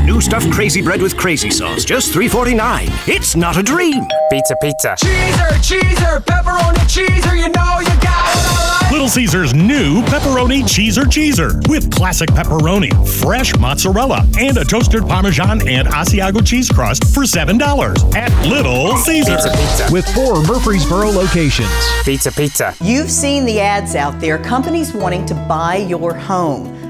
New 0.05 0.21
stuffed 0.21 0.51
crazy 0.51 0.81
bread 0.81 1.01
with 1.01 1.15
crazy 1.17 1.49
sauce, 1.51 1.85
just 1.85 2.13
$3.49. 2.13 2.87
It's 3.07 3.35
not 3.35 3.57
a 3.57 3.63
dream. 3.63 4.05
Pizza, 4.29 4.55
pizza. 4.61 4.95
Cheeser, 4.99 5.49
cheeser, 5.61 6.19
pepperoni 6.25 6.79
cheeser, 6.87 7.35
you 7.37 7.49
know 7.49 7.79
you 7.79 8.01
got 8.01 8.35
it. 8.35 8.91
Little 8.91 9.07
Caesars 9.07 9.53
new 9.53 10.01
pepperoni 10.03 10.63
cheeser 10.63 11.03
cheeser 11.03 11.67
with 11.69 11.91
classic 11.91 12.27
pepperoni, 12.29 12.89
fresh 13.21 13.55
mozzarella, 13.57 14.25
and 14.39 14.57
a 14.57 14.65
toasted 14.65 15.03
Parmesan 15.03 15.67
and 15.67 15.87
Asiago 15.87 16.45
cheese 16.45 16.69
crust 16.69 17.13
for 17.13 17.21
$7 17.21 18.15
at 18.15 18.47
Little 18.47 18.97
Caesars. 18.97 19.43
Pizza, 19.43 19.49
pizza. 19.51 19.93
With 19.93 20.07
four 20.15 20.41
Murfreesboro 20.41 21.11
locations. 21.11 21.69
Pizza, 22.03 22.31
pizza. 22.31 22.73
You've 22.81 23.11
seen 23.11 23.45
the 23.45 23.59
ads 23.59 23.93
out 23.93 24.19
there, 24.19 24.39
companies 24.39 24.91
wanting 24.91 25.25
to 25.27 25.35
buy 25.35 25.75
your 25.77 26.15
home. 26.15 26.88